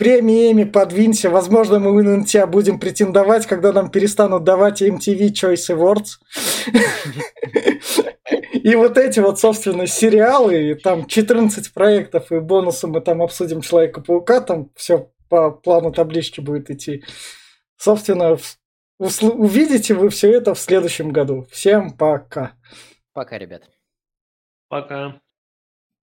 премиями 0.00 0.64
подвинься. 0.64 1.28
Возможно, 1.28 1.78
мы 1.78 2.02
на 2.02 2.24
тебя 2.24 2.46
будем 2.46 2.80
претендовать, 2.80 3.46
когда 3.46 3.70
нам 3.70 3.90
перестанут 3.90 4.44
давать 4.44 4.80
MTV 4.80 5.28
Choice 5.28 5.68
Awards. 5.68 6.16
И 8.54 8.74
вот 8.76 8.96
эти 8.96 9.20
вот, 9.20 9.38
собственно, 9.38 9.86
сериалы, 9.86 10.70
и 10.70 10.74
там 10.74 11.06
14 11.06 11.74
проектов, 11.74 12.32
и 12.32 12.40
бонусом 12.40 12.92
мы 12.92 13.02
там 13.02 13.20
обсудим 13.20 13.60
Человека-паука, 13.60 14.40
там 14.40 14.70
все 14.74 15.10
по 15.28 15.50
плану 15.50 15.92
таблички 15.92 16.40
будет 16.40 16.70
идти. 16.70 17.04
Собственно, 17.76 18.38
увидите 18.98 19.92
вы 19.92 20.08
все 20.08 20.32
это 20.32 20.54
в 20.54 20.58
следующем 20.58 21.10
году. 21.10 21.46
Всем 21.50 21.90
пока. 21.90 22.52
Пока, 23.12 23.36
ребят. 23.36 23.64
Пока. 24.68 25.20